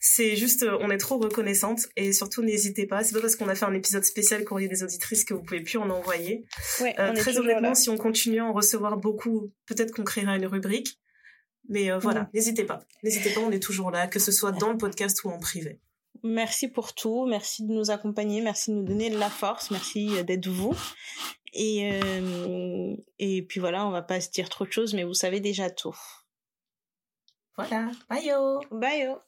c'est 0.00 0.36
juste, 0.36 0.64
euh, 0.64 0.76
on 0.80 0.90
est 0.90 0.98
trop 0.98 1.18
reconnaissante. 1.18 1.88
Et 1.96 2.12
surtout, 2.12 2.42
n'hésitez 2.42 2.86
pas. 2.86 3.02
C'est 3.04 3.14
pas 3.14 3.20
parce 3.20 3.36
qu'on 3.36 3.48
a 3.48 3.54
fait 3.54 3.64
un 3.64 3.74
épisode 3.74 4.04
spécial 4.04 4.44
courrier 4.44 4.68
des 4.68 4.82
auditrices 4.82 5.24
que 5.24 5.32
vous 5.32 5.42
pouvez 5.42 5.62
plus 5.62 5.78
en 5.78 5.88
envoyer. 5.88 6.44
Ouais, 6.80 6.94
euh, 6.98 7.14
très 7.14 7.38
honnêtement, 7.38 7.74
si 7.74 7.88
on 7.88 7.96
continue 7.96 8.40
à 8.40 8.44
en 8.44 8.52
recevoir 8.52 8.98
beaucoup, 8.98 9.50
peut-être 9.66 9.92
qu'on 9.92 10.04
créera 10.04 10.36
une 10.36 10.46
rubrique. 10.46 11.00
Mais 11.68 11.90
voilà, 11.98 12.30
n'hésitez 12.32 12.62
pas. 12.62 12.78
N'hésitez 13.02 13.30
pas, 13.30 13.40
on 13.40 13.50
est 13.50 13.58
toujours 13.58 13.90
là, 13.90 14.06
que 14.06 14.20
ce 14.20 14.30
soit 14.30 14.52
dans 14.52 14.70
le 14.70 14.78
podcast 14.78 15.24
ou 15.24 15.30
en 15.30 15.40
privé. 15.40 15.80
Merci 16.22 16.68
pour 16.68 16.94
tout, 16.94 17.26
merci 17.26 17.66
de 17.66 17.72
nous 17.72 17.90
accompagner, 17.90 18.40
merci 18.40 18.70
de 18.70 18.76
nous 18.76 18.84
donner 18.84 19.10
de 19.10 19.18
la 19.18 19.30
force, 19.30 19.70
merci 19.70 20.22
d'être 20.24 20.48
vous. 20.48 20.74
Et, 21.52 21.90
euh, 21.92 22.96
et 23.18 23.42
puis 23.42 23.60
voilà, 23.60 23.86
on 23.86 23.90
va 23.90 24.02
pas 24.02 24.20
se 24.20 24.30
dire 24.30 24.48
trop 24.48 24.66
de 24.66 24.72
choses, 24.72 24.94
mais 24.94 25.04
vous 25.04 25.14
savez 25.14 25.40
déjà 25.40 25.70
tout. 25.70 25.96
Voilà, 27.56 27.90
bye 28.10 28.26
yo 28.26 28.60
Bye 28.70 29.04
yo 29.04 29.18